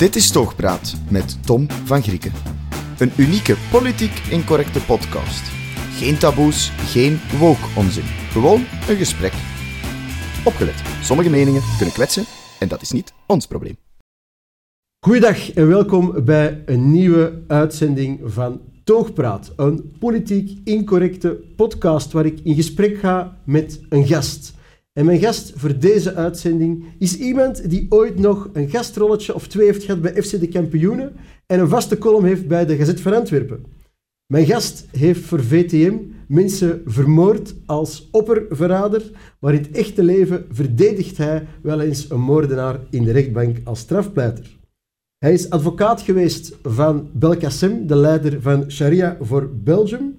Dit 0.00 0.16
is 0.16 0.30
Toogpraat 0.30 0.96
met 1.10 1.46
Tom 1.46 1.70
van 1.70 2.02
Grieken. 2.02 2.32
Een 2.98 3.12
unieke 3.16 3.56
politiek 3.70 4.18
incorrecte 4.30 4.80
podcast. 4.80 5.42
Geen 5.98 6.18
taboes, 6.18 6.72
geen 6.76 7.18
woke-onzin. 7.38 8.04
Gewoon 8.04 8.60
een 8.88 8.96
gesprek. 8.96 9.32
Opgelet, 10.44 10.82
sommige 11.02 11.30
meningen 11.30 11.62
kunnen 11.76 11.94
kwetsen 11.94 12.24
en 12.60 12.68
dat 12.68 12.82
is 12.82 12.90
niet 12.90 13.12
ons 13.26 13.46
probleem. 13.46 13.76
Goeiedag 15.06 15.52
en 15.52 15.68
welkom 15.68 16.24
bij 16.24 16.62
een 16.66 16.90
nieuwe 16.90 17.42
uitzending 17.46 18.20
van 18.24 18.60
Toogpraat. 18.84 19.52
Een 19.56 19.96
politiek 19.98 20.58
incorrecte 20.64 21.40
podcast 21.56 22.12
waar 22.12 22.26
ik 22.26 22.40
in 22.42 22.54
gesprek 22.54 22.98
ga 22.98 23.36
met 23.44 23.80
een 23.88 24.06
gast. 24.06 24.58
En 24.92 25.04
mijn 25.04 25.18
gast 25.18 25.52
voor 25.56 25.78
deze 25.78 26.14
uitzending 26.14 26.84
is 26.98 27.18
iemand 27.18 27.70
die 27.70 27.86
ooit 27.88 28.18
nog 28.18 28.50
een 28.52 28.70
gastrolletje 28.70 29.34
of 29.34 29.46
twee 29.46 29.66
heeft 29.66 29.84
gehad 29.84 30.00
bij 30.02 30.22
FC 30.22 30.40
de 30.40 30.48
Kampioenen 30.48 31.12
en 31.46 31.60
een 31.60 31.68
vaste 31.68 31.98
column 31.98 32.24
heeft 32.24 32.48
bij 32.48 32.66
de 32.66 32.76
Gazet 32.76 33.00
van 33.00 33.14
Antwerpen. 33.14 33.64
Mijn 34.26 34.46
gast 34.46 34.86
heeft 34.90 35.20
voor 35.20 35.42
VTM 35.42 35.94
mensen 36.28 36.82
vermoord 36.86 37.54
als 37.66 38.08
opperverrader, 38.10 39.10
maar 39.40 39.54
in 39.54 39.62
het 39.62 39.70
echte 39.70 40.02
leven 40.02 40.46
verdedigt 40.50 41.16
hij 41.16 41.46
wel 41.62 41.80
eens 41.80 42.10
een 42.10 42.20
moordenaar 42.20 42.80
in 42.90 43.04
de 43.04 43.12
rechtbank 43.12 43.56
als 43.64 43.78
strafpleiter. 43.78 44.58
Hij 45.18 45.32
is 45.32 45.50
advocaat 45.50 46.02
geweest 46.02 46.56
van 46.62 47.10
Belkacem, 47.12 47.86
de 47.86 47.96
leider 47.96 48.42
van 48.42 48.70
Sharia 48.70 49.16
voor 49.20 49.50
Belgium. 49.54 50.18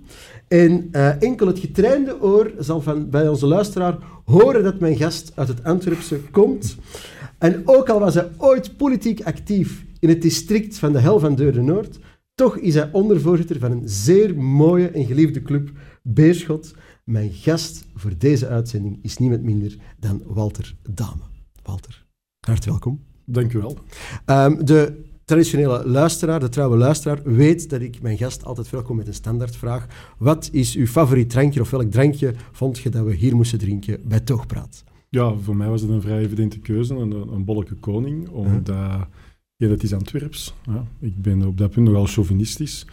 En 0.52 0.90
uh, 0.91 1.22
enkel 1.22 1.48
het 1.48 1.60
getrainde 1.60 2.22
oor 2.22 2.52
zal 2.60 2.82
van, 2.82 3.10
bij 3.10 3.28
onze 3.28 3.46
luisteraar 3.46 3.98
horen 4.26 4.64
dat 4.64 4.80
mijn 4.80 4.96
gast 4.98 5.32
uit 5.36 5.48
het 5.48 5.64
Antwerpse 5.64 6.20
komt. 6.32 6.77
En 7.38 7.62
ook 7.66 7.90
al 7.90 8.00
was 8.00 8.14
hij 8.14 8.30
ooit 8.38 8.77
politiek 8.77 9.24
actief 9.24 9.85
in 9.99 10.10
het 10.10 10.21
district 10.21 10.77
van 10.77 10.91
de 10.91 10.99
Hel 10.99 11.20
van 11.20 11.35
Deurne-Noord, 11.35 11.99
toch 12.35 12.58
is 12.58 12.74
hij 12.74 12.90
ondervoorzitter 12.91 13.60
van 13.60 13.71
een 13.71 13.90
zeer 13.90 14.38
mooie 14.38 14.90
en 14.90 15.05
geliefde 15.05 15.41
club, 15.41 15.71
Beerschot. 16.04 16.76
Mijn 17.04 17.32
gast 17.32 17.86
voor 17.96 18.12
deze 18.18 18.48
uitzending 18.48 18.99
is 19.02 19.18
niemand 19.18 19.43
minder 19.43 19.76
dan 19.99 20.21
Walter 20.26 20.76
Dame. 20.90 21.24
Walter, 21.63 22.05
hartelijk 22.40 22.70
welkom. 22.70 23.04
Dank 23.26 23.54
u 23.54 23.60
wel. 23.60 23.77
Um, 24.26 24.65
de 24.65 25.10
traditionele 25.32 25.87
luisteraar, 25.87 26.40
de 26.40 26.49
trouwe 26.49 26.77
luisteraar, 26.77 27.21
weet 27.24 27.70
dat 27.70 27.82
ik 27.82 28.01
mijn 28.01 28.18
gast 28.18 28.46
altijd 28.46 28.70
welkom 28.70 28.96
met 28.96 29.07
een 29.07 29.13
standaardvraag. 29.13 30.13
Wat 30.18 30.49
is 30.51 30.76
uw 30.76 30.85
favoriet 30.85 31.29
drankje 31.29 31.62
of 31.62 31.70
welk 31.70 31.91
drankje 31.91 32.34
vond 32.51 32.79
je 32.79 32.90
dat 32.90 33.05
we 33.05 33.13
hier 33.13 33.35
moesten 33.35 33.59
drinken 33.59 33.99
bij 34.04 34.20
Toogpraat? 34.20 34.84
Ja, 35.09 35.34
voor 35.34 35.55
mij 35.55 35.68
was 35.68 35.82
het 35.82 35.90
een 35.90 36.02
vrij 36.02 36.20
evidente 36.20 36.59
keuze, 36.59 36.96
een, 36.96 37.12
een 37.12 37.46
bolleke 37.46 37.76
koning, 37.76 38.29
omdat 38.29 38.76
ja, 39.55 39.68
dat 39.68 39.84
is 39.84 39.93
Antwerps. 39.93 40.54
Ja, 40.65 40.85
ik 40.99 41.21
ben 41.21 41.46
op 41.46 41.57
dat 41.57 41.71
punt 41.71 41.87
nogal 41.87 42.05
chauvinistisch. 42.05 42.85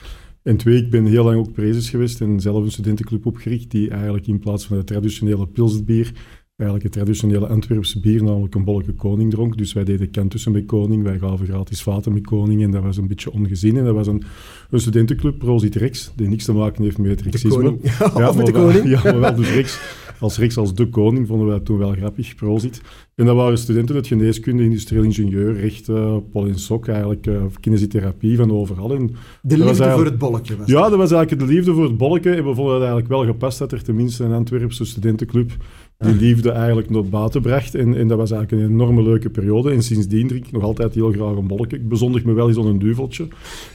En 0.42 0.56
twee, 0.56 0.82
ik 0.82 0.90
ben 0.90 1.06
heel 1.06 1.24
lang 1.24 1.36
ook 1.36 1.52
prezes 1.52 1.90
geweest 1.90 2.20
en 2.20 2.40
zelf 2.40 2.64
een 2.64 2.70
studentenclub 2.70 3.26
opgericht 3.26 3.70
die 3.70 3.90
eigenlijk 3.90 4.26
in 4.26 4.38
plaats 4.38 4.66
van 4.66 4.76
het 4.76 4.86
traditionele 4.86 5.46
pilsbier 5.46 6.12
eigenlijk 6.58 6.82
het 6.82 7.04
traditionele 7.04 7.46
Antwerpse 7.46 8.00
bier, 8.00 8.22
namelijk 8.22 8.54
een 8.54 8.64
bolleke 8.64 8.92
koning 8.92 9.30
dronk. 9.30 9.56
Dus 9.56 9.72
wij 9.72 9.84
deden 9.84 10.10
kentussen 10.10 10.52
met 10.52 10.66
koning, 10.66 11.02
wij 11.02 11.18
gaven 11.18 11.46
gratis 11.46 11.82
vaten 11.82 12.12
met 12.12 12.26
koning 12.26 12.62
en 12.62 12.70
dat 12.70 12.82
was 12.82 12.96
een 12.96 13.08
beetje 13.08 13.32
ongezien. 13.32 13.76
En 13.76 13.84
dat 13.84 13.94
was 13.94 14.06
een, 14.06 14.22
een 14.70 14.80
studentenclub, 14.80 15.38
Prozit 15.38 15.74
Rex, 15.74 16.12
die 16.16 16.28
niks 16.28 16.44
te 16.44 16.52
maken 16.52 16.82
heeft 16.82 16.98
met 16.98 17.20
Rexisme. 17.20 17.76
Ja, 17.82 18.12
ja, 18.16 18.32
met 18.32 18.46
de 18.46 18.52
koning. 18.52 18.88
Ja, 18.88 19.02
maar 19.02 19.20
wel, 19.20 19.34
dus 19.34 19.54
Rex, 19.54 19.80
als 20.20 20.38
Rex 20.38 20.56
als 20.56 20.74
de 20.74 20.88
koning 20.88 21.26
vonden 21.26 21.46
wij 21.46 21.56
dat 21.56 21.64
toen 21.64 21.78
wel 21.78 21.92
grappig, 21.92 22.34
Prozit. 22.34 22.80
En 23.14 23.26
dat 23.26 23.36
waren 23.36 23.58
studenten 23.58 23.94
uit 23.94 24.06
geneeskunde, 24.06 24.62
industrieel 24.62 25.02
ingenieur, 25.02 25.60
recht, 25.60 25.88
uh, 25.88 26.16
pol 26.32 26.46
en 26.46 26.58
sok, 26.58 26.88
eigenlijk 26.88 27.26
uh, 27.26 27.42
kinesiotherapie 27.60 28.36
van 28.36 28.52
overal. 28.52 28.94
En 28.94 29.14
de 29.42 29.58
liefde 29.58 29.90
voor 29.90 30.04
het 30.04 30.18
bolletje 30.18 30.56
was 30.56 30.66
Ja, 30.66 30.88
dat 30.88 30.98
was 30.98 31.12
eigenlijk 31.12 31.46
de 31.46 31.54
liefde 31.54 31.72
voor 31.74 31.84
het 31.84 31.96
bolletje. 31.96 32.30
En 32.30 32.44
we 32.44 32.54
vonden 32.54 32.74
het 32.74 32.82
eigenlijk 32.82 33.08
wel 33.08 33.24
gepast 33.24 33.58
dat 33.58 33.72
er 33.72 33.82
tenminste 33.82 34.24
een 34.24 34.32
Antwerpse 34.32 34.84
studentenclub 34.84 35.56
die 35.98 36.14
liefde 36.14 36.50
eigenlijk 36.50 36.90
naar 36.90 37.04
buiten 37.04 37.42
bracht. 37.42 37.74
En, 37.74 37.96
en 37.96 38.08
dat 38.08 38.18
was 38.18 38.30
eigenlijk 38.30 38.62
een 38.62 38.70
enorme 38.70 39.02
leuke 39.02 39.30
periode. 39.30 39.70
En 39.70 39.82
sindsdien 39.82 40.28
drink 40.28 40.46
ik 40.46 40.52
nog 40.52 40.62
altijd 40.62 40.94
heel 40.94 41.12
graag 41.12 41.36
een 41.36 41.46
bolletje. 41.46 41.76
Ik 41.76 41.88
bezondig 41.88 42.24
me 42.24 42.32
wel 42.32 42.48
eens 42.48 42.58
aan 42.58 42.66
een 42.66 42.78
duveltje. 42.78 43.28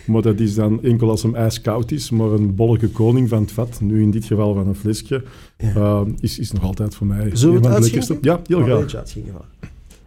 Maar 0.07 0.22
dat 0.22 0.39
is 0.39 0.56
dan 0.56 0.83
enkel 0.83 1.09
als 1.09 1.23
hem 1.23 1.35
ijskoud 1.35 1.91
is. 1.91 2.09
Maar 2.09 2.31
een 2.31 2.56
bolletje 2.56 2.88
koning 2.88 3.29
van 3.29 3.41
het 3.41 3.51
vat, 3.51 3.79
nu 3.81 4.01
in 4.01 4.12
dit 4.12 4.25
geval 4.25 4.53
van 4.53 4.67
een 4.67 4.75
flesje, 4.75 5.23
ja. 5.57 5.73
uh, 5.75 6.01
is, 6.19 6.39
is 6.39 6.51
nog 6.51 6.63
altijd 6.63 6.95
voor 6.95 7.07
mij 7.07 7.29
Zullen 7.33 7.62
we 7.62 7.67
het 7.67 7.83
lekkerste. 7.83 8.17
Ja, 8.22 8.41
heel 8.45 8.59
Oh, 8.59 8.66
graag. 8.66 9.13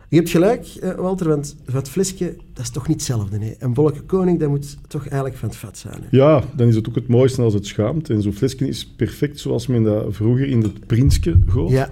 Je 0.09 0.16
hebt 0.16 0.31
gelijk, 0.31 0.66
Walter, 0.97 1.28
want 1.28 1.56
het 1.72 1.88
flesje, 1.88 2.37
dat 2.53 2.65
is 2.65 2.71
toch 2.71 2.88
niet 2.88 2.97
hetzelfde. 2.97 3.38
Nee? 3.38 3.56
Een 3.59 3.75
bolletje 3.75 4.00
koning, 4.00 4.41
dat 4.41 4.49
moet 4.49 4.76
toch 4.88 5.03
eigenlijk 5.03 5.37
van 5.37 5.49
het 5.49 5.59
vat 5.59 5.78
zijn. 5.78 6.00
Hè? 6.00 6.16
Ja, 6.16 6.43
dan 6.56 6.69
is 6.69 6.75
het 6.75 6.88
ook 6.88 6.94
het 6.94 7.09
mooiste 7.09 7.43
als 7.43 7.55
het 7.55 7.66
schaamt. 7.66 8.10
En 8.10 8.22
zo'n 8.22 8.32
flesje 8.32 8.69
is 8.69 8.87
perfect 8.87 9.41
zoals 9.41 9.66
men 9.66 9.82
dat 9.82 10.05
vroeger 10.09 10.47
in 10.47 10.62
het 10.62 10.87
prinske 10.87 11.38
goot. 11.47 11.71
Ja. 11.71 11.91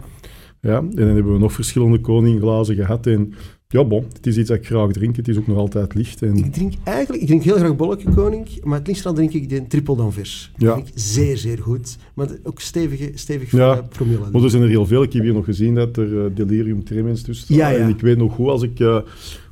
Ja, 0.65 0.77
en 0.79 0.91
dan 0.95 1.07
hebben 1.09 1.33
we 1.33 1.39
nog 1.39 1.53
verschillende 1.53 2.01
koningglazen 2.01 2.75
gehad. 2.75 3.07
En 3.07 3.35
ja, 3.69 3.85
bon, 3.85 4.05
het 4.13 4.27
is 4.27 4.37
iets 4.39 4.49
dat 4.49 4.59
ik 4.59 4.67
graag 4.67 4.93
drink. 4.93 5.17
Het 5.17 5.29
is 5.29 5.37
ook 5.39 5.47
nog 5.47 5.57
altijd 5.57 5.95
licht. 5.95 6.23
En... 6.23 6.37
Ik 6.37 6.53
drink 6.53 6.73
eigenlijk, 6.85 7.23
ik 7.23 7.29
drink 7.29 7.43
heel 7.43 7.57
graag 7.57 7.77
bolletje 7.77 8.11
koning, 8.15 8.47
maar 8.63 8.79
het 8.79 8.87
liefst 8.87 9.03
dan 9.03 9.15
drink 9.15 9.33
ik 9.33 9.49
de 9.49 9.67
triple 9.67 9.97
d'anvers. 9.97 10.53
Dat 10.57 10.69
Ja. 10.69 10.75
vind 10.75 10.89
ik 10.89 10.93
zeer, 10.97 11.37
zeer 11.37 11.59
goed. 11.59 11.97
Maar 12.15 12.29
ook 12.43 12.61
stevige, 12.61 13.11
stevig 13.15 13.51
Ja, 13.51 13.59
ja. 13.75 13.83
promille. 13.83 14.31
Maar 14.33 14.43
er 14.43 14.51
zijn 14.51 14.63
er 14.63 14.69
heel 14.69 14.87
veel. 14.87 15.03
Ik 15.03 15.13
heb 15.13 15.23
hier 15.23 15.33
nog 15.33 15.45
gezien 15.45 15.75
dat 15.75 15.97
er 15.97 16.09
uh, 16.13 16.25
delirium 16.35 16.85
tremens 16.85 17.23
tussen. 17.23 17.55
Ja, 17.55 17.69
ja. 17.69 17.79
En 17.79 17.89
ik 17.89 18.01
weet 18.01 18.17
nog 18.19 18.37
hoe, 18.37 18.51
als 18.51 18.63
ik... 18.63 18.81
Uh, 18.81 18.99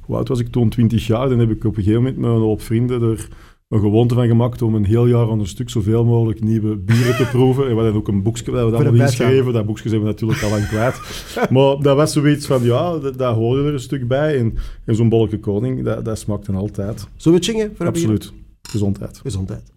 hoe 0.00 0.16
oud 0.16 0.28
was 0.28 0.40
ik 0.40 0.48
toen? 0.48 0.68
20 0.68 1.06
jaar. 1.06 1.28
Dan 1.28 1.38
heb 1.38 1.50
ik 1.50 1.64
op 1.64 1.76
een 1.76 1.82
gegeven 1.82 2.02
moment 2.02 2.20
met 2.20 2.30
een 2.30 2.36
hoop 2.36 2.62
vrienden 2.62 3.02
er 3.02 3.28
een 3.72 3.80
gewoonte 3.80 4.14
van 4.14 4.26
gemaakt 4.26 4.62
om 4.62 4.74
een 4.74 4.84
heel 4.84 5.06
jaar 5.06 5.30
aan 5.30 5.40
een 5.40 5.46
stuk 5.46 5.70
zoveel 5.70 6.04
mogelijk 6.04 6.40
nieuwe 6.40 6.76
bieren 6.76 7.16
te 7.16 7.28
proeven. 7.30 7.62
En 7.62 7.68
we 7.68 7.74
hadden 7.74 7.94
ook 7.94 8.08
een 8.08 8.22
boekje 8.22 8.44
dat 8.44 8.64
we 8.64 8.70
dan 8.70 8.82
hadden 8.82 9.00
ingeschreven. 9.00 9.52
Dat 9.52 9.66
boekje 9.66 9.88
zijn 9.88 10.00
we 10.00 10.06
natuurlijk 10.06 10.42
al 10.42 10.50
lang 10.50 10.66
kwijt. 10.66 11.00
maar 11.54 11.78
dat 11.80 11.96
was 11.96 12.12
zoiets 12.12 12.46
van, 12.46 12.62
ja, 12.62 12.98
dat, 12.98 13.18
dat 13.18 13.34
hoorde 13.34 13.62
er 13.62 13.72
een 13.72 13.80
stuk 13.80 14.08
bij. 14.08 14.38
En, 14.38 14.54
en 14.84 14.94
zo'n 14.94 15.08
bolleke 15.08 15.38
koning, 15.38 15.84
dat, 15.84 16.04
dat 16.04 16.18
smaakte 16.18 16.52
altijd. 16.52 17.08
Zullen 17.16 17.38
we 17.38 17.44
chingen? 17.44 17.76
Voor 17.76 17.86
Absoluut. 17.86 18.32
Gezondheid. 18.62 19.18
Gezondheid. 19.18 19.72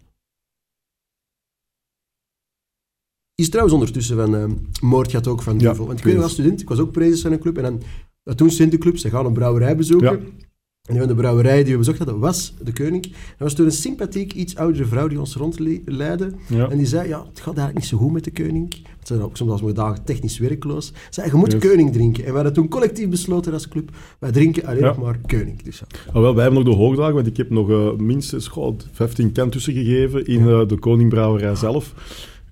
Is 3.34 3.48
trouwens 3.48 3.74
ondertussen 3.74 4.16
van 4.16 4.34
uh, 4.34 4.44
moord 4.80 5.10
gaat 5.10 5.26
ook 5.26 5.42
van 5.42 5.58
duvel. 5.58 5.80
Ja, 5.80 5.86
Want 5.86 5.98
ik 5.98 6.04
weet 6.04 6.14
nog 6.14 6.22
als 6.22 6.32
student, 6.32 6.60
ik 6.60 6.68
was 6.68 6.78
ook 6.78 6.92
prezes 6.92 7.20
van 7.20 7.32
een 7.32 7.38
club. 7.38 7.58
En 7.58 7.80
dan, 8.22 8.34
toen 8.34 8.50
studentenclub, 8.50 8.98
ze 8.98 9.10
gaan 9.10 9.26
een 9.26 9.32
brouwerij 9.32 9.76
bezoeken. 9.76 10.20
Ja. 10.20 10.45
En 10.86 10.98
van 10.98 11.06
de 11.08 11.14
brouwerij 11.14 11.62
die 11.62 11.72
we 11.72 11.78
bezocht 11.78 11.98
hadden, 11.98 12.18
was 12.18 12.54
de 12.62 12.72
koning. 12.72 13.02
Dat 13.02 13.12
was 13.38 13.54
toen 13.54 13.66
een 13.66 13.72
sympathiek, 13.72 14.32
iets 14.32 14.56
oudere 14.56 14.84
vrouw 14.84 15.08
die 15.08 15.18
ons 15.20 15.34
rondleidde. 15.36 16.30
Ja. 16.48 16.68
En 16.68 16.76
die 16.76 16.86
zei, 16.86 17.08
ja, 17.08 17.18
het 17.28 17.40
gaat 17.40 17.56
eigenlijk 17.56 17.74
niet 17.78 17.86
zo 17.86 17.96
goed 17.96 18.12
met 18.12 18.24
de 18.24 18.32
koning. 18.32 18.74
Het 18.98 19.06
zijn 19.08 19.22
ook 19.22 19.36
soms 19.36 19.50
als 19.50 19.60
we 19.60 19.72
dagen 19.72 20.04
technisch 20.04 20.38
werkloos. 20.38 20.92
Zei, 21.10 21.26
je 21.30 21.34
moet 21.36 21.52
Yes. 21.52 21.60
koning 21.70 21.92
drinken. 21.92 22.22
En 22.24 22.28
we 22.30 22.34
hadden 22.34 22.52
toen 22.52 22.68
collectief 22.68 23.08
besloten 23.08 23.52
als 23.52 23.68
club, 23.68 23.90
wij 24.18 24.30
drinken 24.32 24.64
alleen 24.66 24.80
Ja. 24.80 24.86
nog 24.86 24.98
maar 25.02 25.18
koning. 25.26 25.62
Dus, 25.62 25.78
ja. 25.78 25.86
Ah, 26.12 26.20
wel, 26.20 26.34
wij 26.34 26.44
hebben 26.44 26.64
nog 26.64 26.72
de 26.74 26.80
hoogdagen, 26.80 27.14
want 27.14 27.26
ik 27.26 27.36
heb 27.36 27.50
nog 27.50 27.68
uh, 27.70 27.92
minstens 27.92 28.48
goh, 28.48 28.78
15 28.92 29.32
kantussen 29.32 29.72
gegeven 29.72 30.26
in 30.26 30.40
uh, 30.40 30.66
de 30.66 30.78
koningbrouwerij 30.78 31.54
zelf. 31.54 31.94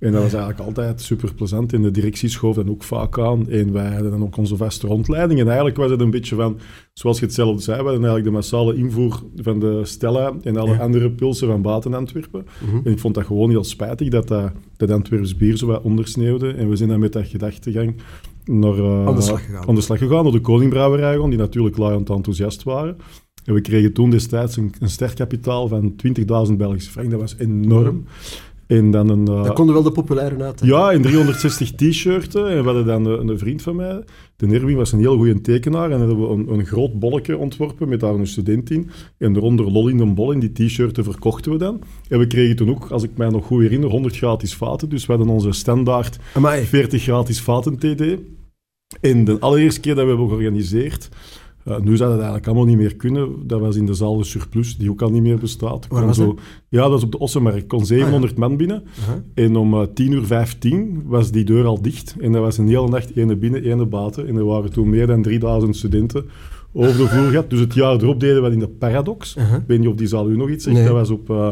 En 0.05 0.13
dat 0.13 0.23
was 0.23 0.33
eigenlijk 0.33 0.61
altijd 0.67 1.01
super 1.01 1.35
plezant. 1.35 1.73
En 1.73 1.83
de 1.83 1.91
directie 1.91 2.29
schoof 2.29 2.55
dan 2.55 2.71
ook 2.71 2.83
vaak 2.83 3.19
aan. 3.19 3.49
En 3.51 3.73
wij 3.73 3.93
hadden 3.93 4.11
dan 4.11 4.23
ook 4.23 4.37
onze 4.37 4.57
vaste 4.57 4.87
rondleiding. 4.87 5.41
En 5.41 5.47
eigenlijk 5.47 5.77
was 5.77 5.91
het 5.91 6.01
een 6.01 6.11
beetje 6.11 6.37
van, 6.37 6.59
zoals 6.93 7.19
je 7.19 7.25
het 7.25 7.35
zelf 7.35 7.63
zei, 7.63 7.77
we 7.77 7.83
hadden 7.83 8.05
eigenlijk 8.05 8.25
de 8.25 8.31
massale 8.31 8.75
invoer 8.77 9.23
van 9.37 9.59
de 9.61 9.81
Stella 9.85 10.33
en 10.43 10.57
alle 10.57 10.73
Ja. 10.73 10.79
andere 10.79 11.11
pulsen 11.11 11.49
van 11.49 11.63
buiten 11.63 11.95
Antwerpen. 11.95 12.45
Mhm. 12.67 12.77
En 12.87 12.93
ik 12.93 12.99
vond 12.99 13.15
dat 13.15 13.25
gewoon 13.27 13.51
heel 13.51 13.65
spijtig 13.65 14.09
dat 14.09 14.29
dat, 14.29 14.53
dat 14.77 14.91
Antwerps 14.91 15.37
bier 15.37 15.57
zo 15.57 15.67
wat 15.67 15.83
ondersneeuwde. 15.83 16.51
En 16.51 16.69
we 16.69 16.77
zijn 16.77 16.89
dan 16.89 16.99
met 16.99 17.13
dat 17.13 17.27
gedachtegang 17.27 17.95
naar, 18.45 18.79
uh, 18.79 19.07
Aan 19.07 19.15
de 19.15 19.21
slag 19.23 19.45
gegaan. 19.45 19.69
aan 19.69 19.75
de 19.75 19.81
slag 19.81 19.99
gegaan, 19.99 20.23
naar 20.23 20.33
de 20.33 20.41
koningbrouwerij 20.41 21.19
gaan, 21.19 21.31
die 21.31 21.39
natuurlijk 21.39 21.77
laaiend 21.77 22.11
enthousiast 22.11 22.63
waren. 22.63 22.97
En 23.45 23.55
we 23.55 23.61
kregen 23.61 23.93
toen 23.93 24.11
destijds 24.11 24.57
een, 24.57 24.73
een 24.81 24.89
sterkkapitaal 24.91 25.69
van 25.69 25.95
20.000 26.51 26.57
Belgische 26.57 26.91
frank. 26.91 27.11
Dat 27.11 27.21
was 27.21 27.35
enorm. 27.39 28.05
En 28.67 28.91
dan 28.91 29.09
een... 29.09 29.31
uh, 29.31 29.45
Dat 29.45 29.53
konden 29.53 29.75
wel 29.75 29.85
de 29.85 29.93
populaire 29.93 30.43
uit. 30.45 30.61
hè. 30.61 30.67
ja, 30.67 30.91
in 30.93 31.03
360 31.03 31.71
t-shirten. 31.75 32.49
En 32.49 32.59
we 32.59 32.65
hadden 32.65 32.87
dan 32.87 33.05
een, 33.07 33.29
een 33.29 33.39
vriend 33.39 33.63
van 33.63 33.77
mij, 33.77 34.03
de 34.37 34.47
Nerwin 34.47 34.77
was 34.77 34.93
een 34.93 34.99
heel 34.99 35.17
goede 35.17 35.41
tekenaar. 35.41 35.91
En 35.91 35.99
hadden 35.99 36.21
we 36.21 36.27
een, 36.35 36.49
een 36.59 36.67
groot 36.67 36.99
bolletje 36.99 37.39
ontworpen 37.39 37.89
met 37.89 38.01
daar 38.01 38.15
een 38.15 38.27
student 38.27 38.71
in. 38.71 38.91
En 39.19 39.37
eronder 39.37 39.71
lol 39.71 39.89
in 39.89 39.99
een 39.99 40.15
bol. 40.15 40.33
En 40.33 40.39
die 40.39 40.53
t-shirten 40.53 41.05
verkochten 41.05 41.53
we 41.53 41.59
dan. 41.59 41.81
En 42.09 42.19
we 42.19 42.27
kregen 42.27 42.57
toen 42.57 42.71
ook, 42.71 42.91
als 42.91 43.03
ik 43.03 43.11
mij 43.17 43.29
nog 43.29 43.47
goed 43.47 43.63
herinner, 43.63 43.91
100 43.91 44.17
gratis 44.17 44.55
vaten. 44.55 44.89
Dus 44.89 45.07
we 45.07 45.13
hadden 45.13 45.33
onze 45.35 45.53
standaard 45.53 46.19
Amai. 46.35 46.65
40 46.65 47.03
gratis 47.03 47.41
vaten 47.41 47.77
TD. 47.79 48.03
En 49.01 49.25
de 49.25 49.37
allereerste 49.41 49.81
keer 49.81 49.95
dat 49.95 50.03
we 50.05 50.09
hebben 50.11 50.29
georganiseerd, 50.29 51.09
Uh, 51.69 51.79
nu 51.79 51.97
zou 51.97 52.09
dat 52.09 52.19
eigenlijk 52.19 52.47
allemaal 52.47 52.65
niet 52.65 52.77
meer 52.77 52.97
kunnen. 52.97 53.29
Dat 53.47 53.61
was 53.61 53.77
in 53.77 53.87
de 53.87 53.95
zaal 53.95 54.17
de 54.17 54.25
surplus, 54.25 54.77
die 54.77 54.91
ook 54.91 55.03
al 55.03 55.11
niet 55.11 55.23
meer 55.23 55.39
bestaat. 55.39 55.87
Waar 55.89 56.07
was 56.07 56.17
zo, 56.17 56.39
Ja, 56.69 56.81
dat 56.81 56.91
was 56.91 57.03
op 57.03 57.13
de 57.13 57.19
Ossenmarkt. 57.19 57.59
Ik 57.59 57.69
kon 57.69 57.87
700 57.87 58.33
Ah, 58.33 58.39
man 58.39 58.57
binnen. 58.57 58.83
En 59.35 59.57
om 59.57 59.75
uh, 59.75 59.83
10 59.95 60.13
uur 60.13 60.25
15 60.25 61.03
was 61.05 61.31
die 61.31 61.45
deur 61.45 61.65
al 61.65 61.83
dicht. 61.83 62.15
En 62.21 62.33
dat 62.33 62.43
was 62.43 62.59
een 62.59 62.69
hele 62.69 62.89
nacht 62.89 63.17
ene 63.17 63.37
binnen, 63.37 63.63
ene 63.65 63.87
buiten. 63.87 64.27
En 64.29 64.37
er 64.37 64.45
waren 64.45 64.73
toen 64.73 64.91
meer 64.91 65.07
dan 65.07 65.23
3000 65.23 65.77
studenten 65.77 66.25
over 66.73 66.97
de 66.97 67.09
vloer 67.09 67.29
gehad. 67.29 67.51
Dus 67.51 67.61
het 67.61 67.75
jaar 67.75 67.95
erop 67.95 68.21
deden 68.21 68.43
we 68.43 68.51
in 68.51 68.59
de 68.59 68.69
Paradox. 68.69 69.37
Ik 69.37 69.43
weet 69.67 69.79
niet 69.79 69.89
of 69.89 69.95
die 69.95 70.07
zaal 70.07 70.31
u 70.31 70.37
nog 70.37 70.49
iets 70.49 70.65
zegt. 70.65 70.77
Nee. 70.77 70.85
Dat 70.87 70.95
was 70.95 71.11
op, 71.11 71.31
uh, 71.31 71.49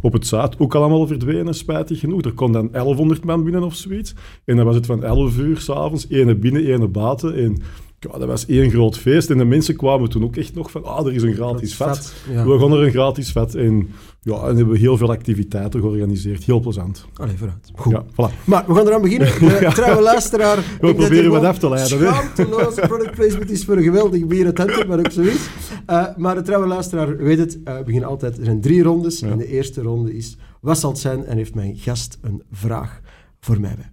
op 0.00 0.12
het 0.12 0.26
Zuid. 0.26 0.58
Ook 0.58 0.74
allemaal 0.74 1.06
verdwenen, 1.06 1.54
spijtig 1.54 2.00
genoeg. 2.00 2.22
Er 2.22 2.32
kon 2.32 2.52
dan 2.52 2.68
1100 2.72 3.24
man 3.24 3.44
binnen 3.44 3.62
of 3.62 3.74
zoiets. 3.74 4.14
En 4.44 4.56
dan 4.56 4.64
was 4.64 4.74
het 4.74 4.86
van 4.86 5.04
11 5.04 5.38
uur 5.38 5.58
s'avonds, 5.58 6.06
ene 6.08 6.34
binnen, 6.34 6.64
ene 6.66 6.88
buiten. 6.88 7.34
En 7.36 7.56
ja, 8.12 8.18
dat 8.18 8.28
was 8.28 8.46
één 8.46 8.70
groot 8.70 8.98
feest. 8.98 9.30
En 9.30 9.38
de 9.38 9.44
mensen 9.44 9.76
kwamen 9.76 10.08
toen 10.10 10.24
ook 10.24 10.36
echt 10.36 10.54
nog 10.54 10.70
van, 10.70 10.84
ah, 10.84 11.06
er 11.06 11.12
is 11.14 11.22
een 11.22 11.34
gratis 11.34 11.74
vat. 11.74 12.12
Ja. 12.30 12.42
We 12.42 12.48
begonnen 12.48 12.78
er 12.78 12.84
een 12.84 12.90
gratis 12.90 13.32
vat. 13.32 13.54
En 13.54 13.88
ja, 14.20 14.34
en 14.40 14.56
hebben 14.56 14.68
we 14.74 14.78
heel 14.78 14.96
veel 14.96 15.10
activiteiten 15.10 15.80
georganiseerd. 15.80 16.44
Heel 16.44 16.60
plezant. 16.60 17.06
Allee, 17.14 17.36
vooruit. 17.36 17.70
Goed. 17.74 17.92
Ja, 17.92 18.04
voilà. 18.12 18.44
Maar 18.44 18.64
we 18.66 18.74
gaan 18.74 18.86
eraan 18.86 19.02
beginnen. 19.02 19.28
De 19.28 19.58
Ja. 19.60 19.70
trouwe 19.72 20.02
luisteraar. 20.02 20.56
dat 20.80 20.96
proberen 20.96 21.24
er 21.24 21.30
wat 21.30 21.42
af 21.44 21.58
te 21.58 21.68
leiden, 21.68 21.98
hè. 21.98 22.06
Schaamteloos 22.06 22.74
product 22.74 23.10
placement 23.10 23.50
is 23.50 23.64
voor 23.64 23.76
een 23.76 23.82
geweldig 23.82 24.26
bier 24.26 24.46
het 24.46 24.58
hangt, 24.58 24.86
maar 24.86 24.98
ook 24.98 25.10
zoiets. 25.10 25.48
Uh, 25.90 26.04
maar 26.16 26.34
de 26.34 26.42
trouwe 26.42 26.66
luisteraar 26.66 27.16
weet 27.16 27.38
het. 27.38 27.58
Uh, 27.64 27.76
we 27.76 27.82
beginnen 27.84 28.08
altijd. 28.08 28.38
Er 28.38 28.44
zijn 28.44 28.60
drie 28.60 28.82
rondes. 28.82 29.18
Ja. 29.20 29.28
En 29.28 29.38
de 29.38 29.46
eerste 29.46 29.82
ronde 29.82 30.16
is: 30.16 30.36
wat 30.60 30.78
zal 30.78 30.90
het 30.90 30.98
zijn? 30.98 31.24
En 31.24 31.36
heeft 31.36 31.54
mijn 31.54 31.76
gast 31.76 32.18
een 32.22 32.42
vraag 32.52 33.00
voor 33.40 33.60
mij 33.60 33.74
bij. 33.76 33.90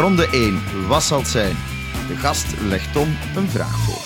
Ronde 0.00 0.28
1. 0.32 0.54
Wat 0.88 1.02
zal 1.02 1.18
het 1.18 1.28
zijn? 1.28 1.56
De 2.08 2.16
gast 2.16 2.60
legt 2.68 2.92
Tom 2.92 3.08
een 3.36 3.48
vraag 3.48 3.78
voor. 3.78 4.02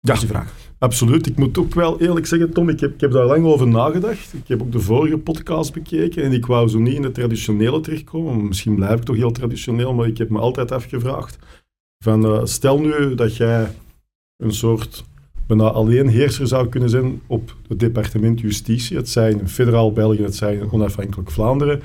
Ja, 0.00 0.12
Eerste 0.12 0.26
vraag. 0.26 0.54
absoluut. 0.78 1.26
Ik 1.26 1.36
moet 1.36 1.58
ook 1.58 1.74
wel 1.74 2.00
eerlijk 2.00 2.26
zeggen, 2.26 2.52
Tom, 2.52 2.68
ik 2.68 2.80
heb, 2.80 2.94
ik 2.94 3.00
heb 3.00 3.10
daar 3.10 3.26
lang 3.26 3.44
over 3.44 3.68
nagedacht. 3.68 4.34
Ik 4.34 4.48
heb 4.48 4.62
ook 4.62 4.72
de 4.72 4.80
vorige 4.80 5.18
podcast 5.18 5.72
bekeken 5.72 6.22
en 6.22 6.32
ik 6.32 6.46
wou 6.46 6.68
zo 6.68 6.78
niet 6.78 6.94
in 6.94 7.02
het 7.02 7.14
traditionele 7.14 7.80
terechtkomen. 7.80 8.48
Misschien 8.48 8.74
blijf 8.74 8.98
ik 8.98 9.04
toch 9.04 9.16
heel 9.16 9.32
traditioneel, 9.32 9.94
maar 9.94 10.06
ik 10.06 10.18
heb 10.18 10.30
me 10.30 10.38
altijd 10.38 10.72
afgevraagd 10.72 11.38
van, 12.04 12.24
uh, 12.24 12.44
stel 12.44 12.80
nu 12.80 13.14
dat 13.14 13.36
jij 13.36 13.74
een 14.36 14.52
soort 14.54 15.04
bijna 15.46 15.64
alleen 15.64 16.08
heerser 16.08 16.46
zou 16.46 16.68
kunnen 16.68 16.90
zijn 16.90 17.20
op 17.26 17.54
het 17.68 17.80
departement 17.80 18.40
justitie. 18.40 18.96
Het 18.96 19.08
zij 19.08 19.30
in 19.30 19.48
federaal 19.48 19.92
België, 19.92 20.22
het 20.22 20.36
zij 20.36 20.54
in 20.54 20.70
onafhankelijk 20.72 21.30
Vlaanderen. 21.30 21.82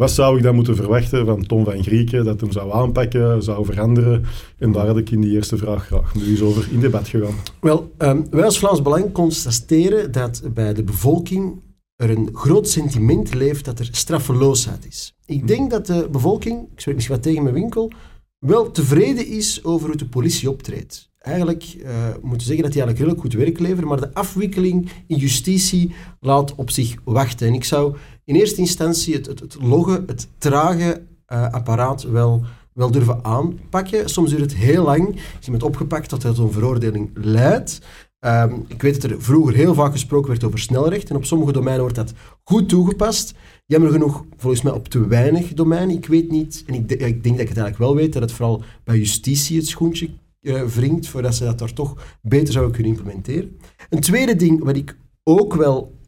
Wat 0.00 0.10
zou 0.10 0.36
ik 0.36 0.42
dan 0.42 0.54
moeten 0.54 0.76
verwachten 0.76 1.26
van 1.26 1.46
Tom 1.46 1.64
van 1.64 1.82
Grieken, 1.82 2.24
dat 2.24 2.40
hem 2.40 2.52
zou 2.52 2.72
aanpakken, 2.72 3.42
zou 3.42 3.64
veranderen? 3.64 4.24
En 4.58 4.72
daar 4.72 4.86
had 4.86 4.96
ik 4.96 5.10
in 5.10 5.20
die 5.20 5.30
eerste 5.30 5.56
vraag 5.56 5.86
graag 5.86 6.14
nu 6.14 6.30
eens 6.30 6.40
over 6.40 6.68
in 6.72 6.80
debat 6.80 7.08
gegaan. 7.08 7.34
Wel, 7.60 7.92
um, 7.98 8.26
wij 8.30 8.44
als 8.44 8.58
Vlaams 8.58 8.82
Belang 8.82 9.12
constateren 9.12 10.12
dat 10.12 10.42
bij 10.54 10.74
de 10.74 10.82
bevolking 10.82 11.62
er 11.96 12.10
een 12.10 12.28
groot 12.32 12.68
sentiment 12.68 13.34
leeft 13.34 13.64
dat 13.64 13.78
er 13.78 13.88
straffeloosheid 13.90 14.86
is. 14.86 15.14
Ik 15.26 15.46
denk 15.46 15.70
dat 15.70 15.86
de 15.86 16.08
bevolking, 16.12 16.62
ik 16.72 16.80
spreek 16.80 16.94
misschien 16.94 17.16
wat 17.16 17.24
tegen 17.24 17.42
mijn 17.42 17.54
winkel, 17.54 17.92
wel 18.38 18.70
tevreden 18.70 19.26
is 19.26 19.64
over 19.64 19.88
hoe 19.88 19.96
de 19.96 20.08
politie 20.08 20.50
optreedt. 20.50 21.09
Eigenlijk 21.20 21.74
uh, 21.78 21.88
moeten 22.22 22.46
zeggen 22.46 22.64
dat 22.64 22.72
die 22.72 22.82
eigenlijk 22.82 22.98
redelijk 22.98 23.20
goed 23.20 23.32
werk 23.32 23.58
leveren, 23.58 23.88
maar 23.88 24.00
de 24.00 24.14
afwikkeling 24.14 24.90
in 25.06 25.16
justitie 25.16 25.94
laat 26.20 26.54
op 26.54 26.70
zich 26.70 26.94
wachten. 27.04 27.46
En 27.46 27.54
ik 27.54 27.64
zou 27.64 27.96
in 28.24 28.34
eerste 28.34 28.60
instantie 28.60 29.14
het, 29.14 29.26
het, 29.26 29.40
het 29.40 29.56
loggen, 29.60 30.04
het 30.06 30.28
trage 30.38 31.02
uh, 31.32 31.52
apparaat 31.52 32.02
wel, 32.02 32.44
wel 32.72 32.90
durven 32.90 33.24
aanpakken. 33.24 34.08
Soms 34.08 34.30
duurt 34.30 34.40
het 34.40 34.54
heel 34.54 34.84
lang. 34.84 35.14
Is 35.40 35.44
iemand 35.44 35.62
opgepakt 35.62 36.08
tot 36.08 36.22
het 36.22 36.38
een 36.38 36.52
veroordeling 36.52 37.10
leidt. 37.14 37.80
Um, 38.20 38.64
ik 38.68 38.82
weet 38.82 39.02
dat 39.02 39.10
er 39.10 39.22
vroeger 39.22 39.54
heel 39.54 39.74
vaak 39.74 39.92
gesproken 39.92 40.30
werd 40.30 40.44
over 40.44 40.58
snelrecht 40.58 41.10
en 41.10 41.16
op 41.16 41.24
sommige 41.24 41.52
domeinen 41.52 41.82
wordt 41.82 41.96
dat 41.96 42.12
goed 42.44 42.68
toegepast. 42.68 43.34
Jammer 43.66 43.90
genoeg, 43.90 44.24
volgens 44.36 44.62
mij 44.62 44.72
op 44.72 44.88
te 44.88 45.06
weinig 45.06 45.52
domeinen. 45.52 45.96
Ik 45.96 46.06
weet 46.06 46.30
niet, 46.30 46.64
en 46.66 46.74
ik, 46.74 46.90
ik 46.90 46.98
denk 46.98 47.22
dat 47.22 47.40
ik 47.40 47.48
het 47.48 47.58
eigenlijk 47.58 47.78
wel 47.78 47.94
weet, 47.94 48.12
dat 48.12 48.22
het 48.22 48.32
vooral 48.32 48.62
bij 48.84 48.98
justitie 48.98 49.56
het 49.56 49.66
schoentje 49.66 50.10
uh, 50.40 50.62
wringt, 50.62 51.06
voordat 51.06 51.34
ze 51.34 51.44
dat 51.44 51.58
daar 51.58 51.72
toch 51.72 52.18
beter 52.22 52.52
zouden 52.52 52.74
kunnen 52.74 52.92
implementeren. 52.92 53.56
Een 53.90 54.00
tweede 54.00 54.36
ding 54.36 54.64
wat 54.64 54.76
ik 54.76 54.96
ook 55.22 55.54
wel 55.54 55.98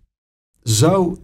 zou 0.63 1.17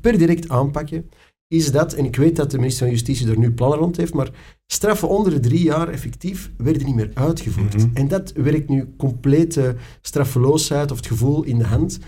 per 0.00 0.18
direct 0.18 0.48
aanpakken, 0.48 1.10
is 1.48 1.70
dat, 1.70 1.92
en 1.92 2.04
ik 2.04 2.16
weet 2.16 2.36
dat 2.36 2.50
de 2.50 2.56
minister 2.58 2.86
van 2.86 2.94
Justitie 2.94 3.30
er 3.30 3.38
nu 3.38 3.52
plannen 3.52 3.78
rond 3.78 3.96
heeft, 3.96 4.14
maar 4.14 4.30
straffen 4.66 5.08
onder 5.08 5.32
de 5.32 5.40
drie 5.40 5.62
jaar 5.62 5.88
effectief 5.88 6.50
werden 6.56 6.86
niet 6.86 6.94
meer 6.94 7.10
uitgevoerd. 7.14 7.76
Mhm. 7.76 7.88
En 7.94 8.08
dat 8.08 8.32
werkt 8.32 8.68
nu 8.68 8.94
complete 8.96 9.76
straffeloosheid 10.00 10.90
of 10.90 10.96
het 10.96 11.06
gevoel 11.06 11.42
in 11.42 11.58
de 11.58 11.64
hand. 11.64 11.98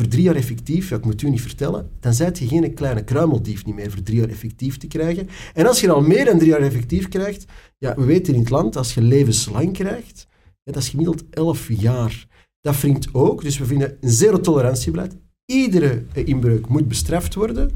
Voor 0.00 0.08
drie 0.08 0.22
jaar 0.22 0.36
effectief, 0.36 0.88
ja, 0.88 0.96
ik 0.96 1.04
moet 1.04 1.22
u 1.22 1.30
niet 1.30 1.40
vertellen, 1.40 1.90
dan 2.00 2.14
zijt 2.14 2.38
je 2.38 2.46
geen 2.46 2.74
kleine 2.74 3.04
kruimeldief 3.04 3.64
niet 3.64 3.74
meer 3.74 3.90
voor 3.90 4.02
drie 4.02 4.18
jaar 4.18 4.28
effectief 4.28 4.76
te 4.76 4.86
krijgen. 4.86 5.28
En 5.54 5.66
als 5.66 5.80
je 5.80 5.92
al 5.92 6.00
meer 6.02 6.24
dan 6.24 6.38
drie 6.38 6.50
jaar 6.50 6.60
effectief 6.60 7.08
krijgt, 7.08 7.44
ja, 7.78 7.94
we 7.94 8.04
weten 8.04 8.34
in 8.34 8.40
het 8.40 8.50
land, 8.50 8.76
als 8.76 8.94
je 8.94 9.02
levenslang 9.02 9.72
krijgt, 9.72 10.26
dat 10.64 10.76
is 10.76 10.88
gemiddeld 10.88 11.24
elf 11.30 11.68
jaar. 11.68 12.26
Dat 12.60 12.80
wringt 12.80 13.14
ook, 13.14 13.42
dus 13.42 13.58
we 13.58 13.64
vinden 13.64 13.96
een 14.00 14.10
zero 14.10 14.40
tolerantiebeleid. 14.40 15.16
Iedere 15.44 16.04
inbreuk 16.12 16.68
moet 16.68 16.88
bestraft 16.88 17.34
worden. 17.34 17.70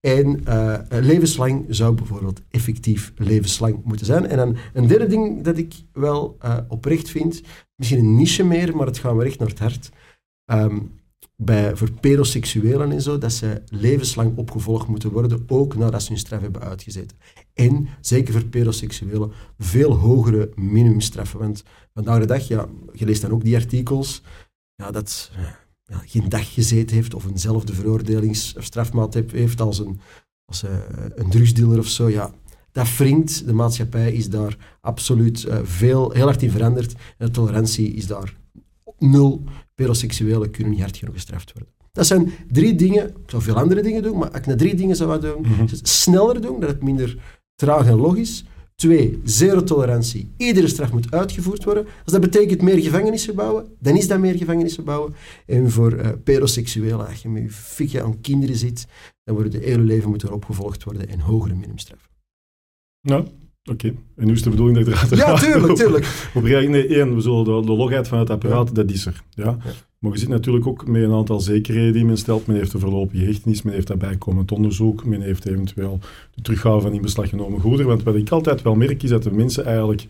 En 0.00 0.40
uh, 0.48 0.78
levenslang 0.88 1.64
zou 1.68 1.94
bijvoorbeeld 1.94 2.42
effectief 2.50 3.12
levenslang 3.16 3.80
moeten 3.84 4.06
zijn. 4.06 4.26
En 4.26 4.36
dan 4.36 4.56
een 4.72 4.86
derde 4.86 5.06
ding 5.06 5.44
dat 5.44 5.58
ik 5.58 5.74
wel 5.92 6.38
oprecht 6.68 7.10
vind, 7.10 7.42
misschien 7.74 7.98
een 7.98 8.16
niche 8.16 8.44
meer, 8.44 8.76
maar 8.76 8.86
het 8.86 8.98
gaat 8.98 9.14
me 9.14 9.22
recht 9.22 9.38
naar 9.38 9.48
het 9.48 9.58
hart. 9.58 9.90
Um, 10.52 10.96
bij, 11.42 11.76
voor 11.76 11.90
pedoseksuelen 11.90 12.92
en 12.92 13.02
zo, 13.02 13.18
dat 13.18 13.32
ze 13.32 13.62
levenslang 13.68 14.36
opgevolgd 14.36 14.88
moeten 14.88 15.10
worden, 15.10 15.44
ook 15.46 15.76
nadat 15.76 16.02
ze 16.02 16.08
hun 16.08 16.18
straf 16.18 16.40
hebben 16.40 16.62
uitgezeten. 16.62 17.16
En, 17.54 17.88
zeker 18.00 18.32
voor 18.32 18.44
pedoseksuelen, 18.44 19.32
veel 19.58 19.92
hogere 19.94 20.50
minimumstraffen. 20.54 21.38
Want 21.38 21.62
vandaag 21.94 22.20
de 22.20 22.26
dag, 22.26 22.48
ja, 22.48 22.68
je 22.92 23.04
leest 23.04 23.22
dan 23.22 23.30
ook 23.30 23.44
die 23.44 23.56
artikels, 23.56 24.22
ja, 24.74 24.90
dat 24.90 25.30
geen 26.04 26.28
dag 26.28 26.54
gezeten 26.54 26.96
heeft 26.96 27.14
of 27.14 27.24
eenzelfde 27.24 27.74
veroordelings- 27.74 28.54
of 28.56 28.64
strafmaat 28.64 29.14
heeft 29.14 29.60
als 29.60 29.78
een, 29.78 30.00
als 30.44 30.64
uh, 30.64 30.70
een 31.14 31.30
drugsdealer 31.30 31.78
of 31.78 31.86
zo, 31.86 32.08
ja, 32.08 32.34
dat 32.72 32.96
wringt. 32.96 33.46
De 33.46 33.52
maatschappij 33.52 34.12
is 34.12 34.28
daar 34.28 34.78
absoluut 34.80 35.44
uh, 35.44 35.58
veel, 35.62 36.10
heel 36.10 36.24
hard 36.24 36.42
in 36.42 36.50
veranderd. 36.50 36.94
De 37.18 37.30
tolerantie 37.30 37.92
is 37.92 38.06
daar 38.06 38.36
nul. 38.98 39.44
Pedoseksuelen 39.78 40.50
kunnen 40.50 40.72
niet 40.72 40.80
hard 40.80 40.96
genoeg 40.96 41.14
gestraft 41.14 41.52
worden. 41.52 41.72
Dat 41.92 42.06
zijn 42.06 42.32
drie 42.50 42.74
dingen. 42.74 43.08
Ik 43.08 43.30
zou 43.30 43.42
veel 43.42 43.56
andere 43.56 43.82
dingen 43.82 44.02
doen, 44.02 44.18
maar 44.18 44.28
als 44.28 44.38
ik 44.38 44.46
naar 44.46 44.56
drie 44.56 44.74
dingen 44.74 44.96
zou 44.96 45.20
doen, 45.20 45.40
Mhm. 45.40 45.66
sneller 45.82 46.40
doen, 46.40 46.60
dat 46.60 46.68
het 46.70 46.82
minder 46.82 47.18
traag 47.54 47.86
en 47.86 47.96
logisch. 47.96 48.44
Twee, 48.74 49.20
zero 49.24 49.62
tolerantie. 49.64 50.30
Iedere 50.36 50.68
straf 50.68 50.92
moet 50.92 51.10
uitgevoerd 51.12 51.64
worden. 51.64 51.84
Als 52.04 52.12
dat 52.12 52.20
betekent 52.20 52.62
meer 52.62 52.78
gevangenissen 52.78 53.34
bouwen, 53.34 53.66
dan 53.80 53.96
is 53.96 54.08
dat 54.08 54.18
meer 54.18 54.34
gevangenissen 54.36 54.84
bouwen. 54.84 55.14
En 55.46 55.70
voor 55.70 55.92
uh, 55.92 56.08
pedoseksuelen, 56.24 57.06
als 57.08 57.22
je 57.22 57.28
met 57.28 57.42
je 57.42 57.50
fikje 57.50 58.02
aan 58.02 58.20
kinderen 58.20 58.56
zit, 58.56 58.86
dan 59.24 59.34
worden 59.34 59.52
de 59.60 59.66
hele 59.66 59.82
leven 59.82 60.08
moeten 60.10 60.32
opgevolgd 60.32 60.84
worden 60.84 61.08
en 61.08 61.20
hogere 61.20 61.54
minimumstraffen. 61.54 62.08
Nou, 63.00 63.26
oké. 63.70 63.86
Okay. 63.86 63.98
En 64.16 64.26
nu 64.26 64.32
is 64.32 64.42
de 64.42 64.50
bedoeling 64.50 64.78
dat 64.78 64.86
ik 64.86 64.94
eruit 64.94 65.42
Ja, 65.42 65.52
tuurlijk, 65.52 65.74
tuurlijk. 65.82 66.30
Op 66.34 66.44
reageren, 66.44 66.70
nee, 66.70 66.86
één, 66.86 67.14
we 67.14 67.20
zullen 67.20 67.44
de, 67.44 67.66
de 67.66 67.72
logheid 67.72 68.08
van 68.08 68.18
het 68.18 68.30
apparaat, 68.30 68.68
ja. 68.68 68.74
dat 68.74 68.90
is 68.90 69.06
er. 69.06 69.22
Ja? 69.34 69.44
ja? 69.44 69.72
Maar 69.98 70.12
je 70.12 70.18
zit 70.18 70.28
natuurlijk 70.28 70.66
ook 70.66 70.86
met 70.86 71.02
een 71.02 71.12
aantal 71.12 71.40
zekerheden 71.40 71.92
die 71.92 72.04
men 72.04 72.18
stelt. 72.18 72.46
Men 72.46 72.56
heeft 72.56 72.72
de 72.72 72.78
voorlopige 72.78 73.24
hechtenis, 73.24 73.62
men 73.62 73.74
heeft 73.74 73.86
dat 73.86 73.98
bijkomend 73.98 74.52
onderzoek, 74.52 75.04
men 75.04 75.20
heeft 75.20 75.46
eventueel 75.46 75.98
de 76.34 76.42
teruggave 76.42 76.80
van 76.80 76.92
in 76.92 77.02
beslag 77.02 77.28
genomen 77.28 77.60
goederen. 77.60 77.86
Want 77.86 78.02
wat 78.02 78.14
ik 78.14 78.30
altijd 78.30 78.62
wel 78.62 78.74
merk, 78.74 79.02
is 79.02 79.10
dat 79.10 79.22
de 79.22 79.32
mensen 79.32 79.64
eigenlijk 79.64 80.06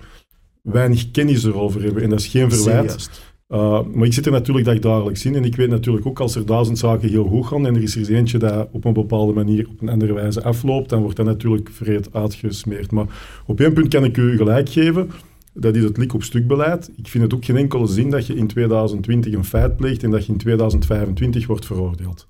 weinig 0.63 1.11
kennis 1.11 1.45
erover 1.45 1.83
hebben. 1.83 2.03
En 2.03 2.11
dat 2.11 2.19
is 2.19 2.27
geen 2.27 2.51
verwijt. 2.51 3.11
Uh, 3.49 3.81
maar 3.95 4.07
ik 4.07 4.13
zit 4.13 4.27
er 4.27 4.33
natuurlijk 4.33 4.83
dagelijks 4.83 5.25
in 5.25 5.35
en 5.35 5.45
ik 5.45 5.57
weet 5.57 5.69
natuurlijk 5.69 6.07
ook 6.07 6.21
als 6.21 6.35
er 6.35 6.47
duizend 6.47 6.79
zaken 6.79 7.09
heel 7.09 7.25
goed 7.25 7.47
gaan 7.47 7.67
en 7.67 7.75
er 7.75 7.83
is 7.83 7.97
er 7.97 8.15
eentje 8.15 8.39
dat 8.39 8.69
op 8.71 8.85
een 8.85 8.93
bepaalde 8.93 9.33
manier 9.33 9.69
op 9.69 9.81
een 9.81 9.89
andere 9.89 10.13
wijze 10.13 10.43
afloopt, 10.43 10.89
dan 10.89 11.01
wordt 11.01 11.17
dat 11.17 11.27
natuurlijk 11.27 11.69
vreed 11.73 12.15
uitgesmeerd. 12.15 12.91
Maar 12.91 13.07
op 13.47 13.61
één 13.61 13.73
punt 13.73 13.89
kan 13.89 14.05
ik 14.05 14.17
u 14.17 14.37
gelijk 14.37 14.69
geven, 14.69 15.11
dat 15.53 15.77
is 15.77 15.83
het 15.83 15.97
lik 15.97 16.15
op 16.15 16.23
stuk 16.23 16.47
beleid. 16.47 16.91
Ik 16.97 17.09
vind 17.09 17.25
het 17.25 17.35
ook 17.35 17.45
geen 17.45 17.57
enkele 17.57 17.87
zin 17.87 18.11
dat 18.11 18.27
je 18.27 18.35
in 18.35 18.47
2020 18.47 19.33
een 19.33 19.45
feit 19.45 19.77
pleegt 19.77 20.03
en 20.03 20.11
dat 20.11 20.27
je 20.27 20.33
in 20.33 20.39
2025 20.39 21.47
wordt 21.47 21.67
veroordeeld. 21.67 22.27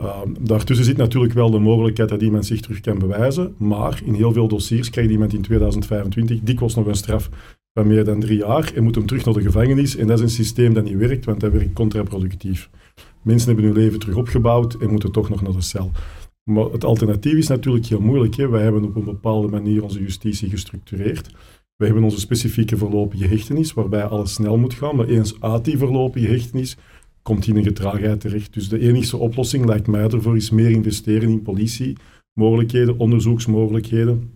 Uh, 0.00 0.20
daartussen 0.40 0.86
zit 0.86 0.96
natuurlijk 0.96 1.32
wel 1.32 1.50
de 1.50 1.58
mogelijkheid 1.58 2.08
dat 2.08 2.22
iemand 2.22 2.46
zich 2.46 2.60
terug 2.60 2.80
kan 2.80 2.98
bewijzen, 2.98 3.54
maar 3.58 4.00
in 4.04 4.14
heel 4.14 4.32
veel 4.32 4.48
dossiers 4.48 4.90
krijgt 4.90 5.10
iemand 5.10 5.34
in 5.34 5.42
2025 5.42 6.40
dikwijls 6.42 6.74
nog 6.74 6.86
een 6.86 6.94
straf 6.94 7.30
van 7.74 7.86
meer 7.86 8.04
dan 8.04 8.20
drie 8.20 8.38
jaar 8.38 8.72
en 8.74 8.82
moet 8.82 8.94
hem 8.94 9.06
terug 9.06 9.24
naar 9.24 9.34
de 9.34 9.42
gevangenis. 9.42 9.96
En 9.96 10.06
dat 10.06 10.18
is 10.18 10.24
een 10.24 10.30
systeem 10.30 10.74
dat 10.74 10.84
niet 10.84 10.96
werkt, 10.96 11.24
want 11.24 11.40
dat 11.40 11.52
werkt 11.52 11.72
contraproductief. 11.72 12.70
Mensen 13.22 13.48
hebben 13.48 13.64
hun 13.64 13.82
leven 13.82 13.98
terug 13.98 14.16
opgebouwd 14.16 14.74
en 14.74 14.90
moeten 14.90 15.12
toch 15.12 15.28
nog 15.28 15.42
naar 15.42 15.52
de 15.52 15.60
cel. 15.60 15.90
Maar 16.44 16.64
het 16.64 16.84
alternatief 16.84 17.32
is 17.32 17.46
natuurlijk 17.48 17.86
heel 17.86 18.00
moeilijk. 18.00 18.36
Hè? 18.36 18.48
Wij 18.48 18.62
hebben 18.62 18.84
op 18.84 18.96
een 18.96 19.04
bepaalde 19.04 19.48
manier 19.48 19.82
onze 19.82 20.00
justitie 20.00 20.50
gestructureerd. 20.50 21.30
We 21.76 21.84
hebben 21.84 22.04
onze 22.04 22.20
specifieke 22.20 22.76
voorlopige 22.76 23.26
hechtenis, 23.26 23.72
waarbij 23.72 24.04
alles 24.04 24.32
snel 24.32 24.56
moet 24.56 24.74
gaan. 24.74 24.96
Maar 24.96 25.08
eens 25.08 25.40
uit 25.40 25.64
die 25.64 25.78
voorlopige 25.78 26.26
hechtenis 26.26 26.76
komt 27.22 27.46
een 27.46 27.62
getraagheid 27.62 28.20
terecht. 28.20 28.54
Dus 28.54 28.68
de 28.68 28.78
enige 28.78 29.16
oplossing 29.16 29.64
lijkt 29.64 29.86
mij 29.86 30.02
ervoor 30.02 30.36
is 30.36 30.50
meer 30.50 30.70
investeren 30.70 31.28
in 31.28 31.42
politiemogelijkheden, 31.42 32.98
onderzoeksmogelijkheden. 32.98 34.30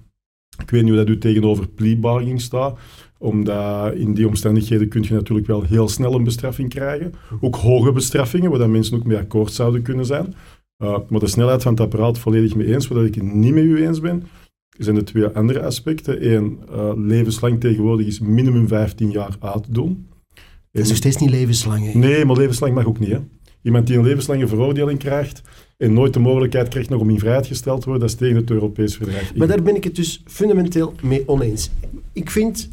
Ik 0.62 0.71
weet 0.71 0.83
niet 0.83 0.93
hoe 0.93 1.05
dat 1.05 1.09
u 1.09 1.19
tegenover 1.19 1.69
plea 1.69 2.38
staat, 2.38 2.78
omdat 3.18 3.94
in 3.94 4.14
die 4.14 4.26
omstandigheden 4.26 4.88
kun 4.88 5.02
je 5.02 5.12
natuurlijk 5.12 5.46
wel 5.46 5.62
heel 5.62 5.88
snel 5.88 6.14
een 6.14 6.25
bestraffing 6.25 6.68
krijgen. 6.68 7.12
Ook 7.40 7.56
hoge 7.56 7.92
bestraffingen, 7.92 8.50
waar 8.50 8.70
mensen 8.70 8.96
ook 8.96 9.04
mee 9.04 9.18
akkoord 9.18 9.52
zouden 9.52 9.82
kunnen 9.82 10.06
zijn. 10.06 10.35
Uh, 10.82 10.99
maar 11.08 11.20
de 11.20 11.26
snelheid 11.26 11.62
van 11.62 11.73
het 11.73 11.80
apparaat 11.80 12.18
volledig 12.18 12.54
mee 12.54 12.75
eens, 12.75 12.88
waar 12.88 13.04
ik 13.04 13.14
het 13.14 13.25
niet 13.32 13.54
met 13.54 13.64
u 13.64 13.87
eens 13.87 14.00
ben, 14.00 14.23
zijn 14.78 14.94
de 14.94 15.02
twee 15.02 15.26
andere 15.26 15.62
aspecten. 15.62 16.32
Eén, 16.35 16.58
uh, 16.70 16.92
levenslang 16.96 17.61
tegenwoordig 17.61 18.06
is 18.06 18.20
minimum 18.20 18.68
15 18.68 19.11
jaar 19.11 19.37
doen. 19.68 20.06
Dat 20.73 20.82
is 20.82 20.88
nog 20.88 20.96
steeds 20.96 21.16
niet 21.16 21.30
levenslang. 21.30 21.92
Hè? 21.92 21.99
Nee, 21.99 22.25
maar 22.25 22.37
levenslang 22.37 22.75
mag 22.75 22.87
ook 22.87 22.99
niet. 22.99 23.11
Hè? 23.11 23.18
Iemand 23.62 23.87
die 23.87 23.96
een 23.96 24.04
levenslange 24.04 24.49
veroordeling 24.49 24.99
krijgt 24.99 25.42
en 25.76 25.92
nooit 25.92 26.12
de 26.12 26.18
mogelijkheid 26.18 26.68
krijgt 26.68 26.88
nog 26.88 27.00
om 27.00 27.11
in 27.11 27.18
vrijheid 27.18 27.46
gesteld 27.46 27.80
te 27.80 27.88
worden, 27.88 28.08
dat 28.08 28.20
is 28.20 28.26
tegen 28.26 28.37
het 28.37 28.50
Europees 28.50 28.96
verdrag. 28.96 29.35
Maar 29.35 29.46
daar 29.49 29.62
ben 29.62 29.76
ik 29.76 29.85
het 29.85 29.96
dus 29.96 30.23
fundamenteel 30.26 30.94
mee 31.02 31.28
oneens. 31.28 31.70
Ik 32.12 32.30
vind, 32.30 32.70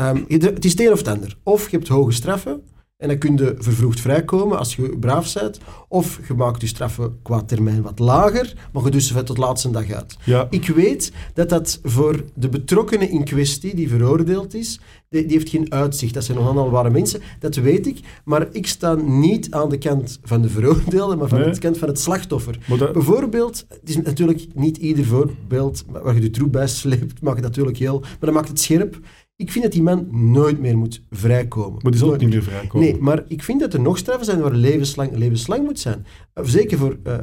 um, 0.00 0.24
het 0.28 0.64
is 0.64 0.70
het 0.70 0.80
een 0.80 0.92
of 0.92 0.98
het 0.98 1.08
ander. 1.08 1.36
Of 1.42 1.70
je 1.70 1.76
hebt 1.76 1.88
hoge 1.88 2.12
straffen, 2.12 2.62
en 3.00 3.08
dan 3.08 3.18
kun 3.18 3.36
je 3.36 3.54
vervroegd 3.58 4.00
vrijkomen 4.00 4.58
als 4.58 4.76
je 4.76 4.96
braaf 4.98 5.34
bent. 5.34 5.58
Of 5.88 6.20
je 6.28 6.34
maakt 6.34 6.60
je 6.60 6.66
straffen 6.66 7.18
qua 7.22 7.42
termijn 7.42 7.82
wat 7.82 7.98
lager, 7.98 8.54
maar 8.72 8.84
je 8.84 8.90
dus 8.90 9.14
tot 9.24 9.38
laatste 9.38 9.70
dag 9.70 9.90
uit. 9.90 10.16
Ja. 10.24 10.46
Ik 10.50 10.66
weet 10.66 11.12
dat 11.34 11.48
dat 11.48 11.80
voor 11.82 12.24
de 12.34 12.48
betrokkenen 12.48 13.10
in 13.10 13.24
kwestie, 13.24 13.74
die 13.74 13.88
veroordeeld 13.88 14.54
is, 14.54 14.80
die, 15.08 15.26
die 15.26 15.36
heeft 15.36 15.48
geen 15.48 15.72
uitzicht. 15.72 16.14
Dat 16.14 16.24
zijn 16.24 16.36
nog 16.36 16.46
handelbare 16.46 16.90
mensen, 16.90 17.20
dat 17.38 17.54
weet 17.54 17.86
ik. 17.86 18.00
Maar 18.24 18.48
ik 18.52 18.66
sta 18.66 18.94
niet 18.94 19.50
aan 19.50 19.68
de 19.68 19.78
kant 19.78 20.18
van 20.22 20.42
de 20.42 20.48
veroordeelde, 20.48 21.16
maar 21.16 21.28
van 21.28 21.42
de 21.42 21.58
kant 21.58 21.78
van 21.78 21.88
het 21.88 22.00
slachtoffer. 22.00 22.58
Bijvoorbeeld, 22.92 23.64
het 23.68 23.88
is 23.88 23.96
natuurlijk 23.96 24.46
niet 24.54 24.76
ieder 24.76 25.04
voorbeeld 25.04 25.84
waar 25.88 26.14
je 26.14 26.20
de 26.20 26.30
troep 26.30 26.52
bij 26.52 26.68
sleept, 26.68 27.22
maakt 27.22 27.36
het 27.36 27.46
natuurlijk 27.46 27.76
heel... 27.76 28.00
Maar 28.00 28.18
dat 28.20 28.32
maakt 28.32 28.48
het 28.48 28.60
scherp. 28.60 28.98
Ik 29.40 29.52
vind 29.52 29.64
dat 29.64 29.72
die 29.72 29.82
man 29.82 30.08
nooit 30.10 30.60
meer 30.60 30.78
moet 30.78 31.02
vrijkomen. 31.10 31.78
Maar 31.82 31.90
die 31.90 32.00
zal 32.00 32.12
ook 32.12 32.20
niet 32.20 32.28
meer 32.28 32.42
vrijkomen. 32.42 32.88
Nee, 32.88 33.00
maar 33.00 33.24
ik 33.28 33.42
vind 33.42 33.60
dat 33.60 33.74
er 33.74 33.80
nog 33.80 33.98
straffen 33.98 34.24
zijn 34.24 34.40
waar 34.40 34.54
levenslang, 34.54 35.16
levenslang 35.16 35.64
moet 35.64 35.78
zijn. 35.78 36.06
Eh, 36.32 36.44
zeker 36.44 36.78
voor 36.78 36.98
uh, 37.04 37.18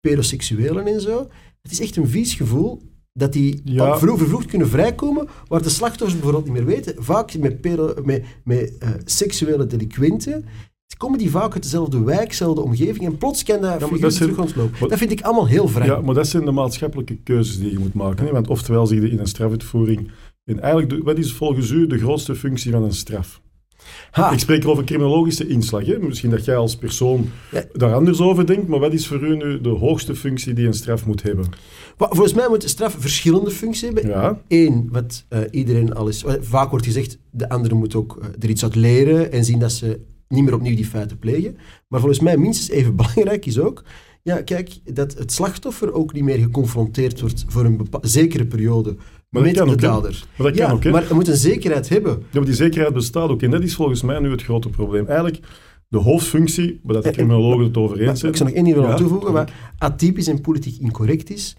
pedoseksuelen 0.00 0.86
en 0.86 1.00
zo. 1.00 1.28
Het 1.62 1.72
is 1.72 1.80
echt 1.80 1.96
een 1.96 2.08
vies 2.08 2.34
gevoel 2.34 2.82
dat 3.12 3.32
die 3.32 3.60
ja. 3.64 3.98
vervroegd 3.98 4.46
kunnen 4.46 4.68
vrijkomen, 4.68 5.28
waar 5.48 5.62
de 5.62 5.68
slachtoffers 5.68 6.12
bijvoorbeeld 6.14 6.44
niet 6.44 6.54
meer 6.54 6.74
weten. 6.74 6.94
Vaak 6.98 7.38
met, 7.38 7.60
pedo, 7.60 7.94
met, 8.04 8.24
met 8.44 8.72
uh, 8.82 8.88
seksuele 9.04 9.66
delinquenten 9.66 10.44
komen 10.96 11.18
die 11.18 11.30
vaak 11.30 11.52
uit 11.52 11.62
dezelfde 11.62 12.02
wijk, 12.02 12.28
dezelfde 12.28 12.60
omgeving, 12.60 13.04
en 13.04 13.18
plots 13.18 13.42
kan 13.42 13.60
dat, 13.60 13.80
ja, 13.80 13.98
dat 13.98 14.16
terug 14.16 14.38
ontlopen. 14.38 14.88
Dat 14.88 14.98
vind 14.98 15.10
ik 15.10 15.20
allemaal 15.22 15.46
heel 15.46 15.68
vreemd. 15.68 15.86
Ja, 15.86 16.00
maar 16.00 16.14
dat 16.14 16.26
zijn 16.26 16.44
de 16.44 16.50
maatschappelijke 16.50 17.16
keuzes 17.16 17.58
die 17.58 17.70
je 17.70 17.78
moet 17.78 17.94
maken. 17.94 18.26
Hè? 18.26 18.32
Want 18.32 18.48
oftewel 18.48 18.86
zie 18.86 19.00
je 19.00 19.10
in 19.10 19.18
een 19.18 19.26
struituitvoering 19.26 20.10
en 20.44 20.60
eigenlijk, 20.60 21.04
wat 21.04 21.18
is 21.18 21.32
volgens 21.32 21.70
u 21.70 21.86
de 21.86 21.98
grootste 21.98 22.34
functie 22.34 22.72
van 22.72 22.82
een 22.82 22.92
straf? 22.92 23.42
Ha. 24.10 24.32
Ik 24.32 24.38
spreek 24.38 24.66
over 24.66 24.84
criminologische 24.84 25.46
inslag. 25.46 25.86
Hè? 25.86 25.98
Misschien 25.98 26.30
dat 26.30 26.44
jij 26.44 26.56
als 26.56 26.76
persoon 26.76 27.30
daar 27.72 27.94
anders 27.94 28.20
over 28.20 28.46
denkt, 28.46 28.68
maar 28.68 28.78
wat 28.78 28.92
is 28.92 29.06
voor 29.06 29.22
u 29.22 29.36
nu 29.36 29.60
de 29.60 29.68
hoogste 29.68 30.16
functie 30.16 30.52
die 30.52 30.66
een 30.66 30.74
straf 30.74 31.06
moet 31.06 31.22
hebben? 31.22 31.46
Volgens 31.96 32.34
mij 32.34 32.48
moet 32.48 32.62
een 32.62 32.68
straf 32.68 32.96
verschillende 32.98 33.50
functies 33.50 33.82
hebben. 33.82 34.06
Ja. 34.06 34.40
Eén, 34.48 34.88
wat 34.90 35.24
uh, 35.30 35.38
iedereen 35.50 35.94
al 35.94 36.08
is... 36.08 36.24
Vaak 36.40 36.70
wordt 36.70 36.84
gezegd, 36.84 37.18
de 37.30 37.48
andere 37.48 37.74
moet 37.74 37.94
ook 37.94 38.18
uh, 38.20 38.28
er 38.40 38.48
iets 38.48 38.62
uit 38.62 38.74
leren 38.74 39.32
en 39.32 39.44
zien 39.44 39.58
dat 39.58 39.72
ze 39.72 40.00
niet 40.28 40.44
meer 40.44 40.54
opnieuw 40.54 40.76
die 40.76 40.86
feiten 40.86 41.18
plegen. 41.18 41.56
Maar 41.88 42.00
volgens 42.00 42.20
mij 42.20 42.36
minstens 42.36 42.70
even 42.70 42.96
belangrijk 43.04 43.46
is 43.46 43.58
ook... 43.58 43.84
Ja, 44.22 44.42
kijk, 44.42 44.94
dat 44.94 45.14
het 45.18 45.32
slachtoffer 45.32 45.92
ook 45.92 46.12
niet 46.12 46.24
meer 46.24 46.38
geconfronteerd 46.38 47.20
wordt 47.20 47.44
voor 47.48 47.64
een 47.64 47.88
zekere 48.00 48.46
periode 48.46 48.96
maar 49.34 49.42
met 49.42 49.54
de 49.54 49.76
dader. 49.76 50.24
Maar 50.36 50.52
dat 50.52 50.60
kan 50.60 50.70
ook? 50.70 50.84
Maar 50.84 51.08
je 51.08 51.14
moet 51.14 51.28
een 51.28 51.36
zekerheid 51.36 51.88
hebben. 51.88 52.12
Ja, 52.12 52.26
maar 52.32 52.44
die 52.44 52.54
zekerheid 52.54 52.94
bestaat 52.94 53.30
ook. 53.30 53.42
En 53.42 53.50
dat 53.50 53.62
is 53.62 53.74
volgens 53.74 54.02
mij 54.02 54.18
nu 54.18 54.30
het 54.30 54.42
grote 54.42 54.68
probleem. 54.68 55.06
Eigenlijk, 55.06 55.38
de 55.88 55.98
hoofdfunctie, 55.98 56.80
waar 56.82 57.02
de 57.02 57.10
criminologen 57.10 57.64
het 57.64 57.76
over 57.76 58.00
eens 58.00 58.20
zijn... 58.20 58.32
Ik 58.32 58.38
zou 58.38 58.48
nog 58.48 58.58
één 58.58 58.64
ding 58.64 58.76
willen 58.76 58.96
toevoegen, 58.96 59.32
wat 59.32 59.50
atypisch 59.78 60.28
en 60.28 60.40
politiek 60.40 60.80
incorrect 60.80 61.30
is. 61.30 61.56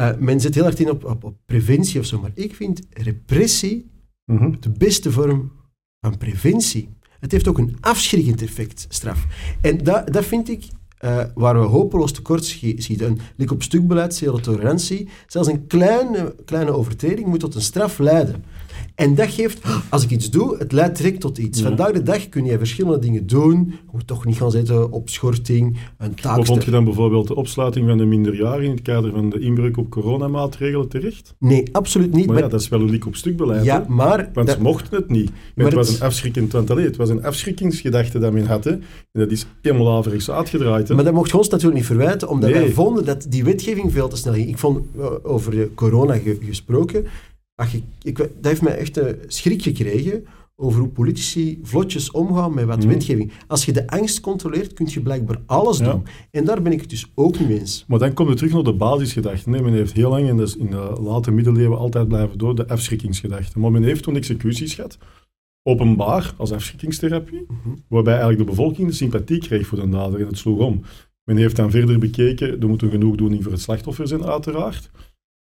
Uh, 0.00 0.10
men 0.18 0.40
zet 0.40 0.54
heel 0.54 0.64
hard 0.64 0.80
in 0.80 0.90
op, 0.90 1.04
op, 1.04 1.24
op, 1.24 1.36
preventie 1.46 2.00
of 2.00 2.06
zo, 2.06 2.20
maar 2.20 2.30
ik 2.34 2.54
vind 2.54 2.82
repressie 2.90 3.90
mhm. 4.24 4.52
de 4.60 4.70
beste 4.70 5.12
vorm 5.12 5.52
van 6.00 6.16
preventie. 6.18 6.88
Het 7.20 7.32
heeft 7.32 7.48
ook 7.48 7.58
een 7.58 7.76
afschrikkend 7.80 8.42
effect, 8.42 8.86
straf. 8.88 9.26
En 9.60 9.78
dat, 9.84 10.12
dat 10.12 10.24
vind 10.24 10.48
ik 10.48 10.64
uh, 11.00 11.24
waar 11.34 11.60
we 11.60 11.66
hopeloos 11.66 12.12
tekort 12.12 12.44
schieten. 12.44 13.06
Een 13.06 13.20
lik 13.36 13.50
op 13.50 13.62
stuk 13.62 13.86
beleid, 13.86 14.14
zero 14.14 14.38
tolerantie. 14.38 15.08
Zelfs 15.26 15.48
een 15.48 15.66
kleine, 15.66 16.34
kleine 16.44 16.70
overtreding 16.70 17.26
moet 17.26 17.40
tot 17.40 17.54
een 17.54 17.60
straf 17.60 17.98
leiden. 17.98 18.44
En 18.98 19.14
dat 19.14 19.30
geeft, 19.30 19.60
als 19.88 20.04
ik 20.04 20.10
iets 20.10 20.30
doe, 20.30 20.56
het 20.58 20.72
leidt 20.72 20.96
direct 20.96 21.20
tot 21.20 21.38
iets. 21.38 21.62
Vandaag 21.62 21.92
de 21.92 22.02
dag 22.02 22.28
kun 22.28 22.44
je 22.44 22.58
verschillende 22.58 22.98
dingen 22.98 23.26
doen. 23.26 23.66
Je 23.68 23.88
moet 23.92 24.06
toch 24.06 24.24
niet 24.24 24.36
gaan 24.36 24.50
zitten 24.50 24.92
op 24.92 25.08
schorting, 25.08 25.76
een 25.98 26.14
taak. 26.14 26.36
Hoe 26.36 26.44
vond 26.44 26.64
je 26.64 26.70
dan 26.70 26.84
bijvoorbeeld 26.84 27.26
de 27.28 27.34
opsluiting 27.34 27.88
van 27.88 27.98
de 27.98 28.04
minderjarigen 28.04 28.64
in 28.64 28.70
het 28.70 28.82
kader 28.82 29.10
van 29.10 29.30
de 29.30 29.40
inbreuk 29.40 29.76
op 29.76 29.90
coronamaatregelen 29.90 30.88
terecht? 30.88 31.34
Nee, 31.38 31.62
absoluut 31.72 32.12
niet. 32.12 32.26
Maar, 32.26 32.38
ja, 32.38 32.48
dat 32.48 32.60
is 32.60 32.68
wel 32.68 32.80
een 32.80 32.90
lik 32.90 33.06
op 33.06 33.16
stuk 33.16 33.36
beleid. 33.36 33.64
Ja, 33.64 33.84
maar... 33.88 34.30
Want 34.32 34.50
ze 34.50 34.60
mochten 34.60 34.96
het 34.96 35.10
niet. 35.10 35.30
Maar 35.54 35.64
het 35.66 35.74
was 35.74 35.94
een 35.94 36.06
afschrikkend... 36.06 36.52
Want 36.52 36.68
het 36.68 36.96
was 36.96 37.08
een 37.08 37.24
afschrikkingsgedachte 37.24 38.18
dat 38.18 38.32
men 38.32 38.46
had. 38.46 38.64
Hè. 38.64 38.72
En 38.72 38.80
dat 39.12 39.30
is 39.30 39.46
helemaal 39.62 39.96
averechts 39.96 40.30
uitgedraaid. 40.30 40.88
Hè. 40.88 40.94
Maar 40.94 41.04
dat 41.04 41.14
mocht 41.14 41.34
ons 41.34 41.48
natuurlijk 41.48 41.76
niet 41.76 41.86
verwijten, 41.86 42.28
omdat 42.28 42.50
wij 42.50 42.70
vonden 42.70 43.04
dat 43.04 43.26
die 43.28 43.44
wetgeving 43.44 43.92
veel 43.92 44.08
te 44.08 44.16
snel 44.16 44.34
ging. 44.34 44.48
Ik 44.48 44.58
vond, 44.58 44.80
eh, 44.98 45.06
over 45.22 45.68
corona 45.74 46.18
gesproken, 46.40 47.06
ach, 47.58 47.74
ik, 47.74 47.84
ik, 48.02 48.16
dat 48.16 48.28
heeft 48.40 48.62
mij 48.62 48.76
echt 48.76 48.96
een 48.96 49.16
schrik 49.26 49.62
gekregen 49.62 50.24
over 50.60 50.80
hoe 50.80 50.88
politici 50.88 51.58
vlotjes 51.62 52.10
omgaan 52.10 52.54
met 52.54 52.64
wat 52.64 52.78
mhm. 52.78 52.88
wetgeving. 52.88 53.32
Als 53.46 53.64
je 53.64 53.72
de 53.72 53.86
angst 53.86 54.20
controleert, 54.20 54.72
kun 54.72 54.86
je 54.90 55.00
blijkbaar 55.00 55.40
alles 55.46 55.78
doen. 55.78 56.02
En 56.30 56.44
daar 56.44 56.62
ben 56.62 56.72
ik 56.72 56.80
het 56.80 56.90
dus 56.90 57.12
ook 57.14 57.38
niet 57.38 57.50
eens. 57.50 57.84
Maar 57.88 57.98
dan 57.98 58.12
komt 58.12 58.28
het 58.28 58.38
terug 58.38 58.52
naar 58.52 58.62
de 58.62 58.72
basisgedachte. 58.72 59.50
Men 59.50 59.72
heeft 59.72 59.92
heel 59.92 60.10
lang, 60.10 60.38
dat 60.38 60.54
in 60.58 60.70
de 60.70 60.96
late 61.00 61.30
middeleeuwen 61.30 61.78
altijd 61.78 62.08
blijven 62.08 62.38
door, 62.38 62.54
de 62.54 62.68
afschrikkingsgedachte. 62.68 63.58
Maar 63.58 63.70
men 63.70 63.82
heeft 63.82 64.02
toen 64.02 64.16
executies 64.16 64.74
gehad, 64.74 64.98
openbaar, 65.62 66.34
als 66.36 66.52
afschrikkingstherapie, 66.52 67.46
mhm. 67.48 67.76
waarbij 67.88 68.14
eigenlijk 68.14 68.44
de 68.44 68.56
bevolking 68.56 68.88
de 68.88 68.94
sympathie 68.94 69.38
kreeg 69.38 69.66
voor 69.66 69.80
de 69.80 69.88
dader 69.88 70.20
en 70.20 70.26
het 70.26 70.38
sloeg 70.38 70.58
om. 70.58 70.82
Men 71.24 71.36
heeft 71.36 71.56
dan 71.56 71.70
verder 71.70 71.98
bekeken, 71.98 72.60
er 72.60 72.68
moet 72.68 72.82
een 72.82 72.90
genoegdoening 72.90 73.42
voor 73.42 73.52
het 73.52 73.60
slachtoffer 73.60 74.08
zijn, 74.08 74.24
uiteraard. 74.24 74.90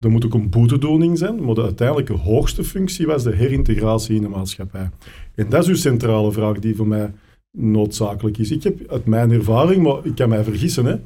Er 0.00 0.10
moet 0.10 0.24
ook 0.24 0.34
een 0.34 0.50
boetedoening 0.50 1.18
zijn, 1.18 1.44
maar 1.44 1.54
de 1.54 1.62
uiteindelijke 1.62 2.12
hoogste 2.12 2.64
functie 2.64 3.06
was 3.06 3.22
de 3.22 3.34
herintegratie 3.34 4.16
in 4.16 4.22
de 4.22 4.28
maatschappij. 4.28 4.90
En 5.34 5.48
dat 5.48 5.62
is 5.62 5.68
uw 5.68 5.74
centrale 5.74 6.32
vraag 6.32 6.58
die 6.58 6.76
voor 6.76 6.88
mij 6.88 7.12
noodzakelijk 7.50 8.38
is. 8.38 8.50
Ik 8.50 8.62
heb 8.62 8.90
uit 8.90 9.06
mijn 9.06 9.30
ervaring, 9.30 9.82
maar 9.82 10.06
ik 10.06 10.14
kan 10.14 10.28
mij 10.28 10.44
vergissen, 10.44 10.84
hè, 10.84 10.96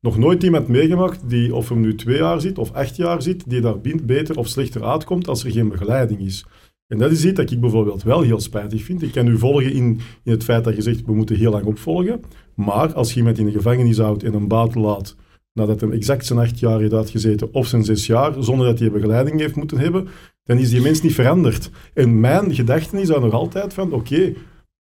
nog 0.00 0.18
nooit 0.18 0.42
iemand 0.42 0.68
meegemaakt 0.68 1.28
die, 1.28 1.54
of 1.54 1.68
hem 1.68 1.80
nu 1.80 1.94
twee 1.94 2.18
jaar 2.18 2.40
zit 2.40 2.58
of 2.58 2.72
acht 2.72 2.96
jaar 2.96 3.22
zit, 3.22 3.50
die 3.50 3.60
daar 3.60 3.80
beter 4.02 4.38
of 4.38 4.48
slechter 4.48 4.84
uitkomt 4.84 5.28
als 5.28 5.44
er 5.44 5.50
geen 5.50 5.68
begeleiding 5.68 6.20
is. 6.20 6.46
En 6.86 6.98
dat 6.98 7.10
is 7.10 7.24
iets 7.24 7.34
dat 7.34 7.50
ik 7.50 7.60
bijvoorbeeld 7.60 8.02
wel 8.02 8.20
heel 8.20 8.40
spijtig 8.40 8.82
vind. 8.82 9.02
Ik 9.02 9.12
kan 9.12 9.26
u 9.26 9.38
volgen 9.38 9.72
in, 9.72 10.00
in 10.24 10.32
het 10.32 10.44
feit 10.44 10.64
dat 10.64 10.76
je 10.76 10.82
zegt, 10.82 11.04
we 11.04 11.14
moeten 11.14 11.36
heel 11.36 11.50
lang 11.50 11.64
opvolgen. 11.64 12.20
Maar 12.54 12.92
als 12.94 13.12
je 13.12 13.18
iemand 13.18 13.38
in 13.38 13.44
de 13.44 13.52
gevangenis 13.52 13.98
houdt 13.98 14.22
en 14.22 14.34
een 14.34 14.48
buiten 14.48 14.80
laat 14.80 15.16
nadat 15.58 15.80
hij 15.80 15.90
exact 15.90 16.26
zijn 16.26 16.38
acht 16.38 16.58
jaar 16.58 16.80
heeft 16.80 16.92
uitgezeten 16.92 17.52
of 17.52 17.66
zijn 17.66 17.84
zes 17.84 18.06
jaar, 18.06 18.32
zonder 18.38 18.66
dat 18.66 18.78
hij 18.78 18.90
begeleiding 18.90 19.40
heeft 19.40 19.56
moeten 19.56 19.78
hebben, 19.78 20.08
dan 20.44 20.58
is 20.58 20.70
die 20.70 20.80
mens 20.80 21.02
niet 21.02 21.14
veranderd. 21.14 21.70
En 21.94 22.20
mijn 22.20 22.54
gedachte 22.54 23.00
is 23.00 23.08
dan 23.08 23.22
nog 23.22 23.32
altijd 23.32 23.74
van, 23.74 23.92
oké, 23.92 24.32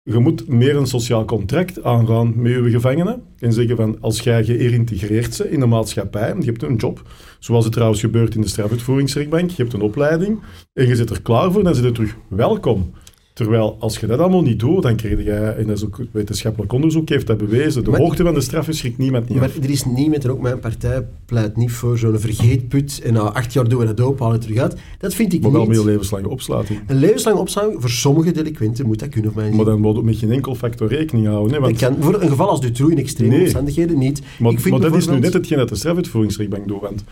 je 0.02 0.18
moet 0.18 0.48
meer 0.48 0.76
een 0.76 0.86
sociaal 0.86 1.24
contract 1.24 1.82
aangaan 1.82 2.32
met 2.36 2.52
je 2.52 2.70
gevangenen 2.70 3.22
en 3.38 3.52
zeggen 3.52 3.76
van, 3.76 4.00
als 4.00 4.20
jij 4.20 4.44
geïntegreerd 4.44 5.38
bent 5.38 5.50
in 5.50 5.60
de 5.60 5.66
maatschappij, 5.66 6.34
je 6.38 6.44
hebt 6.44 6.62
een 6.62 6.76
job, 6.76 7.02
zoals 7.38 7.64
het 7.64 7.72
trouwens 7.72 8.00
gebeurt 8.00 8.34
in 8.34 8.40
de 8.40 8.48
strafuitvoeringsrechtbank, 8.48 9.50
je 9.50 9.62
hebt 9.62 9.74
een 9.74 9.80
opleiding 9.80 10.40
en 10.72 10.86
je 10.86 10.96
zit 10.96 11.10
er 11.10 11.22
klaar 11.22 11.52
voor, 11.52 11.62
dan 11.64 11.74
zit 11.74 11.84
je 11.84 11.92
terug 11.92 12.16
welkom. 12.28 12.92
Terwijl 13.38 13.76
als 13.78 13.98
je 13.98 14.06
dat 14.06 14.18
allemaal 14.18 14.42
niet 14.42 14.58
doet, 14.58 14.82
dan 14.82 14.96
krijg 14.96 15.24
je, 15.24 15.32
en 15.32 15.66
dat 15.66 15.76
is 15.76 15.84
ook 15.84 16.00
wetenschappelijk 16.10 16.72
onderzoek 16.72 17.08
heeft 17.08 17.26
dat 17.26 17.38
bewezen, 17.38 17.84
de 17.84 17.96
hoogte 17.96 18.22
van 18.22 18.34
de 18.34 18.40
straffen 18.40 18.74
schrikt 18.74 18.98
niemand 18.98 19.28
niet 19.28 19.38
Maar 19.38 19.50
er 19.62 19.70
is 19.70 19.84
niemand, 19.84 20.24
en 20.24 20.30
ook 20.30 20.40
mijn 20.40 20.58
partij 20.58 21.06
pleit 21.26 21.56
niet 21.56 21.72
voor 21.72 21.98
zo'n 21.98 22.18
vergeetput 22.18 23.00
en 23.04 23.12
na 23.12 23.20
acht 23.20 23.52
jaar 23.52 23.68
doen 23.68 23.78
we 23.78 23.86
het 23.86 24.00
ophalen 24.00 24.18
halen 24.18 24.40
terug 24.40 24.58
uit. 24.58 24.76
Dat 24.98 25.14
vind 25.14 25.32
ik 25.32 25.40
maar 25.40 25.50
niet. 25.50 25.58
Maar 25.58 25.68
wel 25.68 25.76
meer 25.76 25.92
levenslange 25.92 26.28
opsluiting. 26.28 26.80
Een 26.86 26.96
levenslange 26.96 27.38
opsluiting, 27.38 27.80
voor 27.80 27.90
sommige 27.90 28.30
delinquenten 28.30 28.86
moet 28.86 28.98
dat 28.98 29.08
kunnen. 29.08 29.32
Maar 29.34 29.64
dan 29.64 29.80
moet 29.80 29.96
je 29.96 30.02
met 30.02 30.16
geen 30.16 30.32
enkel 30.32 30.54
factor 30.54 30.88
rekening 30.88 31.26
houden. 31.26 31.54
Hè, 31.54 31.60
want... 31.60 31.78
kan, 31.78 31.96
voor 32.00 32.22
een 32.22 32.28
geval 32.28 32.48
als 32.48 32.60
Dutroux 32.60 32.92
in 32.92 32.98
extreme 32.98 33.40
omstandigheden 33.40 33.98
niet. 33.98 34.22
Maar, 34.38 34.52
ik 34.52 34.60
vind 34.60 34.78
maar 34.78 34.90
dat 34.90 34.98
is 34.98 35.08
nu 35.08 35.18
net 35.18 35.32
hetgeen 35.32 35.58
dat 35.58 35.68
de 35.68 35.74
strafuitvoeringsrechtbank 35.74 36.68
doet, 36.68 36.80
want 36.80 37.04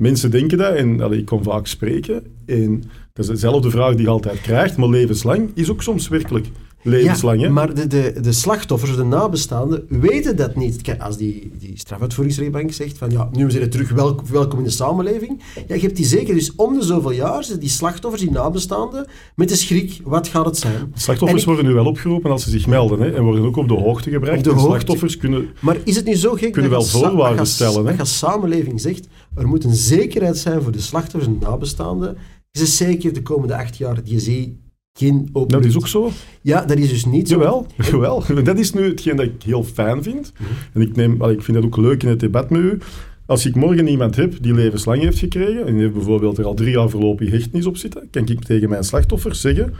Mensen 0.00 0.30
denken 0.30 0.58
dat, 0.58 0.74
en 0.74 1.00
allee, 1.00 1.18
ik 1.18 1.24
kom 1.26 1.42
vaak 1.42 1.66
spreken, 1.66 2.22
en 2.46 2.82
dat 3.12 3.24
is 3.24 3.30
dezelfde 3.30 3.70
vraag 3.70 3.94
die 3.94 4.02
je 4.04 4.08
altijd 4.10 4.40
krijgt, 4.40 4.76
maar 4.76 4.88
levenslang 4.88 5.50
is 5.54 5.70
ook 5.70 5.82
soms 5.82 6.08
werkelijk 6.08 6.46
levenslang. 6.82 7.40
ja, 7.40 7.46
hè? 7.46 7.52
maar 7.52 7.74
de, 7.74 7.86
de, 7.86 8.14
de 8.20 8.32
slachtoffers, 8.32 8.96
de 8.96 9.04
nabestaanden, 9.04 9.84
weten 9.88 10.36
dat 10.36 10.56
niet. 10.56 10.82
Kijk, 10.82 11.02
als 11.02 11.16
die, 11.16 11.50
die 11.58 11.78
strafuitvoeringsrechtbank 11.78 12.72
zegt 12.72 12.98
van 12.98 13.10
ja, 13.10 13.28
nu 13.32 13.50
zijn 13.50 13.62
we 13.62 13.68
terug 13.68 13.90
welkom, 13.90 14.26
welkom 14.30 14.58
in 14.58 14.64
de 14.64 14.70
samenleving, 14.70 15.42
ja, 15.66 15.74
je 15.74 15.80
hebt 15.80 15.96
die 15.96 16.06
zeker. 16.06 16.34
Dus 16.34 16.54
om 16.56 16.78
de 16.78 16.84
zoveel 16.84 17.10
jaar 17.12 17.42
zitten 17.42 17.60
die 17.60 17.68
slachtoffers, 17.68 18.22
die 18.22 18.30
nabestaanden, 18.30 19.06
met 19.34 19.48
de 19.48 19.56
schrik, 19.56 20.00
wat 20.04 20.28
gaat 20.28 20.44
het 20.44 20.56
zijn? 20.56 20.92
Slachtoffers 20.94 21.40
ik- 21.40 21.46
worden 21.48 21.64
nu 21.64 21.72
wel 21.72 21.86
opgeroepen 21.86 22.30
als 22.30 22.42
ze 22.42 22.50
zich 22.50 22.66
melden 22.66 23.00
hè, 23.00 23.10
en 23.10 23.22
worden 23.22 23.44
ook 23.44 23.56
op 23.56 23.68
de 23.68 23.74
hoogte 23.74 24.10
gebracht. 24.10 24.44
De 24.44 24.50
hoogte. 24.50 24.64
slachtoffers 24.64 25.16
kunnen... 25.16 25.48
Maar 25.60 25.76
is 25.84 25.96
het 25.96 26.04
nu 26.04 26.14
zo 26.14 26.32
gek 26.32 26.52
Kunnen 26.52 26.70
dat 26.70 26.90
wel 26.90 27.00
voorwaarden 27.02 27.46
stellen, 27.46 27.76
hè? 27.76 27.82
Dat 27.84 27.94
je 27.94 28.00
als 28.00 28.18
samenleving 28.18 28.80
zegt, 28.80 29.06
er 29.34 29.48
moet 29.48 29.64
een 29.64 29.74
zekerheid 29.74 30.38
zijn 30.38 30.62
voor 30.62 30.72
de 30.72 30.80
slachtoffers 30.80 31.26
en 31.26 31.38
nabestaanden. 31.40 32.16
Is 32.50 32.60
het 32.60 32.70
zeker 32.70 33.12
de 33.12 33.22
komende 33.22 33.56
acht 33.56 33.76
jaar 33.76 34.02
die 34.02 34.30
je 34.30 34.54
geen 34.92 35.28
open... 35.32 35.48
Dat 35.48 35.64
is 35.64 35.76
ook 35.76 35.88
zo. 35.88 36.10
Ja, 36.42 36.64
dat 36.64 36.78
is 36.78 36.88
dus 36.88 37.04
niet 37.04 37.28
zo. 37.28 37.34
Jawel, 37.34 37.66
jawel. 37.90 38.24
Dat 38.44 38.58
is 38.58 38.72
nu 38.72 38.88
hetgeen 38.88 39.16
dat 39.16 39.26
ik 39.26 39.42
heel 39.42 39.64
fijn 39.64 40.02
vind. 40.02 40.32
Mhm. 40.32 40.50
En 40.72 40.80
ik, 40.80 40.96
neem, 40.96 41.22
ik 41.22 41.42
vind 41.42 41.56
dat 41.56 41.66
ook 41.66 41.76
leuk 41.76 42.02
in 42.02 42.08
het 42.08 42.20
debat 42.20 42.50
met 42.50 42.60
u. 42.60 42.78
Als 43.26 43.46
ik 43.46 43.54
morgen 43.54 43.88
iemand 43.88 44.16
heb 44.16 44.42
die 44.42 44.54
levenslang 44.54 45.02
heeft 45.02 45.18
gekregen, 45.18 45.66
en 45.66 45.72
die 45.72 45.82
heeft 45.82 45.94
bijvoorbeeld 45.94 46.38
er 46.38 46.44
al 46.44 46.54
drie 46.54 46.70
jaar 46.70 46.90
voorlopig 46.90 47.30
hechtenis 47.30 47.66
op 47.66 47.76
zitten, 47.76 48.10
kan 48.10 48.26
ik 48.26 48.44
tegen 48.44 48.68
mijn 48.68 48.84
slachtoffer 48.84 49.34
zeggen, 49.34 49.74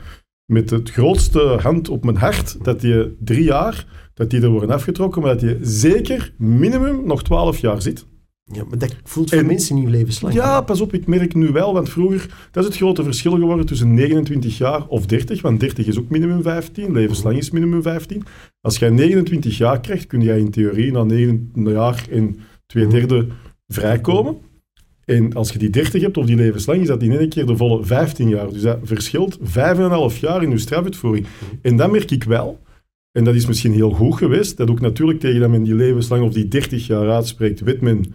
met 0.45 0.69
het 0.69 0.91
grootste 0.91 1.39
hand 1.39 1.89
op 1.89 2.03
mijn 2.03 2.17
hart, 2.17 2.63
dat 2.63 2.81
die 2.81 3.15
drie 3.19 3.43
jaar, 3.43 3.85
dat 4.13 4.29
die 4.29 4.41
er 4.41 4.49
worden 4.49 4.69
afgetrokken, 4.69 5.21
maar 5.21 5.31
dat 5.31 5.39
die 5.39 5.57
zeker 5.61 6.33
minimum 6.37 7.05
nog 7.05 7.23
twaalf 7.23 7.57
jaar 7.57 7.81
zit. 7.81 8.05
Ja, 8.51 8.63
maar 8.69 8.77
dat 8.77 8.95
voelt 9.03 9.29
voor 9.29 9.39
En- 9.39 9.45
mensen 9.45 9.75
niet 9.75 9.89
levenslang. 9.89 10.33
Ja, 10.33 10.61
pas 10.61 10.81
op, 10.81 10.93
ik 10.93 11.07
merk 11.07 11.33
nu 11.35 11.47
wel, 11.51 11.73
want 11.73 11.89
vroeger, 11.89 12.47
dat 12.51 12.63
is 12.63 12.69
het 12.69 12.77
grote 12.79 13.03
verschil 13.03 13.31
geworden 13.31 13.65
tussen 13.65 13.93
29 13.93 14.57
jaar 14.57 14.87
of 14.87 15.05
30, 15.05 15.41
want 15.41 15.59
30 15.59 15.87
is 15.87 15.99
ook 15.99 16.09
minimum 16.09 16.41
15, 16.41 16.91
levenslang 16.91 17.37
is 17.37 17.51
minimum 17.51 17.81
15. 17.81 18.23
Als 18.61 18.77
jij 18.77 18.89
29 18.89 19.57
jaar 19.57 19.79
krijgt, 19.79 20.07
kun 20.07 20.21
jij 20.21 20.39
in 20.39 20.51
theorie 20.51 20.91
na 20.91 21.03
9 21.03 21.51
jaar 21.53 22.05
en 22.11 22.37
twee 22.65 22.87
derde 22.87 23.27
vrijkomen. 23.67 24.37
En 25.05 25.33
als 25.33 25.51
je 25.51 25.57
die 25.59 25.69
30 25.69 26.01
hebt 26.01 26.17
of 26.17 26.25
die 26.25 26.35
levenslang, 26.35 26.81
is 26.81 26.87
dat 26.87 27.01
in 27.03 27.11
één 27.17 27.29
keer 27.29 27.45
de 27.45 27.57
volle 27.57 27.85
15 27.85 28.29
jaar. 28.29 28.49
Dus 28.49 28.61
dat 28.61 28.79
verschilt 28.83 29.37
5,5 29.41 30.19
jaar 30.19 30.43
in 30.43 30.49
je 30.49 30.57
strafuitvoering. 30.57 31.25
En 31.61 31.75
dat 31.77 31.91
merk 31.91 32.11
ik 32.11 32.23
wel. 32.23 32.59
En 33.11 33.23
dat 33.23 33.35
is 33.35 33.45
misschien 33.47 33.71
heel 33.73 33.89
goed 33.91 34.15
geweest. 34.17 34.57
Dat 34.57 34.69
ook 34.69 34.79
natuurlijk 34.79 35.19
tegen 35.19 35.39
dat 35.39 35.49
men 35.49 35.63
die 35.63 35.75
levenslang 35.75 36.23
of 36.23 36.33
die 36.33 36.47
30 36.47 36.87
jaar 36.87 37.09
uitspreekt, 37.09 37.59
weet 37.59 37.81
men 37.81 38.13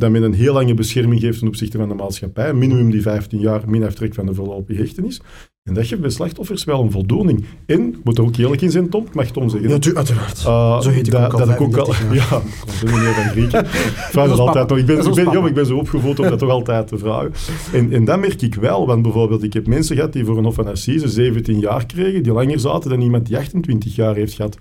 dat 0.00 0.10
men 0.10 0.22
een 0.22 0.34
heel 0.34 0.52
lange 0.52 0.74
bescherming 0.74 1.20
geeft 1.20 1.38
ten 1.38 1.48
opzichte 1.48 1.78
van 1.78 1.88
de 1.88 1.94
maatschappij. 1.94 2.54
Minimum 2.54 2.90
die 2.90 3.02
15 3.02 3.40
jaar, 3.40 3.62
min 3.66 3.84
aftrek 3.84 4.14
van 4.14 4.26
de 4.26 4.34
voorlopige 4.34 4.80
hechtenis. 4.80 5.20
En 5.62 5.74
dat 5.74 5.86
geeft 5.86 6.00
bij 6.00 6.10
slachtoffers 6.10 6.64
wel 6.64 6.82
een 6.82 6.90
voldoening. 6.90 7.44
En, 7.66 7.88
ik 7.88 8.04
moet 8.04 8.18
er 8.18 8.24
ook 8.24 8.36
eerlijk 8.36 8.62
in 8.62 8.70
zijn, 8.70 8.88
Tom, 8.88 9.04
ik 9.06 9.14
mag 9.14 9.30
Tom 9.30 9.48
zeggen. 9.48 9.68
Ja, 9.68 9.78
tu- 9.78 9.94
uiteraard. 9.96 10.44
Uh, 10.46 10.80
Zo 10.80 10.90
heet 10.90 11.06
ik 11.06 11.12
dat, 11.12 11.24
ook 11.24 11.32
al 11.32 11.38
dat 11.38 11.48
ik 11.48 11.60
ook 11.60 11.76
al. 11.76 11.92
35 11.92 12.30
Ja, 12.30 12.42
ben 12.84 12.94
meneer 12.94 13.14
van 13.14 13.24
Grieken. 13.24 13.64
Ik 13.64 14.12
vraag 14.12 14.28
ons 14.28 14.36
dat 14.36 14.46
altijd 14.46 14.68
nog. 14.68 14.78
Ik 14.78 14.86
ben, 14.86 15.32
ja, 15.32 15.46
ik 15.46 15.54
ben 15.54 15.66
zo 15.66 15.76
opgevoed 15.76 16.18
om 16.18 16.28
dat 16.28 16.38
toch 16.38 16.50
altijd 16.50 16.86
te 16.88 16.98
vragen. 16.98 17.32
En, 17.72 17.92
en 17.92 18.04
dat 18.04 18.20
merk 18.20 18.42
ik 18.42 18.54
wel, 18.54 18.86
want 18.86 19.02
bijvoorbeeld, 19.02 19.42
ik 19.42 19.52
heb 19.52 19.66
mensen 19.66 19.96
gehad 19.96 20.12
die 20.12 20.24
voor 20.24 20.38
een 20.38 20.44
Hof 20.44 20.54
van 20.54 20.66
Assise 20.66 21.08
17 21.08 21.58
jaar 21.58 21.86
kregen, 21.86 22.22
die 22.22 22.32
langer 22.32 22.60
zaten 22.60 22.90
dan 22.90 23.00
iemand 23.00 23.26
die 23.26 23.36
28 23.38 23.94
jaar 23.94 24.14
heeft 24.14 24.34
gehad. 24.34 24.56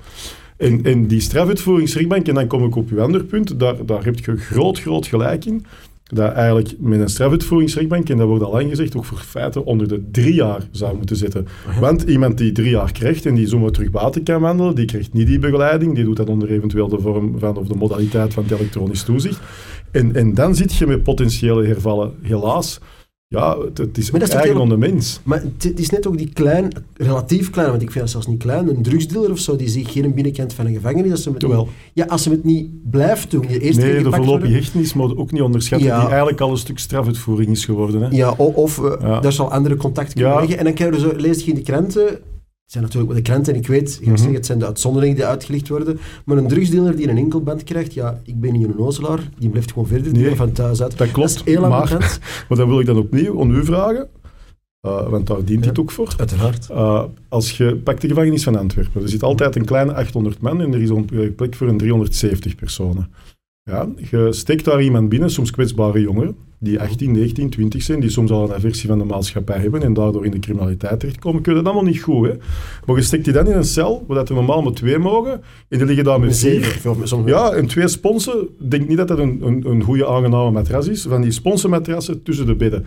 En, 0.57 0.83
en 0.83 1.07
die 1.07 1.19
strafuitvoeringsrechtbank, 1.19 2.27
en 2.27 2.35
dan 2.35 2.47
kom 2.47 2.65
ik 2.65 2.75
op 2.75 2.89
uw 2.89 3.01
ander 3.01 3.24
punt, 3.24 3.59
daar, 3.59 3.85
daar 3.85 4.05
heb 4.05 4.19
je 4.19 4.38
groot, 4.38 4.79
groot 4.79 5.07
gelijk 5.07 5.45
in. 5.45 5.65
Dat 6.05 6.31
eigenlijk 6.31 6.74
met 6.79 7.00
een 7.00 7.09
strafuitvoeringsrechtbank, 7.09 8.09
en 8.09 8.17
dat 8.17 8.27
wordt 8.27 8.43
al 8.43 8.51
lang 8.51 8.69
gezegd, 8.69 8.97
ook 8.97 9.05
voor 9.05 9.17
feiten 9.17 9.65
onder 9.65 9.88
de 9.88 10.03
drie 10.12 10.33
jaar 10.33 10.67
zou 10.71 10.97
moeten 10.97 11.15
zitten. 11.15 11.47
Want 11.79 12.01
iemand 12.01 12.38
die 12.38 12.51
drie 12.51 12.69
jaar 12.69 12.91
krijgt 12.91 13.25
en 13.25 13.35
die 13.35 13.47
zomaar 13.47 13.71
terug 13.71 13.91
buiten 13.91 14.24
kan 14.24 14.41
wandelen, 14.41 14.75
die 14.75 14.85
krijgt 14.85 15.13
niet 15.13 15.27
die 15.27 15.39
begeleiding, 15.39 15.95
die 15.95 16.03
doet 16.03 16.17
dat 16.17 16.29
onder 16.29 16.51
eventueel 16.51 16.88
de 16.88 17.00
vorm 17.00 17.39
van 17.39 17.57
of 17.57 17.67
de 17.67 17.75
modaliteit 17.75 18.33
van 18.33 18.43
het 18.43 18.51
elektronisch 18.51 19.03
toezicht. 19.03 19.39
En, 19.91 20.15
en 20.15 20.33
dan 20.33 20.55
zit 20.55 20.75
je 20.75 20.88
met 20.88 21.03
potentiële 21.03 21.65
hervallen. 21.65 22.13
Helaas, 22.21 22.79
ja, 23.36 23.58
het, 23.74 23.98
is 23.98 24.12
Maar 24.12 24.20
dat 24.20 24.30
eigen 24.30 24.51
heel- 24.51 24.62
aan 24.62 24.70
de 24.70 24.77
mens. 24.77 25.20
Maar 25.24 25.44
het, 25.58 25.80
is 25.80 25.89
net 25.89 26.08
ook 26.08 26.18
die 26.18 26.30
klein, 26.34 26.68
relatief 26.94 27.50
klein, 27.50 27.70
want 27.70 27.82
ik 27.82 27.88
vind 27.92 28.00
dat 28.04 28.10
zelfs 28.12 28.27
niet 28.27 28.39
klein, 28.39 28.68
een 28.70 28.82
drugsdealer 28.84 29.32
of 29.32 29.39
zo, 29.39 29.56
die 29.56 29.68
zich 29.70 29.92
geen 29.92 30.13
binnenkant 30.13 30.54
van 30.54 30.65
een 30.65 30.74
gevangenis, 30.74 31.12
als 31.12 31.24
ze 31.24 31.30
het 31.30 31.41
niet, 31.48 31.67
ja, 31.93 32.06
als 32.06 32.24
ze 32.24 32.30
het 32.30 32.43
niet 32.43 32.89
blijft 32.89 33.32
doen, 33.32 33.45
die 33.48 33.60
eerste 33.60 33.82
Nee, 33.82 34.04
de 34.04 34.12
voorlopige 34.12 34.54
hechtenis 34.54 34.93
moet 34.93 35.17
ook 35.17 35.32
niet 35.32 35.41
onderschatten, 35.41 35.88
Ja. 35.88 36.00
die 36.00 36.08
eigenlijk 36.10 36.41
al 36.41 36.52
een 36.52 36.58
stuk 36.58 36.80
strafuitvoering 36.80 37.50
is 37.52 37.65
geworden. 37.65 38.02
Hè? 38.02 38.08
Ja, 38.10 38.34
o- 38.38 38.43
of 38.56 38.84
eh, 38.84 38.93
Ja. 39.02 39.19
daar 39.19 39.34
zal 39.34 39.52
andere 39.52 39.76
contact 39.76 40.13
kunnen 40.13 40.32
Ja. 40.32 40.39
liggen. 40.39 40.58
En 40.58 40.63
dan 40.63 40.74
krijg 40.74 40.93
je 40.93 41.00
zo, 41.00 41.12
lees 41.15 41.43
je 41.43 41.50
in 41.50 41.56
de 41.56 41.62
kranten, 41.62 42.19
het 42.65 42.73
zijn 42.73 42.84
natuurlijk 42.84 43.13
wel 43.13 43.21
de 43.23 43.30
kranten, 43.30 43.54
en 43.54 43.60
ik 43.60 43.67
weet, 43.67 43.97
ik 44.01 44.08
Mhm. 44.08 44.15
zeggen, 44.17 44.36
het 44.36 44.45
zijn 44.45 44.60
de 44.60 44.65
uitzonderingen 44.65 45.15
die 45.15 45.25
uitgelicht 45.25 45.67
worden, 45.67 45.99
maar 46.25 46.38
een 46.38 46.47
drugsdealer 46.47 46.95
die 46.95 47.10
een 47.10 47.17
enkelband 47.17 47.63
krijgt, 47.63 47.93
ja, 47.93 48.21
ik 48.23 48.39
ben 48.39 48.54
niet 48.54 48.67
een 48.67 48.78
ozelaar, 48.78 49.30
die 49.38 49.49
blijft 49.49 49.71
gewoon 49.71 49.88
verder 49.88 50.12
Nee. 50.13 50.36
van 50.36 50.51
thuis 50.51 50.82
uit. 50.82 50.97
Dat 50.97 51.12
klopt, 51.12 51.30
Dat 51.38 51.47
is 51.47 51.54
heel 51.54 51.62
maar, 51.69 51.89
maar 52.49 52.58
dan 52.58 52.67
wil 52.67 52.80
ik 52.80 52.86
dan 52.86 52.97
opnieuw 52.97 53.41
aan 53.41 53.51
u 53.56 53.65
vragen, 53.65 54.08
eh, 54.82 55.10
want 55.10 55.28
daar 55.28 55.43
dient 55.45 55.63
Ja. 55.63 55.69
dit 55.69 55.80
ook 55.80 55.91
voor. 55.91 56.13
Uiteraard. 56.17 56.67
Uh, 56.71 57.04
als 57.30 57.58
je 57.58 57.75
pakt 57.75 58.01
de 58.01 58.08
gevangenis 58.08 58.43
van 58.43 58.56
Antwerpen, 58.56 59.01
er 59.01 59.10
zit 59.10 59.23
altijd 59.23 59.56
een 59.56 59.65
kleine 59.65 59.93
800 59.93 60.41
man 60.41 60.62
en 60.62 60.73
er 60.73 60.82
is 60.82 60.89
een 60.89 61.34
plek 61.36 61.56
voor 61.56 61.67
een 61.67 61.78
370 61.78 62.56
personen. 62.56 63.10
Ja, 63.63 63.88
je 64.12 64.28
steekt 64.34 64.65
daar 64.65 64.82
iemand 64.82 65.10
binnen, 65.10 65.30
soms 65.30 65.51
kwetsbare 65.51 66.01
jongeren, 66.01 66.36
die 66.65 66.80
18, 66.80 67.12
19, 67.12 67.49
20 67.49 67.82
zijn, 67.82 67.99
die 67.99 68.10
soms 68.10 68.32
al 68.32 68.43
een 68.43 68.54
aversie 68.54 68.89
van 68.89 68.97
de 68.97 69.04
maatschappij 69.04 69.60
hebben 69.60 69.82
en 69.82 69.93
daardoor 69.93 70.25
in 70.25 70.32
de 70.32 70.39
criminaliteit 70.39 70.99
terechtkomen. 70.99 71.41
Kun 71.41 71.51
je 71.51 71.58
dat 71.58 71.67
allemaal 71.67 71.91
niet 71.91 72.01
goed, 72.01 72.28
hè? 72.28 72.34
Maar 72.86 72.95
je 72.95 73.01
steekt 73.01 73.23
die 73.23 73.34
dan 73.34 73.47
in 73.47 73.56
een 73.56 73.63
cel, 73.63 74.04
waar 74.08 74.17
dat 74.17 74.30
er 74.30 74.36
normaal 74.36 74.62
maar 74.62 74.73
twee 74.73 74.97
mogen, 74.97 75.41
en 75.69 75.78
die 75.78 75.86
liggen 75.86 76.04
daar 76.04 76.19
met 76.19 76.38
vier. 76.38 76.80
Ja, 77.25 77.51
en 77.51 77.67
twee 77.67 77.88
sponsen. 77.88 78.41
Ik 78.41 78.71
denk 78.71 78.88
niet 78.88 78.97
dat 78.97 79.08
dat 79.08 79.19
een, 79.19 79.41
een, 79.41 79.69
een 79.69 79.82
goede, 79.82 80.08
aangename 80.08 80.51
matras 80.51 80.88
is. 80.88 81.01
Van 81.01 81.21
die 81.21 81.32
sponsenmatrassen 81.32 82.23
tussen 82.23 82.45
de 82.45 82.56
bedden. 82.56 82.86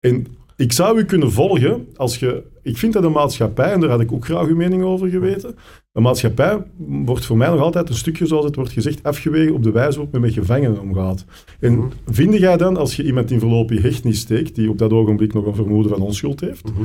En 0.00 0.26
ik 0.56 0.72
zou 0.72 0.98
u 0.98 1.04
kunnen 1.04 1.32
volgen 1.32 1.86
als 1.96 2.18
je... 2.18 2.52
Ik 2.64 2.78
vind 2.78 2.92
dat 2.92 3.04
een 3.04 3.12
maatschappij, 3.12 3.72
en 3.72 3.80
daar 3.80 3.90
had 3.90 4.00
ik 4.00 4.12
ook 4.12 4.24
graag 4.24 4.46
uw 4.46 4.56
mening 4.56 4.82
over 4.82 5.08
geweten, 5.08 5.54
een 5.92 6.02
maatschappij 6.02 6.62
wordt 6.76 7.24
voor 7.24 7.36
mij 7.36 7.48
nog 7.48 7.60
altijd 7.60 7.88
een 7.88 7.94
stukje, 7.94 8.26
zoals 8.26 8.44
het 8.44 8.56
wordt 8.56 8.72
gezegd, 8.72 9.02
afgewegen 9.02 9.54
op 9.54 9.62
de 9.62 9.70
wijze 9.70 9.90
waarop 9.96 10.12
men 10.12 10.20
met 10.20 10.32
gevangenen 10.32 10.80
omgaat. 10.80 11.24
En 11.60 11.76
Mhm. 11.76 11.86
vind 12.06 12.34
jij 12.38 12.56
dan, 12.56 12.76
als 12.76 12.96
je 12.96 13.04
iemand 13.04 13.30
in 13.30 13.40
voorlopige 13.40 13.80
hechtenis 13.86 14.18
steekt, 14.18 14.54
die 14.54 14.70
op 14.70 14.78
dat 14.78 14.90
ogenblik 14.92 15.32
nog 15.32 15.46
een 15.46 15.54
vermoeden 15.54 15.90
van 15.92 16.00
onschuld 16.00 16.40
heeft, 16.40 16.64
Mhm. 16.64 16.82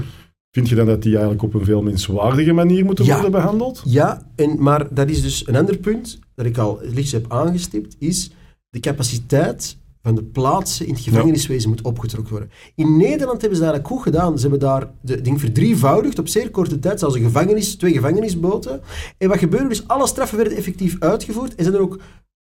vind 0.51 0.69
je 0.69 0.75
dan 0.75 0.85
dat 0.85 1.01
die 1.01 1.11
eigenlijk 1.11 1.43
op 1.43 1.53
een 1.53 1.65
veel 1.65 1.81
menswaardige 1.81 2.53
manier 2.53 2.85
moeten 2.85 3.05
Ja. 3.05 3.13
worden 3.13 3.31
behandeld? 3.31 3.81
Ja, 3.85 4.21
en, 4.35 4.63
maar 4.63 4.87
dat 4.93 5.09
is 5.09 5.21
dus 5.21 5.47
een 5.47 5.55
ander 5.55 5.77
punt 5.77 6.19
dat 6.35 6.45
ik 6.45 6.57
al 6.57 6.79
licht 6.83 7.11
heb 7.11 7.25
aangestipt, 7.27 7.95
is 7.99 8.31
de 8.69 8.79
capaciteit 8.79 9.77
van 10.01 10.15
de 10.15 10.23
plaatsen 10.23 10.87
in 10.87 10.93
het 10.93 11.03
gevangeniswezen 11.03 11.69
moet 11.69 11.81
opgetrokken 11.81 12.31
worden. 12.31 12.51
In 12.75 12.97
Nederland 12.97 13.41
hebben 13.41 13.59
ze 13.59 13.65
dat 13.65 13.79
goed 13.83 14.01
gedaan. 14.01 14.35
Ze 14.35 14.41
hebben 14.41 14.59
daar 14.59 14.91
de 15.01 15.21
ding 15.21 15.39
verdrievoudigd 15.39 16.19
op 16.19 16.27
zeer 16.27 16.51
korte 16.51 16.79
tijd, 16.79 16.99
zelfs 16.99 17.15
een 17.15 17.23
gevangenis, 17.23 17.75
twee 17.75 17.93
gevangenisboten. 17.93 18.81
En 19.17 19.29
wat 19.29 19.37
gebeurde 19.37 19.67
dus? 19.67 19.87
Alle 19.87 20.07
straffen 20.07 20.37
werden 20.37 20.57
effectief 20.57 20.95
uitgevoerd 20.99 21.55
en 21.55 21.63
zijn 21.63 21.75
er 21.75 21.81
ook 21.81 21.99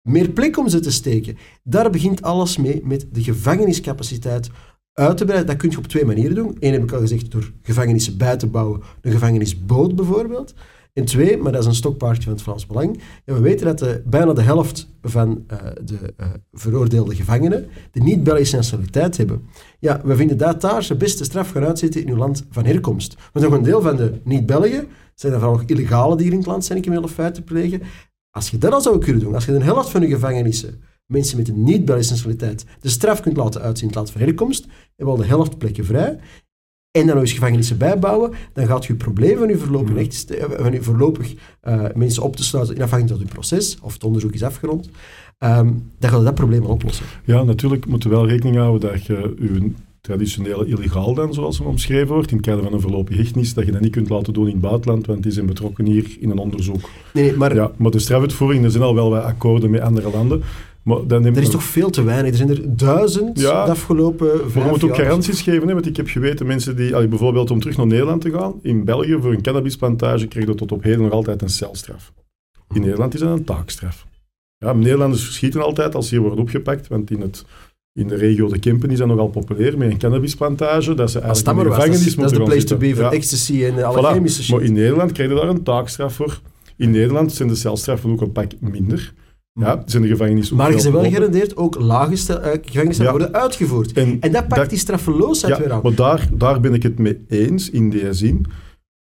meer 0.02 0.30
plek 0.30 0.58
om 0.58 0.70
ze 0.70 0.80
te 0.80 0.92
steken. 0.92 1.38
Daar 1.64 1.90
begint 1.90 2.22
alles 2.22 2.58
mee 2.58 2.82
met 2.84 3.08
de 3.12 3.24
gevangeniscapaciteit 3.24 4.50
uit 4.94 5.18
te 5.18 5.26
breiden. 5.26 5.48
Dat 5.48 5.58
kun 5.58 5.70
je 5.70 5.78
op 5.78 5.88
twee 5.88 6.06
manieren 6.06 6.36
doen. 6.36 6.58
Eén 6.60 6.74
heb 6.74 6.84
ik 6.84 6.92
al 6.92 7.00
gezegd, 7.00 7.32
door 7.32 7.52
gevangenissen 7.62 8.18
bij 8.18 8.38
te 8.38 8.48
bouwen, 8.48 8.82
een 9.02 9.12
gevangenisboot 9.12 9.96
bijvoorbeeld. 9.96 10.54
En 10.94 11.06
twee, 11.06 11.38
maar 11.38 11.52
dat 11.52 11.62
is 11.62 11.68
een 11.68 11.76
stokpaardje 11.76 12.24
van 12.24 12.32
het 12.32 12.42
Vlaams 12.42 12.66
Belang. 12.66 13.00
En 13.26 13.34
we 13.34 13.42
weten 13.42 13.66
dat 13.66 13.80
de, 13.80 14.02
bijna 14.06 14.34
de 14.34 14.42
helft 14.42 14.88
van 15.02 15.44
eh, 15.48 15.58
de 15.84 16.14
eh, 16.18 16.28
veroordeelde 16.52 17.16
gevangenen 17.16 17.68
de 17.92 18.02
niet-Belgische 18.02 18.56
nationaliteit 18.56 19.18
hebben. 19.18 19.42
Ja, 19.80 20.02
we 20.04 20.16
vinden 20.16 20.38
dat 20.38 20.62
daar 20.62 20.84
zijn 20.84 20.98
beste 20.98 21.24
straf 21.24 21.52
gaan 21.52 21.64
uitzitten 21.64 22.02
in 22.02 22.10
uw 22.10 22.18
land 22.18 22.46
van 22.50 22.66
herkomst. 22.66 23.16
Want 23.34 23.46
nog 23.46 23.54
een 23.54 23.64
deel 23.64 23.82
van 23.82 23.96
de 23.96 24.20
niet-Belgen 24.24 24.88
zijn 25.16 25.34
er 25.34 25.40
vooral 25.40 25.58
nog 25.58 25.68
illegale 25.70 26.16
die 26.16 26.24
hier 26.24 26.34
in 26.34 26.40
het 26.40 26.48
land 26.48 26.66
zijn, 26.66 26.84
ik 26.84 27.10
feiten 27.10 27.44
plegen. 27.44 27.82
Als 28.30 28.50
je 28.50 28.58
dat 28.58 28.74
al 28.74 28.82
zou 28.82 29.00
kunnen 29.00 29.24
doen, 29.24 29.34
als 29.34 29.46
je 29.46 29.52
de 29.52 29.64
helft 29.64 29.90
van 29.90 30.02
de 30.02 30.08
gevangenissen 30.08 30.82
mensen 31.06 31.38
met 31.38 31.48
een 31.48 31.64
niet-Belgische 31.64 32.12
nationaliteit 32.12 32.66
de 32.80 32.90
straf 32.90 33.22
kunt 33.22 33.38
laten 33.38 33.62
uitzien 33.62 33.82
in 33.82 33.88
het 33.88 33.96
land 33.96 34.12
van 34.12 34.22
herkomst, 34.22 34.66
hebben 34.96 35.06
we 35.06 35.22
al 35.22 35.28
de 35.28 35.36
helft 35.36 35.58
plekken 35.58 35.86
vrij. 35.86 36.20
En 36.92 37.06
dan 37.06 37.16
nog 37.16 37.24
eens 37.24 37.34
gevangenissen 37.34 37.78
bijbouwen, 37.78 38.32
dan 38.54 38.66
gaat 38.66 38.86
je 38.86 38.94
probleem 38.94 39.38
van 39.38 39.48
je 39.48 39.58
voorlopig, 39.58 39.96
rechts, 39.96 40.26
eh, 40.26 40.46
van 40.58 40.72
je 40.72 40.82
voorlopig 40.82 41.34
eh, 41.62 41.84
mensen 41.96 42.24
op 42.24 42.36
te 42.36 42.44
sluiten 42.44 42.76
in 42.76 42.82
afhanging 42.82 43.10
van 43.10 43.20
het 43.20 43.30
proces, 43.30 43.78
of 43.82 43.94
het 43.94 44.04
onderzoek 44.04 44.34
is 44.34 44.44
afgerond, 44.44 44.90
ehm, 45.38 45.72
dan 46.00 46.10
gaat 46.10 46.20
je 46.20 46.26
dat 46.26 46.36
probleem 46.36 46.64
al 46.64 46.72
oplossen. 46.72 47.06
Ja, 47.26 47.44
natuurlijk 47.44 47.86
moet 47.86 48.04
je 48.04 48.10
wel 48.10 48.28
rekening 48.28 48.56
houden 48.56 48.92
dat 48.92 49.06
je 49.06 49.36
je 49.40 49.72
traditionele 50.02 50.66
illegaal 50.66 51.14
dan, 51.14 51.34
zoals 51.34 51.58
hem 51.58 51.68
omschreven 51.68 52.14
wordt, 52.14 52.32
in 52.32 52.38
het 52.38 52.46
kader 52.46 52.64
van 52.64 52.74
een 52.74 52.82
voorlopige 52.82 53.20
hechtenis, 53.20 53.54
dat 53.54 53.66
je 53.66 53.72
dat 53.72 53.82
niet 53.82 53.92
kunt 53.92 54.10
laten 54.10 54.34
doen 54.34 54.46
in 54.46 54.52
het 54.52 54.62
buitenland, 54.62 55.06
want 55.06 55.24
die 55.24 55.32
zijn 55.32 55.46
betrokken 55.46 55.86
hier 55.86 56.18
in 56.20 56.30
een 56.30 56.38
onderzoek. 56.38 56.90
Nee, 57.14 57.24
nee, 57.24 57.38
maar 57.38 57.56
Ja, 57.56 57.72
maar 57.78 57.92
de 57.92 58.00
strafuitvoering, 58.00 58.64
er 58.64 58.72
zijn 58.72 58.84
al 58.84 58.96
wel 58.96 59.10
wat 59.10 59.24
akkoorden 59.24 59.70
met 59.70 59.82
andere 59.82 60.10
landen. 60.12 60.44
Maar 60.84 61.08
dan 61.08 61.26
Er 61.26 61.38
is 61.38 61.50
toch 61.50 61.64
veel 61.64 61.90
te 61.90 62.04
weinig. 62.04 62.32
Er 62.32 62.38
zijn 62.38 62.50
er 62.50 62.76
duizend 62.78 63.40
Ja, 63.40 63.66
de 63.66 63.72
afgelopen 63.72 64.28
Maar 64.28 64.50
vijf 64.50 64.64
je 64.66 64.70
moet 64.70 64.84
ook 64.84 64.96
jaar. 64.96 65.06
garanties 65.06 65.42
geven, 65.42 65.68
hè, 65.68 65.74
want 65.74 65.86
ik 65.86 65.98
heb 65.98 66.08
geweten 66.08 66.46
mensen 66.46 66.76
die, 66.76 66.96
allee, 66.96 67.08
bijvoorbeeld 67.08 67.52
om 67.52 67.60
terug 67.60 67.78
naar 67.78 67.88
Nederland 67.88 68.22
te 68.22 68.32
gaan, 68.32 68.54
in 68.62 68.84
België 68.86 69.18
voor 69.22 69.32
een 69.34 69.42
cannabisplantage 69.42 70.28
kreeg 70.28 70.46
je 70.48 70.56
tot 70.56 70.72
op 70.72 70.84
heden 70.84 71.02
nog 71.02 71.12
altijd 71.12 71.42
een 71.42 71.50
celstraf. 71.50 72.12
In 72.74 72.82
Nederland 72.82 73.14
is 73.14 73.20
dat 73.20 73.38
een 73.38 73.44
taakstraf. 73.44 74.06
Ja, 74.58 74.74
Nederlanders 74.74 75.24
verschieten 75.24 75.62
altijd 75.64 75.96
als 75.96 76.08
ze 76.08 76.14
hier 76.16 76.24
worden 76.24 76.40
opgepakt, 76.44 76.88
want 76.88 77.12
in, 77.12 77.22
het, 77.22 77.46
in 77.94 78.08
de 78.08 78.16
regio 78.16 78.48
de 78.48 78.60
Kempen 78.60 78.90
is 78.90 78.98
dat 78.98 79.08
nogal 79.08 79.28
populair 79.28 79.78
met 79.78 79.92
een 79.92 79.98
cannabisplantage, 79.98 80.94
dat 80.94 81.12
ze 81.12 81.22
Als 81.22 81.44
dat 81.44 81.56
eigenlijk 81.56 81.58
in 81.58 81.64
de 81.64 81.64
was, 81.64 81.66
dat 81.68 81.74
gevangenis 81.76 82.08
is, 82.08 82.16
dat 82.16 82.32
is 82.32 82.38
de 82.38 82.44
place 82.44 82.64
to 82.66 82.78
be 82.78 82.96
voor. 82.96 83.04
Ja. 83.04 83.12
ecstasy 83.12 83.64
en 83.66 83.84
alle 83.84 83.98
Voilà. 84.02 84.12
chemische 84.14 84.44
shit. 84.44 84.56
Maar 84.56 84.64
in 84.66 84.74
Nederland 84.74 85.12
krijg 85.12 85.30
je 85.30 85.36
daar 85.36 85.50
een 85.50 85.64
taakstraf 85.64 86.14
voor. 86.14 86.42
In 86.78 86.92
Nederland 86.92 87.34
zijn 87.34 87.48
de 87.48 87.56
celstraffen 87.56 88.10
ook 88.12 88.22
een 88.22 88.32
pak 88.32 88.52
minder. 88.60 89.14
Ja, 89.54 89.82
zijn 89.86 90.02
de 90.04 90.08
gevangenissen 90.10 90.54
ook 90.54 90.62
Maar 90.62 90.70
bent 90.70 90.82
wel 90.84 90.92
groter. 90.92 91.10
gegarandeerd 91.12 91.58
ook 91.58 91.80
lage 91.80 92.16
stel- 92.16 92.40
eh, 92.40 92.52
gevangenisstraffen 92.62 93.04
Ja. 93.06 93.12
worden 93.12 93.34
uitgevoerd. 93.42 93.94
En 93.94 94.18
En 94.20 94.32
dat 94.32 94.48
pakt 94.48 94.56
dat- 94.62 94.70
die 94.70 94.78
straffeloosheid 94.80 95.58
weer 95.58 95.72
aan. 95.72 95.80
maar 95.84 95.96
daar, 95.96 96.28
daar 96.34 96.60
ben 96.60 96.74
ik 96.74 96.84
het 96.84 97.00
mee 97.00 97.20
eens 97.28 97.70
in 97.70 97.90
die 97.90 98.14
zin. 98.14 98.46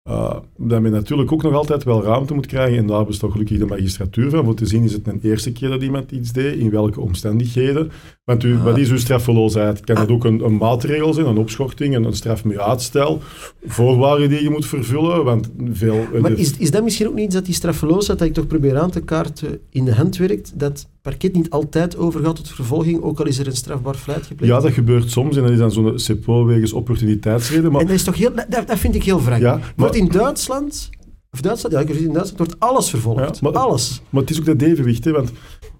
Uh, 0.09 0.35
dat 0.57 0.81
men 0.81 0.91
natuurlijk 0.91 1.31
ook 1.31 1.43
nog 1.43 1.53
altijd 1.53 1.83
wel 1.83 2.03
ruimte 2.03 2.33
moet 2.33 2.45
krijgen, 2.45 2.77
en 2.77 2.87
daar 2.87 3.05
bestaat 3.05 3.31
gelukkig 3.31 3.57
de 3.57 3.65
magistratuur 3.65 4.29
van, 4.29 4.45
voor 4.45 4.53
te 4.55 4.65
zien 4.65 4.83
is 4.83 4.93
het 4.93 5.07
een 5.07 5.19
eerste 5.23 5.51
keer 5.51 5.69
dat 5.69 5.81
iemand 5.81 6.11
iets 6.11 6.31
deed, 6.31 6.55
in 6.55 6.69
welke 6.69 6.99
omstandigheden. 7.01 7.91
Want 8.23 8.43
u, 8.43 8.55
Ah. 8.55 8.63
wat 8.63 8.77
is 8.77 8.89
uw 8.89 8.97
straffeloosheid? 8.97 9.79
Kan 9.79 9.95
dat 9.95 10.09
ook 10.09 10.25
een, 10.25 10.45
een 10.45 10.57
maatregel 10.57 11.13
zijn, 11.13 11.25
een 11.27 11.37
opschorting, 11.37 11.95
een, 11.95 12.03
een 12.03 12.13
straf 12.13 12.43
met 12.45 12.57
uitstel, 12.57 13.21
voorwaarden 13.65 14.29
die 14.29 14.43
je 14.43 14.49
moet 14.49 14.65
vervullen? 14.65 15.23
Want 15.23 15.49
veel... 15.71 16.05
Maar 16.21 16.35
de- 16.35 16.39
is, 16.41 16.57
is 16.57 16.71
dat 16.71 16.83
misschien 16.83 17.07
ook 17.07 17.13
niet 17.15 17.31
dat 17.31 17.45
die 17.45 17.53
straffeloosheid, 17.53 18.19
dat 18.19 18.27
ik 18.27 18.33
toch 18.33 18.47
probeer 18.47 18.77
aan 18.77 18.91
te 18.91 19.01
kaarten, 19.01 19.59
in 19.69 19.85
de 19.85 19.93
hand 19.95 20.17
werkt, 20.17 20.59
dat 20.59 20.87
parket 21.01 21.33
niet 21.33 21.49
altijd 21.49 21.97
overgaat 21.97 22.35
tot 22.35 22.49
vervolging, 22.49 23.01
ook 23.01 23.19
al 23.19 23.25
is 23.25 23.39
er 23.39 23.47
een 23.47 23.55
strafbaar 23.55 23.95
feit 23.95 24.25
gepleegd? 24.25 24.53
ja, 24.53 24.59
dat 24.59 24.71
gebeurt 24.71 25.11
soms, 25.11 25.35
en 25.35 25.41
dat 25.41 25.51
is 25.51 25.57
dan 25.57 25.71
zo'n 25.71 25.99
CEPO 25.99 26.45
wegens 26.45 26.73
opportuniteitsreden, 26.73 27.71
maar 27.71 27.81
En 27.81 27.87
dat 27.87 27.95
is 27.95 28.03
toch 28.03 28.15
heel, 28.15 28.31
dat, 28.35 28.67
dat 28.67 28.79
vind 28.79 28.95
ik 28.95 29.03
heel 29.03 29.21
wrang. 29.23 29.41
Ja, 29.41 29.59
Wordt 29.75 29.95
in 29.95 30.07
Duitsland, 30.07 30.89
of 31.31 31.41
Duitsland, 31.41 31.75
ja, 31.75 31.81
ik 31.81 31.89
in 31.89 32.13
Duitsland 32.13 32.37
wordt 32.37 32.59
alles 32.59 32.89
vervolgd. 32.89 33.19
Ja, 33.39 33.49
maar- 33.51 33.61
alles. 33.61 34.01
Maar 34.09 34.21
het 34.21 34.31
is 34.31 34.39
ook 34.39 34.45
dat 34.45 34.61
evenwicht, 34.61 35.05
hè, 35.05 35.11
want 35.11 35.31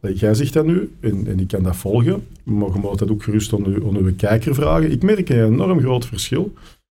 eh, 0.02 0.16
jij 0.16 0.34
zegt 0.34 0.54
dat 0.54 0.66
nu, 0.66 0.92
en, 1.00 1.28
en 1.28 1.40
ik 1.40 1.48
kan 1.48 1.64
dat 1.64 1.76
volgen, 1.76 2.24
maar 2.44 2.74
je 2.74 2.80
mag 2.80 2.96
dat 2.96 3.10
ook 3.12 3.24
gerust 3.24 3.54
aan 3.54 3.66
uw, 3.66 3.88
aan 3.88 3.98
uw 3.98 4.16
kijker 4.16 4.56
vragen. 4.56 4.92
Ik 4.92 5.04
merk 5.04 5.30
een 5.30 5.54
enorm 5.54 5.80
groot 5.80 6.06
verschil. 6.06 6.54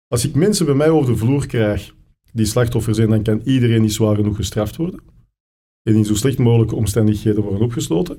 Als 0.08 0.24
ik 0.24 0.34
mensen 0.34 0.66
bij 0.66 0.74
mij 0.74 0.90
over 0.90 1.12
de 1.12 1.18
vloer 1.18 1.46
krijg 1.46 1.92
die 2.32 2.46
slachtoffer 2.46 2.94
zijn, 2.94 3.08
dan 3.08 3.22
kan 3.22 3.40
iedereen 3.44 3.80
niet 3.82 3.92
zwaar 3.92 4.16
genoeg 4.16 4.36
gestraft 4.36 4.76
worden. 4.76 5.00
En 5.82 5.94
in 5.94 6.04
zo 6.04 6.14
slecht 6.14 6.38
mogelijke 6.38 6.74
omstandigheden 6.74 7.42
worden 7.42 7.62
opgesloten. 7.62 8.18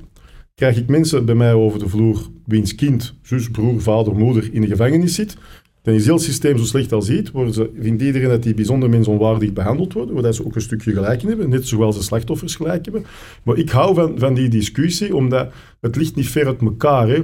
Krijg 0.55 0.77
ik 0.77 0.87
mensen 0.87 1.25
bij 1.25 1.35
mij 1.35 1.53
over 1.53 1.79
de 1.79 1.89
vloer 1.89 2.27
wiens 2.45 2.75
kind, 2.75 3.15
zus, 3.21 3.49
broer, 3.49 3.81
vader, 3.81 4.15
moeder 4.15 4.49
in 4.51 4.61
de 4.61 4.67
gevangenis 4.67 5.15
zit, 5.15 5.37
dan 5.83 5.93
is 5.93 6.05
heel 6.05 6.13
het 6.13 6.23
systeem 6.23 6.57
zo 6.57 6.63
slecht 6.63 6.91
als 6.91 7.05
ziet, 7.05 7.31
vindt 7.79 8.01
iedereen 8.01 8.29
dat 8.29 8.43
die 8.43 8.53
bijzonder 8.53 8.89
mensonwaardig 8.89 9.53
behandeld 9.53 9.93
worden, 9.93 10.21
waar 10.21 10.33
ze 10.33 10.45
ook 10.45 10.55
een 10.55 10.61
stukje 10.61 10.93
gelijk 10.93 11.21
in 11.21 11.27
hebben, 11.27 11.49
net 11.49 11.67
zoals 11.67 11.97
de 11.97 12.03
slachtoffers 12.03 12.55
gelijk 12.55 12.85
hebben. 12.85 13.05
Maar 13.43 13.57
ik 13.57 13.69
hou 13.69 13.95
van, 13.95 14.19
van 14.19 14.33
die 14.33 14.49
discussie, 14.49 15.15
omdat 15.15 15.51
het 15.81 15.95
ligt 15.95 16.15
niet 16.15 16.29
ver 16.29 16.45
uit 16.45 16.61
elkaar. 16.61 17.07
Hè. 17.07 17.21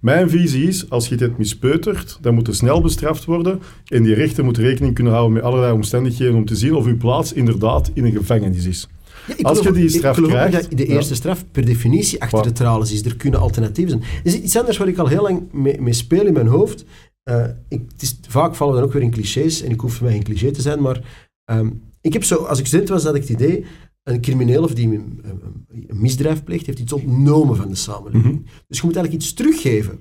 Mijn 0.00 0.30
visie 0.30 0.66
is, 0.68 0.90
als 0.90 1.08
je 1.08 1.16
dit 1.16 1.38
mispeutert, 1.38 2.18
dan 2.20 2.34
moet 2.34 2.48
er 2.48 2.54
snel 2.54 2.80
bestraft 2.80 3.24
worden 3.24 3.60
en 3.86 4.02
die 4.02 4.14
rechter 4.14 4.44
moet 4.44 4.58
rekening 4.58 4.94
kunnen 4.94 5.12
houden 5.12 5.34
met 5.34 5.42
allerlei 5.42 5.72
omstandigheden 5.72 6.34
om 6.34 6.44
te 6.44 6.56
zien 6.56 6.74
of 6.74 6.86
uw 6.86 6.96
plaats 6.96 7.32
inderdaad 7.32 7.90
in 7.94 8.04
een 8.04 8.12
gevangenis 8.12 8.66
is. 8.66 8.88
Ja, 9.26 9.34
ik 9.36 9.46
Als 9.46 9.58
geloof 9.58 9.74
je 9.74 9.80
die 9.80 9.90
ik 9.90 9.96
straf 9.96 10.18
ook 10.18 10.24
krijgt, 10.28 10.52
dat 10.70 10.78
de 10.78 10.86
ja. 10.88 10.94
eerste 10.94 11.14
straf 11.14 11.44
per 11.52 11.64
definitie 11.64 12.22
achter 12.22 12.42
de 12.42 12.52
tralies 12.52 12.92
is. 12.92 13.04
Er 13.04 13.16
kunnen 13.16 13.40
alternatieven 13.40 13.90
zijn. 13.98 14.20
Er 14.24 14.26
is 14.34 14.34
iets 14.40 14.56
anders 14.56 14.76
waar 14.76 14.88
ik 14.88 14.98
al 14.98 15.06
heel 15.06 15.22
lang 15.22 15.42
mee, 15.52 15.80
mee 15.80 15.92
speel 15.92 16.26
in 16.26 16.32
mijn 16.32 16.46
hoofd. 16.46 16.84
Eh, 17.22 17.44
ik, 17.68 17.82
het 17.92 18.02
is, 18.02 18.18
vaak 18.28 18.54
vallen 18.54 18.72
we 18.74 18.78
dan 18.80 18.88
ook 18.88 18.94
weer 18.94 19.02
in 19.04 19.10
clichés, 19.10 19.62
en 19.62 19.70
ik 19.70 19.80
hoef 19.80 19.94
voor 19.94 20.04
mij 20.04 20.12
geen 20.14 20.22
cliché 20.24 20.50
te 20.50 20.60
zijn, 20.60 20.80
maar 20.80 21.28
ehm, 21.44 21.70
ik 22.00 22.12
heb 22.12 22.24
zo, 22.24 22.34
als 22.36 22.58
ik 22.58 22.66
student 22.66 22.88
was, 22.88 23.04
had 23.04 23.14
ik 23.14 23.20
het 23.20 23.30
idee, 23.30 23.64
een 24.02 24.20
crimineel 24.20 24.62
of 24.62 24.74
die 24.74 24.86
een, 24.86 25.20
een- 25.22 26.00
misdrijf 26.00 26.44
pleegt, 26.44 26.66
heeft 26.66 26.78
iets 26.78 26.92
ontnomen 26.92 27.56
van 27.56 27.68
de 27.68 27.74
samenleving. 27.74 28.24
Mhm. 28.34 28.42
Dus 28.68 28.78
je 28.78 28.84
moet 28.86 28.96
eigenlijk 28.96 29.24
iets 29.24 29.32
teruggeven. 29.34 29.98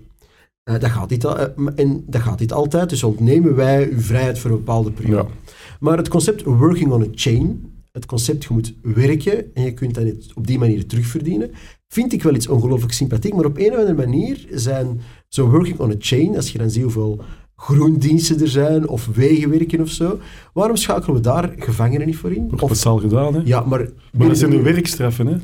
Eh, 0.64 0.80
dat, 0.80 0.90
gaat 0.90 1.10
niet, 1.10 1.26
al- 1.26 1.38
eh, 1.40 1.48
en 1.76 2.04
dat 2.08 2.22
gaat 2.22 2.40
niet 2.40 2.52
altijd, 2.54 2.90
dus 2.90 3.04
ontnemen 3.04 3.56
wij 3.56 3.90
uw 3.92 4.00
vrijheid 4.02 4.40
voor 4.40 4.52
een 4.52 4.58
bepaalde 4.58 4.92
periode. 4.92 5.30
Ja. 5.46 5.52
Maar 5.80 5.98
het 5.98 6.08
concept 6.08 6.44
working 6.44 6.92
on 6.92 7.02
a 7.02 7.08
chain, 7.12 7.72
het 7.96 8.06
concept 8.06 8.44
je 8.44 8.54
moet 8.54 8.74
werken 8.82 9.54
en 9.54 9.64
je 9.64 9.74
kunt 9.74 9.94
dat 9.96 10.06
op 10.34 10.48
die 10.48 10.60
manier 10.60 10.86
terugverdienen, 10.86 11.52
vind 11.88 12.14
ik 12.14 12.24
wel 12.24 12.36
iets 12.36 12.48
ongelooflijk 12.48 12.94
sympathiek. 12.94 13.34
Maar 13.34 13.46
op 13.46 13.58
een 13.58 13.72
of 13.72 13.78
andere 13.78 13.94
manier 14.08 14.46
zijn 14.52 15.02
zo 15.28 15.50
working 15.50 15.80
on 15.80 15.92
a 15.92 15.96
chain, 16.00 16.36
als 16.36 16.52
je 16.52 16.58
dan 16.58 16.70
ziet 16.70 16.84
hoeveel 16.84 17.22
groendiensten 17.56 18.42
er 18.42 18.48
zijn, 18.48 18.88
of 18.88 19.06
wegenwerken 19.14 19.82
of 19.82 19.90
zo, 19.90 20.20
waarom 20.54 20.76
schakelen 20.76 21.16
we 21.16 21.22
daar 21.22 21.54
gevangenen 21.58 22.08
niet 22.08 22.18
voor 22.18 22.32
in? 22.32 22.48
Wordt 22.48 22.62
Of, 22.64 22.70
massaal 22.70 22.98
gedaan, 22.98 23.34
hè? 23.34 23.42
ja, 23.46 23.62
maar, 23.62 23.90
Maar 24.18 24.28
dat 24.28 24.38
zijn 24.38 24.52
de 24.52 24.62
werkstraffen, 24.62 25.28
hè? 25.28 25.36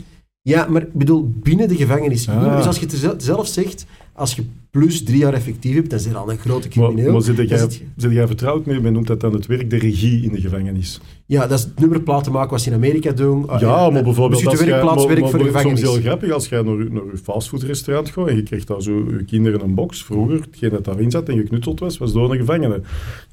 ja, 0.41 0.67
maar 0.69 0.81
ik 0.81 0.93
bedoel, 0.93 1.31
binnen 1.43 1.67
de 1.67 1.75
gevangenis. 1.75 2.29
Ah. 2.29 2.57
Dus 2.57 2.65
als 2.65 2.79
je 2.79 2.85
het 2.85 2.93
zel- 2.95 3.13
zelf 3.17 3.47
zegt, 3.47 3.85
als 4.13 4.35
je 4.35 4.43
plus 4.71 5.03
drie 5.03 5.17
jaar 5.17 5.33
effectief 5.33 5.73
hebt, 5.75 6.01
zijn 6.01 6.13
je 6.13 6.19
al 6.19 6.31
een 6.31 6.37
grote 6.37 6.67
Maar, 6.75 6.87
crimineel. 6.87 7.11
maar 7.11 7.21
zit 7.21 7.35
jij, 7.49 7.57
zit 7.57 7.75
je- 7.75 7.83
zit 7.97 8.11
jij 8.11 8.27
vertrouwd 8.27 8.65
mee? 8.65 8.79
Men 8.79 8.93
noemt 8.93 9.07
dat 9.07 9.19
dan 9.19 9.33
het 9.33 9.45
werk, 9.45 9.69
de 9.69 9.77
regie 9.77 10.23
in 10.23 10.31
de 10.31 10.41
gevangenis. 10.41 10.99
Ja, 11.25 11.47
dat 11.47 11.59
is 11.59 11.67
nummerplaten 11.79 12.31
maken 12.31 12.49
wat 12.51 12.61
ze 12.61 12.69
in 12.69 12.75
Amerika 12.75 13.11
doen. 13.11 13.47
Ah, 13.49 13.59
Ja, 13.61 13.85
eh, 13.85 13.91
maar 13.93 14.03
bijvoorbeeld 14.03 14.29
beschutte 14.29 14.49
als 14.49 14.59
jij- 14.59 14.69
werkplaatswerk 14.69 15.19
maar- 15.19 15.29
voor 15.29 15.39
de 15.39 15.43
maar 15.45 15.53
Soms 15.61 15.73
gevangenis. 15.73 15.95
heel 15.95 16.09
grappig 16.11 16.31
als 16.31 16.49
jij 16.49 16.61
naar, 16.61 16.77
je- 16.77 16.89
naar 16.91 17.03
je 17.11 17.17
fastfoodrestaurant 17.23 18.09
gaat 18.09 18.27
en 18.27 18.35
je 18.35 18.43
kreeg 18.43 18.63
daar 18.65 18.81
zo 18.81 18.91
je 18.97 19.23
kinderen 19.25 19.61
een 19.63 19.73
box. 19.73 20.03
Vroeger, 20.03 20.39
hetgeen 20.41 20.69
dat 20.69 20.85
daarin 20.85 21.11
zat 21.11 21.29
en 21.29 21.37
geknutseld 21.37 21.79
was, 21.79 21.97
was 21.97 22.13
door 22.13 22.31
een 22.31 22.37
gevangene. 22.37 22.81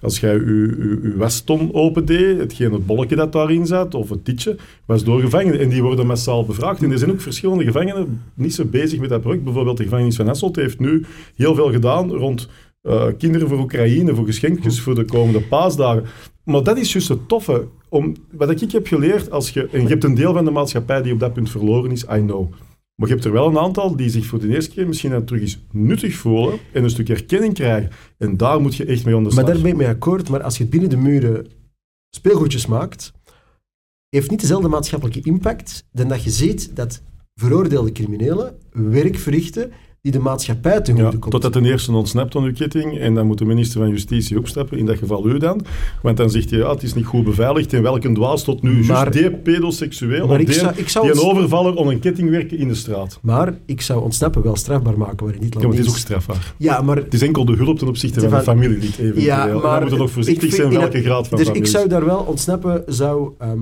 Als 0.00 0.20
jij 0.20 0.34
je, 0.34 0.40
je, 0.78 0.98
je 1.02 1.14
waston 1.16 1.68
opendeed, 1.74 2.38
hetgeen 2.38 2.72
het 2.72 2.86
bolletje 2.86 3.16
dat 3.16 3.32
daarin 3.32 3.66
zat, 3.66 3.94
of 3.94 4.08
het 4.08 4.24
tietje, 4.24 4.56
was 4.86 5.04
door 5.04 5.20
gevangenen. 5.20 5.60
En 5.60 5.68
die 5.68 5.82
worden 5.82 6.06
massaal 6.06 6.44
bevraagd. 6.44 6.82
En 6.82 6.90
er 6.90 6.98
zijn 6.98 7.10
ook 7.10 7.20
verschillende 7.20 7.64
gevangenen 7.64 8.20
niet 8.34 8.54
zo 8.54 8.64
bezig 8.64 9.00
met 9.00 9.08
dat 9.08 9.20
project. 9.20 9.44
Bijvoorbeeld 9.44 9.76
de 9.76 9.82
gevangenis 9.82 10.16
van 10.16 10.26
Hasselt 10.26 10.56
heeft 10.56 10.78
nu 10.80 11.04
heel 11.34 11.54
veel 11.54 11.72
gedaan 11.72 12.10
rond 12.12 12.48
eh, 12.82 13.06
kinderen 13.18 13.48
voor 13.48 13.58
Oekraïne, 13.58 14.14
voor 14.14 14.26
geschenkjes 14.26 14.80
voor 14.80 14.94
de 14.94 15.04
komende 15.04 15.40
paasdagen. 15.40 16.04
Maar 16.44 16.62
dat 16.62 16.78
is 16.78 16.92
juist 16.92 17.08
het 17.08 17.28
toffe. 17.28 17.66
Om, 17.88 18.14
wat 18.30 18.62
ik 18.62 18.72
heb 18.72 18.86
geleerd, 18.86 19.30
als 19.30 19.50
je, 19.50 19.68
en 19.72 19.82
je 19.82 19.88
hebt 19.88 20.04
een 20.04 20.14
deel 20.14 20.32
van 20.32 20.44
de 20.44 20.50
maatschappij 20.50 21.02
die 21.02 21.12
op 21.12 21.20
dat 21.20 21.32
punt 21.32 21.50
verloren 21.50 21.90
is, 21.90 22.02
I 22.02 22.20
know. 22.20 22.52
Maar 22.94 23.08
je 23.08 23.14
hebt 23.14 23.24
er 23.24 23.32
wel 23.32 23.48
een 23.48 23.58
aantal 23.58 23.96
die 23.96 24.10
zich 24.10 24.26
voor 24.26 24.38
de 24.38 24.48
eerste 24.48 24.70
keer 24.70 24.86
misschien 24.86 25.10
dan 25.10 25.24
terug 25.24 25.40
eens 25.40 25.58
nuttig 25.72 26.14
voelen 26.14 26.58
en 26.72 26.82
een 26.84 26.90
stuk 26.90 27.08
erkenning 27.08 27.54
krijgen. 27.54 27.90
En 28.18 28.36
daar 28.36 28.60
moet 28.60 28.76
je 28.76 28.84
echt 28.84 29.04
mee 29.04 29.20
slag. 29.20 29.34
Maar 29.34 29.44
daar 29.44 29.62
ben 29.62 29.70
ik 29.70 29.76
mee 29.76 29.88
akkoord. 29.88 30.28
Maar 30.28 30.42
als 30.42 30.58
je 30.58 30.66
binnen 30.66 30.90
de 30.90 30.96
muren 30.96 31.46
speelgoedjes 32.10 32.66
maakt, 32.66 33.12
heeft 34.08 34.30
niet 34.30 34.40
dezelfde 34.40 34.68
maatschappelijke 34.68 35.20
impact 35.22 35.86
dan 35.92 36.08
dat 36.08 36.22
je 36.22 36.30
ziet 36.30 36.76
dat 36.76 37.02
veroordeelde 37.34 37.92
criminelen 37.92 38.58
werk 38.70 39.16
verrichten 39.16 39.72
die 40.02 40.12
de 40.12 40.18
maatschappij 40.18 40.80
ten 40.80 40.96
Ja, 40.96 41.02
goede 41.02 41.18
komt. 41.18 41.32
totdat 41.32 41.52
ten 41.52 41.64
eerste 41.64 41.92
ontsnapt 41.92 42.36
aan 42.36 42.42
uw 42.42 42.52
ketting 42.52 42.98
en 42.98 43.14
dan 43.14 43.26
moet 43.26 43.38
de 43.38 43.44
minister 43.44 43.80
van 43.80 43.88
Justitie 43.90 44.38
opstappen, 44.38 44.78
in 44.78 44.86
dat 44.86 44.98
geval 44.98 45.28
u 45.28 45.38
dan. 45.38 45.60
Want 46.02 46.16
dan 46.16 46.30
zegt 46.30 46.50
hij, 46.50 46.58
ja, 46.58 46.70
het 46.70 46.82
is 46.82 46.94
niet 46.94 47.04
goed 47.06 47.24
beveiligd 47.24 47.72
en 47.72 47.82
welke 47.82 48.12
dwaas 48.12 48.44
tot 48.44 48.62
nu 48.62 48.84
Maar- 48.84 49.10
die 49.10 49.30
pedoseksueel 49.30 50.26
Maar 50.26 50.40
ik 50.40 50.46
die, 50.46 50.54
zou- 50.54 50.72
ik 50.76 50.88
zou 50.88 51.12
die 51.12 51.20
een 51.20 51.26
overvaller 51.28 51.78
aan 51.80 51.88
een 51.88 51.98
ketting 51.98 52.30
werken 52.30 52.58
in 52.58 52.68
de 52.68 52.74
straat. 52.74 53.18
Maar 53.22 53.54
ik 53.66 53.80
zou 53.80 54.02
ontsnappen 54.02 54.42
wel 54.42 54.56
strafbaar 54.56 54.98
maken 54.98 55.24
waarin 55.24 55.42
Ja, 55.42 55.48
land 55.50 55.54
maar 55.62 55.64
het 55.64 55.78
is 55.80 55.86
niet 55.86 55.94
ook 55.94 56.00
strafbaar. 56.00 56.54
Ja, 56.56 56.82
maar 56.82 56.96
Het 56.96 57.14
is 57.14 57.22
enkel 57.22 57.44
de 57.44 57.52
hulp 57.56 57.78
ten 57.78 57.88
opzichte 57.88 58.20
van 58.20 58.28
Van- 58.28 58.38
een 58.38 58.44
familielid 58.44 58.98
eventueel. 58.98 59.24
Ja, 59.24 59.46
dan 59.46 59.60
maar 59.62 59.80
moet 59.80 59.90
je 59.90 59.96
nog 59.96 60.06
ik 60.06 60.12
voorzichtig 60.12 60.52
zijn 60.54 60.70
welke 60.70 61.02
graad 61.02 61.28
van 61.28 61.38
dus 61.38 61.46
ik 61.46 61.52
familie. 61.52 61.70
zou 61.72 61.88
daar 61.88 62.04
wel 62.04 62.18
ontsnappen, 62.18 62.82
zou 62.86 63.30
ehm, 63.38 63.60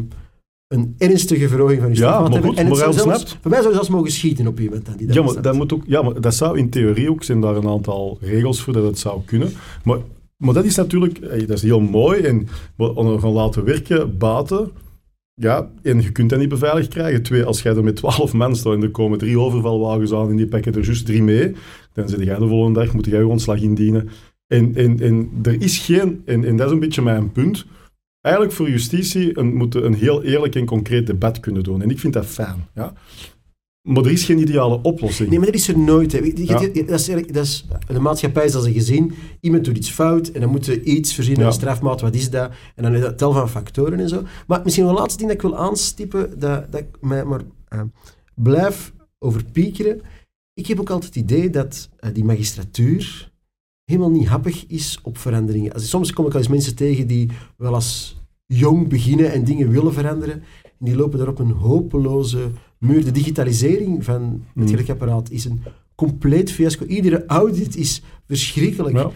een 0.69 0.95
ernstige 0.99 1.49
verhoging 1.49 1.81
van 1.81 1.89
je 1.89 1.97
Ja, 1.97 2.01
strafmaat 2.01 2.31
maar 2.31 2.43
goed, 2.43 2.59
en 2.59 2.67
het 2.67 2.77
zou 2.77 2.93
zelfs, 2.93 3.39
voor 3.41 3.51
mij 3.51 3.59
zou 3.59 3.69
je 3.69 3.75
zelfs 3.75 3.89
mogen 3.89 4.11
schieten 4.11 4.47
op 4.47 4.61
iemand 4.61 4.99
die 4.99 5.07
dat 5.07 5.17
Ja, 5.17 5.23
maar 5.23 5.43
dat, 5.43 5.55
moet 5.55 5.73
ook, 5.73 5.83
ja, 5.87 6.03
maar 6.03 6.21
dat 6.21 6.35
zou 6.35 6.59
in 6.59 6.71
theorie 6.71 7.11
ook 7.11 7.23
zijn 7.23 7.41
daar 7.41 7.57
een 7.57 7.69
aantal 7.69 8.19
regels 8.21 8.63
voor 8.63 8.73
dat 8.73 8.85
het 8.85 8.99
zou 8.99 9.21
kunnen. 9.25 9.53
Maar, 9.85 9.99
maar 10.37 10.55
dat 10.55 10.65
is 10.65 10.77
natuurlijk 10.77 11.21
dat 11.21 11.57
is 11.57 11.63
heel 11.63 11.81
mooi. 11.81 12.21
En 12.21 12.49
er 12.77 13.21
gaan 13.21 13.33
laten 13.33 13.65
werken, 13.65 14.19
baten. 14.19 14.71
Ja, 15.35 15.71
en 15.83 16.03
je 16.03 16.13
kunt 16.13 16.31
dat 16.31 16.39
niet 16.39 16.49
beveiligd 16.49 16.89
krijgen. 16.89 17.23
Twee, 17.23 17.45
als 17.45 17.63
jij 17.63 17.77
er 17.77 17.85
met 17.85 17.97
twaalf 17.97 18.33
man 18.43 18.57
staat 18.57 18.75
en 18.75 18.83
er 18.83 18.91
komen 18.91 19.19
drie 19.19 19.39
overvalwagens 19.39 20.13
aan 20.13 20.31
en 20.31 20.37
die 20.37 20.47
pakken 20.47 20.75
er 20.75 20.85
juist 20.85 21.07
drie 21.07 21.23
mee, 21.23 21.55
dan 21.93 22.09
zit 22.09 22.23
jij 22.23 22.39
de 22.39 22.49
volgende 22.49 22.81
dag, 22.81 22.95
moet 22.95 23.07
jij 23.07 23.19
je 23.19 23.27
ontslag 23.27 23.61
indienen. 23.61 24.09
En, 24.47 24.75
en, 24.75 25.01
en 25.01 25.31
er 25.43 25.63
is 25.63 25.79
geen, 25.79 26.23
en, 26.25 26.45
en 26.45 26.57
dat 26.57 26.67
is 26.67 26.73
een 26.73 26.81
beetje 26.81 27.03
mijn 27.03 27.33
punt, 27.33 27.67
eigenlijk 28.27 28.55
voor 28.55 28.71
justitie 28.71 29.39
een, 29.39 29.55
moeten 29.55 29.85
een 29.87 29.95
heel 29.95 30.23
eerlijk 30.23 30.55
en 30.55 30.67
concreet 30.67 31.07
debat 31.07 31.41
kunnen 31.41 31.63
doen. 31.63 31.83
En 31.83 31.91
ik 31.91 31.99
vind 31.99 32.13
dat 32.13 32.27
fijn. 32.27 32.67
Ja. 32.75 32.93
Maar 33.89 34.05
er 34.05 34.11
is 34.11 34.25
geen 34.25 34.39
ideale 34.39 34.83
oplossing. 34.83 35.29
Nee, 35.29 35.39
maar 35.39 35.47
dat 35.47 35.57
is 35.57 35.69
er 35.69 35.79
nooit. 35.79 36.13
Hè. 36.13 36.19
Ja. 36.19 36.59
dat 36.59 36.77
is, 36.77 36.89
eigenlijk- 36.89 37.33
dat 37.35 37.45
is, 37.45 37.67
de 37.87 38.01
maatschappij 38.01 38.45
is 38.45 38.55
als 38.55 38.65
een 38.65 38.73
gezin. 38.73 39.15
Iemand 39.41 39.65
doet 39.65 39.77
iets 39.77 39.91
fout 39.91 40.29
en 40.29 40.41
dan 40.41 40.51
moet 40.51 40.67
je 40.67 40.83
iets 40.83 41.15
voorzien 41.15 41.39
Ja. 41.39 41.47
een 41.47 41.53
strafmaat. 41.53 42.01
Wat 42.01 42.15
is 42.15 42.31
dat? 42.31 42.51
En 42.75 42.83
dan 42.83 42.95
is 42.95 43.01
dat 43.01 43.19
tel 43.19 43.33
van 43.33 43.49
factoren 43.51 44.01
en 44.01 44.09
zo. 44.09 44.23
Maar 44.47 44.61
misschien 44.65 44.85
wel 44.85 44.93
een 44.95 44.99
laatste 44.99 45.19
ding 45.19 45.31
dat 45.33 45.43
ik 45.43 45.51
wil 45.51 45.59
aanstippen, 45.59 46.39
dat, 46.39 46.73
dat 46.73 46.81
ik 46.81 46.97
mij 47.01 47.25
maar 47.25 47.41
eh, 47.69 47.81
blijf 48.35 48.93
over 49.19 49.45
piekeren, 49.53 50.01
ik 50.55 50.67
heb 50.67 50.81
ook 50.81 50.91
altijd 50.91 51.15
het 51.15 51.23
idee 51.23 51.51
dat 51.51 51.89
uh, 52.01 52.11
die 52.15 52.25
magistratuur 52.25 53.33
helemaal 53.87 54.11
niet 54.11 54.29
happig 54.29 54.67
is 54.67 54.99
op 55.03 55.19
veranderingen. 55.19 55.81
Soms 55.81 56.13
kom 56.13 56.27
ik 56.27 56.33
al 56.33 56.39
eens 56.39 56.49
mensen 56.49 56.75
tegen 56.75 57.07
die 57.07 57.31
wel 57.57 57.75
als 57.75 58.21
jong 58.47 58.89
beginnen 58.89 59.33
en 59.33 59.45
dingen 59.45 59.71
willen 59.71 59.93
veranderen. 59.93 60.35
En 60.63 60.85
die 60.85 60.97
lopen 60.97 61.19
daar 61.19 61.29
op 61.29 61.39
een 61.39 61.51
hopeloze 61.51 62.51
muur. 62.79 63.05
De 63.05 63.11
digitalisering 63.11 64.05
van 64.05 64.45
het 64.55 64.71
gelijkapparaat 64.71 65.31
is 65.31 65.45
een 65.45 65.63
compleet 65.95 66.53
fiasco. 66.53 66.85
Iedere 66.85 67.27
audit 67.27 67.77
is 67.77 68.03
verschrikkelijk. 68.27 68.97
Ja. 68.97 69.11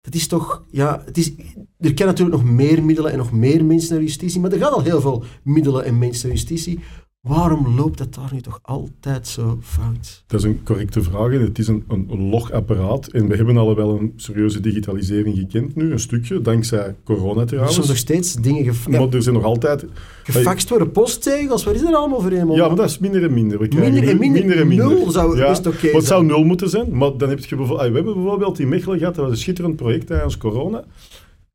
Dat 0.00 0.14
is 0.14 0.26
toch, 0.26 0.64
ja, 0.70 1.02
het 1.04 1.18
is, 1.18 1.32
er 1.78 1.94
kan 1.94 2.06
natuurlijk 2.06 2.36
nog 2.36 2.50
meer 2.50 2.84
middelen 2.84 3.12
en 3.12 3.18
nog 3.18 3.32
meer 3.32 3.64
mensen 3.64 3.94
naar 3.94 4.02
justitie, 4.02 4.40
maar 4.40 4.52
er 4.52 4.58
gaan 4.58 4.72
al 4.72 4.82
heel 4.82 5.00
veel 5.00 5.24
middelen 5.42 5.84
en 5.84 5.98
mensen 5.98 6.28
naar 6.28 6.36
justitie. 6.36 6.80
Waarom 7.24 7.76
loopt 7.76 7.98
dat 7.98 8.14
daar 8.14 8.30
nu 8.32 8.40
toch 8.40 8.58
altijd 8.62 9.26
zo 9.26 9.58
fout? 9.62 10.22
Dat 10.26 10.40
is 10.40 10.46
een 10.46 10.60
correcte 10.64 11.02
vraag. 11.02 11.30
Het 11.32 11.58
is 11.58 11.68
een, 11.68 11.84
een 11.88 12.28
logapparaat 12.28 13.06
en 13.06 13.28
we 13.28 13.36
hebben 13.36 13.56
al 13.56 13.76
wel 13.76 13.98
een 13.98 14.12
serieuze 14.16 14.60
digitalisering 14.60 15.36
gekend 15.36 15.74
nu, 15.76 15.92
een 15.92 15.98
stukje, 16.00 16.40
dankzij 16.40 16.94
corona 17.04 17.40
Er 17.40 17.46
trouwens. 17.46 17.74
zijn 17.74 17.86
nog 17.86 17.96
steeds 17.96 18.34
dingen 18.34 18.64
gef 18.64 18.88
Maar 18.88 19.08
er 19.08 19.22
zijn 19.22 19.34
nog 19.34 19.44
altijd... 19.44 19.86
gefaxt 20.22 20.68
worden, 20.68 20.90
posttegels, 20.90 21.64
wat 21.64 21.74
is 21.74 21.82
er 21.82 21.94
allemaal 21.94 22.20
voor 22.20 22.30
eenmaal? 22.30 22.56
Ja, 22.56 22.66
maar 22.66 22.76
dat 22.76 22.90
is 22.90 22.98
minder 22.98 23.22
en 23.22 23.34
minder. 23.34 23.58
Minder 23.60 24.08
en 24.08 24.18
minder. 24.18 24.58
en 24.60 24.68
minder. 24.68 24.88
Nul 24.88 25.10
zou 25.10 25.36
ja. 25.36 25.48
best 25.48 25.66
oké 25.66 25.88
zijn. 25.88 26.02
zou 26.02 26.24
nul 26.24 26.44
moeten 26.44 26.68
zijn, 26.68 26.96
maar 26.96 27.16
dan 27.16 27.28
heb 27.28 27.38
je 27.44 27.56
bijvoorbeeld... 27.56 27.88
We 27.88 27.94
hebben 27.94 28.14
bijvoorbeeld 28.14 28.58
in 28.58 28.68
Mechelen 28.68 28.98
gehad, 28.98 29.14
dat 29.14 29.24
was 29.24 29.32
een 29.34 29.40
schitterend 29.40 29.76
project 29.76 30.06
tijdens 30.06 30.36
corona. 30.36 30.84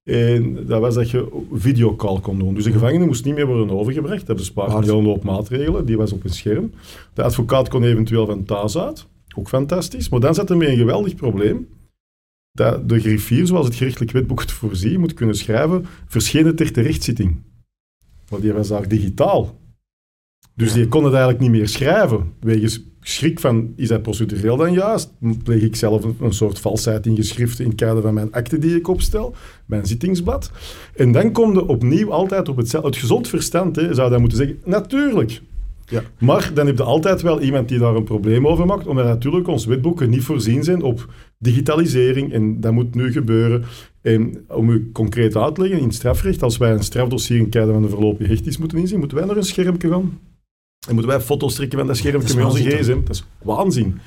En 0.09 0.65
dat 0.65 0.81
was 0.81 0.95
dat 0.95 1.09
je 1.09 1.43
videocall 1.53 2.19
kon 2.19 2.39
doen. 2.39 2.53
Dus 2.53 2.63
de 2.63 2.71
gevangene 2.71 3.05
moest 3.05 3.25
niet 3.25 3.35
meer 3.35 3.45
worden 3.45 3.69
overgebracht. 3.69 4.25
Dat 4.25 4.35
bespaart 4.35 4.73
een 4.73 4.83
hele 4.83 5.07
hoop 5.07 5.23
maatregelen. 5.23 5.85
Die 5.85 5.97
was 5.97 6.11
op 6.11 6.23
een 6.23 6.29
scherm. 6.29 6.71
De 7.13 7.23
advocaat 7.23 7.69
kon 7.69 7.83
eventueel 7.83 8.25
van 8.25 8.43
thuis 8.43 8.77
uit. 8.77 9.07
Ook 9.35 9.47
fantastisch. 9.47 10.09
Maar 10.09 10.19
dan 10.19 10.33
zat 10.33 10.49
er 10.49 10.57
mee 10.57 10.69
een 10.69 10.77
geweldig 10.77 11.15
probleem. 11.15 11.67
Dat 12.51 12.89
de 12.89 12.99
griffier, 12.99 13.47
zoals 13.47 13.65
het 13.65 13.75
gerechtelijk 13.75 14.11
wetboek 14.11 14.41
het 14.41 14.51
voorziet, 14.51 14.97
moet 14.97 15.13
kunnen 15.13 15.35
schrijven 15.35 15.85
verschenen 16.07 16.55
ter 16.55 16.71
terechtzitting. 16.71 17.41
Maar 18.29 18.39
die 18.39 18.53
was 18.53 18.67
daar 18.67 18.87
digitaal. 18.87 19.59
Dus 20.55 20.73
die 20.73 20.87
kon 20.87 21.03
het 21.03 21.13
eigenlijk 21.13 21.41
niet 21.41 21.51
meer 21.51 21.67
schrijven. 21.67 22.33
Wegens 22.39 22.83
schrik 23.01 23.39
van, 23.39 23.73
is 23.75 23.87
dat 23.87 24.01
procedureel 24.01 24.57
dan 24.57 24.73
juist? 24.73 25.11
Pleeg 25.43 25.61
ik 25.61 25.75
zelf 25.75 26.03
een, 26.03 26.15
een 26.21 26.33
soort 26.33 26.59
valsheid 26.59 27.05
in 27.05 27.15
geschriften 27.15 27.63
in 27.63 27.69
het 27.69 27.79
kader 27.79 28.01
van 28.01 28.13
mijn 28.13 28.31
akte 28.31 28.57
die 28.57 28.75
ik 28.75 28.87
opstel, 28.87 29.35
mijn 29.65 29.85
zittingsblad. 29.85 30.51
En 30.95 31.11
dan 31.11 31.31
kom 31.31 31.53
je 31.53 31.67
opnieuw 31.67 32.11
altijd 32.11 32.49
op 32.49 32.57
hetzelfde. 32.57 32.89
Het 32.89 32.97
gezond 32.97 33.27
verstand 33.27 33.75
hè, 33.75 33.93
zou 33.93 34.09
dan 34.09 34.19
moeten 34.19 34.37
zeggen, 34.37 34.57
natuurlijk. 34.65 35.41
Ja. 35.85 36.01
Maar 36.19 36.51
dan 36.53 36.67
heb 36.67 36.77
je 36.77 36.83
altijd 36.83 37.21
wel 37.21 37.41
iemand 37.41 37.69
die 37.69 37.79
daar 37.79 37.95
een 37.95 38.03
probleem 38.03 38.47
over 38.47 38.65
maakt, 38.65 38.87
omdat 38.87 39.05
natuurlijk 39.05 39.47
onze 39.47 39.69
wetboeken 39.69 40.09
niet 40.09 40.23
voorzien 40.23 40.63
zijn 40.63 40.81
op 40.81 41.13
digitalisering. 41.37 42.33
En 42.33 42.61
dat 42.61 42.71
moet 42.71 42.95
nu 42.95 43.11
gebeuren. 43.11 43.63
En 44.01 44.45
om 44.47 44.69
u 44.69 44.89
concreet 44.91 45.35
uit 45.35 45.55
te 45.55 45.61
leggen, 45.61 45.79
in 45.79 45.91
strafrecht, 45.91 46.43
als 46.43 46.57
wij 46.57 46.71
een 46.71 46.83
strafdossier 46.83 47.37
in 47.37 47.43
het 47.43 47.51
kader 47.51 47.73
van 47.73 47.81
de 47.81 47.89
voorlopige 47.89 48.29
hechting 48.29 48.57
moeten 48.57 48.77
inzien, 48.77 48.99
moeten 48.99 49.17
wij 49.17 49.25
naar 49.25 49.37
een 49.37 49.43
schermpje 49.43 49.89
gaan. 49.89 50.19
En 50.89 50.95
moeten 50.95 51.11
wij 51.13 51.21
foto's 51.21 51.53
trekken 51.55 51.77
van 51.77 51.87
dat 51.87 51.97
schermpje 51.97 52.35
met 52.35 52.45
onze 52.45 52.63
gsm. 52.63 52.97
Dat 53.03 53.15
is 53.15 53.23
waanzin. 53.43 53.99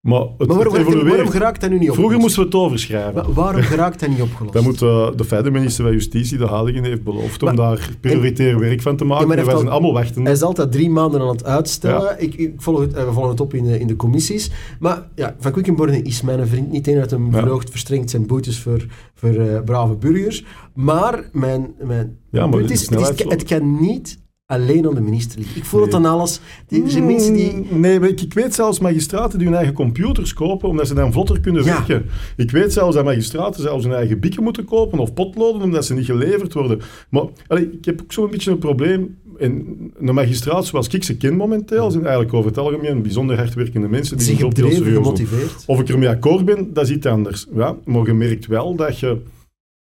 Maar 0.00 0.20
het, 0.20 0.38
Maar 0.38 0.46
waarom, 0.46 0.74
het 0.74 0.82
waarom, 0.84 1.00
evolueert. 1.06 1.30
geraakt 1.30 1.60
dat 1.60 1.70
nu 1.70 1.78
niet 1.78 1.88
op? 1.90 1.94
Vroeger 1.94 2.18
moesten 2.18 2.38
we 2.40 2.46
het 2.46 2.54
overschrijven. 2.54 3.14
Maar 3.14 3.32
waarom 3.32 3.62
geraakt 3.62 4.00
dat 4.00 4.08
niet 4.08 4.20
opgelost? 4.20 4.52
Dan 4.54 4.62
moet 4.64 4.82
eh, 4.82 5.08
de 5.16 5.24
fijne 5.24 5.50
minister 5.50 5.84
van 5.84 5.92
Justitie, 5.92 6.38
de 6.38 6.46
Haliging, 6.46 6.84
heeft 6.86 7.02
beloofd 7.02 7.42
om 7.42 7.56
daar 7.56 7.88
prioritair 8.00 8.58
werk 8.58 8.82
van 8.82 8.96
te 8.96 9.04
maken. 9.04 9.22
Ja, 9.22 9.28
maar 9.28 9.38
en 9.38 9.44
wij 9.44 9.54
zijn 9.54 9.66
al- 9.66 9.72
allemaal 9.72 9.92
wachten. 9.92 10.22
Hij 10.22 10.32
is 10.32 10.42
altijd 10.42 10.72
drie 10.72 10.90
maanden 10.90 11.20
aan 11.20 11.28
het 11.28 11.44
uitstellen. 11.44 12.02
Ja. 12.02 12.16
Ik, 12.16 12.34
ik 12.34 12.52
volg 12.56 12.80
het, 12.80 12.92
eh, 12.94 13.04
we 13.04 13.12
volgen 13.12 13.30
het 13.30 13.40
op 13.40 13.54
in 13.54 13.64
de, 13.64 13.78
in 13.78 13.86
de 13.86 13.96
commissies. 13.96 14.50
Maar 14.78 15.08
ja, 15.14 15.36
Van 15.38 15.52
Quickenborne 15.52 16.02
is 16.02 16.22
mijn 16.22 16.46
vriend 16.46 16.70
niet 16.70 16.86
één 16.88 16.98
dat 17.00 17.10
hem 17.10 17.34
Ja. 17.34 17.56
verstrengt 17.70 18.10
zijn 18.10 18.26
boetes 18.26 18.58
voor, 18.60 18.86
voor 19.14 19.34
eh, 19.34 19.60
brave 19.64 19.94
burgers. 19.94 20.44
Maar 20.74 21.28
mijn, 21.32 21.74
mijn 21.78 22.16
Ja, 22.30 22.46
maar 22.46 22.58
punt 22.58 22.70
is, 22.70 22.90
het, 22.90 23.00
is 23.00 23.24
het 23.24 23.44
kan 23.44 23.80
niet 23.80 24.18
alleen 24.50 24.86
aan 24.86 24.94
de 24.94 25.00
minister. 25.00 25.40
Ik 25.54 25.64
voel 25.64 25.82
het 25.82 25.94
aan 25.94 26.04
alles. 26.04 26.40
Die, 26.68 26.82
er 26.84 26.90
zijn 26.90 27.06
mensen 27.06 27.32
die... 27.34 27.52
Mm, 27.70 27.80
Nee, 27.80 28.00
maar 28.00 28.08
ik, 28.08 28.20
ik 28.20 28.34
weet 28.34 28.54
zelfs 28.54 28.78
magistraten 28.78 29.38
die 29.38 29.46
hun 29.48 29.56
eigen 29.56 29.74
computers 29.74 30.32
kopen, 30.32 30.68
omdat 30.68 30.86
ze 30.86 30.94
dan 30.94 31.12
vlotter 31.12 31.40
kunnen 31.40 31.64
Ja. 31.64 31.72
werken. 31.86 32.06
Ik 32.36 32.50
weet 32.50 32.72
zelfs 32.72 32.94
dat 32.94 33.04
magistraten 33.04 33.62
zelfs 33.62 33.84
hun 33.84 33.94
eigen 33.94 34.20
bieken 34.20 34.42
moeten 34.42 34.64
kopen 34.64 34.98
of 34.98 35.14
potloden, 35.14 35.62
omdat 35.62 35.84
ze 35.84 35.94
niet 35.94 36.04
geleverd 36.04 36.52
worden. 36.54 36.80
Maar 37.08 37.24
allee, 37.46 37.70
ik 37.72 37.84
heb 37.84 38.00
ook 38.02 38.12
zo'n 38.12 38.30
beetje 38.30 38.50
een 38.50 38.58
probleem. 38.58 39.16
En 39.38 39.66
een 40.00 40.14
magistraat 40.14 40.66
zoals 40.66 40.88
ik 40.88 41.04
ze 41.04 41.16
ken 41.16 41.36
momenteel, 41.36 41.90
zijn 41.90 42.02
eigenlijk 42.04 42.34
over 42.34 42.48
het 42.50 42.58
algemeen 42.58 43.02
bijzonder 43.02 43.36
hardwerkende 43.36 43.88
mensen. 43.88 44.16
Die 44.16 44.26
zich 44.26 44.38
doen. 44.38 44.70
gemotiveerd. 44.72 45.64
Of 45.66 45.80
ik 45.80 45.88
ermee 45.88 46.08
akkoord 46.08 46.44
ben, 46.44 46.72
dat 46.72 46.84
is 46.84 46.90
iets 46.90 47.06
anders. 47.06 47.46
Ja, 47.54 47.76
maar 47.84 48.06
je 48.06 48.12
merkt 48.14 48.46
wel 48.46 48.74
dat 48.74 48.98
je... 48.98 49.16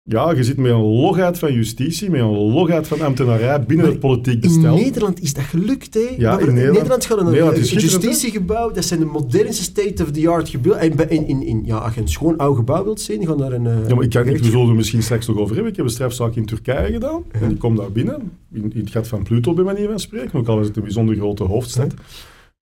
Ja, 0.10 0.32
je 0.32 0.44
zit 0.44 0.58
met 0.58 0.72
een 0.72 0.78
logheid 0.82 1.40
van 1.40 1.54
justitie, 1.54 2.10
met 2.10 2.22
een 2.22 2.28
logheid 2.30 2.88
van 2.88 3.02
ambtenarij 3.02 3.60
binnen 3.64 3.86
Maar 3.86 3.94
het 3.96 4.00
politiek 4.04 4.34
In 4.34 4.40
bestel. 4.40 4.76
Nederland 4.76 5.22
is 5.22 5.34
dat 5.34 5.44
gelukt, 5.44 5.94
hè? 5.94 6.00
Ja, 6.18 6.40
in 6.40 6.48
in 6.48 6.54
Nederland- 6.54 6.74
Nederland 6.74 7.06
gaat 7.06 7.18
een, 7.20 7.26
Nederland 7.26 7.70
justitiegebouw. 7.70 8.72
Dat 8.72 8.86
zijn 8.86 9.00
de 9.00 9.06
modernste 9.06 9.64
state-of-the-art 9.64 10.50
gebouwen. 10.50 10.82
En 11.00 11.10
in, 11.10 11.28
in, 11.28 11.44
in, 11.44 11.62
ja, 11.66 11.78
als 11.78 11.94
je 11.94 12.02
een 12.02 12.08
schoon 12.08 12.38
oud 12.38 12.56
gebouw 12.56 12.84
wilt 12.84 13.02
zien, 13.02 13.26
gaan 13.28 13.38
naar 13.38 13.52
een... 13.52 13.68
eh, 13.68 13.88
Ja, 13.88 13.96
maar 13.96 14.04
ik 14.04 14.10
kan, 14.10 14.28
ik, 14.28 14.38
we 14.38 14.44
zullen 14.50 14.70
er 14.70 14.76
misschien 14.76 15.04
straks 15.04 15.28
nog 15.28 15.38
over 15.38 15.54
hebben. 15.54 15.72
Ik 15.72 15.78
heb 15.78 15.86
een 15.86 15.92
strafzaak 15.92 16.36
in 16.36 16.46
Turkije 16.46 16.92
gedaan. 16.92 17.24
En 17.32 17.52
ik 17.52 17.60
kom 17.60 17.76
daar 17.76 17.92
binnen, 17.92 18.32
in, 18.54 18.74
in 18.74 18.80
het 18.80 18.90
gat 18.90 19.08
van 19.08 19.24
Pluto 19.24 19.54
bij 19.54 19.64
manier 19.64 19.88
van 19.88 20.00
spreken. 20.00 20.40
Ook 20.40 20.48
al 20.48 20.60
is 20.60 20.68
het 20.68 20.78
een 20.78 20.84
bijzonder 20.84 21.16
grote 21.16 21.44
hoofdstad. 21.44 21.94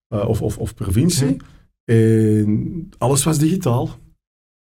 eh, 0.07 0.29
of, 0.29 0.41
of, 0.41 0.57
of 0.57 0.73
provincie. 0.75 1.37
En 1.85 2.89
alles 2.97 3.23
was 3.23 3.37
digitaal. 3.39 3.89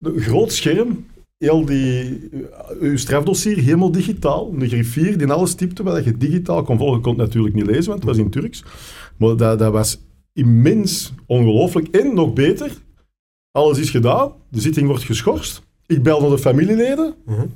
Een 0.05 0.20
groot 0.20 0.53
scherm. 0.53 1.05
Heel 1.38 1.64
die, 1.64 2.29
eh, 2.31 2.81
uw 2.81 2.96
strafdossier 2.96 3.57
helemaal 3.57 3.90
digitaal. 3.90 4.53
Een 4.53 4.68
griffier 4.68 5.18
die 5.18 5.27
alles 5.33 5.55
typte 5.55 5.83
wat 5.83 6.05
je 6.05 6.16
digitaal 6.16 6.62
kon 6.62 6.79
volgen. 6.79 7.01
Kon 7.01 7.12
het 7.12 7.20
natuurlijk 7.27 7.55
niet 7.55 7.66
lezen, 7.66 7.87
want 7.87 7.99
het 7.99 8.05
was 8.05 8.18
in 8.18 8.31
Turks. 8.31 8.64
Maar 9.16 9.37
dat, 9.37 9.59
dat 9.59 9.72
was 9.72 10.01
immens 10.33 11.12
ongelooflijk. 11.27 11.88
En 11.88 12.14
nog 12.14 12.33
beter, 12.33 12.72
alles 13.51 13.79
is 13.79 13.90
gedaan. 13.90 14.33
De 14.51 14.61
zitting 14.61 14.87
wordt 14.87 15.03
geschorst. 15.03 15.62
Ik 15.87 16.03
bel 16.03 16.20
naar 16.20 16.31
de 16.31 16.38
familieleden 16.38 17.14
Mhm. 17.27 17.46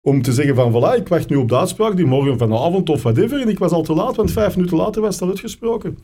om 0.00 0.22
te 0.22 0.32
zeggen 0.32 0.54
van 0.54 0.70
voilà, 0.72 1.00
ik 1.00 1.08
wacht 1.08 1.28
nu 1.28 1.36
op 1.36 1.48
de 1.48 1.56
uitspraak 1.56 1.96
die 1.96 2.06
morgen 2.06 2.38
vanavond 2.38 2.88
of 2.90 3.02
whatever. 3.02 3.40
En 3.40 3.48
ik 3.48 3.58
was 3.58 3.72
al 3.72 3.82
te 3.82 3.94
laat, 3.94 4.16
want 4.16 4.30
vijf 4.30 4.56
minuten 4.56 4.76
later 4.76 5.02
was 5.02 5.14
het 5.14 5.22
al 5.22 5.28
uitgesproken. 5.28 5.98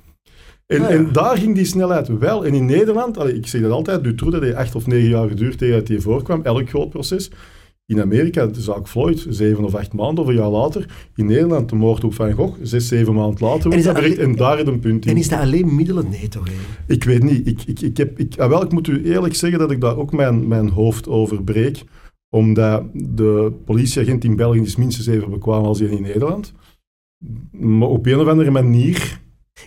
En, 0.68 0.82
Ah, 0.82 0.90
ja. 0.90 0.96
en 0.96 1.12
daar 1.12 1.36
ging 1.38 1.54
die 1.54 1.64
snelheid 1.64 2.18
wel. 2.18 2.46
En 2.46 2.54
in 2.54 2.64
Nederland, 2.66 3.18
allee, 3.18 3.34
ik 3.34 3.46
zeg 3.46 3.60
dat 3.62 3.70
altijd, 3.70 4.04
Dutroux, 4.04 4.32
dat 4.32 4.42
heeft 4.42 4.54
acht 4.56 4.74
of 4.74 4.86
negen 4.86 5.08
jaar 5.08 5.28
geduurd 5.28 5.58
tegen 5.58 5.74
dat 5.74 5.86
die 5.86 6.00
voorkwam, 6.00 6.42
elk 6.42 6.68
groot 6.68 6.90
proces. 6.90 7.30
In 7.86 8.00
Amerika, 8.00 8.46
de 8.46 8.60
zaak 8.60 8.88
Floyd, 8.88 9.26
zeven 9.28 9.64
of 9.64 9.74
acht 9.74 9.92
maanden 9.92 10.24
of 10.24 10.30
een 10.30 10.36
jaar 10.36 10.48
later. 10.50 11.10
In 11.14 11.26
Nederland, 11.26 11.68
de 11.68 11.76
moord 11.76 12.04
op 12.04 12.14
Van 12.14 12.32
Gogh, 12.32 12.58
zes, 12.62 12.88
zeven 12.88 13.14
maanden 13.14 13.46
later. 13.46 13.70
En 13.72 13.78
is 13.78 13.84
dat 13.84 13.94
dat 13.94 14.02
bericht, 14.02 14.18
alleen- 14.20 14.30
en 14.30 14.36
daar 14.38 14.58
een 14.66 14.78
punt 14.80 15.04
in. 15.06 15.10
En 15.10 15.16
is 15.16 15.28
dat 15.28 15.40
alleen 15.40 15.74
middelen? 15.74 16.08
Nee, 16.08 16.28
toch? 16.28 16.48
hè? 16.48 16.54
Ik 16.94 17.04
weet 17.04 17.22
niet. 17.22 17.46
Ik, 17.46 17.62
ik, 17.66 17.80
ik, 17.80 17.96
heb, 17.96 18.18
ik, 18.18 18.38
ah, 18.38 18.48
wel, 18.48 18.62
ik 18.64 18.72
moet 18.72 18.88
u 18.88 19.04
eerlijk 19.12 19.34
zeggen 19.34 19.58
dat 19.58 19.70
ik 19.70 19.80
daar 19.80 19.96
ook 19.96 20.12
mijn, 20.12 20.48
mijn 20.48 20.68
hoofd 20.68 21.08
over 21.08 21.42
breek. 21.42 21.84
Omdat 22.30 22.82
de 22.92 23.52
politieagent 23.64 24.24
in 24.24 24.36
België 24.36 24.60
is 24.60 24.76
minstens 24.76 25.06
even 25.06 25.30
bekwaam 25.30 25.64
als 25.64 25.78
die 25.78 25.90
in 25.90 26.02
Nederland. 26.02 26.52
Maar 27.52 27.88
op 27.88 28.06
een 28.06 28.18
of 28.20 28.26
andere 28.26 28.50
manier... 28.50 29.20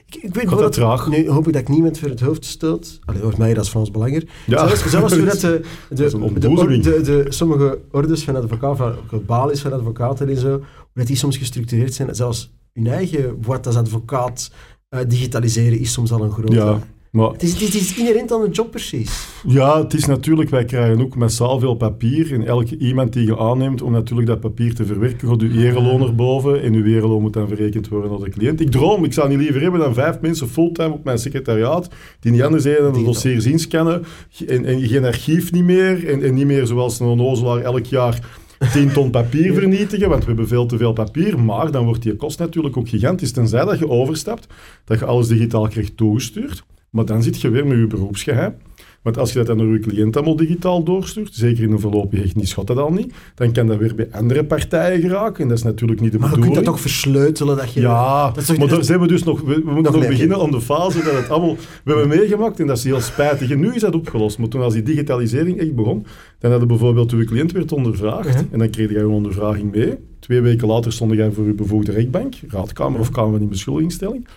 Ik, 0.06 0.16
ik 0.16 0.34
weet 0.34 0.50
dat 0.50 0.74
traag? 0.74 1.08
Nu 1.08 1.30
hoop 1.30 1.48
ik 1.48 1.54
dat 1.54 1.62
ik 1.62 1.68
niemand 1.70 2.00
voor 2.00 2.10
het 2.10 2.20
hoofd 2.20 2.46
stoot. 2.46 3.00
Allee, 3.06 3.22
hoort 3.22 3.38
mij 3.38 3.54
dat 3.54 3.64
is 3.64 3.70
Frans 3.70 3.92
Belanger. 3.92 4.24
Ja, 4.48 4.68
Zelfs, 4.68 4.90
zelfs 4.90 5.14
hoe 5.16 5.26
dat 5.26 5.40
de, 5.40 5.62
de, 5.90 6.06
is 6.06 6.14
een 6.14 6.34
de, 6.34 6.80
de, 6.80 7.02
de- 7.02 7.26
sommige 7.30 7.80
ordes 7.92 8.24
van 8.24 8.36
advocaten, 8.36 8.78
van 8.78 8.96
het 9.10 9.26
balies 9.26 9.62
van 9.62 9.74
advocaten 9.74 10.30
en 10.30 10.38
zo, 10.38 10.50
hoe 10.52 10.62
dat 10.94 11.08
die 11.08 11.16
soms 11.16 11.38
gestructureerd 11.38 11.94
zijn. 11.94 12.16
Zelfs 12.16 12.52
hun 12.74 12.88
eigen 12.88 13.38
wat 13.42 13.66
als 13.68 13.76
advocaat 13.76 14.52
eh, 14.90 15.00
digitaliseren 15.08 15.80
is 15.80 15.92
soms 15.92 16.12
al 16.12 16.24
een 16.24 16.32
grote... 16.32 16.54
Ja, 16.54 16.80
maar 17.12 17.32
Het, 17.32 17.44
is, 17.44 17.52
het, 17.54 17.76
is, 17.76 17.98
inherent 17.98 18.32
aan 18.32 18.42
de 18.42 18.50
job 18.50 18.72
precies. 18.72 19.28
Ja, 19.48 19.82
het 19.82 19.94
is 19.94 20.06
natuurlijk, 20.06 20.50
wij 20.50 20.66
krijgen 20.66 21.02
ook 21.02 21.16
massaal 21.16 21.60
veel 21.60 21.76
papier. 21.76 22.34
En 22.34 22.46
elke 22.46 22.78
iemand 22.78 23.14
die 23.14 23.26
je 23.26 23.38
aanneemt 23.38 23.82
om 23.82 23.92
natuurlijk 23.92 24.28
dat 24.28 24.40
papier 24.40 24.76
te 24.76 24.86
verwerken, 24.86 25.28
gaat 25.28 25.42
uw 25.42 25.52
ereloon 25.52 26.02
erboven. 26.02 26.62
En 26.62 26.74
uw 26.74 26.86
ereloon 26.86 27.22
moet 27.22 27.34
dan 27.34 27.48
verrekend 27.48 27.88
worden 27.88 28.12
naar 28.12 28.20
de 28.20 28.30
cliënt. 28.30 28.62
Ik 28.62 28.72
droom, 28.72 29.04
ik 29.04 29.14
zou 29.14 29.30
niet 29.30 29.38
liever 29.38 29.62
hebben 29.62 29.80
dan 29.80 29.94
vijf 29.94 30.20
mensen 30.20 30.48
fulltime 30.48 30.94
op 30.94 31.04
mijn 31.04 31.18
secretariaat, 31.18 31.90
die 32.20 32.32
niet 32.32 32.42
anders 32.42 32.64
zijn 32.64 32.76
dan 32.76 32.86
een 32.86 32.92
Digitaal. 32.92 33.14
dossier 33.14 33.42
zien 33.42 33.60
scannen. 33.60 34.04
En, 34.48 34.66
en 34.66 34.88
geen 34.88 35.06
archief 35.06 35.52
niet 35.52 35.64
meer. 35.64 36.10
En, 36.10 36.24
en 36.24 36.34
niet 36.34 36.46
meer 36.46 36.66
zoals 36.66 37.00
een 37.00 37.08
onnozelaar 37.08 37.62
elk 37.62 37.86
jaar 37.86 38.20
10 38.74 38.92
ton 38.92 39.10
papier 39.10 39.54
vernietigen, 39.60 40.10
want 40.10 40.22
we 40.22 40.28
hebben 40.28 40.48
veel 40.48 40.66
te 40.66 40.78
veel 40.78 40.94
papier. 40.94 41.40
Maar 41.40 41.72
dan 41.72 41.86
wordt 41.86 42.02
die 42.02 42.16
kost 42.16 42.40
natuurlijk 42.40 42.78
ook 42.78 42.90
gigantisch. 42.90 43.32
Tenzij 43.32 43.66
dat 43.66 43.80
je 43.80 43.90
overstapt, 43.90 44.48
dat 44.86 45.00
je 45.00 45.06
alles 45.06 45.28
digitaal 45.28 45.68
krijgt 45.68 45.98
toegestuurd. 45.98 46.64
Maar 46.92 47.06
dan 47.06 47.24
zit 47.24 47.42
je 47.42 47.50
weer 47.50 47.68
met 47.68 47.78
je 47.78 47.88
beroepsgeheim. 47.88 48.54
Want 49.02 49.18
als 49.18 49.32
je 49.32 49.38
dat 49.38 49.48
dan 49.48 49.58
naar 49.58 49.66
je 49.68 49.80
cliënt 49.80 50.16
allemaal 50.16 50.36
digitaal 50.36 50.84
doorstuurt, 50.84 51.34
zeker 51.34 51.64
in 51.64 51.72
een 51.72 51.80
voorlopig 51.80 52.24
echt 52.24 52.36
niet 52.36 52.48
schot 52.48 52.68
dat 52.68 52.78
al 52.78 52.92
niet, 52.92 53.14
dan 53.36 53.52
kan 53.52 53.68
dat 53.68 53.78
weer 53.78 53.96
bij 53.96 54.08
andere 54.12 54.46
partijen 54.46 55.02
geraken. 55.02 55.42
En 55.44 55.48
dat 55.50 55.58
is 55.58 55.64
natuurlijk 55.64 56.02
niet 56.02 56.12
de 56.12 56.18
Maar 56.18 56.30
je 56.30 56.36
bedoeling. 56.36 56.54
kunt 56.64 56.66
dat 56.66 56.76
toch 56.76 56.92
versleutelen? 56.92 57.58
Dat 57.58 57.74
je, 57.74 57.82
Ja, 57.82 58.32
dat 58.32 58.58
maar 58.58 58.68
daar 58.68 58.84
zijn 58.84 59.00
we 59.00 59.08
dus 59.08 59.24
nog... 59.24 59.42
We, 59.42 59.62
we 59.66 59.72
moeten 59.72 59.94
nog 59.94 60.08
beginnen 60.08 60.40
aan 60.42 60.52
de 60.52 60.62
fase 60.62 61.04
dat 61.04 61.14
het 61.14 61.30
allemaal... 61.30 61.56
We 61.84 61.92
hebben 61.92 62.08
meegemaakt 62.08 62.60
en 62.60 62.68
dat 62.68 62.78
is 62.78 62.84
heel 62.84 63.02
spijtig. 63.02 63.50
En 63.52 63.60
nu 63.60 63.74
is 63.76 63.82
dat 63.82 63.96
opgelost. 63.96 64.38
Maar 64.38 64.48
toen 64.48 64.62
als 64.62 64.74
die 64.74 64.84
digitalisering 64.84 65.60
echt 65.60 65.76
begon, 65.76 66.06
dan 66.40 66.50
hadden 66.52 66.68
bijvoorbeeld 66.70 67.12
uw 67.12 67.26
cliënt 67.26 67.52
werd 67.52 67.72
ondervraagd 67.72 68.34
Ja. 68.40 68.46
en 68.52 68.60
dan 68.60 68.70
kreeg 68.70 68.92
jij 68.92 69.02
een 69.02 69.08
ondervraging 69.08 69.72
mee. 69.72 69.94
Twee 70.20 70.42
weken 70.42 70.68
later 70.68 70.92
stond 70.94 71.14
jij 71.14 71.32
voor 71.32 71.44
uw 71.46 71.56
bevoegde 71.56 71.92
rechtbank, 71.92 72.34
raadkamer 72.48 73.00
of 73.00 73.10
kamer 73.12 73.38
van 73.40 73.50
beschuldigingstelling. 73.50 74.28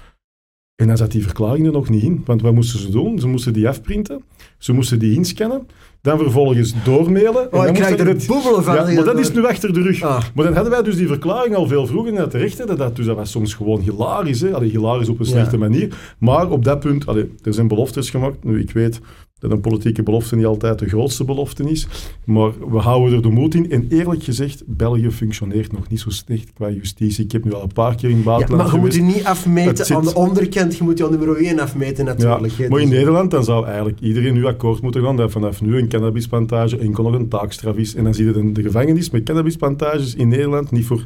En 0.77 0.87
dan 0.87 0.97
zat 0.97 1.11
die 1.13 1.23
verklaring 1.23 1.67
er 1.67 1.73
nog 1.73 1.89
niet 1.89 2.03
in. 2.03 2.23
Want 2.25 2.43
wat 2.43 2.55
moesten 2.55 2.81
ze 2.81 2.91
doen? 2.91 3.19
Ze 3.19 3.29
moesten 3.29 3.53
die 3.53 3.69
afprinten, 3.69 4.23
ze 4.59 4.73
moesten 4.73 4.99
die 4.99 5.15
inscannen, 5.17 5.67
dan 6.01 6.19
vervolgens 6.19 6.75
doormailen. 6.85 7.43
en 7.43 7.47
Oh, 7.47 7.51
dan 7.53 7.67
ik 7.67 7.75
krijg 7.75 7.99
er 7.99 8.07
het- 8.07 8.27
boebelen 8.27 8.65
van. 8.65 8.75
ja, 8.75 8.83
maar 8.95 9.05
dat 9.05 9.19
is 9.19 9.33
nu 9.33 9.47
achter 9.47 9.73
de 9.73 9.83
rug. 9.83 10.03
Ah. 10.03 10.23
Maar 10.35 10.45
dan 10.45 10.55
hadden 10.55 10.73
wij 10.73 10.83
dus 10.83 10.97
die 10.97 11.07
verklaring 11.07 11.55
al 11.55 11.67
veel 11.67 11.87
vroeger 11.87 12.13
naar 12.13 12.29
terecht. 12.29 12.67
Dat, 12.67 12.79
dat, 12.79 12.97
dus 12.97 13.07
dat 13.07 13.17
was 13.17 13.31
soms 13.31 13.55
gewoon 13.55 13.81
hilarisch. 13.81 14.41
Hè. 14.41 14.55
Allee, 14.55 14.71
hilarisch 14.71 15.09
op 15.09 15.19
een 15.21 15.25
Ja. 15.27 15.31
slechte 15.31 15.57
manier. 15.59 16.15
Maar 16.19 16.51
op 16.51 16.65
dat 16.65 16.81
punt, 16.81 17.07
allee, 17.07 17.31
er 17.43 17.55
zijn 17.55 17.69
beloftes 17.69 18.11
gemaakt. 18.11 18.45
Nu, 18.45 18.61
ik 18.61 18.71
weet 18.71 19.01
dat 19.49 19.53
een 19.57 19.61
politieke 19.61 20.03
belofte 20.03 20.37
niet 20.37 20.45
altijd 20.45 20.79
de 20.79 20.89
grootste 20.89 21.25
belofte 21.25 21.71
is. 21.71 21.87
Maar 22.25 22.51
we 22.71 22.79
houden 22.79 23.17
er 23.17 23.23
de 23.23 23.29
moed 23.29 23.55
in. 23.55 23.71
En 23.71 23.87
eerlijk 23.89 24.23
gezegd, 24.23 24.63
België 24.67 25.11
functioneert 25.11 25.73
nog 25.73 25.89
niet 25.89 26.01
zo 26.01 26.11
slecht 26.11 26.53
qua 26.55 26.71
justitie. 26.71 27.25
Ik 27.25 27.33
heb 27.33 27.45
nu 27.45 27.53
al 27.53 27.63
een 27.63 27.73
paar 27.73 27.95
keer 27.95 28.09
in 28.11 28.17
het 28.17 28.25
Ja, 28.25 28.31
buitenland 28.31 28.69
maar 28.71 28.75
je 28.81 28.85
moet 28.85 28.95
geweest. 28.95 29.13
je 29.13 29.17
niet 29.19 29.27
afmeten 29.27 29.87
zit- 29.87 29.97
aan 29.97 30.05
de 30.05 30.15
onderkant, 30.15 30.77
je 30.77 30.85
moet 30.85 30.99
je 30.99 31.05
aan 31.05 31.11
nummer 31.11 31.37
1 31.45 31.59
afmeten 31.59 32.05
Ja, 32.05 32.13
natuurlijk. 32.13 32.55
hè. 32.57 32.69
maar 32.69 32.81
in 32.81 32.89
Dus- 32.89 32.97
Nederland 32.97 33.31
dan 33.31 33.45
zou 33.45 33.67
eigenlijk 33.67 34.01
iedereen 34.01 34.35
nu 34.35 34.45
akkoord 34.47 34.83
moeten 34.83 35.03
gaan 35.03 35.17
dat 35.17 35.31
vanaf 35.31 35.63
nu 35.63 35.79
een 35.79 35.89
cannabisplantage 35.89 36.79
enkel 36.79 37.03
nog 37.05 37.13
een 37.15 37.29
taakstraf 37.29 37.77
is. 37.77 37.95
En 37.95 38.05
dan 38.05 38.15
zie 38.15 38.25
je 38.27 38.33
de, 38.33 38.53
de 38.53 38.63
gevangenis 38.63 39.11
met 39.11 39.23
cannabisplantages 39.23 40.15
in 40.15 40.29
Nederland 40.29 40.71
niet 40.71 40.85
voor 40.87 41.05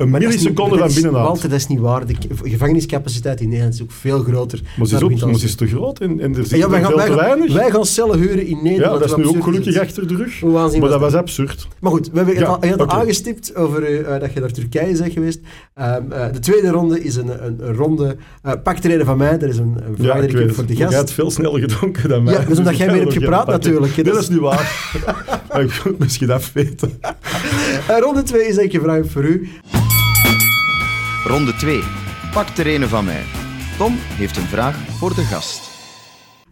een 0.00 0.10
dat 0.10 0.20
milliseconde 0.20 0.76
dat 0.76 0.92
van 0.92 0.94
binnenhaalt. 1.02 1.26
Walter, 1.28 1.48
dat 1.48 1.58
is 1.58 1.66
niet 1.66 1.78
waar. 1.78 2.06
De 2.06 2.14
gevangeniscapaciteit 2.42 3.40
in 3.40 3.48
Nederland 3.48 3.74
is 3.74 3.82
ook 3.82 3.90
veel 3.92 4.22
groter. 4.22 4.60
Maar 4.76 4.86
ze 4.86 4.96
is, 4.96 5.02
ook, 5.02 5.20
maar 5.20 5.34
ze 5.38 5.44
is 5.44 5.54
te 5.54 5.66
groot 5.66 5.98
en, 6.00 6.20
en 6.20 6.36
er 6.36 6.46
zit 6.46 6.58
Ja, 6.58 6.68
wij 6.70 6.80
gaan, 6.82 6.90
veel 6.92 7.04
te 7.04 7.14
weinig. 7.14 7.52
wij 7.52 7.70
gaan 7.70 7.84
cellen 7.86 8.18
huren 8.18 8.46
in 8.46 8.56
Nederland. 8.62 8.92
ja, 9.00 9.06
dat 9.06 9.18
is 9.18 9.24
nu 9.24 9.36
ook 9.36 9.44
gelukkig 9.44 9.78
achter 9.78 10.08
de 10.08 10.16
rug. 10.16 10.42
Maar 10.42 10.88
dat 10.90 11.00
was 11.00 11.14
absurd. 11.14 11.68
Maar 11.80 11.92
goed, 11.92 12.10
we 12.10 12.16
hebben 12.16 12.36
het 12.36 12.44
Ja, 12.44 12.74
al 12.76 12.88
aangestipt 12.88 13.54
over 13.56 14.04
eh, 14.04 14.20
dat 14.20 14.32
je 14.32 14.40
naar 14.40 14.50
Turkije 14.50 14.98
bent 14.98 15.12
geweest. 15.12 15.40
Ehm, 15.74 16.12
eh, 16.12 16.32
de 16.32 16.38
tweede 16.38 16.68
ronde 16.70 17.02
is 17.04 17.16
een, 17.16 17.44
een, 17.46 17.56
een 17.68 17.74
ronde 17.74 18.16
uh, 18.46 18.52
paktreden 18.62 19.06
van 19.06 19.16
mij. 19.18 19.38
Dat 19.38 19.48
is 19.48 19.58
een, 19.58 19.76
een 19.86 19.96
vraag 19.98 20.26
die 20.26 20.40
ik 20.40 20.54
voor 20.54 20.66
de 20.66 20.72
Maar 20.72 20.76
Jij 20.76 20.86
gast. 20.86 20.96
hebt 20.98 21.10
veel 21.12 21.30
sneller 21.30 21.60
gedronken 21.60 22.08
dan 22.08 22.22
mij. 22.22 22.32
Ja, 22.34 22.40
dus 22.40 22.58
omdat 22.58 22.72
ik 22.72 22.78
jij 22.78 22.86
ga 22.86 22.92
meer 22.92 23.02
hebt 23.02 23.14
gepraat 23.14 23.46
natuurlijk, 23.46 23.96
Nee, 23.96 24.04
dat 24.04 24.14
dat 24.14 24.22
is 24.22 24.28
niet 24.28 24.38
waar. 24.40 24.68
Ik 25.60 25.82
moet 25.84 25.98
misschien 25.98 26.30
afweten. 26.30 26.98
Eh, 27.00 27.98
ronde 27.98 28.22
2 28.22 28.40
is 28.40 28.56
eigenlijk 28.56 28.74
een 28.74 28.80
vraag 28.80 29.12
voor 29.12 29.24
u. 29.24 29.48
Ronde 31.24 31.54
2. 31.54 31.80
Pak 32.32 32.48
er 32.48 32.74
een 32.74 32.88
van 32.88 33.04
mij. 33.04 33.22
Tom 33.78 33.94
heeft 33.98 34.36
een 34.36 34.42
vraag 34.46 34.76
voor 34.88 35.14
de 35.14 35.22
gast. 35.22 35.70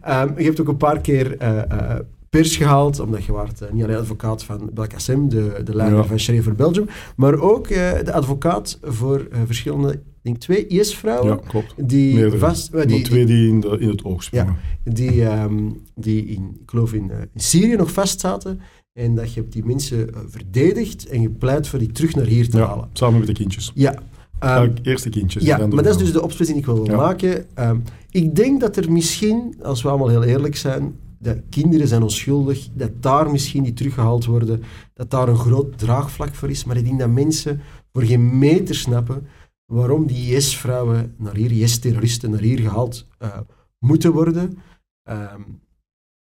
Ehm, 0.01 0.29
je 0.37 0.43
hebt 0.43 0.61
ook 0.61 0.67
een 0.67 0.77
paar 0.77 1.01
keer 1.01 1.37
eh, 1.37 1.71
eh, 1.71 1.99
pers 2.29 2.55
gehaald, 2.57 2.99
omdat 2.99 3.23
je 3.25 3.31
waart 3.31 3.61
eh, 3.61 3.71
niet 3.71 3.83
alleen 3.83 3.95
advocaat 3.97 4.43
van 4.43 4.69
Belkacem, 4.73 5.29
de, 5.29 5.61
de 5.63 5.75
leider 5.75 5.97
Ja. 5.97 6.03
van 6.05 6.19
Sheriff 6.19 6.43
voor 6.45 6.55
Belgium, 6.55 6.85
maar 7.15 7.33
ook 7.39 7.67
eh, 7.67 7.91
de 8.03 8.13
advocaat 8.13 8.79
voor 8.83 9.27
eh, 9.31 9.39
verschillende, 9.45 9.93
ik 9.93 9.99
denk 10.21 10.37
twee 10.37 10.67
IS-vrouwen, 10.67 11.27
Ja, 11.29 11.39
klopt. 11.47 11.73
die 11.77 12.13
Meerdere. 12.13 12.37
vast... 12.37 12.71
Die, 12.71 12.85
die, 12.85 13.01
twee 13.01 13.25
die 13.25 13.47
in, 13.47 13.59
de, 13.59 13.77
in 13.79 13.89
het 13.89 14.03
oog 14.03 14.23
sprongen. 14.23 14.55
die, 14.83 15.25
ehm, 15.25 15.69
die 15.95 16.25
in, 16.25 16.57
ik 16.61 16.69
geloof 16.69 16.93
in, 16.93 17.11
in 17.33 17.39
Syrië 17.39 17.75
nog 17.75 17.91
vastzaten. 17.91 18.61
En 18.93 19.15
dat 19.15 19.33
je 19.33 19.39
hebt 19.39 19.53
die 19.53 19.65
mensen 19.65 20.09
verdedigd 20.27 21.05
en 21.07 21.21
je 21.21 21.29
pleit 21.29 21.67
voor 21.67 21.79
die 21.79 21.91
terug 21.91 22.15
naar 22.15 22.25
hier 22.25 22.49
te 22.49 22.57
Ja, 22.57 22.65
halen. 22.67 22.89
samen 22.93 23.17
met 23.19 23.27
de 23.27 23.33
kindjes. 23.33 23.71
Ja. 23.75 23.93
Ehm, 24.39 24.73
eerste 24.83 25.09
kindjes. 25.09 25.43
ja, 25.43 25.57
dan 25.57 25.69
maar 25.69 25.83
dat 25.83 25.93
is 25.95 25.99
dus 26.01 26.11
de 26.11 26.21
opsplitsing 26.21 26.59
die 26.65 26.69
ik 26.69 26.75
wil 26.75 26.85
Ja. 26.85 26.95
maken. 26.95 27.55
Ehm, 27.55 27.79
ik 28.09 28.35
denk 28.35 28.59
dat 28.59 28.75
er 28.77 28.91
misschien, 28.91 29.55
als 29.61 29.81
we 29.81 29.89
allemaal 29.89 30.09
heel 30.09 30.23
eerlijk 30.23 30.55
zijn, 30.55 30.95
dat 31.19 31.37
kinderen 31.49 31.87
zijn 31.87 32.01
onschuldig, 32.03 32.67
dat 32.73 32.91
daar 33.01 33.31
misschien 33.31 33.63
die 33.63 33.73
teruggehaald 33.73 34.25
worden, 34.25 34.63
dat 34.93 35.11
daar 35.11 35.27
een 35.27 35.37
groot 35.37 35.77
draagvlak 35.77 36.35
voor 36.35 36.49
is. 36.49 36.63
Maar 36.63 36.77
ik 36.77 36.85
denk 36.85 36.99
dat 36.99 37.09
mensen 37.09 37.61
voor 37.93 38.03
geen 38.03 38.37
meter 38.37 38.75
snappen 38.75 39.27
waarom 39.65 40.05
die 40.07 40.35
IS-vrouwen 40.35 41.13
naar 41.17 41.35
hier, 41.35 41.51
IS-terroristen 41.51 42.31
naar 42.31 42.39
hier 42.39 42.59
gehaald 42.59 43.07
eh, 43.17 43.37
moeten 43.79 44.11
worden. 44.11 44.57
Ehm, 45.03 45.41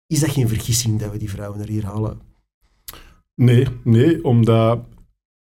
is 0.07 0.19
dat 0.19 0.29
geen 0.29 0.47
vergissing 0.47 0.99
dat 0.99 1.11
we 1.11 1.17
die 1.17 1.29
vrouwen 1.29 1.57
naar 1.57 1.67
hier 1.67 1.85
halen? 1.85 2.19
Nee, 3.35 3.67
nee, 3.83 4.23
omdat 4.23 4.79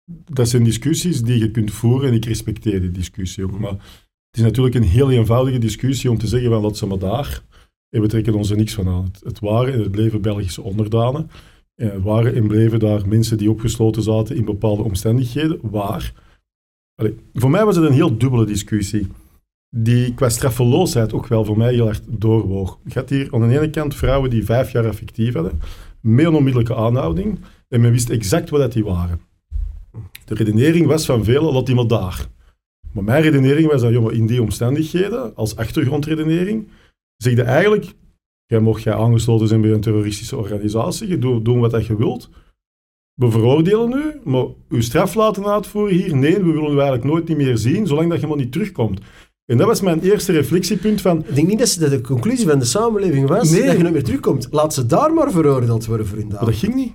dat 0.08 0.48
zijn 0.48 0.64
discussies 0.64 1.22
die 1.22 1.38
je 1.38 1.50
kunt 1.50 1.70
voeren 1.70 2.08
en 2.08 2.14
ik 2.14 2.24
respecteer 2.24 2.80
die 2.80 2.90
discussie 2.90 3.44
ook. 3.44 3.58
Maar 3.58 3.70
het 3.70 4.36
is 4.36 4.42
natuurlijk 4.42 4.74
een 4.74 4.82
heel 4.82 5.10
eenvoudige 5.10 5.58
discussie 5.58 6.10
om 6.10 6.18
te 6.18 6.26
zeggen 6.26 6.50
van 6.50 6.62
laat 6.62 6.76
ze 6.76 6.86
maar 6.86 6.98
daar 6.98 7.42
en 7.90 8.00
we 8.00 8.08
trekken 8.08 8.34
ons 8.34 8.50
er 8.50 8.56
niks 8.56 8.74
van 8.74 8.88
aan. 8.88 9.12
Het, 9.22 9.40
waren 9.40 9.72
en 9.72 9.80
het 9.80 9.90
bleven 9.90 10.20
Belgische 10.20 10.62
onderdanen. 10.62 11.30
En 11.74 11.90
het 11.90 12.02
waren 12.02 12.34
en 12.34 12.46
bleven 12.46 12.78
daar 12.78 13.08
mensen 13.08 13.38
die 13.38 13.50
opgesloten 13.50 14.02
zaten 14.02 14.36
in 14.36 14.44
bepaalde 14.44 14.82
omstandigheden. 14.82 15.58
Waar? 15.62 16.12
Voor 17.32 17.50
mij 17.50 17.64
was 17.64 17.76
het 17.76 17.84
een 17.84 17.92
heel 17.92 18.18
dubbele 18.18 18.46
discussie. 18.46 19.06
Die 19.70 20.14
qua 20.14 20.28
straffeloosheid 20.28 21.12
ook 21.12 21.26
wel 21.26 21.44
voor 21.44 21.56
mij 21.56 21.72
heel 21.72 21.88
erg 21.88 22.00
doorwoog. 22.06 22.78
Je 22.84 22.98
had 22.98 23.10
hier 23.10 23.28
aan 23.34 23.48
de 23.48 23.58
ene 23.58 23.70
kant 23.70 23.94
vrouwen 23.94 24.30
die 24.30 24.44
vijf 24.44 24.72
jaar 24.72 24.84
effectief 24.84 25.34
hadden, 25.34 25.60
met 26.00 26.26
een 26.26 26.34
onmiddellijke 26.34 26.74
aanhouding. 26.74 27.38
En 27.68 27.80
men 27.80 27.90
wist 27.90 28.10
exact 28.10 28.50
wat 28.50 28.60
dat 28.60 28.72
die 28.72 28.84
waren. 28.84 29.20
De 30.28 30.34
redenering 30.34 30.86
was 30.86 31.06
van 31.06 31.24
velen, 31.24 31.52
laat 31.52 31.66
die 31.66 31.74
maar 31.74 31.86
daar. 31.86 32.26
Maar 32.92 33.04
mijn 33.04 33.22
redenering 33.22 33.70
was 33.70 33.80
dat, 33.80 33.92
jongen, 33.92 34.14
in 34.14 34.26
die 34.26 34.42
omstandigheden, 34.42 35.34
als 35.34 35.56
achtergrondredenering, 35.56 36.68
zeg 37.16 37.34
je 37.34 37.42
eigenlijk, 37.42 37.94
jij 38.46 38.60
mocht 38.60 38.82
jij 38.82 38.94
aangesloten 38.94 39.48
zijn 39.48 39.60
bij 39.60 39.70
een 39.70 39.80
terroristische 39.80 40.36
organisatie, 40.36 41.08
je 41.08 41.18
doet 41.18 41.44
doen 41.44 41.60
wat 41.60 41.70
dat 41.70 41.86
je 41.86 41.96
wilt. 41.96 42.30
We 43.14 43.30
veroordelen 43.30 43.92
u, 43.92 44.30
maar 44.30 44.46
uw 44.68 44.80
straf 44.80 45.14
laten 45.14 45.46
uitvoeren 45.46 45.94
hier, 45.96 46.16
nee, 46.16 46.36
we 46.36 46.52
willen 46.52 46.72
u 46.72 46.74
eigenlijk 46.74 47.04
nooit 47.04 47.28
niet 47.28 47.36
meer 47.36 47.58
zien, 47.58 47.86
zolang 47.86 48.10
dat 48.10 48.20
je 48.20 48.26
maar 48.26 48.36
niet 48.36 48.52
terugkomt. 48.52 49.00
En 49.44 49.56
dat 49.56 49.66
was 49.66 49.80
mijn 49.80 50.00
eerste 50.00 50.32
reflectiepunt 50.32 51.00
van, 51.00 51.18
Ik 51.18 51.34
denk 51.34 51.48
niet 51.48 51.58
dat, 51.58 51.68
ze, 51.68 51.80
dat 51.80 51.90
de 51.90 52.00
conclusie 52.00 52.46
van 52.46 52.58
de 52.58 52.64
samenleving 52.64 53.28
was 53.28 53.50
Nee. 53.50 53.62
dat 53.66 53.76
je 53.76 53.82
nooit 53.82 53.92
meer 53.92 54.04
terugkomt. 54.04 54.48
Laat 54.50 54.74
ze 54.74 54.86
daar 54.86 55.14
maar 55.14 55.30
veroordeeld 55.30 55.86
worden 55.86 56.06
voor 56.06 56.18
hun 56.18 56.28
maar 56.28 56.44
dat 56.44 56.54
ging 56.54 56.74
niet. 56.74 56.92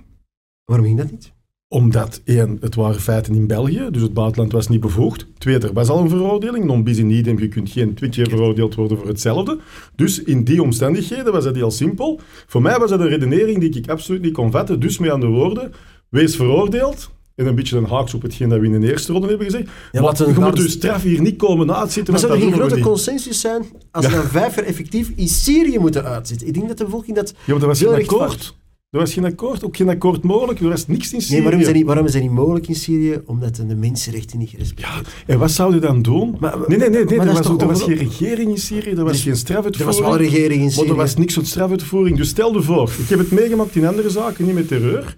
Waarom 0.64 0.86
ging 0.86 0.98
dat 0.98 1.10
niet? 1.10 1.33
Omdat, 1.74 2.20
één, 2.24 2.56
het 2.60 2.74
waren 2.74 3.00
feiten 3.00 3.34
in 3.34 3.46
België, 3.46 3.88
dus 3.90 4.02
het 4.02 4.12
buitenland 4.12 4.52
was 4.52 4.68
niet 4.68 4.80
bevoegd. 4.80 5.26
Twee, 5.38 5.58
er 5.58 5.72
was 5.72 5.88
al 5.88 6.00
een 6.00 6.08
veroordeling, 6.08 6.64
non 6.64 6.84
bis 6.84 6.98
in 6.98 7.10
idem, 7.10 7.38
je 7.38 7.48
kunt 7.48 7.70
geen 7.70 7.94
twee 7.94 8.10
keer 8.10 8.28
veroordeeld 8.28 8.74
worden 8.74 8.98
voor 8.98 9.06
hetzelfde. 9.06 9.58
Dus 9.96 10.22
in 10.22 10.44
die 10.44 10.62
omstandigheden 10.62 11.32
was 11.32 11.44
dat 11.44 11.54
heel 11.54 11.70
simpel. 11.70 12.20
Voor 12.46 12.62
mij 12.62 12.78
was 12.78 12.90
dat 12.90 13.00
een 13.00 13.08
redenering 13.08 13.60
die 13.60 13.76
ik 13.76 13.88
absoluut 13.88 14.22
niet 14.22 14.32
kon 14.32 14.50
vatten, 14.50 14.80
dus 14.80 14.98
mee 14.98 15.12
aan 15.12 15.20
de 15.20 15.26
woorden, 15.26 15.72
wees 16.08 16.36
veroordeeld. 16.36 17.10
En 17.34 17.46
een 17.46 17.54
beetje 17.54 17.76
een 17.76 17.84
haaks 17.84 18.14
op 18.14 18.22
hetgeen 18.22 18.48
dat 18.48 18.60
we 18.60 18.66
in 18.66 18.80
de 18.80 18.90
eerste 18.90 19.12
ronde 19.12 19.28
hebben 19.28 19.46
gezegd. 19.46 19.64
Ja, 19.64 19.70
maar 19.92 20.02
laten 20.02 20.26
we 20.26 20.32
je 20.32 20.38
moet 20.38 20.56
dus- 20.56 20.64
je 20.64 20.70
straf 20.70 21.02
hier 21.02 21.20
niet 21.20 21.36
komen 21.36 21.74
uitzitten, 21.74 22.12
Maar 22.12 22.22
zou 22.22 22.32
er 22.32 22.38
dat 22.38 22.48
geen 22.48 22.58
we 22.58 22.66
grote 22.66 22.82
consensus 22.82 23.40
zijn 23.40 23.64
als 23.90 24.04
ze 24.04 24.10
dan 24.10 24.24
vijf 24.24 24.54
jaar 24.54 24.64
effectief 24.64 25.12
in 25.14 25.28
Syrië 25.28 25.78
moeten 25.78 26.04
uitzitten? 26.04 26.46
Ik 26.46 26.54
denk 26.54 26.68
dat 26.68 26.78
de 26.78 26.84
bevolking 26.84 27.16
dat... 27.16 27.34
Ja, 27.44 27.52
maar 27.52 27.62
er 27.62 27.68
was 27.68 27.80
Heel 27.80 27.94
akkoord. 27.94 28.54
Er 28.94 29.00
was 29.00 29.12
geen 29.12 29.24
akkoord, 29.24 29.64
ook 29.64 29.76
geen 29.76 29.88
akkoord 29.88 30.22
mogelijk. 30.22 30.60
Er 30.60 30.68
was 30.68 30.86
niks 30.86 31.12
in 31.12 31.20
Syrië. 31.20 31.34
Nee, 31.34 31.42
waarom 31.42 31.60
is, 31.60 31.66
dat 31.66 31.74
niet, 31.74 31.84
waarom 31.86 32.06
is 32.06 32.12
dat 32.12 32.22
niet 32.22 32.30
mogelijk 32.30 32.68
in 32.68 32.74
Syrië? 32.74 33.20
Omdat 33.26 33.56
de 33.68 33.74
mensenrechten 33.74 34.38
niet 34.38 34.48
gerespecteerd 34.50 35.06
Ja, 35.26 35.32
en 35.32 35.38
wat 35.38 35.50
zou 35.50 35.74
je 35.74 35.80
dan 35.80 36.02
doen? 36.02 36.36
Maar- 36.40 36.54
nee, 36.66 36.78
nee, 36.78 36.88
nee. 36.90 37.04
nee 37.04 37.18
er, 37.18 37.26
was, 37.26 37.40
toch 37.40 37.60
er 37.60 37.66
was 37.66 37.82
geen 37.82 37.96
regering 37.96 38.50
in 38.50 38.58
Syrië, 38.58 38.90
er 38.90 39.04
was 39.04 39.12
Dus- 39.12 39.22
geen 39.22 39.32
Er 39.32 39.38
strafuitvoering. 39.38 39.98
was 39.98 40.06
wel 40.08 40.12
een 40.18 40.30
regering 40.30 40.58
in 40.58 40.64
Maar 40.64 40.70
Syrië. 40.72 40.88
er 40.88 40.94
was 40.96 41.16
niks 41.16 41.34
van 41.34 41.44
strafuitvoering. 41.44 42.16
Dus 42.16 42.28
stel 42.28 42.52
je 42.52 42.62
voor, 42.62 42.90
ik 42.98 43.08
heb 43.08 43.18
het 43.18 43.30
meegemaakt 43.30 43.76
in 43.76 43.86
andere 43.86 44.10
zaken, 44.10 44.44
niet 44.44 44.54
met 44.54 44.68
terreur. 44.68 45.16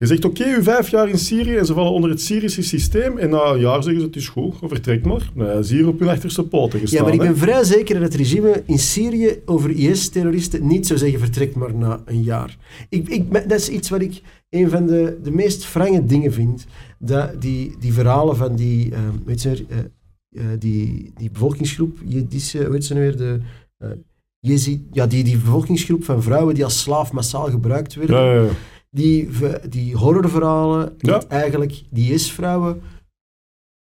Je 0.00 0.06
zegt, 0.06 0.24
oké, 0.24 0.44
u 0.44 0.62
vijf 0.62 0.88
jaar 0.88 1.08
in 1.08 1.18
Syrië 1.18 1.56
en 1.56 1.66
ze 1.66 1.74
vallen 1.74 1.92
onder 1.92 2.10
het 2.10 2.20
Syrische 2.20 2.62
systeem. 2.62 3.18
En 3.18 3.30
na 3.30 3.44
een 3.44 3.60
jaar 3.60 3.82
zeggen 3.82 4.00
ze, 4.00 4.06
het 4.06 4.16
is 4.16 4.28
goed, 4.28 4.54
vertrek 4.62 5.04
maar. 5.04 5.30
Ja, 5.34 5.62
ze 5.62 5.74
hier 5.74 5.88
op 5.88 5.98
hun 5.98 6.08
achterste 6.08 6.42
poten 6.42 6.80
gestaan. 6.80 6.98
Ja, 6.98 7.04
maar 7.04 7.14
ik 7.14 7.20
hè. 7.20 7.26
ben 7.26 7.36
vrij 7.36 7.64
zeker 7.64 7.94
dat 7.94 8.02
het 8.02 8.14
regime 8.14 8.62
in 8.66 8.78
Syrië 8.78 9.42
over 9.44 9.70
IS-terroristen 9.70 10.66
niet 10.66 10.86
zou 10.86 10.98
zeggen 10.98 11.18
vertrek 11.18 11.54
maar 11.54 11.74
na 11.74 12.02
een 12.04 12.22
jaar. 12.22 12.56
Ik, 12.88 13.08
ik, 13.08 13.32
dat 13.32 13.58
is 13.58 13.68
iets 13.68 13.88
wat 13.88 14.00
ik 14.00 14.22
een 14.50 14.70
van 14.70 14.86
de, 14.86 15.18
de 15.22 15.30
meest 15.30 15.64
frange 15.64 16.04
dingen 16.04 16.32
vind. 16.32 16.66
Dat 16.98 17.42
die, 17.42 17.74
die 17.80 17.92
verhalen 17.92 18.36
van 18.36 18.56
die, 18.56 18.92
weet 19.24 19.42
je, 19.42 19.64
eh, 19.68 20.44
die, 20.58 21.12
die 21.16 21.30
bevolkingsgroep, 21.30 21.98
heet 22.08 22.44
ze 22.84 22.94
nou 22.94 23.06
weer, 23.06 23.16
de, 23.16 23.40
eh, 23.78 23.90
Jezid, 24.38 24.80
ja, 24.92 25.06
die, 25.06 25.24
die 25.24 25.38
bevolkingsgroep 25.38 26.04
van 26.04 26.22
vrouwen 26.22 26.54
die 26.54 26.64
als 26.64 26.80
slaaf 26.80 27.12
massaal 27.12 27.50
gebruikt 27.50 27.94
werden. 27.94 28.16
Ja, 28.16 28.34
ja, 28.34 28.42
ja. 28.42 28.50
Die, 28.90 29.28
die 29.68 29.96
horrorverhalen, 29.96 30.94
Ja. 30.98 31.12
dat 31.12 31.26
eigenlijk 31.26 31.82
die 31.90 32.12
IS-vrouwen 32.12 32.80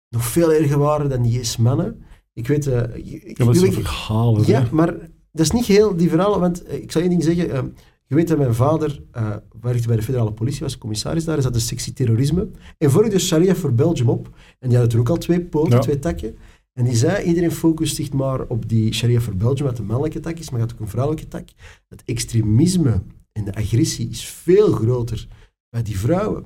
nog 0.09 0.25
veel 0.25 0.53
erger 0.53 0.79
waren 0.79 1.09
dan 1.09 1.23
die 1.23 1.41
IS-mannen. 1.41 2.03
Ik 2.33 2.47
weet, 2.47 2.67
eh, 2.67 2.83
ik, 2.95 3.39
Ja, 3.39 3.45
dat 3.45 3.57
verhalen. 3.59 4.47
ja, 4.47 4.63
hè. 4.63 4.69
maar 4.73 4.93
dat 5.33 5.45
is 5.47 5.51
niet 5.51 5.65
heel 5.67 5.97
die 5.97 6.09
verhalen, 6.09 6.41
want 6.41 6.63
eh, 6.63 6.83
ik 6.83 6.93
zal 6.93 7.01
één 7.01 7.11
ding 7.11 7.23
zeggen. 7.25 7.51
eh, 7.51 7.63
je 8.07 8.15
weet 8.15 8.29
dat 8.29 8.39
mijn 8.39 8.55
vader, 8.55 9.03
uh, 9.17 9.37
werkte 9.61 9.87
bij 9.87 9.97
de 9.97 10.03
federale 10.03 10.33
politie, 10.33 10.61
was 10.61 10.79
commissaris 10.79 11.25
daar, 11.25 11.37
is 11.39 11.45
dat 11.45 11.53
de 11.53 11.59
sectie 11.61 11.93
terrorisme. 11.93 12.49
En 12.79 12.91
volgde 12.91 13.11
de 13.11 13.19
Sharia 13.19 13.55
voor 13.55 13.73
Belgium 13.75 14.09
op. 14.09 14.27
En 14.59 14.69
die 14.69 14.79
hadden 14.79 14.89
toen 14.89 15.01
ook 15.01 15.09
al 15.09 15.17
twee 15.17 15.41
poten, 15.41 15.73
Ja. 15.73 15.79
twee 15.79 15.99
takken. 15.99 16.37
En 16.73 16.85
die 16.85 16.97
zei, 16.97 17.25
iedereen 17.25 17.51
focust 17.53 17.95
zich 17.97 18.13
maar 18.13 18.47
op 18.47 18.69
die 18.69 18.93
Sharia 18.95 19.21
voor 19.21 19.35
Belgium, 19.35 19.67
wat 19.67 19.79
een 19.79 19.87
mannelijke 19.87 20.21
tak 20.21 20.39
is, 20.39 20.51
maar 20.51 20.61
je 20.61 20.65
had 20.67 20.75
ook 20.75 20.81
een 20.81 20.89
vrouwelijke 20.89 21.29
tak. 21.29 21.49
Het 21.89 22.03
extremisme 22.05 23.03
en 23.39 23.45
de 23.45 23.55
agressie 23.55 24.09
is 24.11 24.25
veel 24.25 24.73
groter 24.73 25.27
bij 25.71 25.83
die 25.83 25.99
vrouwen. 25.99 26.45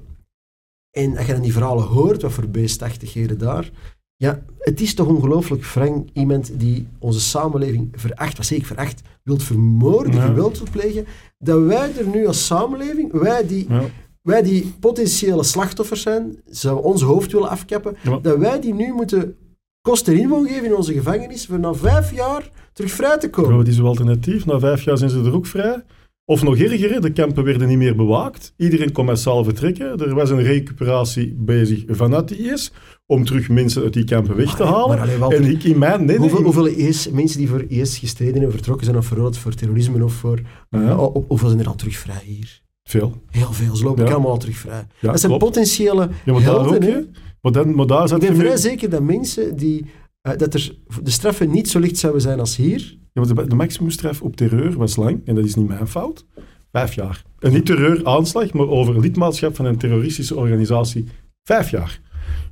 En 0.90 1.16
als 1.16 1.26
je 1.26 1.32
dan 1.32 1.43
die 1.43 1.53
verhalen 1.53 1.84
hoort, 1.84 2.22
wat 2.22 2.32
voor 2.32 2.49
beestachtigheden 2.49 3.38
daar, 3.38 3.70
ja, 4.16 4.43
het 4.59 4.80
is 4.80 4.95
toch 4.95 5.07
ongelooflijk, 5.07 5.64
Frank, 5.64 6.09
iemand 6.12 6.61
die 6.61 6.88
onze 6.99 7.20
samenleving 7.20 7.88
veracht, 7.93 8.36
wat 8.36 8.47
zeker 8.47 8.66
veracht, 8.66 9.03
wilt 9.22 9.43
vermoorden, 9.43 10.14
Ja. 10.14 10.26
geweld 10.26 10.59
wilt 10.59 10.70
plegen, 10.70 11.07
dat 11.38 11.62
wij 11.62 11.97
er 11.99 12.07
nu 12.07 12.26
als 12.26 12.47
samenleving, 12.47 13.12
wij 13.12 13.47
die, 13.47 13.66
Ja. 13.68 13.82
wij 14.22 14.43
die 14.43 14.74
potentiële 14.80 15.43
slachtoffers 15.43 16.03
zijn, 16.03 16.36
zouden 16.47 16.84
onze 16.84 17.05
hoofd 17.05 17.32
willen 17.32 17.49
afkappen, 17.49 17.97
Ja, 18.03 18.18
dat 18.18 18.38
wij 18.38 18.61
die 18.61 18.74
nu 18.74 18.93
moeten 18.93 19.36
kosten 19.80 20.18
inwoon 20.18 20.47
geven 20.47 20.64
in 20.64 20.74
onze 20.76 20.93
gevangenis 20.93 21.47
voor 21.47 21.59
na 21.61 21.74
vijf 21.74 22.12
jaar 22.14 22.51
terug 22.72 22.90
vrij 22.93 23.18
te 23.18 23.28
Bro, 23.28 23.43
komen. 23.43 23.57
wat 23.57 23.68
is 23.68 23.78
uw 23.78 23.86
alternatief? 23.86 24.47
Na 24.47 24.59
vijf 24.59 24.82
jaar 24.82 24.99
zijn 24.99 25.11
ze 25.11 25.18
er 25.24 25.34
ook 25.34 25.47
vrij. 25.47 25.82
Of 26.25 26.43
nog 26.43 26.57
erger, 26.59 27.01
de 27.01 27.12
kampen 27.12 27.45
werden 27.45 27.68
niet 27.68 27.79
meer 27.79 27.97
bewaakt. 27.97 28.53
Iedereen 28.57 28.93
kon 28.93 29.05
massaal 29.05 29.45
vertrekken. 29.45 29.99
Er 29.99 30.14
was 30.14 30.31
een 30.31 30.43
recuperatie 30.43 31.35
bezig 31.39 31.85
vanuit 31.89 32.29
de 32.29 32.37
IS 32.39 32.73
om 33.07 33.25
terug 33.25 33.49
mensen 33.49 33.83
uit 33.83 33.93
die 33.93 34.05
kampen 34.05 34.37
weg 34.37 34.55
te 34.57 34.64
halen. 34.64 35.18
maar 35.18 35.29
en 35.31 35.45
ik 35.45 35.64
in 35.64 35.79
mijn... 35.79 36.05
Nee, 36.05 36.16
Hoeveel, 36.16 36.43
hoeveel 36.43 36.66
IS, 36.66 37.11
mensen 37.11 37.39
die 37.39 37.49
voor 37.49 37.64
IS 37.68 37.99
gestreden 37.99 38.43
en 38.43 38.51
vertrokken 38.51 38.85
zijn 38.85 38.97
of 38.97 39.07
veroordeeld 39.07 39.39
voor 39.39 39.55
terrorisme 39.55 40.05
of 40.05 40.12
voor... 40.12 40.41
Ja. 40.70 40.93
o- 40.95 41.12
o- 41.14 41.25
hoeveel 41.29 41.49
zijn 41.49 41.61
er 41.61 41.66
al 41.66 41.75
terug 41.75 41.97
vrij 41.97 42.23
hier? 42.25 42.61
Veel. 42.85 43.23
Heel 43.31 43.53
veel, 43.53 43.77
ze 43.77 43.85
lopen 43.85 44.05
Ja. 44.07 44.12
allemaal 44.12 44.31
al 44.31 44.39
terug 44.39 44.57
vrij. 44.57 44.87
Ja, 45.01 45.11
dat 45.11 45.20
zijn 45.20 45.33
klopt. 45.33 45.45
potentiële 45.55 46.09
Ja, 46.25 46.33
maar 46.33 46.43
daar 46.43 46.55
helden. 46.55 46.97
ook. 46.97 47.05
Maar, 47.41 47.53
dan, 47.53 47.75
maar 47.75 47.87
daar 47.87 48.12
Ik 48.12 48.18
ben 48.20 48.37
vrij 48.37 48.57
zeker 48.57 48.91
dat 48.91 49.03
mensen 49.03 49.57
die... 49.57 49.87
eh, 50.20 50.37
dat 50.37 50.55
er 50.55 50.75
de 51.03 51.11
straffen 51.11 51.51
niet 51.51 51.68
zo 51.68 51.79
licht 51.79 51.99
zouden 51.99 52.23
zijn 52.23 52.41
als 52.41 52.57
hier. 52.57 52.99
Ja, 53.13 53.23
de, 53.23 53.47
de 53.47 53.55
maximumstraf 53.55 54.23
op 54.23 54.37
terreur 54.37 54.77
was 54.77 54.97
lang, 54.97 55.21
en 55.25 55.35
dat 55.35 55.45
is 55.45 55.55
niet 55.55 55.69
mijn 55.69 55.87
fout, 55.87 56.27
vijf 56.73 56.95
jaar. 56.95 57.23
En 57.39 57.53
niet 57.53 57.67
terreuraanslag, 57.67 58.53
maar 58.53 58.69
over 58.69 59.01
lidmaatschap 59.01 59.57
van 59.57 59.65
een 59.65 59.77
terroristische 59.77 60.37
organisatie, 60.37 61.07
vijf 61.43 61.71
jaar. 61.71 62.01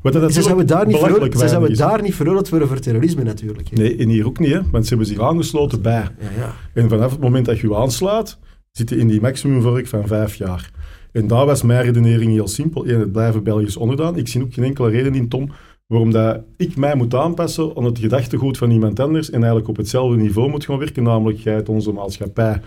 Wat 0.03 0.13
dat 0.13 0.23
Ze 0.23 0.29
natuurlijk 0.29 0.45
zouden 0.47 0.67
daar 0.67 0.87
niet, 0.87 0.97
veroordeeld, 0.97 1.39
ze 1.39 1.49
zouden 1.49 1.77
daar 1.77 2.03
niet 2.03 2.15
veroordeeld 2.15 2.49
worden 2.49 2.69
voor 2.69 2.79
terrorisme 2.79 3.23
natuurlijk. 3.23 3.69
hè. 3.69 3.77
Nee, 3.77 3.97
en 3.97 4.09
hier 4.09 4.27
ook 4.27 4.39
niet, 4.39 4.53
hè, 4.53 4.61
want 4.71 4.85
ze 4.85 4.89
hebben 4.89 5.07
zich 5.07 5.21
aangesloten 5.21 5.83
bij. 5.83 5.93
Ja, 5.93 6.09
ja. 6.39 6.55
En 6.75 6.89
vanaf 6.89 7.11
het 7.11 7.21
moment 7.21 7.47
dat 7.47 7.59
je 7.59 7.69
je 7.69 7.77
aanslaat, 7.77 8.39
zit 8.71 8.89
je 8.89 8.97
in 8.97 9.09
die 9.09 9.21
maximumvork 9.21 9.87
van 9.87 10.07
vijf 10.07 10.35
jaar. 10.35 10.71
En 11.13 11.27
daar 11.27 11.47
was 11.47 11.63
mijn 11.63 11.83
redenering 11.83 12.33
heel 12.33 12.49
simpel. 12.49 12.89
Eén, 12.89 13.01
het 13.01 13.13
blijven 13.13 13.43
Belgisch 13.43 13.77
onderdaan. 13.77 14.17
Ik 14.17 14.29
zie 14.29 14.43
ook 14.43 14.55
geen 14.55 14.65
enkele 14.65 14.91
reden 14.91 15.15
in, 15.15 15.29
Tom, 15.29 15.51
waarom 15.91 16.11
dat 16.11 16.41
ik 16.57 16.77
mij 16.77 16.95
moet 16.95 17.15
aanpassen 17.15 17.77
aan 17.77 17.85
het 17.85 17.99
gedachtegoed 17.99 18.59
van 18.59 18.71
iemand 18.71 19.01
anders 19.01 19.29
en 19.29 19.39
eigenlijk 19.39 19.69
op 19.69 19.77
hetzelfde 19.77 20.17
niveau 20.17 20.51
moet 20.51 20.65
gaan 20.65 20.79
werken, 20.79 21.03
namelijk 21.03 21.39
jij 21.39 21.67
onze 21.67 21.93
maatschappij 21.93 22.61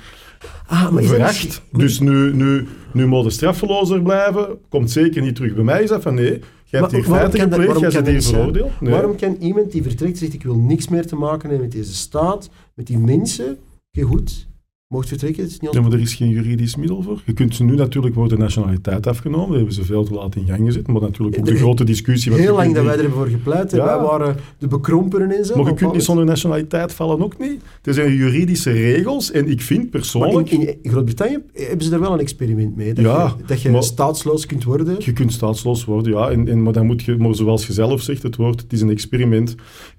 Ah, 0.67 0.91
maar 0.91 1.01
is 1.01 1.07
dat 1.07 1.17
veracht. 1.17 1.43
niet- 1.43 1.61
Dus 1.71 1.99
nu, 1.99 2.34
nu, 2.36 2.67
nu 2.93 3.05
moet 3.07 3.24
de 3.24 3.30
straffelozer 3.30 4.01
blijven. 4.01 4.57
Komt 4.69 4.91
zeker 4.91 5.21
niet 5.21 5.36
terug 5.36 5.53
bij 5.55 5.63
mij. 5.63 5.84
Is 5.84 5.89
dat 5.89 6.01
van 6.01 6.13
nee, 6.13 6.39
jij 6.65 6.80
hebt 6.80 6.91
hier 6.91 7.03
waarom 7.09 7.30
feiten 7.32 7.39
gepleegd, 7.39 7.80
jij 7.80 7.89
bent 7.91 8.07
hier 8.07 8.21
veroordeeld. 8.21 8.71
Nee. 8.82 8.91
Waarom 8.91 9.15
kan 9.15 9.36
iemand 9.39 9.71
die 9.71 9.84
vertrekt 9.84 10.17
zegt 10.17 10.34
ik 10.34 10.43
wil 10.43 10.55
niks 10.57 10.88
meer 10.88 11.05
te 11.07 11.15
maken 11.15 11.49
hebben 11.49 11.67
met 11.67 11.71
deze 11.71 11.93
staat, 11.93 12.49
met 12.74 12.88
die 12.88 12.97
mensen, 12.99 13.57
oké 13.91 14.05
goed, 14.07 14.47
mocht 14.94 15.08
vertrekken, 15.08 15.44
het 15.44 15.52
is 15.52 15.60
niet 15.60 15.74
Ja, 15.74 15.82
maar 15.82 15.91
er 15.91 16.00
is 16.00 16.14
geen 16.14 16.30
juridisch 16.30 16.76
middel 16.76 17.02
voor. 17.02 17.22
Je 17.26 17.34
kunt 17.34 17.56
ze 17.56 17.64
nu 17.64 17.76
natuurlijk 17.76 18.16
wordt 18.16 18.32
de 18.32 18.38
nationaliteit 18.38 19.08
afgenomen. 19.08 19.48
Dat 19.48 19.56
hebben 19.58 19.74
ze 19.74 19.84
veel 19.84 20.04
te 20.04 20.14
laat 20.14 20.36
in 20.36 20.46
gang 20.48 20.66
gezet. 20.66 20.88
Maar 20.88 21.02
natuurlijk 21.02 21.39
ook 21.39 21.46
de 21.46 21.56
grote 21.56 21.84
discussie. 21.84 22.32
wat 22.32 22.39
Heel 22.39 22.52
lang 22.56 22.64
kunt 22.64 22.76
dat 22.76 22.86
wij 22.86 22.96
niet- 22.96 23.06
er 23.06 23.12
voor 23.12 23.28
gepleit 23.28 23.72
hebben. 23.72 23.89
Ja. 23.89 23.96
Wij 24.00 24.06
waren 24.08 24.36
de 24.58 24.68
bekrompenen 24.68 25.38
en 25.38 25.46
zo. 25.46 25.56
Maar 25.56 25.66
je 25.72 25.74
kunt 25.74 25.94
niet 25.94 26.04
zonder 26.04 26.26
nationaliteit 26.26 26.94
vallen 26.94 27.22
ook 27.24 27.39
niet. 27.39 27.62
Er 27.84 27.94
zijn 27.94 28.14
juridische 28.14 28.72
regels. 28.72 29.32
En 29.32 29.48
ik 29.50 29.62
vind 29.62 29.80
Maar 29.82 29.89
persoonlijk... 29.89 30.52
in, 30.52 30.84
in 30.84 30.91
Groot-Brittannië 30.91 31.38
hebben 31.54 31.84
ze 31.84 31.89
daar 31.89 32.00
wel 32.00 32.14
een 32.14 32.20
experiment 32.20 32.76
mee. 32.76 32.94
Dat 32.94 33.06
Ja, 33.06 33.34
je, 33.38 33.44
dat 33.46 33.62
je 33.62 33.70
maar- 33.70 33.84
staatsloos 33.84 34.46
kunt 34.46 34.64
worden. 34.64 34.96
Je 35.00 35.14
kunt 35.14 35.34
staatsloos 35.34 35.86
worden, 35.86 36.12
ja. 36.14 36.30
En, 36.30 36.48
en, 36.48 36.64
maar 36.64 36.74
dan 36.74 36.86
moet 36.86 37.04
je, 37.04 37.18
maar 37.18 37.36
zoals 37.36 37.68
je 37.68 37.74
zelf 37.74 38.02
zegt, 38.02 38.24
het 38.24 38.36
woord, 38.36 38.62
het 38.62 38.74
is 38.74 38.82
een 38.82 38.89
experiment. 38.89 39.56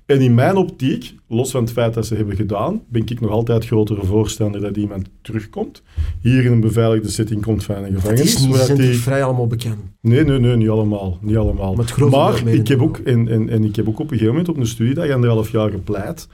En 0.07 0.20
in 0.20 0.34
mijn 0.34 0.57
optiek, 0.57 1.14
los 1.28 1.50
van 1.50 1.62
het 1.62 1.72
feit 1.72 1.94
dat 1.94 2.07
ze 2.07 2.14
hebben 2.14 2.36
gedaan, 2.36 2.82
ben 2.88 3.02
ik 3.07 3.20
nog 3.20 3.30
altijd 3.30 3.66
grotere 3.66 4.05
voorstander 4.05 4.61
dat 4.61 4.76
iemand 4.76 5.09
terugkomt. 5.22 5.82
Hier 6.20 6.44
in 6.44 6.52
een 6.52 6.61
beveiligde 6.61 7.09
setting 7.09 7.42
komt 7.42 7.64
van 7.64 7.76
een 7.76 7.84
Het 7.84 7.94
gevangenis. 7.94 8.34
is 8.34 8.40
niet, 8.40 8.57
waar 8.57 8.64
zijn 8.64 8.78
die- 8.78 8.94
vrij 8.94 9.22
allemaal 9.24 9.46
bekend. 9.46 9.76
Nee, 10.00 10.24
nee, 10.24 10.38
nee, 10.38 10.57
niet 10.57 10.68
allemaal. 10.68 11.18
Niet 11.20 11.36
allemaal. 11.36 11.74
Maar 11.74 11.94
maar 12.11 12.46
ik 12.48 12.68
heb, 12.68 12.80
ook, 12.82 12.98
en, 12.98 13.28
en, 13.28 13.48
en 13.48 13.64
ik 13.64 13.76
heb 13.76 13.88
ook 13.88 13.94
op 13.98 14.05
een 14.05 14.09
gegeven 14.18 14.28
moment 14.28 14.48
op 14.48 14.57
een 14.57 14.66
studiedag 14.66 15.11
anderhalf 15.11 15.50
jaar 15.50 15.70
gepleit. 15.70 16.28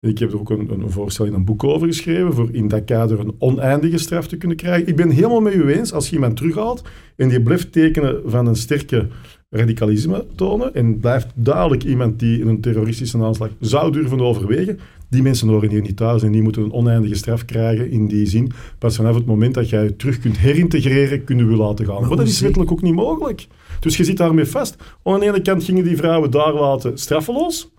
En 0.00 0.10
ik 0.10 0.18
heb 0.18 0.32
er 0.32 0.38
ook 0.40 0.50
een, 0.50 0.70
een 0.70 0.90
voorstel 0.90 1.24
in 1.24 1.34
een 1.34 1.44
boek 1.44 1.64
over 1.64 1.86
geschreven, 1.86 2.32
voor 2.34 2.48
in 2.52 2.68
dat 2.68 2.84
kader 2.84 3.20
een 3.20 3.34
oneindige 3.38 3.98
straf 3.98 4.26
te 4.28 4.36
kunnen 4.36 4.56
krijgen. 4.56 4.88
Ik 4.88 4.96
ben 4.96 5.10
helemaal 5.10 5.40
met 5.40 5.54
u 5.54 5.72
eens, 5.72 5.92
als 5.92 6.08
je 6.08 6.14
iemand 6.14 6.36
terughaalt 6.36 6.82
en 7.16 7.28
die 7.28 7.42
blijft 7.42 7.72
tekenen 7.72 8.20
van 8.24 8.46
een 8.46 8.56
sterke 8.56 9.08
radicalisme 9.52 10.26
tonen 10.34 10.74
en 10.74 10.98
blijft 11.00 11.26
duidelijk 11.34 11.84
iemand 11.84 12.18
die 12.18 12.44
een 12.44 12.60
terroristische 12.60 13.22
aanslag 13.22 13.48
zou 13.60 13.92
durven 13.92 14.20
overwegen, 14.20 14.78
die 15.08 15.22
mensen 15.22 15.48
horen 15.48 15.70
hier 15.70 15.80
niet 15.80 15.96
thuis 15.96 16.22
en 16.22 16.32
die 16.32 16.42
moeten 16.42 16.62
een 16.62 16.72
oneindige 16.72 17.14
straf 17.14 17.44
krijgen 17.44 17.90
in 17.90 18.06
die 18.06 18.26
zin. 18.26 18.52
Pas 18.78 18.96
vanaf 18.96 19.14
het 19.14 19.26
moment 19.26 19.54
dat 19.54 19.68
jij 19.68 19.82
je 19.82 19.96
terug 19.96 20.18
kunt 20.18 20.38
herintegreren, 20.38 21.24
kunnen 21.24 21.48
we 21.48 21.56
laten 21.56 21.86
gaan. 21.86 22.00
Maar, 22.00 22.16
dat 22.16 22.26
is 22.26 22.40
wettelijk 22.40 22.72
ook 22.72 22.82
niet 22.82 22.94
mogelijk. 22.94 23.46
Dus 23.80 23.96
je 23.96 24.04
zit 24.04 24.16
daarmee 24.16 24.44
vast. 24.44 24.76
Aan 25.02 25.20
de 25.20 25.26
ene 25.26 25.42
kant 25.42 25.64
gingen 25.64 25.84
die 25.84 25.96
vrouwen 25.96 26.30
daar 26.30 26.54
laten 26.54 26.98
straffeloos. 26.98 27.70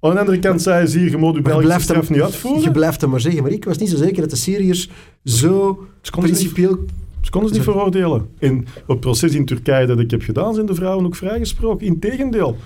Aan 0.00 0.12
de 0.12 0.18
andere 0.18 0.38
kant 0.38 0.62
zei 0.62 0.86
ze 0.86 0.98
hier, 0.98 1.10
je 1.10 1.16
moet 1.16 1.34
je 1.34 1.42
Belgische 1.42 1.66
blijft, 1.66 1.84
straf 1.84 2.08
hem, 2.08 2.16
niet 2.16 2.24
uitvoeren. 2.24 2.62
je 2.62 2.70
blijft 2.70 3.00
hem 3.00 3.10
maar 3.10 3.20
zeggen. 3.20 3.42
Maar 3.42 3.52
ik 3.52 3.64
was 3.64 3.78
niet 3.78 3.88
zo 3.88 3.96
zeker 3.96 4.20
dat 4.20 4.30
de 4.30 4.36
Syriërs 4.36 4.90
zo 5.24 5.86
niet, 6.02 6.10
principieel... 6.10 6.78
ze 7.20 7.30
konden 7.30 7.50
ze 7.50 7.56
niet 7.56 7.64
veroordelen. 7.64 8.28
In 8.38 8.66
het 8.86 9.00
proces 9.00 9.34
in 9.34 9.44
Turkije 9.44 9.86
dat 9.86 9.98
ik 9.98 10.10
heb 10.10 10.22
gedaan, 10.22 10.54
zijn 10.54 10.66
de 10.66 10.74
vrouwen 10.74 11.06
ook 11.06 11.16
vrijgesproken. 11.16 11.86
Integendeel. 11.86 12.56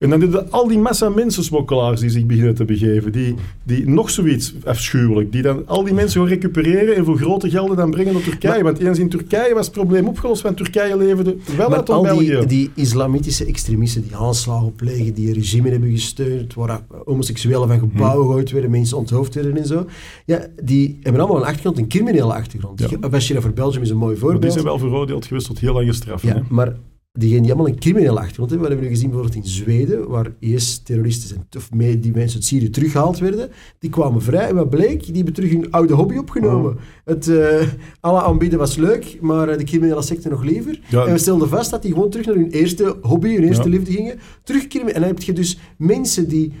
En 0.00 0.10
dan 0.10 0.20
hebben 0.20 0.50
al 0.50 0.68
die 0.68 0.78
massa 0.78 1.08
mensensmokkelaars 1.08 2.00
die 2.00 2.10
zich 2.10 2.26
beginnen 2.26 2.54
te 2.54 2.64
begeven, 2.64 3.12
die, 3.12 3.34
die 3.62 3.88
nog 3.88 4.10
zoiets 4.10 4.54
afschuwelijk, 4.64 5.32
die 5.32 5.42
dan 5.42 5.66
al 5.66 5.84
die 5.84 5.94
mensen 5.94 6.20
gaan 6.20 6.28
recupereren 6.30 6.96
en 6.96 7.04
voor 7.04 7.16
grote 7.16 7.50
gelden 7.50 7.76
dan 7.76 7.90
brengen 7.90 8.12
naar 8.12 8.22
Turkije. 8.22 8.52
Maar- 8.54 8.62
want 8.62 8.78
eens 8.78 8.98
in 8.98 9.08
Turkije 9.08 9.54
was 9.54 9.64
het 9.66 9.74
probleem 9.74 10.08
opgelost, 10.08 10.42
want 10.42 10.56
Turkije 10.56 10.96
leverde 10.96 11.36
wel 11.56 11.74
uit 11.74 11.90
al 11.90 12.02
België. 12.02 12.26
die, 12.38 12.46
die 12.46 12.70
islamitische 12.74 13.44
extremisten 13.44 14.02
die 14.02 14.16
aanslagen 14.16 14.74
plegen, 14.74 15.14
die 15.14 15.28
een 15.28 15.34
regime 15.34 15.70
hebben 15.70 15.90
gesteund, 15.90 16.54
waar 16.54 16.80
homoseksuelen 17.04 17.68
van 17.68 17.78
gebouwen 17.78 18.20
Hm. 18.22 18.26
gegooid 18.28 18.50
werden, 18.50 18.70
mensen 18.70 18.96
onthoofd 18.96 19.34
werden 19.34 19.56
en 19.56 19.66
zo, 19.66 19.86
ja, 20.26 20.46
die 20.62 20.98
hebben 21.02 21.20
allemaal 21.22 21.40
een 21.40 21.46
achtergrond, 21.48 21.78
een 21.78 21.88
criminele 21.88 22.34
achtergrond. 22.34 22.80
Ja. 23.00 23.08
Bashir 23.08 23.42
voor 23.42 23.52
Belgium 23.52 23.82
is 23.82 23.90
een 23.90 23.96
mooi 23.96 24.10
Maar 24.12 24.20
die 24.20 24.30
voorbeeld. 24.30 24.52
zijn 24.52 24.64
wel 24.64 24.78
veroordeeld 24.78 25.26
geweest 25.26 25.46
tot 25.46 25.58
heel 25.58 25.72
lange 25.74 25.92
straffen. 25.92 26.28
Ja, 26.28 26.34
hè. 26.34 26.40
maar 26.48 26.76
diegenen 27.12 27.42
die 27.42 27.52
allemaal 27.52 27.72
een 27.72 27.78
criminele 27.78 28.18
achtergrond 28.18 28.50
hebben, 28.50 28.68
wat 28.68 28.68
hebben 28.68 28.78
we 28.78 28.84
nu 28.84 28.90
gezien 28.94 29.10
bijvoorbeeld 29.10 29.44
in 29.44 29.50
Zweden, 29.50 30.08
waar 30.08 30.32
IS-terroristen 30.38 31.28
zijn, 31.28 31.46
of 31.56 31.72
mee, 31.72 31.98
die 32.00 32.12
mensen 32.12 32.34
uit 32.36 32.44
Syrië 32.46 32.70
teruggehaald 32.70 33.18
werden, 33.18 33.50
die 33.78 33.90
kwamen 33.90 34.22
vrij 34.22 34.48
en 34.48 34.54
wat 34.54 34.70
bleek? 34.70 35.04
Die 35.04 35.14
hebben 35.16 35.34
terug 35.34 35.50
hun 35.50 35.70
oude 35.70 35.94
hobby 35.94 36.16
opgenomen. 36.16 36.70
Oh. 36.72 36.80
Het 37.04 37.28
eh 37.28 37.68
alle 38.00 38.22
aanbieden 38.22 38.58
was 38.58 38.76
leuk, 38.76 39.18
maar 39.20 39.48
eh, 39.48 39.58
de 39.58 39.64
criminele 39.64 40.02
secte 40.02 40.28
nog 40.28 40.42
liever. 40.44 40.80
Ja. 40.88 41.06
En 41.06 41.12
we 41.12 41.18
stelden 41.18 41.48
vast 41.48 41.70
dat 41.70 41.82
die 41.82 41.92
gewoon 41.92 42.10
terug 42.10 42.26
naar 42.26 42.34
hun 42.34 42.50
eerste 42.50 42.96
hobby, 43.02 43.34
hun 43.34 43.44
eerste 43.44 43.62
Ja. 43.62 43.76
liefde 43.76 43.92
gingen. 43.92 44.18
Terug 44.42 44.66
crimineel. 44.66 44.94
En 44.94 45.00
dan 45.00 45.10
heb 45.10 45.22
je 45.22 45.32
dus 45.32 45.58
mensen 45.78 46.28
die 46.28 46.52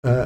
eh, 0.00 0.24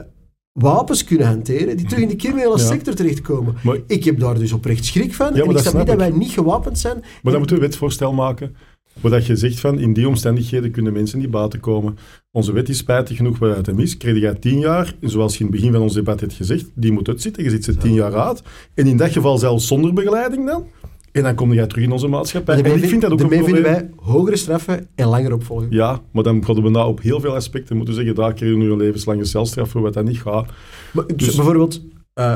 wapens 0.53 1.05
kunnen 1.05 1.27
hanteren, 1.27 1.77
die 1.77 1.87
terug 1.87 2.03
in 2.03 2.09
de 2.09 2.17
criminele 2.17 2.59
Ja. 2.59 2.65
sector 2.65 2.95
terechtkomen. 2.95 3.55
Maar, 3.65 3.79
Ik 3.87 4.05
heb 4.05 4.19
daar 4.19 4.39
dus 4.39 4.53
oprecht 4.53 4.85
schrik 4.85 5.15
van. 5.15 5.35
en 5.35 5.51
ik 5.51 5.59
snap 5.59 5.75
niet 5.75 5.87
dat 5.87 5.97
wij 5.97 6.11
niet 6.11 6.31
gewapend 6.31 6.79
zijn. 6.79 6.97
maar 7.01 7.33
dan 7.33 7.39
moeten 7.39 7.57
we 7.57 7.63
een 7.63 7.69
wetsvoorstel 7.69 8.13
maken. 8.13 8.55
Waar 9.01 9.11
dat 9.11 9.27
je 9.27 9.37
zegt 9.37 9.61
van, 9.61 9.79
in 9.79 9.93
die 9.93 10.09
omstandigheden 10.09 10.71
kunnen 10.71 10.93
mensen 10.93 11.19
niet 11.19 11.31
baten 11.31 11.61
komen. 11.61 11.99
Onze 12.31 12.53
wet 12.53 12.69
is 12.69 12.79
spijtig 12.79 13.17
genoeg 13.17 13.39
waaruit 13.39 13.67
hem 13.67 13.79
is. 13.79 13.97
Kreeg 13.97 14.21
jij 14.21 14.35
tien 14.35 14.59
jaar, 14.59 14.95
zoals 15.01 15.33
je 15.33 15.39
in 15.39 15.47
het 15.47 15.55
begin 15.55 15.73
van 15.73 15.83
ons 15.83 15.95
debat 15.95 16.21
hebt 16.21 16.33
gezegd, 16.33 16.71
die 16.75 16.93
moet 16.93 17.09
uitzitten. 17.09 17.43
Je 17.45 17.51
zit 17.51 17.65
ze 17.65 17.77
tien 17.77 17.95
jaar 17.95 18.15
uit. 18.15 18.43
En 18.75 18.87
in 18.87 18.97
dat 18.97 19.11
geval 19.11 19.39
zelfs 19.39 19.67
zonder 19.67 19.93
begeleiding 19.93 20.47
dan. 20.47 20.65
En 21.13 21.23
dan 21.23 21.35
kom 21.35 21.53
jij 21.53 21.67
terug 21.67 21.85
in 21.85 21.93
onze 21.93 22.09
maatschappij. 22.09 22.63
En 22.63 22.83
ik 22.83 22.89
vind 22.89 23.01
dat 23.01 23.13
ook 23.13 23.21
een 23.21 23.29
probleem. 23.29 23.45
vinden 23.45 23.63
wij 23.73 23.91
hogere 23.97 24.37
straffen 24.37 24.89
en 24.95 25.07
langer 25.07 25.33
opvolgen. 25.33 25.67
Ja, 25.71 26.01
maar 26.13 26.23
dan 26.23 26.43
hadden 26.45 26.65
we 26.65 26.71
nou 26.71 26.89
op 26.89 27.01
heel 27.03 27.21
veel 27.21 27.35
aspecten 27.35 27.77
moeten 27.77 27.95
zeggen, 27.95 28.15
daar 28.15 28.35
krijg 28.35 28.53
je 28.53 28.59
nu 28.59 28.71
een 28.71 28.77
levenslange 28.77 29.25
celstraf 29.25 29.71
voor 29.71 29.81
wat 29.81 29.95
dat 29.95 30.05
niet 30.05 30.21
gaat. 30.21 30.51
Maar, 30.93 31.05
Dus- 31.17 31.35
bijvoorbeeld, 31.35 31.83
eh, 32.15 32.35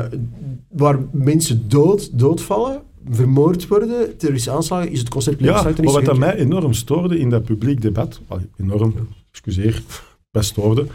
waar 0.69 0.99
mensen 1.11 1.63
dood, 1.67 2.19
doodvallen, 2.19 2.81
vermoord 3.09 3.67
worden, 3.67 4.17
terroristische 4.17 4.57
aanslagen, 4.57 4.91
is 4.91 4.99
het 4.99 5.09
concept 5.09 5.39
Ja, 5.39 5.63
maar 5.63 5.83
wat 5.83 6.05
dat 6.05 6.17
mij 6.17 6.35
enorm 6.35 6.73
stoorde 6.73 7.19
in 7.19 7.29
dat 7.29 7.43
publiek 7.43 7.81
debat, 7.81 8.21
enorm, 8.57 8.93
excuseer, 9.31 9.81
best 10.31 10.49
stoorde, 10.49 10.85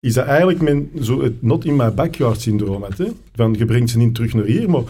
is 0.00 0.14
dat 0.14 0.26
eigenlijk 0.26 0.60
men 0.60 0.90
zo 1.00 1.22
het 1.22 1.42
not 1.42 1.64
in 1.64 1.76
my 1.76 1.94
backyard 1.94 2.40
syndroom 2.40 2.82
had. 2.82 2.98
Hè? 2.98 3.06
Van 3.34 3.54
je 3.58 3.64
brengt 3.64 3.90
ze 3.90 3.98
niet 3.98 4.14
terug 4.14 4.34
naar 4.34 4.44
hier, 4.44 4.70
maar, 4.70 4.82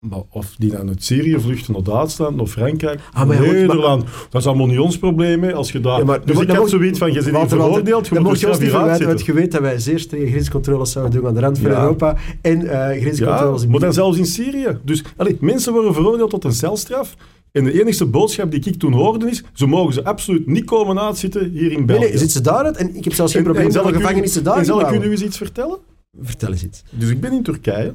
maar 0.00 0.22
of 0.30 0.54
die 0.58 0.70
dan 0.70 0.88
uit 0.88 1.04
Syrië 1.04 1.38
vluchten 1.40 1.72
naar 1.72 1.82
Duitsland, 1.82 2.36
naar 2.36 2.46
Frankrijk, 2.46 3.00
Ah, 3.12 3.26
maar 3.26 3.42
ja, 3.44 3.52
Nederland. 3.52 4.04
Dat 4.30 4.40
is 4.40 4.46
allemaal 4.46 4.66
niet 4.66 4.78
ons 4.78 4.98
probleem, 4.98 5.42
hè, 5.42 5.54
als 5.54 5.72
je 5.72 5.80
daar... 5.80 5.98
Ja, 5.98 6.04
maar 6.04 6.24
dus 6.24 6.38
ik 6.40 6.50
had 6.50 6.68
zoiets 6.68 6.98
van, 6.98 7.12
je 7.12 7.22
bent 7.22 7.38
niet 7.40 7.48
veroordeeld, 7.48 8.06
je 8.08 8.14
dan 8.14 8.22
moet 8.22 8.40
je 8.40 8.48
ons 8.48 8.58
niet 8.58 8.70
verwijten, 8.70 8.98
hier 8.98 9.06
want 9.06 9.26
je 9.26 9.32
weet 9.32 9.52
dat 9.52 9.60
wij 9.60 9.78
zeer 9.78 9.98
strenge 9.98 10.26
grenscontroles 10.26 10.92
zouden 10.92 11.14
doen 11.20 11.28
aan 11.28 11.34
de 11.34 11.40
rand 11.40 11.58
van 11.58 11.70
Ja. 11.70 11.80
Europa 11.82 12.16
en 12.40 12.66
eh 12.66 13.00
grenscontroles 13.00 13.62
in 13.62 13.70
maar 13.70 13.80
dan 13.80 13.92
zelfs 13.92 14.18
in 14.18 14.26
Syrië. 14.26 14.78
Dus 14.84 15.04
allee, 15.16 15.36
mensen 15.40 15.72
worden 15.72 15.94
veroordeeld 15.94 16.30
tot 16.30 16.44
een 16.44 16.52
celstraf. 16.52 17.14
En 17.52 17.64
de 17.64 17.80
enige 17.80 18.06
boodschap 18.06 18.50
die 18.50 18.60
ik 18.64 18.78
toen 18.78 18.92
hoorde 18.92 19.30
is, 19.30 19.44
ze 19.52 19.66
mogen 19.66 19.94
ze 19.94 20.04
absoluut 20.04 20.46
niet 20.46 20.64
komen 20.64 21.00
uitzitten 21.00 21.50
hier 21.50 21.70
in 21.72 21.76
Nee, 21.76 21.84
België. 21.86 22.08
nee, 22.08 22.18
zit 22.18 22.30
ze 22.32 22.40
daaruit? 22.40 22.76
En 22.76 22.96
ik 22.96 23.04
heb 23.04 23.12
zelfs 23.12 23.32
geen 23.32 23.44
En- 23.46 23.52
probleem 23.52 23.72
met 23.84 23.94
gevangenissen 23.94 24.44
daar 24.44 24.56
en 24.58 24.64
zal 24.64 24.80
ik 24.80 24.90
u 24.90 24.98
nu 24.98 25.10
eens 25.10 25.22
iets 25.22 25.36
vertellen? 25.36 25.78
Vertel 26.20 26.50
eens 26.50 26.62
iets. 26.64 26.82
Dus 26.90 27.10
ik 27.10 27.20
ben 27.20 27.32
in 27.32 27.42
Turkije, 27.42 27.94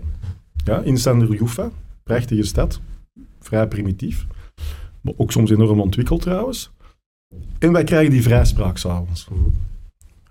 ja, 0.65 0.79
in 0.83 0.97
Sanderjufa, 0.97 1.69
prachtige 2.11 2.43
stad, 2.43 2.81
vrij 3.39 3.67
primitief, 3.67 4.25
maar 5.01 5.13
ook 5.17 5.31
soms 5.31 5.51
enorm 5.51 5.79
ontwikkeld 5.81 6.21
trouwens. 6.21 6.71
En 7.59 7.71
wij 7.71 7.83
krijgen 7.83 8.11
die 8.11 8.21
vrijspraak 8.21 8.77
s'avonds. 8.77 9.27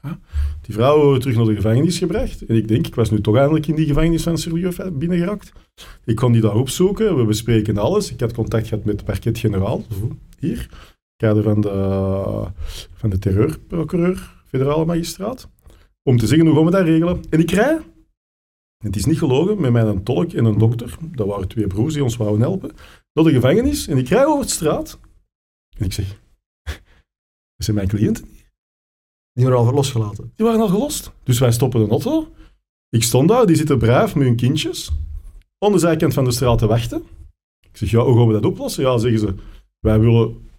Ja, 0.03 0.19
die 0.61 0.75
vrouw 0.75 1.03
wordt 1.03 1.21
terug 1.21 1.37
naar 1.37 1.47
de 1.47 1.55
gevangenis 1.55 1.99
gebracht. 1.99 2.47
En 2.47 2.57
ik 2.57 2.69
denk, 2.69 2.87
ik 2.87 2.95
was 2.95 3.11
nu 3.11 3.21
toch 3.21 3.37
eindelijk 3.37 3.67
in 3.67 3.75
die 3.75 3.87
gevangenis 3.87 4.23
van 4.23 4.39
Sanderjufa 4.39 4.91
binnengeraakt. 4.91 5.53
Ik 6.05 6.17
kon 6.17 6.33
die 6.33 6.41
daar 6.41 6.55
opzoeken, 6.55 7.17
we 7.17 7.25
bespreken 7.25 7.79
alles. 7.79 8.13
Ik 8.13 8.21
had 8.21 8.33
contact 8.33 8.69
gehad 8.69 8.85
met 8.85 8.99
de 8.99 9.05
parquet-generaal, 9.05 9.85
hier, 10.39 10.69
kader 11.17 11.43
van 11.43 11.61
de, 11.61 11.71
van 12.95 13.11
de 13.11 13.19
terreurprocureur, 13.19 14.43
federale 14.47 14.85
magistraat, 14.85 15.49
om 16.03 16.17
te 16.17 16.27
zeggen 16.27 16.47
hoe 16.47 16.57
gaan 16.57 16.65
we 16.65 16.71
dat 16.71 16.85
regelen. 16.85 17.21
En 17.31 17.41
ik 17.41 17.51
rij 17.51 17.79
het 18.85 18.97
is 18.97 19.05
niet 19.05 19.19
gelogen, 19.19 19.61
met 19.61 19.73
mij 19.73 19.83
een 19.83 20.03
tolk 20.03 20.33
en 20.33 20.45
een 20.45 20.59
dokter, 20.59 20.97
dat 21.15 21.27
waren 21.27 21.49
twee 21.49 21.67
broers 21.67 21.95
die 21.95 22.03
ons 22.03 22.17
wouden 22.17 22.41
helpen, 22.41 22.73
naar 23.13 23.25
de 23.25 23.33
gevangenis. 23.33 23.87
En 23.87 23.99
ik 23.99 24.09
rij 24.09 24.27
over 24.27 24.45
de 24.45 24.51
straat. 24.51 24.99
En 25.77 25.85
ik 25.85 25.93
zeg, 25.93 26.07
dat 27.57 27.65
zijn 27.65 27.77
mijn 27.77 27.89
cliënten. 27.89 28.25
Die 29.33 29.45
worden 29.45 29.67
al 29.67 29.73
losgelaten. 29.73 30.33
Die 30.37 30.47
waren 30.47 30.61
al 30.61 30.69
gelost. 30.69 31.13
Dus 31.23 31.39
wij 31.39 31.53
stoppen 31.53 31.81
een 31.81 31.91
auto. 31.91 32.33
Ik 32.89 33.03
stond 33.03 33.29
daar, 33.29 33.47
die 33.47 33.57
zitten 33.57 33.79
braaf 33.79 34.15
met 34.15 34.27
hun 34.27 34.37
kindjes. 34.37 34.91
Aan 35.59 35.73
de 35.73 35.79
zijkant 35.79 36.15
van 36.15 36.25
de 36.25 36.31
straat 36.31 36.59
te 36.59 36.67
wachten. 36.67 37.03
Ik 37.61 37.77
zeg, 37.77 37.91
ja, 37.91 38.05
hoe 38.05 38.17
gaan 38.17 38.27
we 38.27 38.33
dat 38.33 38.45
oplossen? 38.45 38.83
Ja, 38.83 38.99
zeggen 38.99 39.21
ze, 39.21 39.35
wij 39.79 40.01
willen, 40.01 40.51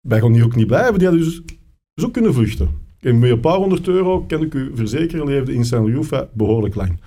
wij 0.00 0.20
gaan 0.20 0.32
hier 0.32 0.44
ook 0.44 0.54
niet 0.54 0.66
blijven. 0.66 0.98
Die 0.98 1.08
hadden 1.08 1.26
dus, 1.26 1.42
dus 1.94 2.04
ook 2.04 2.12
kunnen 2.12 2.34
vluchten. 2.34 2.84
En 3.00 3.18
met 3.18 3.30
een 3.30 3.40
paar 3.40 3.56
honderd 3.56 3.88
euro, 3.88 4.24
kan 4.24 4.42
ik 4.42 4.54
u 4.54 4.72
verzekeren, 4.74 5.26
leefde 5.26 5.54
in 5.54 5.64
San 5.64 5.84
Jufa 5.84 6.28
behoorlijk 6.32 6.74
lang. 6.74 7.00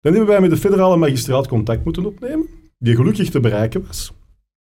Dan 0.00 0.12
hebben 0.12 0.30
wij 0.30 0.40
met 0.40 0.50
de 0.50 0.56
federale 0.56 0.96
magistraat 0.96 1.48
contact 1.48 1.84
moeten 1.84 2.06
opnemen, 2.06 2.48
die 2.78 2.96
gelukkig 2.96 3.30
te 3.30 3.40
bereiken 3.40 3.84
was. 3.86 4.12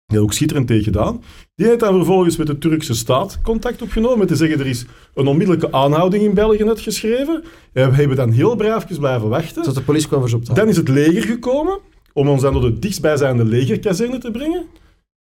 Die 0.06 0.18
had 0.18 0.28
ook 0.28 0.34
schitterend 0.34 0.68
tegen 0.68 0.84
gedaan. 0.84 1.24
Die 1.56 1.68
heeft 1.68 1.80
dan 1.80 1.96
vervolgens 1.96 2.38
met 2.38 2.48
de 2.48 2.58
Turkse 2.58 2.94
staat 2.94 3.40
contact 3.44 3.82
opgenomen, 3.82 4.18
met 4.18 4.28
te 4.28 4.36
zeggen 4.36 4.60
er 4.60 4.68
is 4.68 4.86
een 5.14 5.28
onmiddellijke 5.28 5.72
aanhouding 5.72 6.24
in 6.24 6.34
België 6.34 6.64
net 6.64 6.80
geschreven. 6.80 7.44
En 7.74 7.90
we 7.90 7.96
hebben 7.96 8.18
dan 8.18 8.32
heel 8.32 8.56
braafjes 8.56 8.98
blijven 8.98 9.30
wachten. 9.30 9.64
Tot 9.64 9.76
de 9.76 9.82
politie 9.82 10.08
kwam 10.08 10.34
op. 10.34 10.56
Dan 10.56 10.68
is 10.68 10.78
het 10.78 10.88
leger 10.88 11.24
gekomen 11.24 11.80
om 12.14 12.28
ons 12.28 12.42
dan 12.42 12.54
naar 12.54 12.62
de 12.62 12.80
dichtstbijzijnde 12.80 13.46
legerkazerne 13.46 14.18
te 14.18 14.32
brengen. 14.32 14.66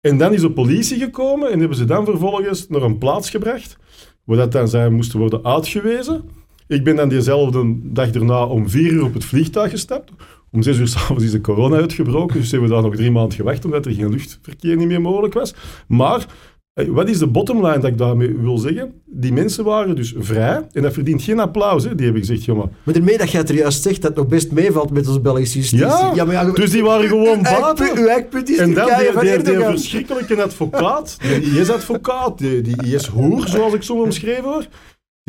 En 0.02 0.18
dan 0.18 0.34
is 0.34 0.42
de 0.42 0.52
politie 0.52 1.00
gekomen 1.00 1.52
en 1.52 1.60
hebben 1.60 1.78
ze 1.78 1.86
dan 1.86 2.06
vervolgens 2.06 2.68
naar 2.68 2.82
een 2.82 2.98
plaats 2.98 3.30
gebracht 3.30 3.78
waar 4.24 4.38
dat 4.38 4.52
dan 4.52 4.68
zij 4.68 4.90
moesten 4.90 5.20
worden 5.20 5.46
uitgewezen. 5.46 6.30
Ik 6.68 6.84
ben 6.84 6.96
dan 6.96 7.10
diezelfde 7.10 7.78
dag 7.84 8.10
daarna 8.10 8.46
om 8.46 8.70
vier 8.70 8.92
uur 8.92 9.04
op 9.04 9.14
het 9.14 9.26
vliegtuig 9.26 9.72
gestapt. 9.72 10.12
Om 10.52 10.62
zes 10.62 10.78
uur 10.78 10.88
s'avonds 10.88 11.24
is 11.24 11.32
de 11.32 11.42
corona 11.42 11.76
uitgebroken, 11.76 12.40
dus 12.40 12.52
hebben 12.52 12.70
we 12.70 12.76
daar 12.76 12.84
nog 12.84 12.96
drie 12.96 13.12
maanden 13.12 13.38
gewacht 13.38 13.66
omdat 13.66 13.86
er 13.86 13.92
geen 13.92 14.10
luchtverkeer 14.10 14.76
niet 14.76 14.88
meer 14.88 15.02
mogelijk 15.02 15.34
was. 15.34 15.54
Maar 15.88 16.26
eh, 16.74 16.88
wat 16.88 17.10
is 17.10 17.18
de 17.18 17.28
bottomline 17.28 17.80
dat 17.80 17.92
ik 17.92 17.98
daarmee 17.98 18.38
wil 18.38 18.58
zeggen? 18.58 18.94
Die 19.06 19.34
mensen 19.34 19.64
waren 19.64 19.96
dus 19.96 20.14
vrij 20.18 20.68
en 20.72 20.82
dat 20.82 20.94
verdient 20.94 21.22
geen 21.22 21.40
applaus. 21.40 21.84
Hè. 21.84 21.96
Die 21.96 22.06
hebben 22.06 22.24
gezegd, 22.24 22.44
jongen, 22.44 22.72
Met 22.84 22.96
ermee 22.96 23.18
dat 23.18 23.32
jij 23.32 23.40
het 23.40 23.50
er 23.50 23.56
juist 23.56 23.82
zegt 23.82 24.02
dat 24.02 24.10
het 24.10 24.20
nog 24.20 24.28
best 24.28 24.52
meevalt 24.52 24.92
met 24.92 25.08
onze 25.08 25.20
Belgische 25.20 25.58
justitie. 25.58 26.16
Ja, 26.16 26.26
maar 26.26 26.34
ja, 26.34 26.52
dus 26.52 26.72
die 26.72 26.84
waren 26.84 27.08
gewoon 27.08 27.42
buiten. 27.42 27.98
Uw 27.98 28.08
eikpunt 28.08 28.50
is 28.50 28.58
En 28.58 28.74
dan 28.74 28.90
die, 29.22 29.44
die, 29.44 29.54
verschrikkelijke 29.54 30.44
advocaat, 30.44 31.18
die 31.22 31.60
IS-advocaat, 31.60 32.38
die, 32.38 32.62
die 32.62 32.94
IS-hoer, 32.94 33.48
zoals 33.48 33.74
ik 33.74 33.84
zo 33.84 34.02
omschreven 34.02 34.44
hoor, 34.44 34.68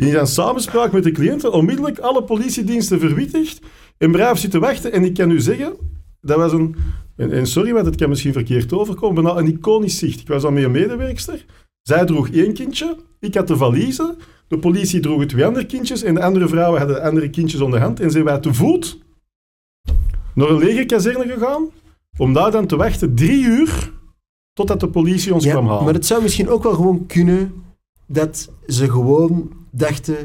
die 0.05 0.13
dan 0.13 0.27
samenspraak 0.27 0.91
met 0.91 1.03
de 1.03 1.11
cliënten 1.11 1.51
onmiddellijk 1.51 1.99
alle 1.99 2.23
politiediensten 2.23 2.99
verwittigt 2.99 3.59
en 3.97 4.11
braaf 4.11 4.39
zitten 4.39 4.59
wachten. 4.59 4.91
En 4.91 5.03
ik 5.03 5.13
kan 5.13 5.31
u 5.31 5.39
zeggen, 5.39 5.73
dat 6.21 6.37
was 6.37 6.51
een... 6.53 6.75
En, 7.15 7.31
en 7.31 7.47
sorry, 7.47 7.73
want 7.73 7.85
het 7.85 7.95
kan 7.95 8.09
misschien 8.09 8.33
verkeerd 8.33 8.73
overkomen, 8.73 9.23
maar 9.23 9.37
een 9.37 9.47
iconisch 9.47 9.97
zicht. 9.97 10.19
Ik 10.19 10.27
was 10.27 10.41
dan 10.41 10.53
met 10.53 10.63
een 10.63 10.71
medewerkster. 10.71 11.45
Zij 11.81 12.05
droeg 12.05 12.29
één 12.29 12.53
kindje, 12.53 12.95
ik 13.19 13.33
had 13.33 13.47
de 13.47 13.57
valiezen, 13.57 14.17
de 14.47 14.57
politie 14.57 14.99
droeg 14.99 15.25
twee 15.25 15.45
andere 15.45 15.65
kindjes 15.65 16.03
en 16.03 16.13
de 16.13 16.23
andere 16.23 16.47
vrouwen 16.47 16.79
hadden 16.79 17.01
andere 17.03 17.29
kindjes 17.29 17.61
onder 17.61 17.79
hand. 17.79 17.99
En 17.99 18.11
zijn 18.11 18.23
wij 18.23 18.39
te 18.39 18.53
voet 18.53 18.97
naar 20.33 20.49
een 20.49 20.57
legerkazerne 20.57 21.33
gegaan, 21.33 21.69
om 22.17 22.33
daar 22.33 22.51
dan 22.51 22.65
te 22.67 22.75
wachten 22.75 23.15
drie 23.15 23.43
uur 23.43 23.91
totdat 24.53 24.79
de 24.79 24.89
politie 24.89 25.33
ons 25.33 25.43
Ja, 25.43 25.51
kwam 25.51 25.67
halen. 25.67 25.83
maar 25.83 25.93
het 25.93 26.05
zou 26.05 26.21
misschien 26.21 26.49
ook 26.49 26.63
wel 26.63 26.73
gewoon 26.73 27.05
kunnen 27.05 27.53
dat 28.07 28.51
ze 28.67 28.89
gewoon 28.89 29.58
dachten, 29.71 30.15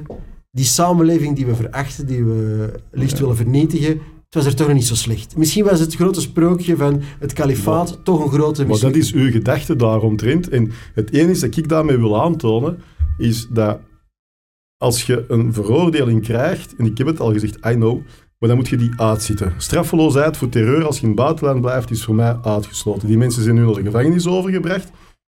die 0.50 0.64
samenleving 0.64 1.36
die 1.36 1.46
we 1.46 1.54
verachten, 1.54 2.06
die 2.06 2.24
we 2.24 2.72
liefst 2.92 3.18
willen 3.18 3.36
vernietigen, 3.36 4.00
het 4.24 4.42
was 4.42 4.52
er 4.52 4.54
toch 4.58 4.66
nog 4.66 4.76
niet 4.76 4.86
zo 4.86 4.94
slecht. 4.94 5.36
Misschien 5.36 5.64
was 5.64 5.80
het 5.80 5.94
grote 5.94 6.20
sprookje 6.20 6.76
van 6.76 7.02
het 7.18 7.32
kalifaat 7.32 7.98
toch 8.04 8.24
een 8.24 8.28
grote 8.28 8.60
Maar 8.66 8.78
dat 8.78 8.92
mislukking. 8.92 9.04
is 9.04 9.12
uw 9.12 9.30
gedachte 9.30 9.76
daaromtrent. 9.76 10.48
En 10.48 10.70
het 10.94 11.12
enige 11.12 11.40
dat 11.40 11.56
ik 11.56 11.68
daarmee 11.68 11.96
wil 11.96 12.22
aantonen, 12.22 12.78
is 13.18 13.46
dat 13.50 13.80
als 14.76 15.02
je 15.02 15.24
een 15.28 15.52
veroordeling 15.52 16.22
krijgt, 16.22 16.76
en 16.76 16.86
ik 16.86 16.98
heb 16.98 17.06
het 17.06 17.20
al 17.20 17.32
gezegd, 17.32 17.56
I 17.66 17.72
know, 17.72 18.00
maar 18.38 18.48
dan 18.48 18.56
moet 18.56 18.68
je 18.68 18.76
die 18.76 19.00
uitzitten. 19.00 19.52
Straffeloosheid 19.56 20.36
voor 20.36 20.48
terreur 20.48 20.86
als 20.86 20.96
je 20.96 21.02
in 21.02 21.08
het 21.08 21.16
buitenland 21.16 21.60
blijft, 21.60 21.90
is 21.90 22.04
voor 22.04 22.14
mij 22.14 22.38
uitgesloten. 22.42 23.08
Die 23.08 23.18
mensen 23.18 23.42
zijn 23.42 23.54
nu 23.54 23.64
naar 23.64 23.74
de 23.74 23.82
gevangenis 23.82 24.26
overgebracht. 24.26 24.90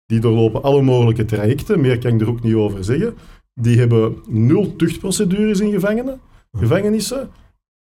Die 0.06 0.20
doorlopen 0.20 0.62
alle 0.62 0.82
mogelijke 0.82 1.24
trajecten, 1.24 1.80
meer 1.80 1.98
kan 1.98 2.14
ik 2.14 2.20
er 2.20 2.28
ook 2.28 2.42
niet 2.42 2.54
over 2.54 2.84
zeggen. 2.84 3.14
Die 3.60 3.78
hebben 3.78 4.16
nul 4.26 4.76
tuchtprocedures 4.76 5.60
in 5.60 5.70
gevangenen, 5.70 6.20
gevangenissen. 6.52 7.30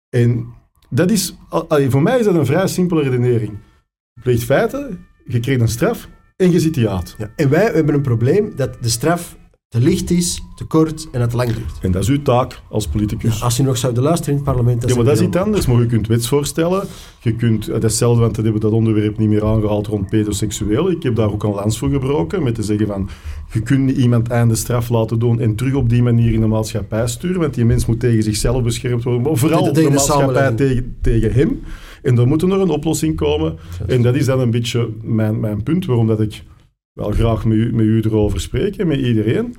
En 0.09 0.53
dat 0.89 1.11
is, 1.11 1.35
allee, 1.49 1.89
voor 1.89 2.01
mij 2.01 2.19
is 2.19 2.25
dat 2.25 2.35
een 2.35 2.45
vrij 2.45 2.67
simpele 2.67 3.01
redenering. 3.01 3.57
Je 4.13 4.21
pleegt 4.21 4.43
feiten, 4.43 5.05
je 5.25 5.39
krijgt 5.39 5.61
een 5.61 5.67
straf 5.67 6.09
en 6.35 6.51
je 6.51 6.59
zit 6.59 6.73
die 6.73 6.89
uit. 6.89 7.15
Ja, 7.17 7.31
en 7.35 7.49
wij 7.49 7.71
hebben 7.71 7.95
een 7.95 8.01
probleem 8.01 8.55
dat 8.55 8.77
de 8.81 8.89
straf 8.89 9.37
te 9.69 9.79
licht 9.79 10.11
is, 10.11 10.43
te 10.55 10.65
kort 10.65 11.07
en 11.11 11.19
dat 11.19 11.29
te 11.29 11.35
lang 11.35 11.53
duurt. 11.53 11.79
En 11.81 11.91
dat 11.91 12.01
is 12.01 12.09
uw 12.09 12.21
taak 12.21 12.61
als 12.69 12.87
politicus. 12.87 13.37
Ja, 13.37 13.43
als 13.43 13.57
je 13.57 13.63
nog 13.63 13.77
zouden 13.77 14.03
luisteren 14.03 14.31
in 14.31 14.35
het 14.35 14.45
parlement... 14.45 14.89
Ja, 14.89 14.95
maar 14.95 15.05
dat 15.05 15.19
is 15.19 15.21
iets 15.21 15.37
anders. 15.37 15.67
Maar 15.67 15.79
je 15.79 15.85
kunt 15.85 16.07
wetsvoorstellen. 16.07 16.87
Je 17.21 17.35
kunt, 17.35 17.65
dat 17.65 17.75
is 17.75 17.83
hetzelfde, 17.83 18.21
want 18.21 18.35
we 18.35 18.41
hebben 18.41 18.61
dat 18.61 18.71
onderwerp 18.71 19.17
niet 19.17 19.29
meer 19.29 19.45
aangehaald 19.45 19.87
rond 19.87 20.09
pedoseksueel. 20.09 20.91
Ik 20.91 21.03
heb 21.03 21.15
daar 21.15 21.31
ook 21.31 21.43
een 21.43 21.53
lans 21.53 21.77
voor 21.77 21.89
gebroken, 21.89 22.43
met 22.43 22.55
te 22.55 22.63
zeggen 22.63 22.87
van, 22.87 23.09
je 23.51 23.61
kunt 23.61 23.85
niet 23.85 23.97
iemand 23.97 24.27
einde 24.27 24.55
straf 24.55 24.89
laten 24.89 25.19
doen 25.19 25.39
en 25.39 25.55
terug 25.55 25.73
op 25.73 25.89
die 25.89 26.03
manier 26.03 26.33
in 26.33 26.41
de 26.41 26.47
maatschappij 26.47 27.07
sturen, 27.07 27.39
want 27.39 27.53
die 27.53 27.65
mens 27.65 27.85
moet 27.85 27.99
tegen 27.99 28.23
zichzelf 28.23 28.63
beschermd 28.63 29.03
worden, 29.03 29.21
maar 29.21 29.35
vooral 29.35 29.63
de, 29.63 29.81
de 29.81 29.89
maatschappij 29.89 30.51
tegen, 30.51 30.95
tegen 31.01 31.33
hem. 31.33 31.61
En 32.01 32.15
daar 32.15 32.27
moet 32.27 32.41
er 32.41 32.47
nog 32.47 32.61
een 32.61 32.69
oplossing 32.69 33.15
komen. 33.15 33.57
En 33.87 34.01
dat 34.01 34.15
is 34.15 34.25
dan 34.25 34.39
een 34.39 34.51
beetje 34.51 34.89
mijn, 35.01 35.39
mijn 35.39 35.63
punt, 35.63 35.85
waarom 35.85 36.07
dat 36.07 36.21
ik 36.21 36.43
wel 36.99 37.11
graag 37.11 37.45
met 37.45 37.57
u, 37.57 38.01
erover 38.01 38.41
spreek 38.41 38.75
en 38.75 38.87
met 38.87 38.99
iedereen. 38.99 39.55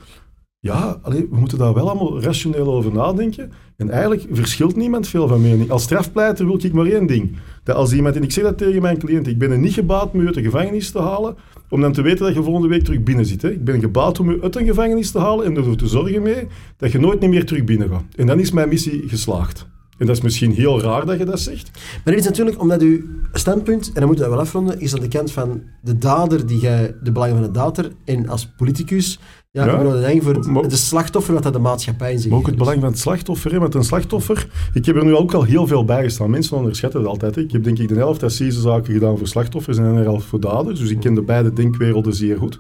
Ja, 0.59 1.01
we 1.03 1.26
moeten 1.30 1.59
daar 1.59 1.74
wel 1.74 1.88
allemaal 1.91 2.22
rationeel 2.22 2.74
over 2.74 2.93
nadenken. 2.93 3.53
En 3.76 3.91
eigenlijk 3.91 4.26
verschilt 4.30 4.76
niemand 4.76 5.09
veel 5.09 5.28
van 5.28 5.41
mening. 5.41 5.70
Als 5.70 5.82
strafpleiter 5.82 6.47
wil 6.47 6.64
ik 6.64 6.72
maar 6.72 6.86
één 6.86 7.07
ding. 7.07 7.36
Dat 7.64 7.76
als 7.76 7.93
iemand, 7.93 8.16
en 8.16 8.22
ik 8.22 8.32
zeg 8.32 8.45
dat 8.45 8.59
tegen 8.59 8.82
mijn 8.82 8.99
cliënt, 8.99 9.26
ik 9.26 9.38
ben 9.38 9.51
er 9.51 9.59
niet 9.59 9.72
gebaat 9.72 10.12
om 10.12 10.20
u 10.20 10.26
uit 10.26 10.34
de 10.34 10.43
gevangenis 10.43 10.91
te 10.91 10.99
halen, 10.99 11.36
om 11.68 11.80
dan 11.80 11.93
te 11.93 12.03
weten 12.03 12.24
dat 12.24 12.34
je 12.34 12.43
volgende 12.43 12.68
week 12.68 12.82
terug 12.82 13.03
binnen 13.03 13.26
zit. 13.26 13.43
Hè. 13.43 13.51
Ik 13.51 13.64
ben 13.64 13.80
gebaat 13.80 14.20
om 14.20 14.30
u 14.30 14.43
uit 14.43 14.57
een 14.57 14.66
gevangenis 14.66 15.11
te 15.11 15.18
halen 15.18 15.45
en 15.45 15.57
ervoor 15.57 15.76
te 15.76 15.88
zorgen 15.88 16.22
mee 16.22 16.47
dat 16.76 16.93
je 16.93 16.99
nooit 16.99 17.20
meer 17.20 17.47
terug 17.47 17.64
binnen 17.64 17.88
gaat. 17.88 18.05
En 18.16 18.26
dan 18.26 18.41
is 18.41 18.51
mijn 18.51 18.68
missie 18.68 19.09
geslaagd. 19.09 19.70
En 20.01 20.07
dat 20.07 20.16
is 20.16 20.22
misschien 20.22 20.53
heel 20.53 20.80
raar 20.80 21.07
dat 21.07 21.18
je 21.18 21.24
dat 21.24 21.40
zegt. 21.40 21.70
Maar 21.74 22.14
dit 22.14 22.22
is 22.22 22.28
natuurlijk 22.28 22.61
omdat 22.61 22.80
uw 22.80 23.01
standpunt, 23.32 23.86
en 23.86 23.92
dan 23.94 24.05
moeten 24.07 24.24
we 24.24 24.30
dat 24.30 24.38
wel 24.38 24.46
afronden, 24.46 24.80
is 24.80 24.94
aan 24.94 25.01
de 25.01 25.09
kant 25.09 25.32
van 25.32 25.62
de 25.80 25.98
dader, 25.98 26.46
die 26.46 26.59
jij 26.61 26.94
de 27.03 27.12
belangen 27.12 27.34
van 27.36 27.44
de 27.44 27.51
dader, 27.51 27.92
en 28.05 28.28
als 28.28 28.46
politicus, 28.57 29.18
ja, 29.51 29.64
Ja. 29.64 30.07
ik 30.09 30.22
voor 30.22 30.38
Maar- 30.48 30.62
het, 30.62 30.70
de 30.70 30.76
slachtoffer, 30.76 31.34
wat 31.34 31.42
dat 31.42 31.53
de 31.53 31.59
maatschappij 31.59 32.12
in 32.12 32.18
zich 32.18 32.30
Maar 32.30 32.38
ook 32.38 32.46
het 32.46 32.57
belang 32.57 32.80
van 32.80 32.88
het 32.88 32.98
slachtoffer. 32.98 33.53
Hè? 33.53 33.59
Want 33.59 33.74
een 33.74 33.84
slachtoffer, 33.84 34.48
ik 34.72 34.84
heb 34.86 34.96
er 34.96 35.05
nu 35.05 35.14
ook 35.14 35.34
al 35.34 35.42
heel 35.42 35.66
veel 35.66 35.84
bij 35.84 36.03
gestaan. 36.03 36.30
Mensen 36.30 36.57
onderschatten 36.57 37.01
het 37.01 37.09
altijd. 37.09 37.34
Hè? 37.34 37.40
Ik 37.40 37.53
heb 37.53 37.64
denk 37.64 37.78
ik 37.78 37.88
de 37.88 37.94
helft 37.94 38.22
assisezaken 38.22 38.92
gedaan 38.92 39.18
voor 39.18 39.26
slachtoffers 39.28 39.78
en 39.78 39.94
de 39.96 40.03
helft 40.03 40.26
voor 40.26 40.40
daders. 40.40 40.78
Dus 40.80 40.90
ik 40.90 41.01
ken 41.01 41.14
de 41.14 41.22
beide 41.22 41.53
denkwerelden 41.53 42.14
zeer 42.14 42.36
goed. 42.36 42.59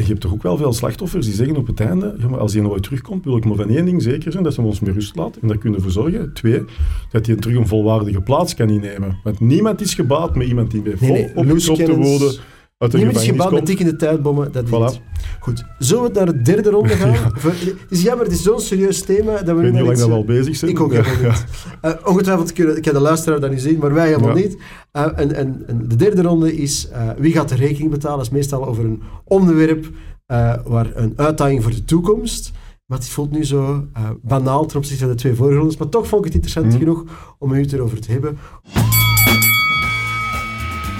Je 0.00 0.08
hebt 0.08 0.20
toch 0.20 0.32
ook 0.32 0.42
wel 0.42 0.56
veel 0.56 0.72
slachtoffers 0.72 1.26
die 1.26 1.34
zeggen 1.34 1.56
op 1.56 1.66
het 1.66 1.80
einde, 1.80 2.14
ja, 2.18 2.28
maar 2.28 2.40
als 2.40 2.52
hij 2.52 2.62
nooit 2.62 2.82
terugkomt, 2.82 3.24
wil 3.24 3.36
ik 3.36 3.44
maar 3.44 3.56
van 3.56 3.68
één 3.68 3.84
ding 3.84 4.02
zeker 4.02 4.32
zijn, 4.32 4.44
dat 4.44 4.54
ze 4.54 4.62
ons 4.62 4.80
met 4.80 4.94
rust 4.94 5.16
laten. 5.16 5.42
En 5.42 5.48
daar 5.48 5.58
kunnen 5.58 5.82
voor 5.82 5.90
zorgen. 5.90 6.32
Twee, 6.32 6.64
dat 7.10 7.26
hij 7.26 7.36
terug 7.36 7.56
een 7.56 7.66
volwaardige 7.66 8.20
plaats 8.20 8.54
kan 8.54 8.70
innemen. 8.70 9.18
Want 9.22 9.40
niemand 9.40 9.80
is 9.80 9.94
gebaat 9.94 10.36
met 10.36 10.48
iemand 10.48 10.70
die 10.70 10.82
bij 10.82 10.96
vol 10.96 11.08
Nee, 11.08 11.32
nee, 11.34 11.46
loose 11.46 11.96
woorden 11.96 12.32
uit 12.80 12.90
de 12.90 12.96
Niemand 12.96 13.16
is 13.18 13.24
gebouwd 13.26 13.52
met 13.52 13.66
tikkende 13.66 13.96
tijdbommen, 13.96 14.52
dat 14.52 14.64
Voilà. 14.66 14.70
niet. 14.70 15.00
Goed, 15.40 15.64
zullen 15.78 16.02
we 16.02 16.08
het 16.08 16.16
naar 16.16 16.26
de 16.26 16.42
derde 16.42 16.70
ronde 16.70 16.88
gaan? 17.00 17.14
Voor- 17.34 17.50
Het 17.50 17.76
is 17.88 18.02
jammer, 18.02 18.24
het 18.24 18.34
is 18.34 18.42
zo'n 18.42 18.60
serieus 18.60 19.02
thema 19.02 19.32
dat 19.32 19.44
we 19.44 19.50
Ik 19.50 19.56
weet 19.56 19.64
niet 19.64 19.74
hoe 19.74 19.82
lang 19.86 19.98
dat 19.98 20.08
we 20.08 20.14
al 20.14 20.24
bezig 20.24 20.56
zijn. 20.56 20.70
Ik 20.70 20.80
ook 20.80 20.92
Ja, 20.92 21.02
helemaal 21.02 21.30
niet. 21.30 21.44
Eh, 21.80 21.92
ongetwijfeld 22.04 22.52
kunnen 22.52 22.80
kan 22.80 22.92
de 22.94 23.00
luisteraar 23.00 23.40
dat 23.40 23.50
nu 23.50 23.58
zien, 23.58 23.78
maar 23.78 23.94
wij 23.94 24.06
helemaal 24.06 24.28
Ja. 24.28 24.34
niet. 24.34 24.56
Eh, 24.92 25.06
en, 25.16 25.34
en, 25.34 25.62
en 25.66 25.88
de 25.88 25.96
derde 25.96 26.22
ronde 26.22 26.56
is 26.56 26.88
eh, 26.88 27.08
wie 27.18 27.32
gaat 27.32 27.48
de 27.48 27.54
rekening 27.54 27.90
betalen? 27.90 28.16
Dat 28.16 28.26
is 28.26 28.32
meestal 28.32 28.66
over 28.66 28.84
een 28.84 29.02
onderwerp 29.24 29.90
eh, 30.26 30.54
waar 30.64 30.90
een 30.94 31.12
uitdaging 31.16 31.62
voor 31.62 31.72
de 31.72 31.84
toekomst. 31.84 32.50
Maar 32.86 32.98
het 32.98 33.08
voelt 33.08 33.30
nu 33.30 33.44
zo 33.44 33.86
eh, 33.92 34.02
banaal 34.22 34.66
ten 34.66 34.76
opzichte 34.76 35.02
van 35.04 35.12
de 35.12 35.18
twee 35.18 35.34
vorige 35.34 35.58
rondes. 35.58 35.76
Maar 35.76 35.88
toch 35.88 36.06
vond 36.08 36.26
ik 36.26 36.32
het 36.32 36.42
interessant 36.44 36.66
Mhm. 36.66 36.78
genoeg 36.78 37.04
om 37.38 37.52
u 37.52 37.60
het 37.60 37.72
erover 37.72 38.00
te 38.00 38.12
hebben. 38.12 38.38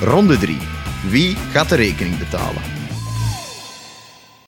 Ronde 0.04 0.38
3. 0.38 0.56
Wie 1.08 1.34
gaat 1.36 1.68
de 1.68 1.74
rekening 1.76 2.18
betalen? 2.18 2.62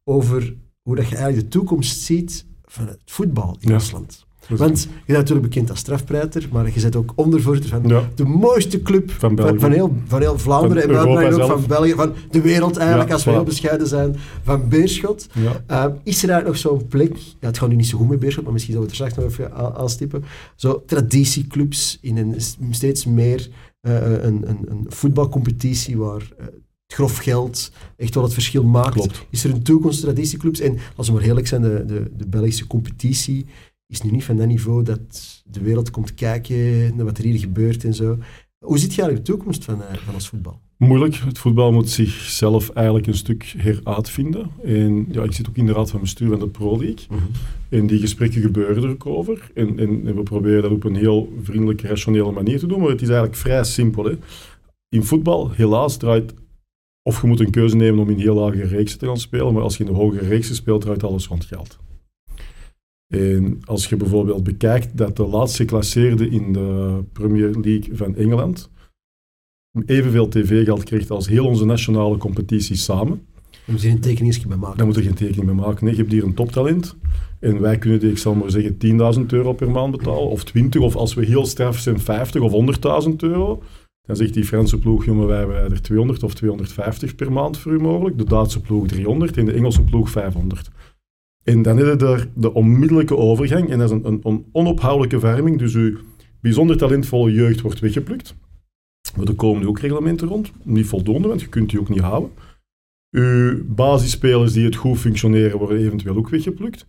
Over 0.05 0.55
hoe 0.83 0.97
dat 0.97 1.09
je 1.09 1.17
eigenlijk 1.17 1.51
de 1.51 1.59
toekomst 1.59 2.01
ziet 2.01 2.45
van 2.65 2.87
het 2.89 2.99
voetbal 3.05 3.57
in 3.61 3.69
Ja. 3.69 3.75
ons 3.75 3.91
land. 3.91 4.27
Want 4.49 4.83
je 4.83 4.89
bent 5.07 5.19
natuurlijk 5.19 5.49
bekend 5.49 5.71
als 5.71 5.79
strafprijter, 5.79 6.49
maar 6.53 6.67
je 6.75 6.81
bent 6.81 6.97
ook 6.97 7.13
ondervoorzitter 7.15 7.71
van 7.81 7.89
Ja. 7.89 8.09
de 8.15 8.25
mooiste 8.25 8.83
club 8.83 9.11
Van 9.11 9.19
van, 9.21 9.35
België. 9.35 9.59
van, 9.59 9.73
heel, 9.73 9.97
van 10.07 10.21
heel 10.21 10.39
Vlaanderen 10.39 10.83
Van 10.83 10.91
en 10.93 10.97
Europa 10.99 11.43
ook 11.43 11.51
van 11.51 11.67
België, 11.67 11.93
van 11.95 12.13
de 12.31 12.41
wereld 12.41 12.77
eigenlijk, 12.77 13.09
Ja, 13.09 13.15
als 13.15 13.25
we 13.25 13.31
voilà. 13.31 13.35
heel 13.35 13.43
bescheiden 13.45 13.87
zijn, 13.87 14.17
van 14.43 14.69
Beerschot. 14.69 15.27
Ja. 15.33 15.87
Uh, 15.87 15.95
is 16.05 16.23
er 16.23 16.31
eigenlijk 16.31 16.47
nog 16.47 16.57
zo'n 16.57 16.87
plek, 16.89 17.17
ja, 17.17 17.47
het 17.47 17.59
gaat 17.59 17.69
nu 17.69 17.75
niet 17.75 17.87
zo 17.87 17.99
goed 17.99 18.09
met 18.09 18.19
Beerschot, 18.21 18.45
maar 18.45 18.53
misschien 18.53 18.75
zullen 18.75 18.89
we 18.89 18.95
het 18.95 19.03
er 19.03 19.11
straks 19.11 19.27
nog 19.39 19.39
even 19.47 19.57
aan- 19.57 19.75
aanstippen, 19.75 20.25
zo 20.57 20.83
traditieclubs 20.87 21.99
in 22.01 22.17
een 22.17 22.35
steeds 22.71 23.05
meer 23.05 23.49
eh, 23.49 23.72
een, 23.91 24.49
een, 24.49 24.71
een 24.71 24.85
voetbalcompetitie 24.89 25.99
waar 25.99 26.33
eh, 26.39 26.45
het 26.47 26.95
grof 26.95 27.17
geld 27.17 27.73
echt 27.97 28.15
wel 28.15 28.25
het 28.25 28.33
verschil 28.33 28.65
maakt. 28.65 28.93
Klopt. 28.93 29.27
Is 29.31 29.45
er 29.45 29.51
een 29.51 29.63
toekomst 29.63 30.01
traditieclubs? 30.01 30.61
En 30.61 30.79
als 30.97 31.07
we 31.07 31.13
maar 31.13 31.23
eerlijk 31.23 31.47
zijn, 31.47 31.63
de, 31.63 31.85
de, 31.85 32.11
de 32.17 32.27
Belgische 32.27 32.67
competitie 32.67 33.47
is 33.87 34.03
nu 34.03 34.11
niet 34.11 34.25
van 34.25 34.37
dat 34.37 34.47
niveau 34.47 34.83
dat 34.83 35.43
de 35.45 35.61
wereld 35.61 35.91
komt 35.91 36.15
kijken 36.15 36.97
naar 36.97 37.05
wat 37.05 37.19
er 37.19 37.25
hier 37.25 37.39
gebeurt 37.39 37.85
en 37.85 37.95
zo. 37.95 38.19
Hoe 38.59 38.79
ziet 38.79 38.95
je 38.95 39.03
eigenlijk 39.03 39.27
de 39.27 39.33
toekomst 39.33 39.65
van, 39.65 39.83
eh, 39.83 39.97
van 39.97 40.15
ons 40.15 40.29
voetbal? 40.29 40.61
Moeilijk. 40.83 41.15
Het 41.15 41.39
voetbal 41.39 41.73
moet 41.73 41.91
zichzelf 41.91 42.71
eigenlijk 42.71 43.07
een 43.07 43.15
stuk 43.15 43.55
heruitvinden. 43.57 44.51
En 44.65 45.07
ja, 45.11 45.23
ik 45.23 45.33
zit 45.33 45.49
ook 45.49 45.57
in 45.57 45.67
de 45.67 45.73
raad 45.73 45.91
van 45.91 46.01
bestuur 46.01 46.29
van 46.29 46.39
de 46.39 46.49
Pro 46.49 46.79
League. 46.79 47.07
En 47.69 47.87
die 47.87 47.99
gesprekken 47.99 48.43
gebeuren 48.43 48.83
er 48.83 48.91
ook 48.91 49.07
over. 49.07 49.51
En, 49.55 49.79
en, 49.79 50.07
en 50.07 50.15
we 50.15 50.23
proberen 50.23 50.63
dat 50.63 50.71
op 50.71 50.85
een 50.85 50.97
heel 50.97 51.33
vriendelijke, 51.43 51.87
rationele 51.87 52.33
manier 52.33 52.59
te 52.59 52.67
doen. 52.67 52.81
Maar 52.81 52.89
het 52.89 53.03
is 53.03 53.09
eigenlijk 53.09 53.39
vrij 53.39 53.65
simpel. 53.65 54.05
Hè. 54.05 54.19
In 54.89 55.05
voetbal, 55.05 55.51
helaas, 55.51 55.97
draait... 55.97 56.35
Of 57.03 57.21
je 57.21 57.27
moet 57.27 57.41
een 57.41 57.51
keuze 57.51 57.77
nemen 57.77 58.01
om 58.01 58.11
in 58.11 58.19
heel 58.19 58.35
lage 58.35 58.67
reeksen 58.67 58.99
te 58.99 59.07
gaan 59.07 59.17
spelen. 59.17 59.53
Maar 59.53 59.63
als 59.63 59.77
je 59.77 59.85
in 59.85 59.91
de 59.91 59.97
hogere 59.97 60.27
reeksen 60.27 60.55
speelt, 60.55 60.81
draait 60.81 61.05
alles 61.05 61.27
rond 61.27 61.45
geld. 61.45 61.79
En 63.15 63.59
als 63.65 63.89
je 63.89 63.97
bijvoorbeeld 63.97 64.43
bekijkt 64.43 64.97
dat 64.97 65.17
de 65.17 65.27
laatste 65.27 65.63
geclasseerde 65.63 66.29
in 66.29 66.53
de 66.53 66.99
Premier 67.13 67.51
League 67.51 67.97
van 67.97 68.17
Engeland 68.17 68.71
evenveel 69.87 70.29
tv-geld 70.29 70.85
krijgt 70.85 71.11
als 71.11 71.29
heel 71.29 71.47
onze 71.47 71.65
nationale 71.65 72.17
competitie 72.17 72.77
samen, 72.77 73.27
We 73.51 73.73
moeten 73.73 73.87
hier 73.87 73.97
een 73.97 74.03
tekeningsje 74.03 74.49
bij 74.49 74.57
maken. 74.57 74.77
dan 74.79 74.87
moet 74.87 74.97
er 74.97 75.03
geen 75.03 75.15
tekening 75.15 75.47
mee 75.47 75.55
maken. 75.67 75.85
Nee, 75.85 75.95
je 75.95 76.01
hebt 76.01 76.13
hier 76.13 76.25
een 76.25 76.35
toptalent. 76.35 76.97
En 77.41 77.61
wij 77.61 77.79
kunnen 77.79 78.01
die, 78.01 78.11
ik 78.11 78.19
zal 78.19 78.35
maar 78.35 78.51
zeggen, 78.51 78.77
10.000 79.21 79.27
euro 79.27 79.53
per 79.53 79.71
maand 79.71 79.97
betalen. 79.97 80.29
Of 80.29 80.45
20, 80.45 80.81
of 80.81 80.97
als 80.97 81.15
we 81.15 81.25
heel 81.25 81.47
straf 81.47 81.79
zijn, 81.79 82.01
50 82.01 82.41
of 82.41 82.53
100.000 83.09 83.17
euro. 83.17 83.63
Dan 84.07 84.17
zegt 84.17 84.35
die 84.35 84.45
Franse 84.45 84.79
ploeg, 84.79 85.05
jongen, 85.05 85.27
wij 85.27 85.39
hebben 85.39 85.71
er 85.71 85.83
200 85.83 86.23
of 86.23 86.35
250 86.35 87.15
per 87.15 87.33
maand 87.33 87.59
voor 87.59 87.73
u 87.73 87.79
mogelijk. 87.79 88.19
De 88.19 88.25
Duitse 88.25 88.61
ploeg 88.61 88.87
300 88.87 89.37
en 89.37 89.45
de 89.45 89.53
Engelse 89.53 89.83
ploeg 89.83 90.11
500. 90.11 90.71
En 91.45 91.63
dan 91.63 91.77
heb 91.77 91.87
je 91.87 91.97
daar 91.97 92.27
de 92.35 92.55
onmiddellijke 92.55 93.17
overgang. 93.17 93.71
En 93.71 93.79
dat 93.79 93.91
is 93.91 93.97
een, 93.97 94.07
een, 94.07 94.21
een 94.23 94.45
onophoudelijke 94.53 95.21
verwarming. 95.21 95.59
Dus 95.59 95.75
uw 95.75 95.99
bijzonder 96.41 96.77
talentvolle 96.77 97.33
jeugd 97.33 97.61
wordt 97.61 97.81
weggeplukt. 97.81 98.35
Maar 99.17 99.27
er 99.27 99.35
komen 99.35 99.61
nu 99.61 99.67
ook 99.67 99.79
reglementen 99.79 100.29
rond. 100.29 100.53
Niet 100.63 100.87
voldoende, 100.87 101.29
want 101.29 101.41
je 101.41 101.49
kunt 101.49 101.71
die 101.71 101.81
ook 101.81 101.89
niet 101.89 102.01
houden. 102.01 102.31
Uw 103.11 103.65
basisspelers 103.67 104.53
die 104.53 104.65
het 104.65 104.77
goed 104.77 104.99
functioneren, 104.99 105.59
worden 105.59 105.79
eventueel 105.79 106.17
ook 106.17 106.29
weggeplukt. 106.29 106.87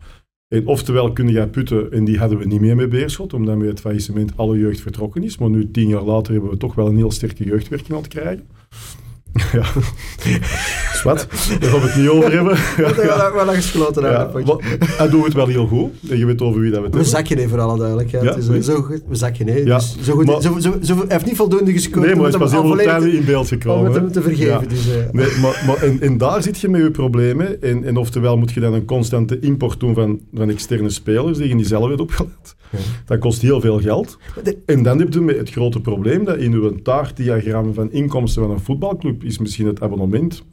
En 0.48 0.68
oftewel 0.68 1.14
kunnen 1.14 1.34
jij 1.34 1.48
putten, 1.48 1.92
en 1.92 2.04
die 2.04 2.18
hadden 2.18 2.38
we 2.38 2.46
niet 2.46 2.60
meer 2.62 2.76
met 2.76 2.90
Beerschot, 2.90 3.34
omdat 3.34 3.58
met 3.58 3.68
het 3.68 3.80
faillissement 3.80 4.38
alle 4.38 4.58
jeugd 4.58 4.82
vertrokken 4.82 5.24
is. 5.24 5.38
Maar 5.38 5.50
nu, 5.50 5.72
tien 5.72 5.88
jaar 5.88 6.04
later, 6.04 6.34
hebben 6.34 6.52
we 6.52 6.58
toch 6.58 6.76
wel 6.76 6.88
een 6.88 6.96
heel 6.96 7.12
sterke 7.12 7.44
jeugdwerking 7.44 7.92
aan 7.92 8.04
het 8.04 8.08
krijgen. 8.08 8.48
Ja. 9.54 9.64
Zwat, 11.02 11.28
daar 11.60 11.70
gaan 11.70 11.80
we 11.82 11.86
het 11.88 11.96
niet 11.96 12.10
over 12.10 12.32
hebben. 12.38 12.54
Wat 12.54 12.76
hebben 12.76 12.96
we 12.96 13.08
daar- 13.18 13.34
wel 13.34 13.48
aan 13.50 13.56
gesloten 13.56 14.04
Ja, 14.04 14.32
dat 14.46 14.62
hij 14.98 15.10
doet 15.10 15.26
het 15.26 15.34
wel 15.34 15.48
heel 15.48 15.68
goed. 15.68 15.90
En 16.10 16.18
je 16.18 16.26
weet 16.26 16.42
over 16.42 16.62
wie 16.62 16.72
dat 16.72 16.80
we 16.80 16.86
het 16.86 16.96
We 16.96 17.04
zakje 17.04 17.36
nee, 17.36 17.48
voor 17.48 17.60
alle 17.60 17.78
duidelijkheid. 17.78 18.24
Ja, 18.24 18.30
Het 18.30 18.40
is, 18.44 18.48
oui. 18.48 18.62
zo 18.62 18.82
goed, 18.82 19.02
we 19.08 19.16
zakje 19.16 19.44
nee. 19.44 19.66
Ja, 19.66 19.78
Dus 19.78 19.96
zo 20.02 20.14
goed, 20.14 20.26
maar- 20.26 20.42
zo, 20.42 20.60
zo, 20.60 20.74
zo- 20.82 20.96
hij 20.96 21.06
heeft 21.08 21.26
niet 21.26 21.36
voldoende 21.36 21.72
gescoord 21.72 22.06
Nee, 22.06 22.16
maar 22.16 22.24
hij 22.24 22.32
is 22.34 22.38
pas 22.38 22.52
heel 22.52 22.76
tijden 22.76 23.14
in 23.14 23.26
beeld 23.26 23.48
gekomen. 23.48 23.80
om 23.80 23.86
het 23.86 23.96
hem 23.96 24.12
te 24.12 24.22
vergeven. 24.22 24.46
Ja. 24.54 24.60
Dus, 24.68 24.88
eh, 24.90 24.96
Nee, 25.12 25.28
maar, 25.42 25.64
maar 25.68 25.82
en, 25.84 26.02
en 26.02 26.18
daar 26.18 26.44
zit 26.44 26.60
je 26.60 26.70
met 26.70 26.82
je 26.82 26.92
problemen. 26.92 27.62
En, 27.62 27.84
en 27.84 27.98
oftewel 27.98 28.38
moet 28.38 28.52
je 28.52 28.60
dan 28.60 28.74
een 28.74 28.86
constante 28.86 29.40
import 29.40 29.80
doen 29.80 29.94
van, 29.94 30.20
van 30.34 30.50
externe 30.50 30.90
spelers 30.90 31.38
die 31.38 31.48
je 31.48 31.56
niet 31.56 31.68
zelf 31.68 31.88
hebt 31.88 32.02
opgeleid. 32.02 32.56
Dat 33.06 33.20
kost 33.20 33.42
heel 33.42 33.62
veel 33.62 33.80
geld. 33.80 34.18
En 34.66 34.84
dan 34.84 35.00
heb 35.00 35.14
je 35.14 35.24
het 35.24 35.50
grote 35.50 35.82
probleem 35.82 36.24
dat 36.24 36.38
in 36.38 36.54
uw 36.54 36.82
taartdiagram 36.82 37.74
van 37.74 37.92
inkomsten 37.92 38.42
van 38.42 38.52
een 38.52 38.60
voetbalclub 38.60 39.24
is 39.24 39.38
misschien 39.38 39.68
het 39.68 39.82
abonnement 39.82 40.44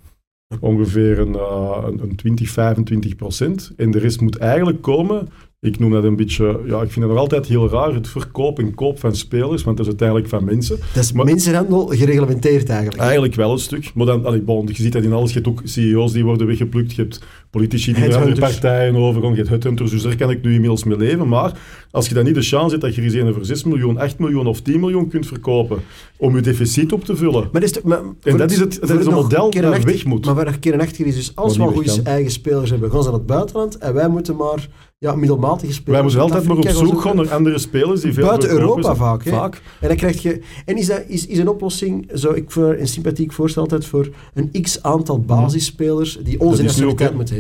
ongeveer 0.61 1.18
een, 1.18 1.35
eh, 1.35 1.83
een, 1.87 2.03
een 2.03 2.16
20, 2.16 2.51
25 2.51 3.16
procent. 3.16 3.73
En 3.77 3.91
de 3.91 3.99
rest 3.99 4.21
moet 4.21 4.37
eigenlijk 4.37 4.83
komen. 4.83 5.29
Ik 5.61 5.79
noem 5.79 5.91
dat 5.91 6.05
een 6.05 6.16
beetje, 6.16 6.45
ja, 6.45 6.83
ik 6.83 6.91
vind 6.91 7.05
het 7.05 7.14
nog 7.14 7.18
altijd 7.18 7.47
heel 7.47 7.68
raar, 7.68 7.95
het 7.95 8.09
verkoop 8.09 8.59
en 8.59 8.75
koop 8.75 8.99
van 8.99 9.14
spelers, 9.16 9.62
want 9.62 9.77
dat 9.77 9.87
is 9.87 9.93
uiteindelijk 9.93 10.29
van 10.29 10.45
mensen. 10.45 10.79
dat 10.95 11.05
is 11.05 11.12
maar- 11.12 11.25
mensenhandel 11.25 11.87
gereglementeerd 11.87 12.68
eigenlijk. 12.68 13.01
Eigenlijk 13.01 13.35
wel 13.35 13.53
een 13.53 13.59
stuk. 13.59 13.91
Maar 13.95 14.07
dan, 14.07 14.25
allee, 14.25 14.41
bon, 14.41 14.66
je 14.66 14.75
ziet 14.75 14.93
dat 14.93 15.03
in 15.03 15.12
alles. 15.12 15.29
Je 15.33 15.35
hebt 15.35 15.49
ook 15.49 15.61
CEO's 15.64 16.12
die 16.12 16.25
worden 16.25 16.47
weggeplukt. 16.47 16.95
Je 16.95 17.03
hebt 17.03 17.25
politici 17.51 17.93
die 17.93 18.09
naar 18.09 18.19
andere 18.19 18.41
partijen 18.41 18.97
overgaan. 18.97 19.31
Je 19.31 19.37
hebt 19.37 19.49
headhunters. 19.49 19.91
Dus 19.91 20.03
daar 20.03 20.17
kan 20.17 20.31
ik 20.31 20.43
nu 20.43 20.53
inmiddels 20.53 20.85
mee 20.85 20.97
leven. 20.97 21.29
Maar 21.29 21.53
als 21.91 22.09
je 22.09 22.15
dan 22.15 22.25
niet 22.25 22.35
de 22.35 22.43
chance 22.43 22.69
hebt 22.71 22.81
dat 22.81 22.95
je 22.95 23.01
er 23.01 23.07
eens 23.07 23.15
een 23.17 23.35
voor 23.35 23.45
6 23.45 23.65
miljoen, 23.65 23.99
8 23.99 24.19
miljoen 24.19 24.47
of 24.47 24.61
10 24.61 24.81
miljoen 24.81 25.09
kunt 25.09 25.27
verkopen 25.27 25.79
om 26.17 26.35
je 26.37 26.43
deficit 26.43 26.93
op 26.93 27.05
te 27.05 27.17
vullen. 27.17 27.49
Maar 27.53 27.61
dat 27.61 27.77
is, 27.77 27.83
maar 27.83 28.01
voor 28.21 28.39
dat 28.39 28.51
is 28.51 28.59
het- 28.59 28.79
dat 28.81 28.91
voor 28.91 29.01
is 29.01 29.07
een 29.07 29.13
model 29.13 29.51
dat 29.51 29.65
achter- 29.65 29.85
weg 29.85 30.05
moet. 30.05 30.25
Maar 30.25 30.35
waar 30.35 30.59
keer 30.59 30.75
een 30.75 30.81
achter 30.81 31.07
is, 31.07 31.15
dus 31.15 31.33
als 31.35 31.57
we 31.57 31.63
al 31.63 31.73
goede 31.73 32.01
eigen 32.05 32.31
spelers 32.31 32.71
hebben, 32.71 32.91
gaan 32.91 33.03
ze 33.03 33.09
naar 33.09 33.19
het 33.19 33.27
buitenland 33.27 33.79
en 33.79 33.95
wij 33.95 34.09
moeten 34.09 34.37
maar 34.37 34.69
ja, 34.99 35.15
middelmatige 35.15 35.73
spelers... 35.73 35.93
Wij 35.93 36.03
moeten 36.03 36.21
altijd 36.21 36.45
maar 36.49 36.57
op 36.57 36.69
zoek 36.87 37.01
gaan 37.01 37.17
naar 37.17 37.31
andere 37.31 37.59
spelers 37.59 38.01
die 38.01 38.13
veel 38.13 38.27
Buiten 38.27 38.51
Europa 38.51 38.83
zijn. 38.83 38.97
vaak, 38.97 39.25
hè? 39.25 39.31
Vaak. 39.31 39.61
En 39.81 39.89
dan 39.89 39.97
krijg 39.97 40.23
je... 40.23 40.41
En 40.65 40.77
is, 40.77 40.87
dat, 40.87 41.03
is, 41.09 41.27
is 41.27 41.39
een 41.39 41.49
oplossing, 41.49 42.11
zo 42.15 42.33
ik 42.33 42.51
voor 42.51 42.75
een 42.79 42.89
sympathiek 42.89 43.33
voorstel 43.33 43.63
altijd, 43.63 43.87
voor 43.87 44.09
een 44.35 44.51
x-aantal 44.63 45.21
basisspelers 45.21 46.19
die 46.23 46.41
onze 46.41 46.63
nationaliteit 46.63 47.15
moeten 47.15 47.35
hebben. 47.35 47.39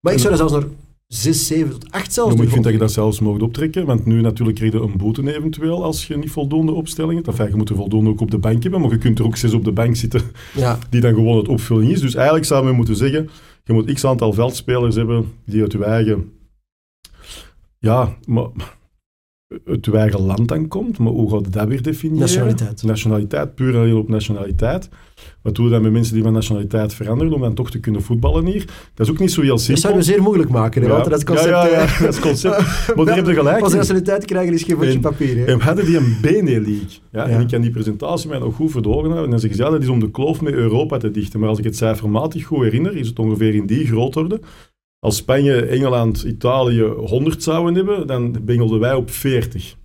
Maar 0.00 0.12
ik 0.12 0.18
zou 0.18 0.36
dat 0.36 0.50
zelfs 0.50 0.52
naar 0.52 0.72
6, 1.06 1.46
7 1.46 1.70
tot 1.70 1.90
8 1.90 2.12
zelfs 2.12 2.34
Ja, 2.34 2.42
ik 2.42 2.48
vind 2.48 2.64
dat 2.64 2.72
je 2.72 2.78
dat 2.78 2.92
zelfs 2.92 3.20
mag 3.20 3.38
optrekken, 3.38 3.86
want 3.86 4.06
nu 4.06 4.20
natuurlijk 4.20 4.56
krijg 4.56 4.72
je 4.72 4.78
een 4.78 4.96
boete 4.96 5.36
eventueel 5.36 5.84
als 5.84 6.06
je 6.06 6.16
niet 6.16 6.30
voldoende 6.30 6.72
opstellingen 6.72 7.16
hebt. 7.16 7.28
Enfin, 7.28 7.48
je 7.48 7.56
moet 7.56 7.68
er 7.68 7.76
voldoende 7.76 8.10
ook 8.10 8.20
op 8.20 8.30
de 8.30 8.38
bank 8.38 8.62
hebben, 8.62 8.80
maar 8.80 8.90
je 8.90 8.98
kunt 8.98 9.18
er 9.18 9.24
ook 9.24 9.36
zes 9.36 9.52
op 9.52 9.64
de 9.64 9.72
bank 9.72 9.96
zitten 9.96 10.22
Ja, 10.54 10.78
die 10.90 11.00
dan 11.00 11.14
gewoon 11.14 11.36
het 11.36 11.48
opvulling 11.48 11.90
is. 11.90 12.00
Dus 12.00 12.14
eigenlijk 12.14 12.46
zou 12.46 12.64
men 12.64 12.74
moeten 12.74 12.96
zeggen, 12.96 13.30
je 13.64 13.72
moet 13.72 13.92
x 13.92 14.04
aantal 14.04 14.32
veldspelers 14.32 14.94
hebben 14.94 15.32
die 15.44 15.60
uit 15.60 15.72
je 15.72 15.84
eigen, 15.84 16.32
ja, 17.78 18.16
maar 18.26 18.46
je 19.64 19.92
eigen 19.92 20.20
land 20.20 20.48
dan 20.48 20.68
komt. 20.68 20.98
Maar 20.98 21.12
hoe 21.12 21.30
gaat 21.30 21.44
je 21.44 21.50
dat 21.50 21.68
weer 21.68 21.82
definiëren? 21.82 22.20
Nationaliteit. 22.20 22.82
Nationaliteit, 22.82 23.54
puur 23.54 23.74
en 23.74 23.80
alleen 23.80 23.94
op 23.94 24.08
nationaliteit. 24.08 24.88
Wat 25.42 25.54
doen 25.54 25.64
we 25.64 25.70
dan 25.70 25.82
met 25.82 25.92
mensen 25.92 26.14
die 26.14 26.22
van 26.22 26.32
nationaliteit 26.32 26.94
veranderen 26.94 27.32
om 27.32 27.40
dan 27.40 27.54
toch 27.54 27.70
te 27.70 27.80
kunnen 27.80 28.02
voetballen 28.02 28.46
hier? 28.46 28.64
Dat 28.94 29.06
is 29.06 29.12
ook 29.12 29.18
niet 29.18 29.32
zo 29.32 29.40
heel 29.40 29.50
dat 29.50 29.60
simpel. 29.60 29.82
zouden 29.82 30.02
we 30.04 30.10
zeer 30.12 30.22
moeilijk 30.22 30.50
maken, 30.50 30.82
hè, 30.82 30.88
Ja. 30.88 31.02
dat 31.02 31.24
concept... 31.24 31.48
Ja, 31.48 31.66
ja, 31.66 31.80
ja, 31.82 31.98
dat 32.04 32.14
is 32.14 32.20
concept. 32.20 32.56
Maar 32.96 33.04
daar 33.04 33.16
heb 33.16 33.26
je 33.26 33.34
gelijk 33.34 33.62
Als 33.62 33.74
nationaliteit 33.74 34.24
krijgen 34.24 34.54
is 34.54 34.62
geen 34.62 34.76
vodje 34.76 35.00
papier. 35.00 35.36
Hè. 35.36 35.44
En 35.44 35.58
we 35.58 35.64
hadden 35.64 35.84
die 35.84 35.96
een 35.96 36.16
BNE-league. 36.22 36.88
Ja, 37.12 37.28
Ja. 37.28 37.28
En 37.28 37.40
ik 37.40 37.48
kan 37.48 37.60
die 37.60 37.70
presentatie 37.70 38.28
mij 38.28 38.38
nog 38.38 38.54
goed 38.54 38.70
voor 38.70 38.82
de 38.82 38.88
ogen 38.88 39.02
houden. 39.02 39.24
En 39.24 39.30
dan 39.30 39.40
zeggen 39.40 39.58
ze, 39.58 39.64
ja, 39.64 39.70
dat 39.70 39.82
is 39.82 39.88
om 39.88 40.00
de 40.00 40.10
kloof 40.10 40.40
met 40.40 40.54
Europa 40.54 40.96
te 40.96 41.10
dichten. 41.10 41.40
Maar 41.40 41.48
als 41.48 41.58
ik 41.58 41.64
het 41.64 41.76
cijfermatig 41.76 42.44
goed 42.44 42.62
herinner, 42.62 42.96
is 42.96 43.08
het 43.08 43.18
ongeveer 43.18 43.54
in 43.54 43.66
die 43.66 43.86
grootorde. 43.86 44.40
Als 45.00 45.16
Spanje, 45.16 45.66
Engeland, 45.66 46.22
Italië 46.22 46.82
100 46.82 47.42
zouden 47.42 47.74
hebben, 47.74 48.06
dan 48.06 48.44
bengelden 48.44 48.80
wij 48.80 48.94
op 48.94 49.10
40 49.10 49.76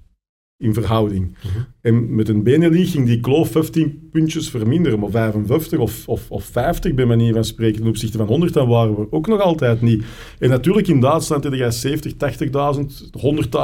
in 0.58 0.74
verhouding. 0.74 1.38
En 1.84 2.16
met 2.16 2.30
een 2.30 2.44
Benelux 2.44 2.92
ging 2.92 3.06
die 3.06 3.20
kloof 3.20 3.52
15 3.52 4.10
puntjes 4.12 4.50
verminderen, 4.50 5.00
maar 5.00 5.10
55 5.10 5.80
of, 5.80 6.08
of, 6.08 6.26
of 6.30 6.44
50 6.44 6.94
bij 6.94 7.06
manier 7.06 7.34
van 7.34 7.44
spreken 7.44 7.80
ten 7.80 7.90
opzichte 7.90 8.18
van 8.18 8.28
100, 8.28 8.54
dan 8.54 8.68
waren 8.68 8.96
we 8.96 9.08
ook 9.10 9.28
nog 9.28 9.42
altijd 9.42 9.82
niet. 9.82 10.04
En 10.40 10.50
natuurlijk 10.50 10.88
in 10.88 11.00
Duitsland 11.00 11.44
heb 11.44 11.54
je 11.54 11.72
70, 11.72 12.14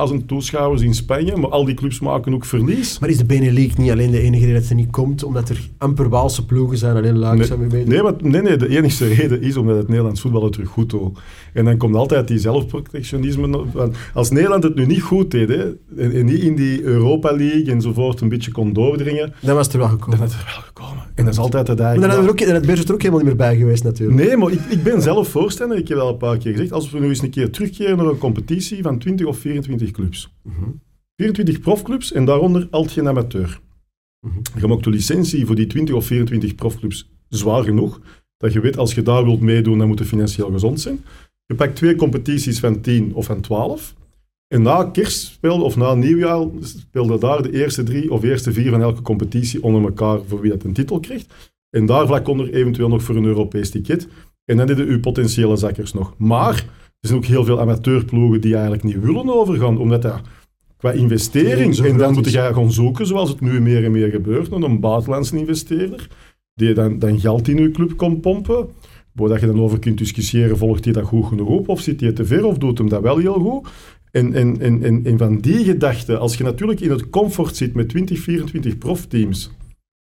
80.000, 0.09 0.11
100.000 0.11 0.25
toeschouwers 0.25 0.81
in 0.81 0.93
Spanje, 0.93 1.35
maar 1.35 1.49
al 1.49 1.65
die 1.65 1.75
clubs 1.75 1.99
maken 1.99 2.33
ook 2.33 2.45
verlies. 2.45 2.99
Maar 2.99 3.09
is 3.09 3.17
de 3.17 3.25
Benelux 3.25 3.75
niet 3.75 3.91
alleen 3.91 4.11
de 4.11 4.21
enige 4.21 4.45
reden 4.45 4.59
dat 4.59 4.69
ze 4.69 4.73
niet 4.73 4.91
komt, 4.91 5.23
omdat 5.23 5.49
er 5.49 5.69
amper 5.77 6.09
Waalse 6.09 6.45
ploegen 6.45 6.77
zijn, 6.77 6.95
alleen 6.95 7.17
langzaam 7.17 7.67
nee, 7.67 7.85
nee, 7.85 8.01
maar, 8.01 8.13
nee, 8.21 8.41
nee, 8.41 8.57
de 8.57 8.69
enige 8.77 9.07
reden 9.07 9.41
is 9.41 9.57
omdat 9.57 9.77
het 9.77 9.87
Nederlands 9.87 10.21
voetbal 10.21 10.43
het 10.43 10.53
terug 10.53 10.69
goed 10.69 10.89
doet. 10.89 11.19
En 11.53 11.65
dan 11.65 11.77
komt 11.77 11.95
altijd 11.95 12.27
die 12.27 12.39
zelfprotectionisme. 12.39 13.65
Als 14.13 14.29
Nederland 14.31 14.63
het 14.63 14.75
nu 14.75 14.85
niet 14.85 15.01
goed 15.01 15.31
deed, 15.31 15.49
hè, 15.49 15.63
en, 15.97 16.11
en 16.11 16.25
niet 16.25 16.41
in 16.41 16.55
die 16.55 16.83
Europa 16.83 17.35
League 17.35 17.71
enzovoort 17.71 18.08
een 18.21 18.29
beetje 18.29 18.51
kon 18.51 18.73
doordringen... 18.73 19.33
Dan 19.41 19.55
was 19.55 19.65
het 19.65 19.73
er 19.73 19.79
wel 19.79 19.89
gekomen. 19.89 20.17
Dan 20.17 20.27
is 20.27 20.33
het 20.33 20.41
er 20.41 20.53
wel 20.53 20.63
gekomen. 20.63 21.03
En 21.15 21.25
dat 21.25 21.33
is 21.33 21.39
altijd 21.39 21.67
het 21.67 21.79
Maar 21.79 21.99
dan 21.99 22.25
had 22.25 22.39
het 22.39 22.65
Beers 22.65 22.83
er 22.83 22.93
ook 22.93 23.01
helemaal 23.01 23.19
niet 23.19 23.27
meer 23.27 23.47
bij 23.47 23.57
geweest 23.57 23.83
natuurlijk. 23.83 24.19
Nee, 24.19 24.37
maar 24.37 24.51
ik, 24.51 24.59
ik 24.69 24.83
ben 24.83 25.01
zelf 25.01 25.27
voorstander, 25.27 25.77
ik 25.77 25.87
heb 25.87 25.97
al 25.97 26.09
een 26.09 26.17
paar 26.17 26.37
keer 26.37 26.51
gezegd, 26.51 26.71
als 26.71 26.91
we 26.91 26.99
nu 26.99 27.07
eens 27.07 27.21
een 27.21 27.29
keer 27.29 27.51
terugkeren 27.51 27.97
naar 27.97 28.05
een 28.05 28.17
competitie 28.17 28.83
van 28.83 28.99
20 28.99 29.25
of 29.25 29.37
24 29.37 29.91
clubs. 29.91 30.33
24 31.15 31.59
profclubs 31.59 32.11
en 32.11 32.25
daaronder 32.25 32.67
altijd 32.71 32.93
geen 32.93 33.07
amateur. 33.07 33.59
Je 34.59 34.67
maakt 34.67 34.83
de 34.83 34.89
licentie 34.89 35.45
voor 35.45 35.55
die 35.55 35.67
20 35.67 35.95
of 35.95 36.05
24 36.05 36.55
profclubs 36.55 37.09
zwaar 37.29 37.63
genoeg, 37.63 38.01
dat 38.37 38.53
je 38.53 38.59
weet, 38.59 38.77
als 38.77 38.93
je 38.93 39.01
daar 39.01 39.23
wilt 39.23 39.41
meedoen, 39.41 39.77
dan 39.77 39.87
moet 39.87 39.99
je 39.99 40.05
financieel 40.05 40.51
gezond 40.51 40.81
zijn. 40.81 41.05
Je 41.45 41.55
pakt 41.55 41.75
twee 41.75 41.95
competities 41.95 42.59
van 42.59 42.81
10 42.81 43.13
of 43.13 43.25
van 43.25 43.41
12. 43.41 43.95
En 44.49 44.61
na 44.61 44.83
kerst 44.83 45.19
speelde, 45.19 45.63
of 45.63 45.75
na 45.75 45.93
nieuwjaar, 45.93 46.45
speelden 46.61 47.19
daar 47.19 47.41
de 47.41 47.51
eerste 47.51 47.83
drie 47.83 48.11
of 48.11 48.23
eerste 48.23 48.53
vier 48.53 48.69
van 48.69 48.81
elke 48.81 49.01
competitie 49.01 49.63
onder 49.63 49.83
elkaar 49.83 50.19
voor 50.27 50.41
wie 50.41 50.51
dat 50.51 50.63
een 50.63 50.73
titel 50.73 50.99
krijgt. 50.99 51.33
En 51.69 51.85
daar 51.85 52.07
vlak 52.07 52.27
onder 52.27 52.53
eventueel 52.53 52.89
nog 52.89 53.03
voor 53.03 53.15
een 53.15 53.25
Europees 53.25 53.69
ticket. 53.69 54.07
En 54.45 54.57
dan 54.57 54.67
hebben 54.67 54.85
uw 54.85 54.99
potentiële 54.99 55.55
zakkers 55.55 55.93
nog. 55.93 56.13
Maar 56.17 56.55
er 56.99 57.07
zijn 57.07 57.17
ook 57.17 57.25
heel 57.25 57.43
veel 57.43 57.59
amateurploegen 57.59 58.41
die 58.41 58.53
eigenlijk 58.53 58.83
niet 58.83 58.99
willen 58.99 59.33
overgaan, 59.33 59.77
omdat 59.77 60.01
dat 60.01 60.21
qua 60.77 60.91
investering, 60.91 61.77
en 61.77 61.97
dan 61.97 62.13
moet 62.13 62.31
je 62.31 62.53
gaan 62.53 62.71
zoeken, 62.71 63.07
zoals 63.07 63.29
het 63.29 63.41
nu 63.41 63.61
meer 63.61 63.83
en 63.83 63.91
meer 63.91 64.09
gebeurt, 64.09 64.49
naar 64.49 64.61
een 64.61 64.79
buitenlandse 64.79 65.37
investeerder, 65.37 66.07
die 66.53 66.73
dan, 66.73 66.99
dan 66.99 67.19
geld 67.19 67.47
in 67.47 67.57
uw 67.57 67.71
club 67.71 67.97
komt 67.97 68.21
pompen, 68.21 68.67
waar 69.13 69.39
je 69.39 69.45
dan 69.45 69.61
over 69.61 69.79
kunt 69.79 69.97
discussiëren, 69.97 70.57
volgt 70.57 70.83
hij 70.83 70.93
dat 70.93 71.03
goed 71.05 71.25
genoeg 71.25 71.47
op, 71.47 71.69
of 71.69 71.81
zit 71.81 72.01
hij 72.01 72.11
te 72.11 72.25
ver, 72.25 72.45
of 72.45 72.57
doet 72.57 72.77
hem 72.77 72.89
dat 72.89 73.01
wel 73.01 73.17
heel 73.17 73.39
goed. 73.39 73.69
En, 74.11 74.33
en, 74.33 74.61
en, 74.61 75.05
en, 75.05 75.17
van 75.17 75.37
die 75.37 75.63
gedachte, 75.63 76.17
als 76.17 76.35
je 76.37 76.43
natuurlijk 76.43 76.79
in 76.79 76.91
het 76.91 77.09
comfort 77.09 77.55
zit 77.55 77.73
met 77.73 77.89
20, 77.89 78.19
24 78.19 78.77
profteams, 78.77 79.51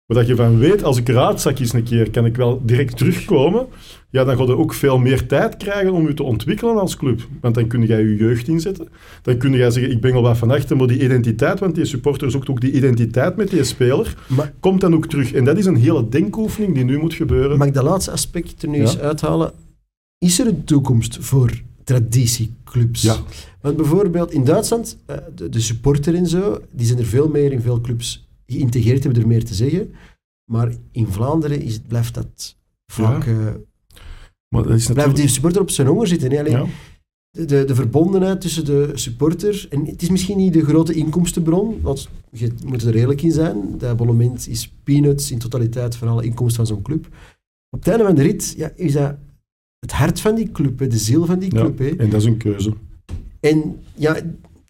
dat 0.07 0.27
je 0.27 0.37
van 0.37 0.59
weet, 0.59 0.85
als 0.85 0.99
ik 0.99 1.09
raadzak 1.09 1.59
eens 1.59 1.73
een 1.73 1.83
keer, 1.83 2.11
kan 2.11 2.25
ik 2.25 2.37
wel 2.37 2.61
direct 2.65 2.97
terugkomen, 2.97 3.67
ja, 4.11 4.25
dan 4.25 4.37
ga 4.37 4.43
je 4.43 4.57
ook 4.57 4.75
veel 4.75 4.99
meer 4.99 5.27
tijd 5.27 5.57
krijgen 5.57 5.93
om 5.93 6.07
je 6.07 6.15
te 6.15 6.23
ontwikkelen 6.23 6.79
als 6.79 6.97
club. 6.97 7.29
Want 7.41 7.55
dan 7.55 7.67
kun 7.67 7.81
je 7.81 7.87
je 7.97 8.17
jeugd 8.17 8.49
inzetten. 8.49 8.89
Dan 9.23 9.37
kun 9.37 9.53
je 9.53 9.71
zeggen, 9.71 9.93
ik 9.93 10.01
ben 10.01 10.13
al 10.13 10.23
wat 10.23 10.39
van 10.39 10.51
achter, 10.51 10.77
maar 10.77 10.87
die 10.87 11.03
identiteit, 11.03 11.61
want 11.61 11.75
die 11.75 11.85
supporter 11.85 12.31
zoekt 12.31 12.49
ook 12.49 12.61
die 12.61 12.73
identiteit 12.73 13.37
met 13.37 13.51
die 13.51 13.65
speler, 13.65 14.15
Maar- 14.29 14.53
komt 14.61 14.81
dan 14.81 14.95
ook 14.95 15.07
terug. 15.07 15.33
En 15.33 15.45
dat 15.45 15.59
is 15.59 15.67
een 15.67 15.77
hele 15.77 16.09
denkoefening 16.09 16.75
die 16.75 16.85
nu 16.85 16.99
moet 16.99 17.15
gebeuren. 17.15 17.59
Mag 17.59 17.67
ik 17.67 17.75
dat 17.75 17.85
laatste 17.85 18.11
aspect 18.11 18.63
er 18.63 18.69
nu 18.69 18.77
Ja. 18.77 18.83
eens 18.83 18.99
uithalen? 18.99 19.53
Is 20.19 20.39
er 20.41 20.47
een 20.47 20.65
toekomst 20.65 21.19
voor 21.21 21.51
traditieclubs? 21.87 23.03
Ja. 23.03 23.17
Want 23.61 23.77
bijvoorbeeld 23.77 24.33
in 24.33 24.45
Duitsland, 24.45 24.97
eh, 25.07 25.17
de, 25.35 25.49
de 25.49 25.61
supporter 25.61 26.15
en 26.15 26.27
zo, 26.27 26.61
die 26.71 26.87
zijn 26.87 26.99
er 26.99 27.05
veel 27.05 27.29
meer 27.29 27.53
in 27.53 27.61
veel 27.61 27.81
clubs 27.81 28.29
geïntegreerd, 28.47 29.05
hebben 29.05 29.23
er 29.23 29.29
meer 29.29 29.45
te 29.45 29.55
zeggen. 29.55 29.95
Maar 30.51 30.73
in 30.93 31.07
Vlaanderen 31.07 31.61
is, 31.63 31.79
blijft 31.79 32.15
dat 32.15 32.57
vaak... 32.93 33.27
eh, 33.27 33.35
maar 34.49 34.63
dat 34.63 34.73
is 34.73 34.85
blijft 34.85 34.87
natuurlijk... 34.89 35.17
die 35.17 35.29
supporter 35.29 35.61
op 35.61 35.71
zijn 35.71 35.87
honger 35.87 36.07
zitten. 36.07 36.39
Alleen 36.39 36.51
Ja. 36.51 36.67
de, 37.31 37.45
de, 37.45 37.65
de 37.65 37.75
verbondenheid 37.75 38.41
tussen 38.41 38.65
de 38.65 38.91
supporter... 38.95 39.67
En 39.71 39.87
het 39.87 40.03
is 40.03 40.09
misschien 40.09 40.37
niet 40.37 40.53
de 40.53 40.65
grote 40.65 40.95
inkomstenbron, 40.95 41.81
want 41.83 42.09
je 42.31 42.53
moet 42.65 42.83
er 42.83 42.95
eerlijk 42.95 43.23
in 43.23 43.33
zijn. 43.33 43.79
Dat 43.79 43.91
abonnement 43.91 44.49
is 44.49 44.73
peanuts 44.85 45.31
in 45.31 45.39
totaliteit 45.39 45.97
van 45.97 46.09
alle 46.09 46.25
inkomsten 46.25 46.67
van 46.67 46.75
zo'n 46.75 46.85
club. 46.85 47.07
Op 47.71 47.79
het 47.79 47.89
einde 47.89 48.05
van 48.05 48.15
de 48.15 48.23
rit 48.23 48.55
ja, 48.57 48.73
is 48.75 48.93
dat 48.93 49.15
het 49.87 49.95
hart 49.95 50.21
van 50.21 50.35
die 50.35 50.53
club, 50.53 50.79
hè, 50.79 50.87
de 50.87 50.99
ziel 50.99 51.27
van 51.27 51.39
die 51.39 51.55
Ja, 51.55 51.61
club. 51.61 51.79
Hè. 51.79 51.89
en 51.89 52.11
dat 52.11 52.21
is 52.21 52.27
een 52.27 52.37
keuze. 52.37 52.73
En 53.41 53.77
ja, 53.95 54.17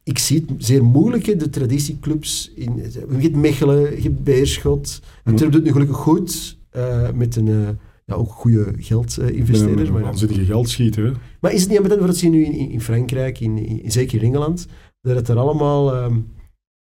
ik 0.03 0.19
zie 0.19 0.45
het 0.47 0.65
zeer 0.65 0.85
moeilijk, 0.85 1.27
hè, 1.27 1.37
de 1.37 1.51
traditieclubs. 1.51 2.53
In, 2.55 2.77
je 2.77 3.07
hebt 3.19 3.37
Mechelen, 3.37 3.81
je 3.97 4.03
hebt 4.03 4.25
Beerschot. 4.25 5.01
Mhm. 5.01 5.31
Antwerpen 5.31 5.51
doet 5.51 5.55
het 5.55 5.65
nu 5.65 5.73
gelukkig 5.73 5.97
goed, 5.97 6.59
eh, 6.71 7.11
met 7.11 7.37
een 7.37 7.47
uh, 7.47 7.69
ja, 8.05 8.15
ook 8.15 8.31
goede 8.31 8.73
geldinvesteerder. 8.79 9.77
Met 9.77 9.87
een 9.87 9.93
maar, 9.93 10.03
waanzinnige 10.03 10.45
geldschieter. 10.45 11.05
Hè? 11.05 11.13
maar 11.41 11.53
is 11.53 11.61
het 11.61 11.69
niet 11.69 11.79
ambetant, 11.79 12.01
wat 12.01 12.17
zie 12.17 12.31
je 12.31 12.37
nu 12.37 12.45
in, 12.45 12.71
in 12.71 12.81
Frankrijk, 12.81 13.41
in, 13.41 13.59
in, 13.59 13.93
zeker 13.93 14.19
in 14.19 14.25
Engeland, 14.25 14.67
dat 15.01 15.17
het 15.17 15.29
er 15.29 15.37
allemaal 15.37 15.95
ehm, 15.95 16.19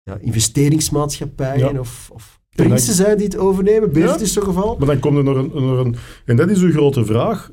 ja, 0.03 0.17
investeringsmaatschappijen 0.21 1.73
Ja. 1.73 1.79
of, 1.79 2.09
of 2.13 2.39
prinsen 2.55 2.93
zijn 2.93 3.17
die 3.17 3.25
het 3.25 3.37
overnemen? 3.37 3.93
Ja. 3.93 4.19
is 4.19 4.33
zo'n 4.33 4.43
geval. 4.43 4.75
Maar 4.77 4.87
dan 4.87 4.99
komt 4.99 5.17
er 5.17 5.23
nog 5.23 5.35
een, 5.37 5.51
nog 5.53 5.85
een... 5.85 5.95
En 6.25 6.35
dat 6.35 6.49
is 6.49 6.61
uw 6.61 6.71
grote 6.71 7.05
vraag. 7.05 7.51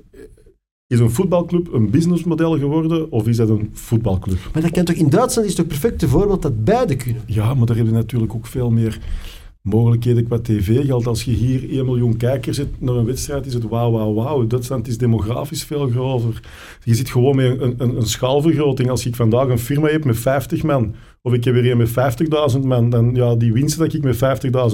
Is 0.92 0.98
een 0.98 1.10
voetbalclub 1.10 1.72
een 1.72 1.90
businessmodel 1.90 2.58
geworden 2.58 3.10
of 3.12 3.26
is 3.28 3.36
dat 3.36 3.48
een 3.48 3.70
voetbalclub? 3.72 4.38
Maar 4.52 4.62
dat 4.62 4.70
kan 4.70 4.84
toch 4.84 4.96
in 4.96 5.08
Duitsland 5.08 5.48
is 5.48 5.54
toch 5.54 5.64
het 5.64 5.78
perfecte 5.78 6.08
voorbeeld 6.08 6.42
dat 6.42 6.64
beide 6.64 6.96
kunnen? 6.96 7.22
Ja, 7.26 7.54
maar 7.54 7.66
daar 7.66 7.76
heb 7.76 7.86
je 7.86 7.92
natuurlijk 7.92 8.34
ook 8.34 8.46
veel 8.46 8.70
meer 8.70 8.98
mogelijkheden 9.62 10.24
qua 10.24 10.38
tv-geld. 10.38 11.06
Als 11.06 11.24
je 11.24 11.30
hier 11.30 11.70
1 11.70 11.84
miljoen 11.84 12.16
kijkers 12.16 12.56
zit 12.56 12.80
naar 12.80 12.94
een 12.94 13.04
wedstrijd, 13.04 13.46
is 13.46 13.54
het 13.54 13.68
wauw, 13.68 13.90
wauw, 13.90 14.14
wauw. 14.14 14.46
Duitsland 14.46 14.88
is 14.88 14.98
demografisch 14.98 15.64
veel 15.64 15.88
groter. 15.88 16.40
Je 16.84 16.94
zit 16.94 17.10
gewoon 17.10 17.36
met 17.36 17.60
een, 17.60 17.74
een, 17.78 17.96
een 17.96 18.06
schaalvergroting. 18.06 18.90
Als 18.90 19.06
ik 19.06 19.16
vandaag 19.16 19.48
een 19.48 19.58
firma 19.58 19.88
heb 19.88 20.04
met 20.04 20.18
50 20.18 20.62
man, 20.62 20.94
of 21.22 21.32
ik 21.32 21.44
heb 21.44 21.54
weer 21.54 21.70
een 21.70 21.76
met 21.76 21.90
50.000 22.54 22.60
man, 22.60 22.90
dan 22.90 23.14
ja, 23.14 23.34
die 23.34 23.52
winst 23.52 23.78
dat 23.78 23.94
ik 23.94 24.02
met 24.02 24.16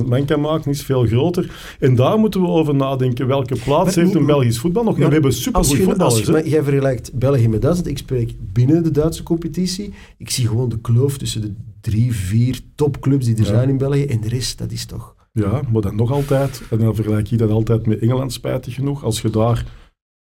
50.000 0.01 0.07
man 0.07 0.25
kan 0.25 0.41
maken, 0.41 0.71
is 0.71 0.83
veel 0.83 1.07
groter. 1.07 1.77
En 1.81 1.95
daar 1.95 2.19
moeten 2.19 2.41
we 2.41 2.47
over 2.47 2.75
nadenken. 2.75 3.27
Welke 3.27 3.57
plaats 3.65 3.97
Maar 3.97 4.05
heeft 4.05 4.17
een 4.17 4.27
Belgisch 4.27 4.59
voetbal 4.59 4.85
nog? 4.85 4.99
En 4.99 5.07
we 5.07 5.13
hebben 5.13 5.33
supergoed 5.33 5.71
je, 5.71 5.77
als 5.77 5.85
voetballers. 5.85 6.27
je, 6.27 6.33
maar 6.33 6.49
jij 6.49 6.63
vergelijkt 6.63 7.13
België 7.15 7.49
met 7.49 7.63
Duitsland. 7.63 7.91
Ik 7.91 7.99
spreek 7.99 8.35
binnen 8.53 8.83
de 8.83 8.91
Duitse 8.91 9.23
competitie. 9.23 9.93
Ik 10.17 10.31
zie 10.31 10.47
gewoon 10.47 10.69
de 10.69 10.81
kloof 10.81 11.19
tussen 11.19 11.41
de 11.41 11.53
drie, 11.91 12.15
vier 12.15 12.61
topclubs 12.75 13.25
die 13.25 13.35
er 13.35 13.41
Ja. 13.41 13.47
zijn 13.47 13.69
in 13.69 13.79
België. 13.79 14.05
En 14.05 14.21
de 14.21 14.29
rest, 14.29 14.59
dat 14.59 14.73
is 14.73 14.87
toch... 14.87 15.17
Ja, 15.33 15.63
maar 15.73 15.83
dan 15.83 15.97
nog 15.97 16.11
altijd, 16.11 16.63
en 16.71 16.79
dan 16.79 16.95
vergelijk 16.95 17.27
je 17.27 17.37
dat 17.37 17.51
altijd 17.51 17.87
met 17.87 17.99
Engeland, 17.99 18.33
spijtig 18.33 18.75
genoeg, 18.75 19.05
als 19.05 19.21
je 19.21 19.31
daar, 19.31 19.65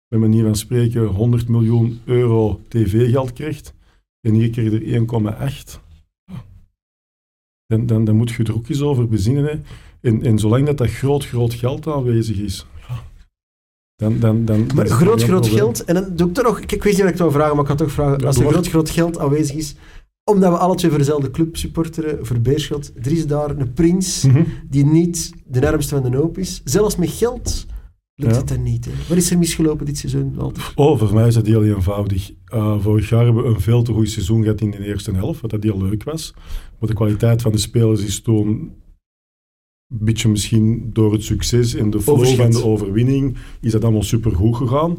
met 0.07 0.20
manier 0.20 0.43
van 0.43 0.55
spreken, 0.55 1.05
100 1.05 1.47
miljoen 1.47 1.99
euro 2.05 2.59
tv-geld 2.68 3.34
krijgt, 3.34 3.74
en 4.22 4.34
hier 4.34 4.49
krijg 4.49 4.72
je 4.72 4.80
er 4.80 4.99
1,8, 5.74 5.80
dan, 7.66 7.86
dan, 7.86 8.05
dan 8.05 8.16
moet 8.16 8.32
je 8.32 8.43
er 8.43 8.55
ook 8.55 8.70
eens 8.70 8.82
over 8.82 9.07
bezinnen. 9.07 9.43
Hè. 9.43 9.59
En, 10.09 10.24
en 10.24 10.39
zolang 10.39 10.66
dat, 10.66 10.78
dat 10.78 10.89
groot, 10.89 11.26
groot 11.26 11.53
geld 11.53 11.88
aanwezig 11.88 12.38
is, 12.38 12.66
dan... 14.01 14.20
dan, 14.20 14.45
dan 14.45 14.68
Maar 14.76 14.88
groot, 14.88 15.24
groot 15.24 15.47
geld. 15.47 15.84
En 15.84 15.93
dan 15.93 16.16
doe 16.16 16.28
ik 16.28 16.34
toch 16.34 16.45
nog... 16.45 16.59
Ik, 16.59 16.72
ik 16.72 16.84
weet 16.84 16.93
niet 16.93 17.01
wat 17.01 17.12
ik 17.12 17.18
het 17.18 17.22
wil 17.22 17.32
vragen, 17.32 17.51
maar 17.51 17.62
ik 17.62 17.68
kan 17.68 17.78
toch 17.78 17.91
vragen. 17.91 18.20
Ja, 18.20 18.26
als 18.26 18.38
er 18.38 18.47
groot, 18.47 18.68
groot 18.68 18.89
geld 18.89 19.20
aanwezig 19.20 19.55
is, 19.55 19.76
omdat 20.32 20.52
we 20.52 20.58
alle 20.58 20.76
twee 20.76 20.90
voor 20.92 21.00
dezelfde 21.00 21.32
club 21.32 21.58
supporteren, 21.58 22.26
voor 22.26 22.40
Beerschot, 22.40 22.92
er 23.02 23.12
is 23.12 23.28
daar 23.28 23.50
een 23.58 23.74
prins 23.74 24.24
Mhm. 24.24 24.44
die 24.70 24.86
niet 24.86 25.32
de 25.46 25.68
armste 25.72 25.96
van 26.02 26.12
de 26.12 26.18
hoop 26.18 26.38
is. 26.38 26.62
Zelfs 26.64 26.96
met 26.96 27.10
geld 27.10 27.66
lukt 28.16 28.34
Ja. 28.34 28.40
het 28.40 28.48
dan 28.48 28.64
niet. 28.64 28.86
Hè. 28.86 28.92
Wat 29.10 29.18
is 29.18 29.32
er 29.32 29.38
misgelopen 29.38 29.86
dit 29.86 29.98
seizoen, 29.98 30.34
Walter? 30.36 30.72
Oh, 30.76 31.00
voor 31.00 31.14
mij 31.14 31.28
is 31.28 31.34
dat 31.34 31.46
heel 31.46 31.64
eenvoudig. 31.64 32.32
Uh, 32.54 32.80
vorig 32.80 33.10
jaar 33.10 33.24
hebben 33.26 33.44
we 33.44 33.50
een 33.50 33.60
veel 33.62 33.84
te 33.84 33.94
goed 33.94 34.10
seizoen 34.10 34.44
gehad 34.44 34.62
in 34.62 34.72
de 34.72 34.86
eerste 34.86 35.12
helft, 35.12 35.42
wat 35.42 35.52
dat 35.52 35.64
heel 35.64 35.78
leuk 35.82 36.04
was. 36.04 36.34
Maar 36.80 36.90
de 36.90 36.96
kwaliteit 36.96 37.42
van 37.42 37.52
de 37.52 37.58
spelers 37.58 38.04
is 38.04 38.22
toen 38.22 38.48
een 38.48 40.06
beetje 40.06 40.30
misschien 40.30 40.90
door 40.94 41.12
het 41.14 41.24
succes 41.24 41.74
en 41.76 41.90
de 41.90 42.02
flow 42.02 42.16
Overschat. 42.16 42.38
van 42.54 42.62
de 42.62 42.68
overwinning 42.68 43.38
is 43.62 43.72
dat 43.72 43.84
allemaal 43.84 44.04
supergoed 44.04 44.56
gegaan. 44.56 44.98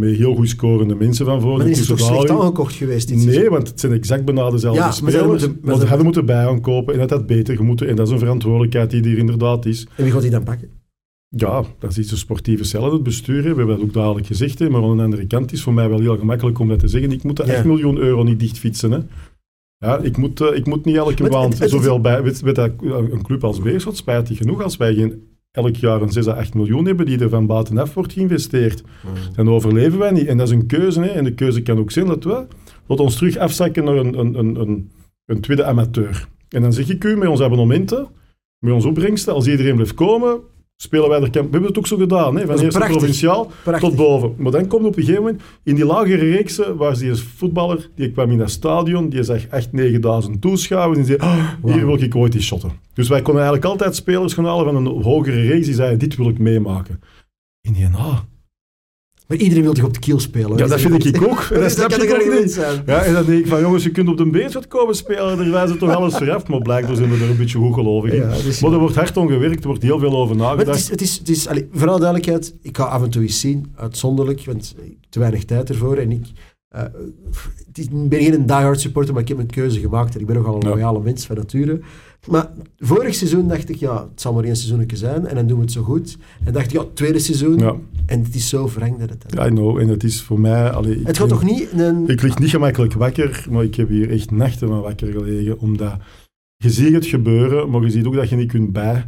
Met 0.00 0.16
heel 0.16 0.34
goed 0.34 0.48
scorende 0.48 0.94
mensen 0.94 1.26
van 1.26 1.40
voor. 1.40 1.56
Maar 1.58 1.68
is 1.68 1.78
het 1.78 1.88
toch 1.88 1.98
slecht 2.00 2.30
aangekocht 2.30 2.74
geweest 2.74 3.08
dit? 3.08 3.24
Nee, 3.24 3.50
want 3.50 3.68
het 3.68 3.80
zijn 3.80 3.92
exact 3.92 4.24
bijna 4.24 4.50
dezelfde 4.50 4.80
Ja, 4.80 4.90
spelers. 4.90 5.26
moeten- 5.26 5.58
maar 5.62 5.76
ze 5.78 5.86
hadden 5.86 6.04
moeten 6.04 6.26
bij 6.26 6.46
aankopen 6.46 6.92
en 6.94 7.00
dat 7.00 7.10
had 7.10 7.26
beter 7.26 7.56
gemoeten. 7.56 7.88
En 7.88 7.96
dat 7.96 8.06
is 8.06 8.12
een 8.12 8.18
verantwoordelijkheid 8.18 8.90
die 8.90 9.02
er 9.02 9.18
inderdaad 9.18 9.66
is. 9.66 9.86
En 9.96 10.04
wie 10.04 10.12
gaat 10.12 10.22
die 10.22 10.30
dan 10.30 10.42
pakken? 10.42 10.68
Ja, 11.28 11.64
dat 11.78 11.90
is 11.90 11.98
iets 11.98 12.10
de 12.10 12.16
sportieve 12.16 12.64
cellen, 12.64 12.92
het 12.92 13.02
bestuur. 13.02 13.42
We 13.42 13.46
hebben 13.48 13.66
dat 13.66 13.80
ook 13.80 13.92
dadelijk 13.92 14.26
gezegd. 14.26 14.58
Hè. 14.58 14.70
Maar 14.70 14.82
aan 14.82 14.96
de 14.96 15.02
andere 15.02 15.26
kant 15.26 15.52
is 15.52 15.62
voor 15.62 15.72
mij 15.74 15.88
wel 15.88 16.00
heel 16.00 16.16
gemakkelijk 16.18 16.58
om 16.58 16.68
dat 16.68 16.78
te 16.78 16.88
zeggen. 16.88 17.12
Ik 17.12 17.22
moet 17.22 17.36
de 17.36 17.46
Ja. 17.46 17.54
8 17.54 17.64
miljoen 17.64 17.96
euro 17.96 18.22
niet 18.22 18.40
dichtfietsen. 18.40 18.90
Hè. 18.90 18.98
Ja, 19.78 19.98
ik, 19.98 20.16
moet, 20.16 20.40
eh, 20.40 20.56
ik 20.56 20.66
moet 20.66 20.84
niet 20.84 20.96
elke 20.96 21.28
maand 21.28 21.56
zoveel 21.64 22.00
bij... 22.00 22.22
Weet, 22.22 22.40
weet 22.40 22.54
dat, 22.54 22.70
een 22.82 23.22
club 23.22 23.44
als 23.44 23.60
Beerschot, 23.60 23.96
spijtig 23.96 24.36
genoeg, 24.36 24.62
als 24.62 24.76
wij 24.76 24.94
geen, 24.94 25.22
elk 25.54 25.76
jaar 25.76 26.02
een 26.02 26.12
6 26.12 26.26
à 26.28 26.32
8 26.32 26.54
miljoen 26.54 26.86
hebben 26.86 27.06
die 27.06 27.18
er 27.18 27.28
van 27.28 27.46
buitenaf 27.46 27.94
wordt 27.94 28.12
geïnvesteerd, 28.12 28.82
dan 29.34 29.48
overleven 29.48 29.98
wij 29.98 30.10
niet. 30.10 30.26
En 30.26 30.36
dat 30.36 30.46
is 30.46 30.52
een 30.52 30.66
keuze. 30.66 31.00
Hè. 31.00 31.06
En 31.06 31.24
de 31.24 31.34
keuze 31.34 31.62
kan 31.62 31.78
ook 31.78 31.90
zijn 31.90 32.06
dat 32.06 32.24
we 32.24 32.46
dat 32.86 33.00
ons 33.00 33.16
terug 33.16 33.36
afzakken 33.36 33.84
naar 33.84 33.96
een, 33.96 34.18
een, 34.18 34.38
een, 34.38 34.60
een, 34.60 34.90
een 35.26 35.40
tweede 35.40 35.64
amateur. 35.64 36.28
En 36.48 36.62
dan 36.62 36.72
zeg 36.72 36.88
ik 36.88 37.04
u, 37.04 37.16
met 37.16 37.28
onze 37.28 37.44
abonnementen, 37.44 38.06
met 38.58 38.72
onze 38.72 38.88
opbrengsten, 38.88 39.32
als 39.32 39.46
iedereen 39.46 39.74
blijft 39.74 39.94
komen, 39.94 40.40
spelen 40.76 41.08
wij 41.08 41.20
er. 41.20 41.30
We 41.30 41.38
hebben 41.38 41.62
het 41.64 41.78
ook 41.78 41.86
zo 41.86 41.96
gedaan, 41.96 42.36
hè, 42.36 42.46
van 42.46 42.56
prachtig. 42.56 42.86
provinciaal 42.86 43.50
Prachtig. 43.62 43.88
tot 43.88 43.98
boven. 43.98 44.34
Maar 44.36 44.52
dan 44.52 44.66
komt 44.66 44.84
op 44.84 44.96
een 44.96 45.02
gegeven 45.02 45.22
moment, 45.22 45.42
in 45.62 45.74
die 45.74 45.84
lagere 45.84 46.30
reeksen, 46.30 46.76
waar 46.76 46.98
die 46.98 47.14
voetballer, 47.14 47.88
die 47.94 48.10
kwam 48.12 48.30
in 48.30 48.38
dat 48.38 48.50
stadion, 48.50 49.08
die 49.08 49.22
zag 49.22 49.46
echt 49.46 49.72
9000 49.72 50.40
toeschouwers, 50.40 50.98
en 50.98 51.04
die 51.04 51.16
zei, 51.18 51.30
"Ah, 51.30 51.74
hier 51.74 51.86
wil 51.86 52.02
ik 52.02 52.16
ooit 52.16 52.32
die 52.32 52.42
shotten. 52.42 52.72
Dus 52.94 53.08
wij 53.08 53.22
konden 53.22 53.42
eigenlijk 53.42 53.72
altijd 53.72 53.96
spelers 53.96 54.34
gaan 54.34 54.44
halen 54.44 54.64
van 54.64 54.76
een 54.76 55.02
hogere 55.02 55.40
reeks, 55.40 55.66
die 55.66 55.74
zeiden, 55.74 55.98
dit 55.98 56.16
wil 56.16 56.28
ik 56.28 56.38
meemaken. 56.38 57.00
In 57.60 57.72
die 57.72 57.86
ah, 57.86 58.18
Maar 59.26 59.36
iedereen 59.36 59.62
wil 59.62 59.72
toch 59.72 59.84
op 59.84 59.94
de 59.94 59.98
kiel 60.00 60.20
spelen? 60.20 60.58
ja, 60.58 60.66
dat 60.66 60.80
vind 60.80 61.04
ik 61.04 61.22
ook. 61.22 61.40
En 61.52 61.60
dat 61.60 61.70
snap 61.70 61.92
ook 61.92 62.40
niet 62.40 62.52
zijn? 62.52 62.82
Ja, 62.86 63.02
en 63.02 63.12
dan 63.12 63.24
denk 63.24 63.38
ik 63.38 63.46
van, 63.46 63.60
jongens, 63.60 63.84
je 63.84 63.90
kunt 63.90 64.08
op 64.08 64.16
de 64.16 64.30
beerschot 64.30 64.68
komen 64.68 64.94
spelen, 64.94 65.36
daar 65.36 65.50
wijzen 65.50 65.78
toch 65.78 65.94
alles 65.94 66.16
vooraf. 66.16 66.46
Maar 66.48 66.62
blijkbaar 66.62 66.96
zijn 66.96 67.10
we 67.10 67.24
er 67.24 67.30
een 67.30 67.36
beetje 67.36 67.58
goed 67.58 67.74
gelovig 67.74 68.12
in. 68.12 68.20
Ja, 68.20 68.28
dat 68.28 68.60
maar 68.60 68.72
er 68.72 68.78
wordt 68.78 68.94
hard 68.94 69.16
om 69.16 69.28
gewerkt, 69.28 69.60
er 69.60 69.66
wordt 69.66 69.82
heel 69.82 69.98
veel 69.98 70.16
over 70.16 70.36
Maar 70.36 70.48
het 70.48 70.56
nagedacht. 70.56 70.78
is, 70.78 70.90
het 70.90 71.00
is, 71.00 71.18
het 71.18 71.28
is 71.28 71.48
allee, 71.48 71.68
voor 71.72 71.88
alle 71.88 71.98
duidelijkheid, 71.98 72.54
ik 72.62 72.76
ga 72.76 72.84
af 72.84 73.02
en 73.02 73.10
toe 73.10 73.22
eens 73.22 73.40
zien, 73.40 73.72
uitzonderlijk, 73.76 74.44
want 74.44 74.74
te 75.08 75.18
weinig 75.18 75.44
tijd 75.44 75.68
ervoor. 75.68 75.96
En 75.96 76.10
ik, 76.10 76.26
eh, 76.74 76.82
het 77.66 77.78
is, 77.78 77.84
ik 77.84 78.08
ben 78.08 78.22
geen 78.22 78.46
diehard 78.46 78.80
supporter, 78.80 79.12
maar 79.12 79.22
ik 79.22 79.28
heb 79.28 79.36
mijn 79.36 79.50
keuze 79.50 79.80
gemaakt 79.80 80.14
en 80.14 80.20
ik 80.20 80.26
ben 80.26 80.36
nogal 80.36 80.54
een 80.54 80.60
Ja. 80.62 80.68
loyale 80.68 81.00
mens 81.00 81.26
van 81.26 81.36
nature. 81.36 81.80
Maar 82.30 82.50
vorig 82.78 83.14
seizoen 83.14 83.48
dacht 83.48 83.68
ik, 83.68 83.76
ja, 83.76 84.08
het 84.10 84.20
zal 84.20 84.32
maar 84.32 84.44
één 84.44 84.56
seizoenetje 84.56 84.96
zijn 84.96 85.26
en 85.26 85.34
dan 85.34 85.46
doen 85.46 85.56
we 85.56 85.62
het 85.62 85.72
zo 85.72 85.82
goed. 85.82 86.16
En 86.44 86.52
dacht 86.52 86.66
ik, 86.66 86.72
ja, 86.72 86.78
het 86.80 86.96
tweede 86.96 87.18
seizoen. 87.18 87.58
Ja, 87.58 87.76
En 88.06 88.22
het 88.22 88.34
is 88.34 88.48
zo 88.48 88.68
wrang 88.74 88.98
dat 88.98 89.08
het 89.10 89.24
dan... 89.28 89.46
I 89.46 89.50
know. 89.50 89.78
En 89.78 89.88
het 89.88 90.04
is 90.04 90.22
voor 90.22 90.40
mij... 90.40 90.70
Allee, 90.70 91.00
Het 91.04 91.18
gaat 91.18 91.28
toch 91.28 91.44
niet 91.44 91.68
een... 91.72 92.08
Ik 92.08 92.22
lig 92.22 92.38
niet 92.38 92.50
gemakkelijk 92.50 92.92
wakker, 92.92 93.46
maar 93.50 93.64
ik 93.64 93.74
heb 93.74 93.88
hier 93.88 94.10
echt 94.10 94.30
nachten 94.30 94.68
van 94.68 94.80
wakker 94.80 95.12
gelegen, 95.12 95.58
omdat 95.58 95.92
je 96.56 96.70
ziet 96.70 96.92
het 96.92 97.06
gebeuren, 97.06 97.70
maar 97.70 97.82
je 97.82 97.90
ziet 97.90 98.06
ook 98.06 98.14
dat 98.14 98.28
je 98.28 98.36
niet 98.36 98.50
kunt 98.50 98.72
bij, 98.72 99.06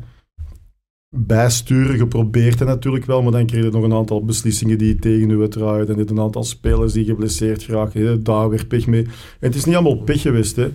bijsturen. 1.17 1.97
Je 1.97 2.07
probeert 2.07 2.59
het 2.59 2.69
natuurlijk 2.69 3.05
wel, 3.05 3.23
maar 3.23 3.33
dan 3.33 3.47
krijg 3.47 3.65
je 3.65 3.71
nog 3.71 3.83
een 3.83 3.93
aantal 3.93 4.25
beslissingen 4.25 4.79
die 4.79 4.97
tegen 4.97 5.39
je 5.41 5.49
draaien. 5.49 5.89
En 5.89 5.97
dit 5.97 6.11
een 6.11 6.21
aantal 6.21 6.45
spelers 6.45 6.93
die 6.93 7.05
geblesseerd 7.05 7.63
geraken. 7.63 8.23
Daar 8.23 8.49
weer 8.49 8.67
pech 8.67 8.87
mee. 8.87 9.03
En 9.03 9.11
het 9.41 9.55
is 9.55 9.65
niet 9.65 9.75
allemaal 9.75 10.03
pech 10.03 10.21
geweest, 10.21 10.57
hè. 10.57 10.69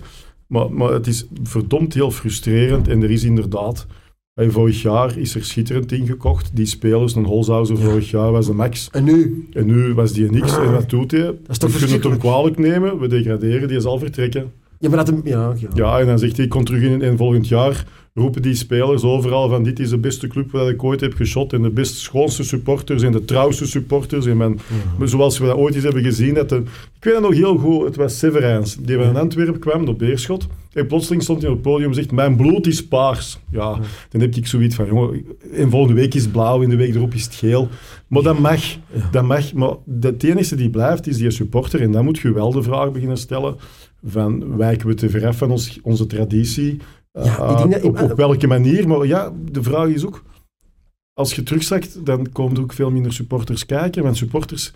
Maar, 0.46 0.72
maar 0.72 0.92
het 0.92 1.06
is 1.06 1.26
verdomd 1.42 1.94
heel 1.94 2.10
frustrerend. 2.10 2.88
En 2.88 3.02
er 3.02 3.10
is 3.10 3.24
inderdaad... 3.24 3.86
Vorig 4.34 4.82
jaar 4.82 5.18
is 5.18 5.34
er 5.34 5.44
schitterend 5.44 5.92
ingekocht. 5.92 6.56
Die 6.56 6.66
spelers, 6.66 7.14
een 7.14 7.24
Holzhauser 7.24 7.78
vorig 7.78 8.10
jaar 8.10 8.32
was 8.32 8.46
de 8.46 8.52
max. 8.52 8.88
En 8.90 9.04
nu? 9.04 9.48
En 9.52 9.66
nu 9.66 9.94
was 9.94 10.12
die 10.12 10.30
niks. 10.30 10.56
En 10.56 10.72
wat 10.72 10.90
doet 10.90 11.10
hij? 11.10 11.34
is 11.48 11.58
toch 11.58 11.72
we 11.72 11.78
kunnen 11.78 11.96
het 11.96 12.04
hem 12.04 12.18
kwalijk 12.18 12.58
nemen. 12.58 12.98
We 12.98 13.06
degraderen, 13.06 13.68
die 13.68 13.80
zal 13.80 13.98
vertrekken. 13.98 14.52
Ja, 14.82 14.88
maar 14.88 14.98
dat 15.04 15.06
hem... 15.06 15.20
Ja, 15.24 15.54
ja. 15.56 15.68
Ja, 15.74 15.98
en 15.98 16.06
dan 16.06 16.18
zegt 16.18 16.36
hij, 16.36 16.44
ik 16.44 16.50
kom 16.50 16.64
terug 16.64 16.82
in 16.82 17.02
en 17.02 17.16
volgend 17.16 17.48
jaar 17.48 17.84
roepen 18.14 18.42
die 18.42 18.54
spelers 18.54 19.02
overal 19.02 19.48
van 19.48 19.62
dit 19.62 19.78
is 19.78 19.90
de 19.90 19.98
beste 19.98 20.26
club 20.26 20.50
waar 20.50 20.68
ik 20.68 20.84
ooit 20.84 21.00
heb 21.00 21.14
geschot 21.14 21.52
en 21.52 21.62
de 21.62 21.70
best 21.70 21.94
schoonste 21.94 22.44
supporters 22.44 23.02
en 23.02 23.12
de 23.12 23.24
trouwste 23.24 23.66
supporters. 23.66 24.26
En 24.26 24.36
men, 24.36 24.58
Zoals 25.04 25.38
we 25.38 25.46
dat 25.46 25.56
ooit 25.56 25.74
eens 25.74 25.84
hebben 25.84 26.02
gezien. 26.02 26.34
Dat 26.34 26.48
de, 26.48 26.56
ik 26.96 27.04
weet 27.04 27.14
het 27.14 27.22
nog 27.22 27.34
heel 27.34 27.56
goed, 27.58 27.84
het 27.84 27.96
was 27.96 28.18
Severijns, 28.18 28.76
die 28.76 28.96
van 28.96 29.16
Antwerpen 29.16 29.60
kwam, 29.60 29.88
op 29.88 29.98
Beerschot. 29.98 30.46
En 30.72 30.86
plotseling 30.86 31.22
stond 31.22 31.42
hij 31.42 31.50
op 31.50 31.56
het 31.56 31.64
podium 31.64 31.88
en 31.88 31.94
zegt, 31.94 32.12
mijn 32.12 32.36
bloed 32.36 32.66
is 32.66 32.86
paars. 32.86 33.38
Ja, 33.50 33.78
dan 34.08 34.20
heb 34.20 34.34
ik 34.34 34.46
zoiets 34.46 34.74
van, 34.74 34.86
jongen, 34.86 35.24
en 35.52 35.70
volgende 35.70 36.00
week 36.00 36.14
is 36.14 36.22
het 36.22 36.32
blauw, 36.32 36.62
en 36.62 36.68
de 36.68 36.76
week 36.76 36.94
erop 36.94 37.14
is 37.14 37.24
het 37.24 37.34
geel. 37.34 37.68
Maar 38.06 38.22
dat 38.22 38.38
mag, 38.38 38.62
dat 39.10 39.24
mag. 39.24 39.52
Maar 39.52 39.74
de, 39.84 40.06
het 40.06 40.22
enige 40.22 40.54
die 40.54 40.70
blijft, 40.70 41.06
is 41.06 41.16
die 41.16 41.30
supporter. 41.30 41.80
En 41.80 41.92
dan 41.92 42.04
moet 42.04 42.18
je 42.18 42.32
wel 42.32 42.52
de 42.52 42.62
vraag 42.62 42.92
beginnen 42.92 43.16
stellen 43.16 43.56
van, 44.04 44.56
wijken 44.56 44.86
we 44.88 44.94
te 44.94 45.10
ver 45.10 45.26
af 45.26 45.36
van 45.36 45.50
ons, 45.50 45.78
onze 45.82 46.06
traditie? 46.06 46.78
Ja, 47.12 47.48
ik 47.50 47.56
denk 47.58 47.72
dat- 47.72 47.82
op, 47.82 48.10
op 48.10 48.16
welke 48.16 48.46
manier? 48.46 48.88
Maar 48.88 49.06
ja, 49.06 49.32
de 49.52 49.62
vraag 49.62 49.88
is 49.88 50.06
ook, 50.06 50.22
als 51.14 51.34
je 51.34 51.42
terugzakt, 51.42 52.04
dan 52.06 52.32
komen 52.32 52.56
er 52.56 52.62
ook 52.62 52.72
veel 52.72 52.90
minder 52.90 53.12
supporters 53.12 53.66
kijken. 53.66 54.02
Want 54.02 54.16
supporters, 54.16 54.72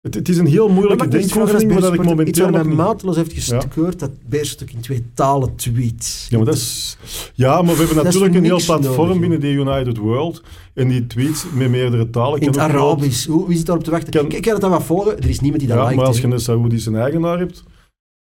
het, 0.00 0.14
het 0.14 0.28
is 0.28 0.38
een 0.38 0.46
heel 0.46 0.68
moeilijke 0.68 1.08
denkoefening, 1.08 1.52
als 1.52 1.64
maar 1.64 1.80
dat 1.80 1.92
ik 1.94 2.02
momenteel 2.02 2.26
Iets 2.26 2.38
nog 2.38 2.50
waar 2.50 2.60
mij 2.60 2.68
niet... 2.74 2.76
mateloos 2.76 3.16
heeft 3.16 3.32
gestoord, 3.32 3.98
dat 3.98 4.10
Beerschot 4.28 4.62
ook 4.62 4.70
in 4.70 4.80
twee 4.80 5.04
talen 5.14 5.54
tweet. 5.56 6.26
Ja, 6.28 6.36
maar, 6.36 6.46
dat 6.46 6.54
is, 6.54 6.96
ja, 7.34 7.62
maar 7.62 7.72
we 7.72 7.78
hebben 7.78 7.94
Dat 7.96 8.04
natuurlijk 8.04 8.34
een 8.34 8.44
heel 8.44 8.64
platform 8.64 9.06
nodig, 9.06 9.20
binnen 9.20 9.40
de 9.40 9.50
United 9.52 9.96
World. 9.96 10.42
En 10.74 10.88
die 10.88 11.06
tweets 11.06 11.44
met 11.54 11.70
meerdere 11.70 12.10
talen. 12.10 12.40
In 12.40 12.46
het 12.46 12.58
Arabisch. 12.58 13.26
Hoe, 13.26 13.46
wie 13.48 13.56
zit 13.56 13.66
daarop 13.66 13.84
te 13.84 13.90
wachten? 13.90 14.10
Kan- 14.12 14.30
Ik, 14.32 14.42
kan 14.42 14.52
het 14.52 14.60
dan 14.60 14.70
wat 14.70 14.82
volgen. 14.82 15.18
Er 15.18 15.28
is 15.28 15.40
niemand 15.40 15.60
die 15.60 15.68
dat 15.70 15.78
Ja, 15.78 15.82
liked, 15.84 15.98
maar 15.98 16.06
als 16.08 16.20
je 16.20 16.26
een 16.26 16.40
Saoedische 16.40 16.96
eigenaar 16.96 17.38
hebt, 17.38 17.62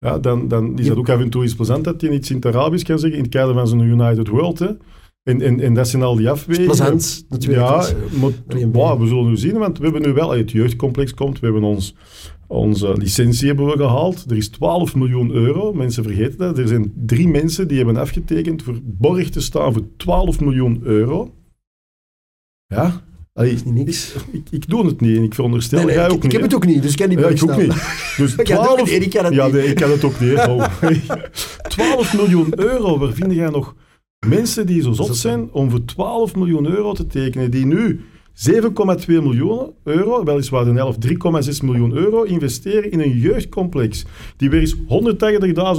ja, 0.04 0.18
dan, 0.18 0.48
dan 0.48 0.78
is 0.78 0.86
dat 0.86 0.96
ook 0.96 1.08
af 1.08 1.20
en 1.20 1.30
toe 1.30 1.44
iets 1.44 1.54
plezant 1.54 1.84
dat 1.84 2.00
hij 2.00 2.10
iets 2.10 2.30
in 2.30 2.36
het 2.36 2.46
Arabisch 2.46 2.84
kan 2.84 2.98
zeggen 2.98 3.18
in 3.18 3.24
het 3.24 3.34
kader 3.34 3.54
van 3.54 3.68
zijn 3.68 3.80
United 3.80 4.28
World. 4.28 4.58
Hè. 4.58 4.68
En, 5.22 5.40
en, 5.40 5.60
en 5.60 5.74
dat 5.74 5.88
zijn 5.88 6.02
al 6.02 6.16
die 6.16 6.30
afwegingen. 6.30 6.68
Plezant, 6.68 7.26
natuurlijk. 7.28 7.62
Ja, 7.62 7.86
maar 8.20 8.30
wow, 8.72 9.00
we 9.00 9.06
zullen 9.06 9.26
nu 9.26 9.36
zien, 9.36 9.58
want 9.58 9.78
we 9.78 9.84
hebben 9.84 10.02
nu 10.02 10.12
wel, 10.12 10.30
het 10.30 10.50
jeugdcomplex 10.50 11.14
komt, 11.14 11.40
we 11.40 11.46
hebben 11.46 11.64
ons, 11.64 11.94
onze 12.46 12.96
licentie 12.96 13.46
hebben 13.46 13.66
we 13.66 13.76
gehaald. 13.76 14.24
Er 14.30 14.36
is 14.36 14.48
12 14.48 14.94
miljoen 14.94 15.30
euro, 15.30 15.72
mensen 15.72 16.02
vergeten 16.04 16.38
dat. 16.38 16.58
Er 16.58 16.68
zijn 16.68 16.92
drie 16.96 17.28
mensen 17.28 17.68
die 17.68 17.76
hebben 17.76 17.96
afgetekend 17.96 18.62
voor 18.62 18.78
borg 18.82 19.30
te 19.30 19.40
staan 19.40 19.72
voor 19.72 19.86
12 19.96 20.40
miljoen 20.40 20.80
euro. 20.82 21.34
Ja, 22.66 23.02
Allee, 23.34 23.52
is 23.52 23.64
niet 23.64 23.74
niks. 23.74 24.14
ik, 24.32 24.46
ik 24.50 24.68
doe 24.68 24.86
het 24.86 25.00
niet 25.00 25.16
en 25.16 25.22
ik 25.22 25.34
veronderstel 25.34 25.78
Nee, 25.78 25.86
nee, 25.86 25.94
jij 25.96 26.04
ik, 26.06 26.10
ook 26.12 26.16
ik 26.16 26.22
niet. 26.22 26.32
heb 26.32 26.40
hè? 26.40 26.46
het 26.46 26.56
ook 26.56 26.66
niet, 26.66 26.82
dus 26.82 26.90
ik 26.90 26.96
kan 26.98 27.08
niet 27.08 27.18
Ja, 27.18 27.28
ik 27.28 27.42
ook 27.42 27.56
niet. 27.56 27.74
Dus 28.16 28.34
Ik 28.36 28.44
kan 28.44 28.56
het 28.60 28.68
ook 28.68 28.74
12, 28.76 28.90
niet, 28.92 29.02
ik 29.02 29.10
kan 29.10 29.24
het 29.24 29.34
ja, 29.34 29.46
nee, 29.48 29.66
ik 29.66 29.74
kan 29.74 29.90
het 29.90 30.04
ook 30.04 30.20
niet. 30.20 30.34
hè. 30.36 30.44
Oh. 30.50 30.80
12 31.68 32.14
miljoen 32.16 32.52
euro, 32.60 32.98
waar 32.98 33.12
vind 33.12 33.32
jij 33.32 33.48
nog 33.50 33.74
mensen 34.26 34.66
die 34.66 34.82
zo 34.82 34.92
zot 34.92 35.16
zijn 35.16 35.48
om 35.52 35.70
voor 35.70 35.84
12 35.84 36.34
miljoen 36.36 36.66
euro 36.66 36.92
te 36.92 37.06
tekenen, 37.06 37.50
die 37.50 37.66
nu 37.66 38.00
7,2 38.34 39.06
miljoen 39.06 39.72
euro, 39.84 40.24
weliswaar 40.24 40.64
de 40.64 40.72
helft 40.72 41.06
3,6 41.06 41.64
miljoen 41.64 41.92
euro, 41.92 42.22
investeren 42.22 42.90
in 42.90 43.00
een 43.00 43.18
jeugdcomplex. 43.18 44.04
Die 44.36 44.50
weer 44.50 44.60
eens 44.60 44.76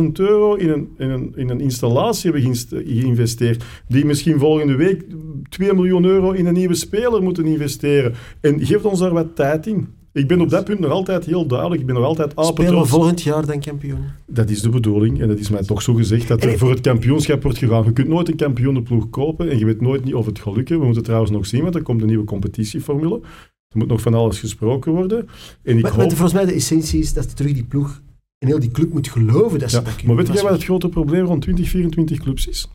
180.000 0.01 0.12
euro 0.14 0.53
in 0.53 0.70
een, 0.70 0.89
in, 0.97 1.10
een, 1.10 1.34
in 1.36 1.49
een 1.49 1.60
installatie 1.60 2.32
hebben 2.32 2.56
geïnvesteerd. 2.70 3.64
Die 3.88 4.06
misschien 4.06 4.39
volgende 4.39 4.76
week 4.76 5.03
2 5.49 5.74
miljoen 5.74 6.06
euro 6.06 6.32
in 6.32 6.45
een 6.45 6.53
nieuwe 6.53 6.76
speler 6.76 7.24
moeten 7.24 7.45
investeren. 7.45 8.14
En 8.41 8.66
geeft 8.66 8.86
ons 8.86 8.99
daar 8.99 9.14
wat 9.14 9.36
tijd 9.36 9.68
in. 9.68 9.88
Ik 10.16 10.28
ben 10.28 10.41
op 10.41 10.49
dat 10.49 10.66
punt 10.66 10.80
nog 10.80 10.91
altijd 10.91 11.26
heel 11.26 11.45
duidelijk. 11.47 11.82
Ik 11.82 11.86
ben 11.88 11.95
nog 11.95 12.03
altijd 12.05 12.34
Spelen 12.36 12.80
we 12.80 12.86
volgend 12.86 13.22
jaar 13.22 13.45
dan 13.45 13.59
kampioen? 13.59 13.99
Dat 14.28 14.49
is 14.49 14.61
de 14.61 14.70
bedoeling. 14.70 15.22
En 15.22 15.28
dat 15.28 15.39
is 15.39 15.49
mij 15.49 15.63
toch 15.63 15.82
zo 15.82 15.93
gezegd, 15.93 16.28
dat 16.28 16.43
er 16.43 16.49
En- 16.51 16.57
voor 16.57 16.70
het 16.70 16.82
kampioenschap 16.82 17.43
wordt 17.43 17.57
gegaan. 17.57 17.84
Je 17.84 17.93
kunt 17.93 18.07
nooit 18.07 18.28
een 18.28 18.36
kampioenenploeg 18.36 19.09
kopen 19.09 19.49
en 19.49 19.57
je 19.57 19.66
weet 19.66 19.82
nooit 19.82 20.03
niet 20.05 20.13
of 20.13 20.26
het 20.26 20.39
gaat 20.39 20.55
lukken. 20.55 20.80
We 20.80 20.86
moeten 20.86 21.03
trouwens 21.03 21.32
nog 21.32 21.45
zien, 21.45 21.61
want 21.63 21.76
er 21.76 21.82
komt 21.82 22.01
een 22.01 22.07
nieuwe 22.07 22.24
competitieformule. 22.26 23.20
Er 23.68 23.78
moet 23.78 23.88
nog 23.88 24.01
van 24.01 24.13
alles 24.13 24.39
gesproken 24.39 24.91
worden. 24.91 25.28
En 25.63 25.76
ik 25.78 25.82
Maar, 25.82 25.91
hoop... 25.91 25.99
maar 25.99 26.09
volgens 26.09 26.34
mij 26.34 26.45
de 26.45 26.51
essentie 26.53 26.99
is 26.99 27.13
dat 27.13 27.36
terug 27.36 27.53
die 27.53 27.63
ploeg 27.66 28.01
en 28.38 28.47
heel 28.47 28.59
die 28.59 28.72
club 28.72 28.93
moet 28.93 29.07
geloven 29.09 29.59
dat 29.59 29.70
ze 29.70 29.78
Ja, 29.78 29.82
dat 29.84 29.95
kunnen. 29.95 30.16
maar 30.16 30.26
weet 30.26 30.34
jij 30.34 30.43
wat 30.43 30.51
het 30.53 30.63
grote 30.63 30.89
probleem 30.89 31.26
rond 31.26 31.41
20, 31.41 31.70
24 31.70 32.20
clubs 32.20 32.47
is? 32.47 32.68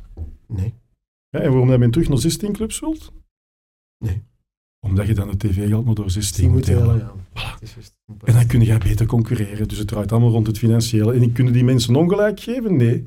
Nee. 0.46 0.74
Ja, 1.28 1.38
en 1.40 1.50
waarom 1.50 1.68
dat 1.68 1.78
men 1.78 1.90
terug 1.90 2.08
naar 2.08 2.18
16 2.18 2.52
clubs 2.52 2.80
wilt? 2.80 3.12
Nee. 4.04 4.22
Omdat 4.80 5.06
je 5.06 5.14
dan 5.14 5.30
de 5.30 5.36
tv-geld 5.36 5.84
maar 5.84 5.94
door 5.94 6.10
16 6.10 6.42
Die 6.42 6.52
moet 6.52 6.66
delen. 6.66 6.96
ja. 7.34 7.58
En 8.24 8.34
dan 8.34 8.46
kun 8.46 8.60
je 8.64 8.78
beter 8.78 9.06
concurreren. 9.06 9.68
Dus 9.68 9.78
het 9.78 9.88
draait 9.88 10.12
allemaal 10.12 10.30
rond 10.30 10.46
het 10.46 10.58
financiële. 10.58 11.12
En 11.12 11.32
kunnen 11.32 11.52
die 11.52 11.64
mensen 11.64 11.96
ongelijk 11.96 12.40
geven? 12.40 12.76
Nee. 12.76 13.04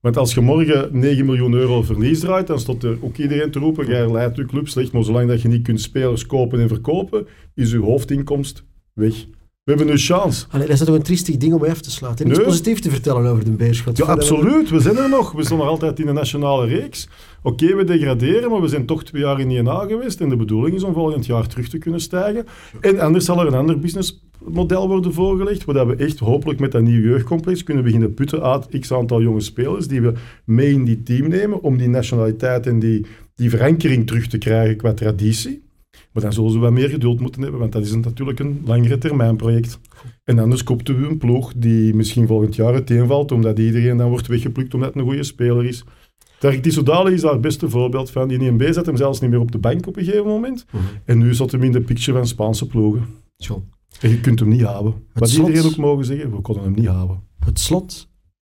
Want 0.00 0.16
als 0.16 0.34
je 0.34 0.40
morgen 0.40 0.98
9 0.98 1.26
miljoen 1.26 1.52
euro 1.52 1.82
verlies 1.82 2.20
draait, 2.20 2.46
dan 2.46 2.58
staat 2.60 2.82
er 2.82 2.98
ook 3.00 3.16
iedereen 3.16 3.50
te 3.50 3.58
roepen, 3.58 3.86
jij 3.86 4.12
leidt 4.12 4.36
je 4.36 4.46
club 4.46 4.68
slecht, 4.68 4.92
maar 4.92 5.04
zolang 5.04 5.28
dat 5.28 5.42
je 5.42 5.48
niet 5.48 5.62
kunt 5.62 5.80
spelers 5.80 6.26
kopen 6.26 6.60
en 6.60 6.68
verkopen, 6.68 7.26
is 7.54 7.70
je 7.70 7.78
hoofdinkomst 7.78 8.64
weg. 8.92 9.26
We 9.68 9.74
hebben 9.74 9.92
nu 9.94 9.98
chance. 10.00 10.46
Allee, 10.50 10.66
dat 10.66 10.78
is 10.80 10.84
toch 10.84 10.94
een 10.94 11.02
triestig 11.02 11.36
ding 11.36 11.54
om 11.54 11.64
even 11.64 11.82
te 11.82 11.90
sluiten. 11.90 12.24
En 12.24 12.30
iets 12.30 12.40
positiefs 12.40 12.80
te 12.80 12.90
vertellen 12.90 13.30
over 13.30 13.44
de 13.44 13.50
Beerschot. 13.50 13.96
Ja, 13.96 14.04
we- 14.06 14.10
absoluut. 14.12 14.70
We 14.70 14.80
zijn 14.80 14.96
er 14.96 15.08
nog. 15.08 15.32
We 15.32 15.44
staan 15.44 15.58
nog 15.58 15.66
altijd 15.66 16.00
in 16.00 16.06
de 16.06 16.12
nationale 16.12 16.66
reeks. 16.66 17.08
Oké, 17.42 17.76
we 17.76 17.84
degraderen, 17.84 18.50
maar 18.50 18.60
we 18.60 18.68
zijn 18.68 18.86
toch 18.86 19.04
twee 19.04 19.22
jaar 19.22 19.40
in 19.40 19.50
INA 19.50 19.84
geweest. 19.86 20.20
En 20.20 20.28
de 20.28 20.36
bedoeling 20.36 20.76
is 20.76 20.82
om 20.82 20.92
volgend 20.92 21.26
jaar 21.26 21.46
terug 21.46 21.68
te 21.68 21.78
kunnen 21.78 22.00
stijgen. 22.00 22.44
En 22.80 23.00
anders 23.00 23.24
zal 23.24 23.40
er 23.40 23.46
een 23.46 23.54
ander 23.54 23.78
businessmodel 23.78 24.88
worden 24.88 25.12
voorgelegd, 25.12 25.64
waar 25.64 25.86
we 25.86 25.94
echt 25.96 26.18
hopelijk 26.18 26.60
met 26.60 26.72
dat 26.72 26.82
nieuw 26.82 27.02
jeugdcomplex 27.02 27.62
kunnen 27.62 27.84
beginnen 27.84 28.14
putten 28.14 28.42
uit 28.42 28.78
x 28.80 28.92
aantal 28.92 29.22
jonge 29.22 29.40
spelers 29.40 29.88
die 29.88 30.00
we 30.00 30.12
mee 30.44 30.72
in 30.72 30.84
die 30.84 31.02
team 31.02 31.28
nemen, 31.28 31.62
om 31.62 31.76
die 31.78 31.88
nationaliteit 31.88 32.66
en 32.66 32.78
die, 32.78 33.06
die 33.34 33.50
verankering 33.50 34.06
terug 34.06 34.26
te 34.26 34.38
krijgen 34.38 34.76
qua 34.76 34.92
traditie. 34.94 35.62
Maar 36.22 36.26
dan 36.26 36.36
zullen 36.36 36.50
ze 36.52 36.58
wat 36.58 36.72
meer 36.72 36.88
geduld 36.88 37.20
moeten 37.20 37.42
hebben, 37.42 37.60
want 37.60 37.72
dat 37.72 37.84
is 37.84 37.90
een- 37.92 38.00
natuurlijk 38.00 38.38
een 38.38 38.62
langere 38.64 38.98
termijn 38.98 39.36
project. 39.36 39.78
En 40.24 40.38
anders 40.38 40.62
koopten 40.64 41.00
we 41.00 41.08
een 41.08 41.18
ploeg 41.18 41.52
die 41.56 41.94
misschien 41.94 42.26
volgend 42.26 42.54
jaar 42.56 42.72
uiteenvalt, 42.72 43.32
omdat 43.32 43.58
iedereen 43.58 43.96
dan 43.96 44.08
wordt 44.10 44.26
weggeplukt 44.26 44.74
omdat 44.74 44.88
het 44.88 44.98
een 44.98 45.04
goede 45.08 45.22
speler 45.22 45.64
is. 45.64 45.84
Tarek 46.38 46.62
Tissoudali 46.62 47.12
is 47.14 47.20
daar 47.20 47.32
het 47.32 47.40
beste 47.40 47.68
voorbeeld 47.70 48.10
van. 48.10 48.28
Die 48.28 48.38
INB 48.38 48.62
zet 48.72 48.86
hem 48.86 48.96
zelfs 48.96 49.20
niet 49.20 49.30
meer 49.30 49.40
op 49.40 49.52
de 49.52 49.58
bank 49.58 49.86
op 49.86 49.96
een 49.96 50.04
gegeven 50.04 50.26
moment. 50.26 50.64
Mhm. 50.70 50.82
En 51.04 51.18
nu 51.18 51.34
zat 51.34 51.50
hem 51.52 51.62
in 51.62 51.72
de 51.72 51.80
picture 51.80 52.16
van 52.18 52.26
Spaanse 52.26 52.66
ploegen. 52.66 53.06
En 54.00 54.10
je 54.10 54.20
kunt 54.20 54.38
hem 54.40 54.48
niet 54.48 54.62
houden. 54.62 54.94
Wat 55.14 55.28
slot- 55.28 55.48
iedereen 55.48 55.70
ook 55.70 55.76
mogen 55.76 56.04
zeggen, 56.04 56.30
we 56.30 56.40
konden 56.40 56.62
hem 56.64 56.72
niet 56.74 56.86
houden. 56.86 57.20
Het 57.44 57.58
slot 57.60 58.08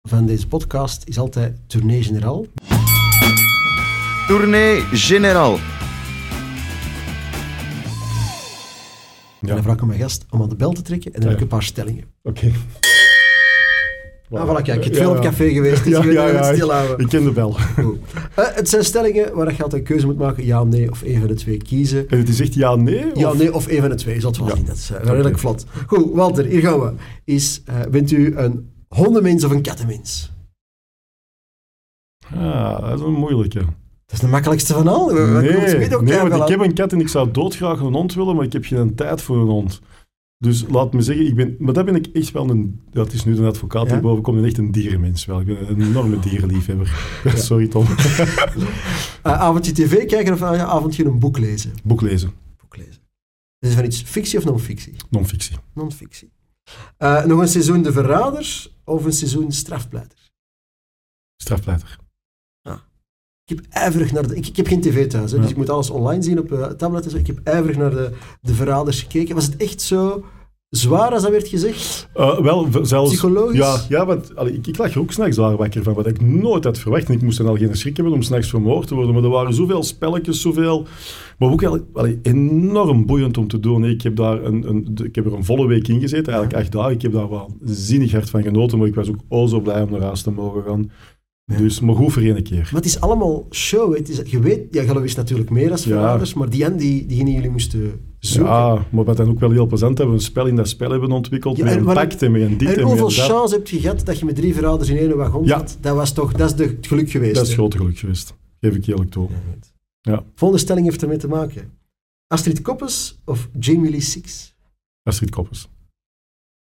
van 0.10 0.26
deze 0.26 0.48
podcast 0.48 1.08
is 1.08 1.20
altijd 1.20 1.60
tournee 1.68 2.04
generaal. 2.04 2.46
Tournee 4.28 4.80
Général. 4.82 5.58
En 9.48 9.54
dan 9.56 9.64
vraag 9.64 9.76
ik 9.76 9.86
mijn 9.86 10.00
gast 10.00 10.26
om 10.30 10.42
aan 10.42 10.50
de 10.50 10.56
bel 10.56 10.72
te 10.72 10.82
trekken 10.82 11.14
en 11.14 11.20
dan 11.20 11.30
heb 11.30 11.38
ik 11.38 11.44
een 11.44 11.50
paar 11.50 11.64
stellingen. 11.64 12.04
Oké. 12.24 12.52
Ah, 14.32 14.44
voilà, 14.50 14.62
kijk, 14.64 14.84
je 14.84 14.90
bent 14.90 14.96
Ja, 14.96 15.02
veel 15.02 15.10
op 15.10 15.16
ja. 15.24 15.30
café 15.30 15.50
geweest, 15.50 15.84
dus 15.84 15.94
Ja, 15.94 16.04
je 16.04 16.12
ja, 16.12 16.28
ja, 16.28 16.36
het 16.36 16.46
ik- 16.48 16.54
stilhouden. 16.56 17.00
Ik 17.00 17.08
ken 17.08 17.24
de 17.24 17.32
bel. 17.32 17.56
Eh, 18.36 18.46
het 18.56 18.70
zijn 18.70 18.84
stellingen 18.84 19.36
waar 19.36 19.46
je 19.56 19.64
altijd 19.64 19.82
een 19.82 19.88
keuze 19.88 20.06
moet 20.06 20.18
maken, 20.18 20.46
ja 20.46 20.62
of 20.62 20.68
nee, 20.68 20.92
of 20.92 21.04
één 21.04 21.20
van 21.20 21.28
de 21.28 21.34
twee 21.34 21.58
kiezen. 21.58 22.10
En 22.10 22.18
het 22.18 22.30
is 22.30 22.40
echt 22.40 22.54
ja, 22.54 22.76
nee? 22.76 23.06
Ja, 23.14 23.30
of- 23.32 23.38
nee, 23.38 23.54
of 23.54 23.68
één 23.68 23.80
van 23.80 23.90
de 23.90 23.96
twee, 23.96 24.20
zal 24.20 24.30
het 24.30 24.40
wel 24.40 24.48
Ja. 24.50 24.56
zien. 24.56 24.66
Dat 24.66 24.76
is 24.76 24.90
eh, 24.92 25.04
redelijk 25.04 25.38
vlot. 25.40 25.66
Goed, 25.88 26.14
Walter, 26.14 26.46
hier 26.46 26.62
gaan 26.62 26.80
we. 26.80 26.92
Is, 27.24 27.62
eh, 27.66 27.76
bent 27.92 28.12
u 28.12 28.36
een 28.38 28.72
hondenmens 28.88 29.44
of 29.44 29.52
een 29.52 29.62
kattenmens? 29.62 30.32
Ah, 32.36 32.82
dat 32.90 33.00
is 33.00 33.06
een 33.06 33.14
moeilijke. 33.14 33.62
Dat 34.08 34.16
is 34.16 34.20
de 34.20 34.28
makkelijkste 34.28 34.74
van 34.74 34.88
al. 34.88 35.14
Nee, 35.14 35.26
nee 36.02 36.20
want 36.20 36.42
ik 36.42 36.48
heb 36.48 36.60
een 36.60 36.74
kat 36.74 36.92
en 36.92 37.00
ik 37.00 37.08
zou 37.08 37.32
doodgraag 37.32 37.80
een 37.80 37.94
hond 37.94 38.14
willen, 38.14 38.36
maar 38.36 38.46
ik 38.46 38.54
heb 38.54 38.66
geen 38.66 38.96
tijd 38.96 39.22
voor 39.22 39.38
een 39.38 39.48
hond. 39.48 39.82
Dus 40.40 40.66
laat 40.70 40.94
me 40.94 41.02
zeggen, 41.02 41.26
ik 41.26 41.36
ben, 41.36 41.56
maar 41.60 41.74
dat 41.74 41.86
ben 41.86 41.96
ik 41.96 42.08
echt 42.08 42.32
wel 42.32 42.50
een, 42.50 42.82
dat 42.92 43.14
is 43.14 43.26
nu 43.26 43.38
een 43.38 43.46
advocaat 43.46 43.90
Ja? 43.90 44.00
boven 44.00 44.24
komt, 44.24 44.38
en 44.38 44.46
echt 44.46 44.58
een 44.58 44.72
dierenmens 44.72 45.26
wel. 45.26 45.40
Ik 45.40 45.46
ben 45.46 45.70
een 45.70 45.82
enorme 45.82 46.20
dierenliefhebber. 46.20 47.20
Sorry 47.36 47.68
Tom. 47.68 47.86
Eh, 49.24 49.40
avondje 49.40 49.72
tv 49.72 50.06
kijken 50.06 50.34
of 50.34 50.42
eh, 50.42 50.64
avondje 50.64 51.06
een 51.06 51.20
boek 51.20 51.38
lezen? 51.38 51.74
Boek 51.84 52.02
lezen, 52.02 52.32
Boek 52.58 52.78
lezen. 52.78 53.02
Is 53.60 53.70
het 53.70 53.74
van 53.74 53.86
iets 53.86 54.02
fictie 54.02 54.38
of 54.38 54.46
non-fictie? 54.46 54.96
non-fictie. 55.10 55.56
Non-fictie. 55.74 56.32
Eh, 56.98 57.26
nog 57.26 57.40
een 57.40 57.48
seizoen 57.48 57.82
De 57.82 57.92
Verraders 57.92 58.78
of 58.84 59.06
een 59.06 59.14
seizoen 59.14 59.52
Strafpleiter? 59.52 60.32
Strafpleiter. 61.42 61.98
Ik 63.50 63.56
heb 63.56 63.66
ijverig 63.70 64.12
naar 64.12 64.28
de... 64.28 64.36
Ik, 64.36 64.48
ik 64.48 64.56
heb 64.56 64.68
geen 64.68 64.82
tv 64.82 65.08
thuis, 65.08 65.32
hè, 65.32 65.36
Ja. 65.38 65.42
dus 65.42 65.52
ik 65.52 65.58
moet 65.58 65.70
alles 65.70 65.90
online 65.90 66.24
zien 66.24 66.40
op 66.40 66.52
uh, 66.52 66.66
tablet 66.66 67.06
en 67.06 67.12
zo. 67.12 67.18
Ik 67.18 67.28
heb 67.28 67.40
ijverig 67.44 67.78
naar 67.78 67.90
de, 67.90 68.10
de 68.42 68.54
Verraders 68.54 69.02
gekeken. 69.02 69.36
Was 69.36 69.46
het 69.46 69.58
echt 69.58 69.82
zo 69.82 70.24
zwaar 70.70 71.12
als 71.12 71.22
dat 71.22 71.32
werd 71.32 71.48
gezegd? 71.48 72.10
Eh, 72.14 72.40
wel, 72.40 72.68
zelfs... 72.82 73.12
Psychologisch? 73.12 73.58
Ja, 73.58 73.82
ja 73.90 74.06
want 74.06 74.36
allee, 74.36 74.54
ik, 74.54 74.68
ik 74.68 74.78
lag 74.78 74.94
er 74.94 75.00
ook 75.00 75.12
s'nachts 75.12 75.36
daar 75.36 75.56
wakker 75.56 75.84
van, 75.84 75.94
wat 75.94 76.08
ik 76.08 76.22
nooit 76.22 76.64
had 76.64 76.80
verwacht. 76.80 77.08
En 77.08 77.14
ik 77.14 77.22
moest 77.22 77.38
dan 77.38 77.48
al 77.48 77.56
geen 77.58 77.76
schrik 77.76 77.96
hebben 77.96 78.14
om 78.14 78.22
s'nachts 78.22 78.50
vermoord 78.50 78.88
te 78.88 78.96
worden. 78.96 79.14
Maar 79.14 79.24
er 79.24 79.30
waren 79.30 79.54
zoveel 79.54 79.84
spelletjes, 79.84 80.42
zoveel... 80.42 80.86
Maar 81.38 81.50
ook 81.50 81.64
allee, 81.94 82.20
enorm 82.22 83.06
boeiend 83.06 83.38
om 83.38 83.48
te 83.48 83.60
doen. 83.60 83.86
Ik 83.86 84.02
heb, 84.02 84.16
daar 84.16 84.44
een, 84.44 84.70
een, 84.70 84.98
ik 85.04 85.16
heb 85.16 85.26
er 85.26 85.34
een 85.34 85.46
volle 85.46 85.68
week 85.68 85.88
in 85.88 86.00
gezeten, 86.00 86.34
eigenlijk 86.34 86.64
acht 86.64 86.72
dagen. 86.72 86.92
Ik 86.92 87.02
heb 87.02 87.14
daar 87.14 87.30
wel 87.30 87.58
zinnig 87.64 88.12
hard 88.12 88.30
van 88.30 88.44
genoten, 88.44 88.78
maar 88.78 88.88
ik 88.88 88.96
was 88.96 89.10
ook 89.10 89.20
oh 89.28 89.48
zo 89.48 89.60
blij 89.60 89.82
om 89.82 89.92
naar 89.92 90.02
huis 90.02 90.22
te 90.22 90.32
mogen 90.32 90.64
gaan. 90.64 90.92
Ja. 91.52 91.58
Dus, 91.58 91.80
maar 91.80 91.96
goed 91.96 92.14
voor 92.14 92.22
één 92.22 92.44
keer. 92.44 92.62
Maar 92.64 92.74
het 92.82 92.86
is 92.86 93.00
allemaal 93.00 93.46
show. 93.52 93.96
Het 93.96 94.10
is, 94.10 94.22
je 94.32 94.40
weet, 94.40 94.74
ja, 94.74 94.84
geloof 94.84 95.04
is 95.04 95.16
natuurlijk 95.16 95.50
meer 95.50 95.72
als 95.72 95.84
Ja. 95.84 95.90
Verraders, 95.90 96.34
maar 96.34 96.50
die 96.50 96.64
en 96.64 96.78
die, 96.78 97.06
diegene 97.06 97.32
jullie 97.32 97.50
moesten 97.50 98.02
zoeken. 98.20 98.54
Ja, 98.54 98.86
maar 98.92 99.04
wat 99.04 99.18
dan 99.18 99.30
ook 99.30 99.40
wel 99.40 99.52
heel 99.52 99.66
plezant 99.66 99.98
hebben 99.98 100.16
we 100.16 100.22
een 100.22 100.28
spel 100.28 100.46
in 100.48 100.56
dat 100.56 100.70
spel 100.70 100.92
hebben 100.92 101.12
ontwikkeld, 101.12 101.58
Ja, 101.58 101.64
met 101.64 101.74
en 101.74 101.80
een 101.80 102.10
en 102.20 102.32
met 102.32 102.42
een 102.42 102.58
dit 102.58 102.68
en 102.70 102.76
en 102.78 102.84
hoeveel 102.84 103.10
chance 103.10 103.56
heb 103.56 103.68
je 103.68 103.80
gehad 103.80 104.06
dat 104.06 104.20
je 104.20 104.26
met 104.26 104.36
drie 104.36 104.54
Verraders 104.54 104.90
in 104.90 104.98
één 104.98 105.18
wagon 105.18 105.46
Ja. 105.46 105.58
zat? 105.58 105.78
Dat 105.82 105.96
was 105.96 106.14
toch, 106.14 106.32
dat 106.34 106.50
is 106.50 106.56
de, 106.56 106.64
het 106.64 106.88
geluk 106.88 107.10
geweest. 107.10 107.36
Dat 107.36 107.44
is 107.44 107.50
hè? 107.50 107.56
groot 107.56 107.76
geluk 107.76 107.98
geweest, 107.98 108.34
geef 108.60 108.76
ik 108.76 108.86
eerlijk 108.88 109.12
toe. 109.12 109.30
Ja. 110.02 110.24
Volgende 110.36 110.64
stelling 110.64 110.86
heeft 110.86 111.02
ermee 111.02 111.18
te 111.18 111.28
maken. 111.28 111.72
Astrid 112.28 112.62
Koppes 112.62 113.20
of 113.26 113.50
Jamie 113.60 113.92
Lee 113.92 114.02
Six? 114.02 114.56
Astrid 115.04 115.30
Koppers. 115.30 115.60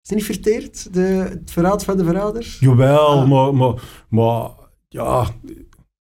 Is 0.02 0.10
het 0.10 0.14
niet 0.18 0.24
verteerd, 0.24 0.94
de, 0.94 1.00
het 1.00 1.50
verraad 1.50 1.84
van 1.84 1.96
de 1.96 2.04
verraders? 2.04 2.58
Jawel, 2.58 3.08
Ah. 3.08 3.28
maar, 3.28 3.54
maar, 3.54 3.82
maar 4.08 4.50
ja, 4.94 5.30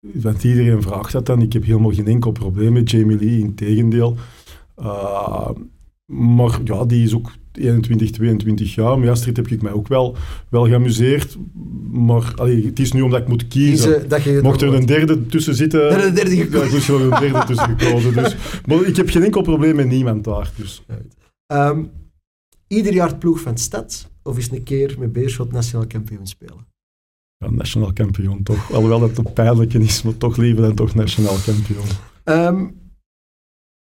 want 0.00 0.44
iedereen 0.44 0.82
vraagt 0.82 1.12
dat 1.12 1.26
dan. 1.26 1.42
Ik 1.42 1.52
heb 1.52 1.64
helemaal 1.64 1.92
geen 1.92 2.06
enkel 2.06 2.32
probleem 2.32 2.72
met 2.72 2.90
Jamie 2.90 3.18
Lee, 3.18 3.40
in 3.40 3.54
tegendeel. 3.54 4.16
Uh, 4.78 5.50
maar 6.04 6.60
ja, 6.64 6.84
die 6.84 7.04
is 7.04 7.14
ook 7.14 7.30
21, 7.52 8.10
22 8.10 8.74
jaar. 8.74 8.98
Met 8.98 9.08
Astrid 9.08 9.36
heb 9.36 9.48
ik 9.48 9.62
mij 9.62 9.72
ook 9.72 9.88
wel, 9.88 10.16
wel 10.48 10.64
geamuseerd. 10.64 11.36
Maar 11.90 12.32
allee, 12.36 12.66
het 12.66 12.78
is 12.78 12.92
nu 12.92 13.00
omdat 13.00 13.20
ik 13.20 13.28
moet 13.28 13.48
kiezen. 13.48 13.90
Kiezen 13.90 14.08
dat 14.08 14.22
je 14.22 14.40
Mocht 14.42 14.62
er 14.62 14.74
een 14.74 14.86
derde 14.86 15.26
tussen 15.26 15.54
zitten... 15.54 15.90
Er 15.90 16.04
een 16.04 16.14
derde 16.14 16.36
ja, 16.36 16.44
gekozen. 16.44 16.78
ik 16.78 17.00
er 17.00 17.12
een 17.12 17.20
derde 17.20 17.44
tussen 17.46 17.78
gekozen. 17.78 18.14
Dus, 18.14 18.36
maar 18.66 18.86
ik 18.86 18.96
heb 18.96 19.10
geen 19.10 19.22
enkel 19.22 19.42
probleem 19.42 19.76
met 19.76 19.86
niemand 19.88 20.24
daar. 20.24 20.52
Dus. 20.56 20.84
Ehm, 21.46 21.84
ieder 22.66 22.92
jaar 22.92 23.08
het 23.08 23.18
ploeg 23.18 23.40
van 23.40 23.54
de 23.54 23.60
stad 23.60 24.10
of 24.22 24.36
eens 24.36 24.50
een 24.50 24.62
keer 24.62 24.96
met 24.98 25.12
Beerschot 25.12 25.52
nationaal 25.52 25.86
kampioen 25.86 26.26
spelen? 26.26 26.66
Ja, 27.38 27.50
nationaal 27.50 27.92
kampioen 27.92 28.42
toch. 28.42 28.72
Alhoewel 28.72 29.00
dat 29.00 29.18
een 29.18 29.32
pijnlijke 29.32 29.78
is, 29.78 30.02
maar 30.02 30.16
toch 30.16 30.36
liever 30.36 30.62
dan 30.62 30.74
toch 30.74 30.94
nationaal 30.94 31.36
kampioen. 31.44 31.86
Ehm, 32.24 32.66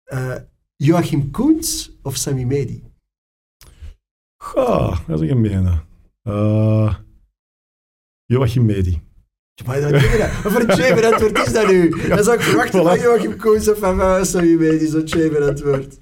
eh, 0.03 0.35
Joachim 0.75 1.31
Koens 1.31 1.91
of 2.01 2.15
Sammy 2.15 2.43
Medi? 2.43 2.83
Ga, 4.37 4.99
dat 5.07 5.21
is 5.21 5.29
een 5.29 5.35
gemene. 5.35 5.81
Uh, 6.23 6.95
Joachim 8.25 8.65
Medi. 8.65 9.01
Maar 9.65 9.81
dat 9.81 10.01
voor 10.31 10.61
een 10.61 10.71
chever 10.71 11.05
antwoord 11.05 11.47
is 11.47 11.53
dat 11.53 11.67
nu? 11.67 11.89
Dat 12.09 12.25
zou 12.25 12.37
ik 12.37 12.43
verwachten 12.43 12.79
Voilà. 12.79 12.83
van 12.83 12.99
Joachim 12.99 13.37
Koens 13.37 13.69
of 13.69 13.77
van 13.79 13.99
uh, 13.99 14.23
Sammy 14.23 14.55
Medi, 14.55 14.85
zo'n 14.87 15.07
chever 15.07 15.43
antwoord. 15.43 15.97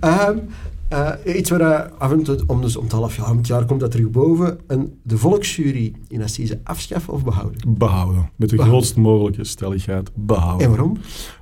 Ehm, 0.00 0.38
eh, 0.94 1.36
iets 1.36 1.50
waar 1.50 1.60
eh, 1.60 1.98
af 1.98 2.12
en 2.12 2.22
toe, 2.22 2.42
om, 2.46 2.60
dus 2.60 2.76
om 2.76 2.84
het 2.84 2.92
half 2.92 3.16
jaar, 3.16 3.30
om 3.30 3.36
het 3.36 3.46
jaar 3.46 3.64
komt 3.64 3.80
dat 3.80 3.90
terug 3.90 4.10
boven, 4.10 4.58
een, 4.66 4.98
de 5.02 5.18
volksjury 5.18 5.92
in 6.08 6.22
Assise 6.22 6.60
afschaffen 6.64 7.12
of 7.12 7.24
behouden? 7.24 7.60
Behouden. 7.68 8.30
Met 8.36 8.48
de 8.48 8.56
Behouden. 8.56 8.66
grootst 8.66 8.96
mogelijke 8.96 9.44
stelligheid. 9.44 10.10
Behouden. 10.14 10.66
En 10.66 10.70
waarom? 10.70 10.96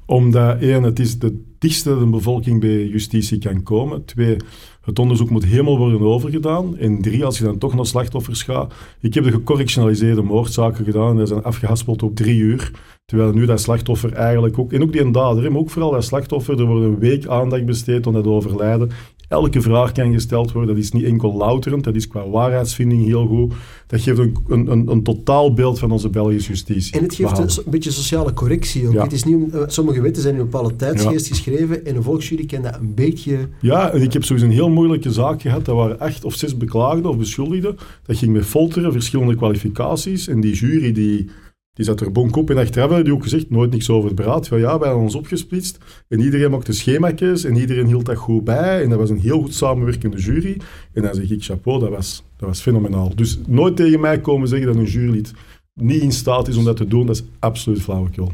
Omdat 0.07 0.61
één, 0.61 0.83
het 0.83 0.99
is 0.99 1.19
de 1.19 1.43
dichtste 1.59 1.89
dat 1.89 2.01
een 2.01 2.11
bevolking 2.11 2.61
bij 2.61 2.87
justitie 2.87 3.39
kan 3.39 3.63
komen. 3.63 4.05
Twee, 4.05 4.37
het 4.81 4.99
onderzoek 4.99 5.31
moet 5.31 5.45
helemaal 5.45 5.79
worden 5.79 6.01
overgedaan. 6.01 6.77
En 6.77 7.03
drie, 7.03 7.25
als 7.25 7.39
je 7.39 7.45
dan 7.45 7.59
toch 7.59 7.75
naar 7.75 7.87
slachtoffers 7.87 8.43
gaat. 8.43 8.75
Ik 9.01 9.15
heb 9.15 9.25
de 9.25 9.31
gecorrectionaliseerde 9.31 10.23
moordzaken 10.23 10.85
gedaan. 10.85 11.17
Die 11.17 11.27
zijn 11.27 11.43
afgehaspeld 11.43 12.03
op 12.03 12.17
drie 12.17 12.39
uur. 12.39 12.71
Terwijl 13.05 13.33
nu 13.33 13.47
dat 13.47 13.61
slachtoffer 13.61 14.13
eigenlijk 14.13 14.59
ook, 14.59 14.73
en 14.73 14.83
ook 14.83 14.93
die 14.93 15.11
dader, 15.11 15.53
maar 15.53 15.61
ook 15.61 15.71
vooral 15.71 15.91
dat 15.91 16.05
slachtoffer, 16.05 16.61
er 16.61 16.67
wordt 16.67 16.85
een 16.85 16.99
week 16.99 17.27
aandacht 17.27 17.65
besteed 17.65 18.07
om 18.07 18.13
dat 18.13 18.27
overlijden. 18.27 18.91
Elke 19.33 19.61
vraag 19.61 19.93
kan 19.93 20.13
gesteld 20.13 20.53
worden. 20.53 20.75
Dat 20.75 20.85
is 20.85 20.93
niet 20.93 21.05
enkel 21.05 21.37
louterend, 21.37 21.85
dat 21.85 21.95
is 21.95 22.09
qua 22.09 22.29
waarheidsvinding 22.29 23.05
heel 23.05 23.27
goed. 23.27 23.53
Dat 23.87 24.01
geeft 24.01 24.19
een, 24.19 24.37
een, 24.49 24.71
een, 24.71 24.89
een 24.89 25.03
totaal 25.03 25.55
beeld 25.55 25.79
van 25.79 25.91
onze 25.91 26.09
Belgische 26.09 26.51
justitie. 26.51 26.97
En 26.97 27.03
het 27.03 27.15
geeft 27.15 27.39
een, 27.39 27.51
so- 27.51 27.63
een 27.65 27.71
beetje 27.71 27.91
sociale 27.91 28.33
correctie 28.33 28.87
ook. 28.87 28.93
Ja. 28.93 29.03
Het 29.03 29.13
is 29.13 29.25
niet, 29.25 29.55
eh, 29.55 29.63
sommige 29.67 30.01
wetten 30.01 30.23
zijn 30.23 30.35
in 30.35 30.41
een 30.41 30.51
bepaalde 30.51 30.77
tijdsgeest 30.77 31.27
geschreven 31.27 31.87
en 31.87 31.97
een 31.97 32.03
volksjury 32.03 32.47
kan 32.47 32.63
dat 32.63 32.79
een 32.81 32.95
beetje... 32.95 33.49
Ja, 33.61 33.91
en 33.93 34.03
ik 34.03 34.13
heb 34.13 34.25
sowieso 34.25 34.47
een 34.47 34.53
heel 34.53 34.71
moeilijke 34.71 35.13
zaak 35.13 35.41
gehad. 35.43 35.65
Dat 35.65 35.77
waren 35.77 35.99
acht 35.99 36.25
of 36.25 36.35
zes 36.35 36.57
beklaagden 36.57 37.11
of 37.11 37.17
beschuldigden. 37.19 37.77
Dat 38.07 38.17
ging 38.17 38.33
met 38.33 38.45
folteren, 38.45 38.93
verschillende 38.93 39.35
kwalificaties. 39.35 40.29
En 40.29 40.41
die 40.41 40.55
jury 40.55 40.93
die, 40.93 41.29
die 41.73 41.85
zat 41.85 42.01
er 42.01 42.13
bonk 42.13 42.37
op. 42.37 42.51
En 42.51 42.59
achteraf 42.59 42.89
hebben 42.89 43.05
die 43.05 43.15
ook 43.15 43.23
gezegd, 43.23 43.51
nooit 43.51 43.71
niks 43.71 43.91
over 43.91 44.07
het 44.07 44.17
beraad. 44.17 44.49
Van 44.49 44.59
ja, 44.59 44.79
wij 44.79 44.89
hadden 44.89 45.07
ons 45.07 45.15
opgesplitst. 45.15 45.79
En 46.09 46.21
iedereen 46.21 46.51
maakte 46.51 46.73
schemaatjes 46.73 47.45
en 47.45 47.57
iedereen 47.57 47.87
hield 47.87 48.07
dat 48.07 48.17
goed 48.17 48.45
bij. 48.45 48.83
En 48.83 48.89
dat 48.89 48.99
was 48.99 49.11
een 49.11 49.21
heel 49.21 49.41
goed 49.41 49.55
samenwerkende 49.55 50.17
jury. 50.17 50.61
En 50.93 51.03
dan 51.03 51.15
zeg 51.15 51.31
ik, 51.31 51.45
chapeau, 51.45 51.81
dat 51.81 51.91
was, 51.91 52.23
dat 52.37 52.49
was 52.49 52.61
fenomenaal. 52.61 53.15
Dus 53.15 53.39
nooit 53.47 53.77
tegen 53.77 54.01
mij 54.01 54.21
komen 54.21 54.49
zeggen 54.49 54.67
dat 54.67 54.77
een 54.77 54.85
jurylid 54.85 55.33
niet 55.75 56.03
in 56.03 56.13
staat 56.13 56.49
is 56.49 56.57
om 56.57 56.65
dat 56.65 56.77
te 56.77 56.87
doen. 56.87 57.07
Dat 57.07 57.17
is 57.17 57.25
absoluut 57.39 57.83
flauwekul. 57.83 58.33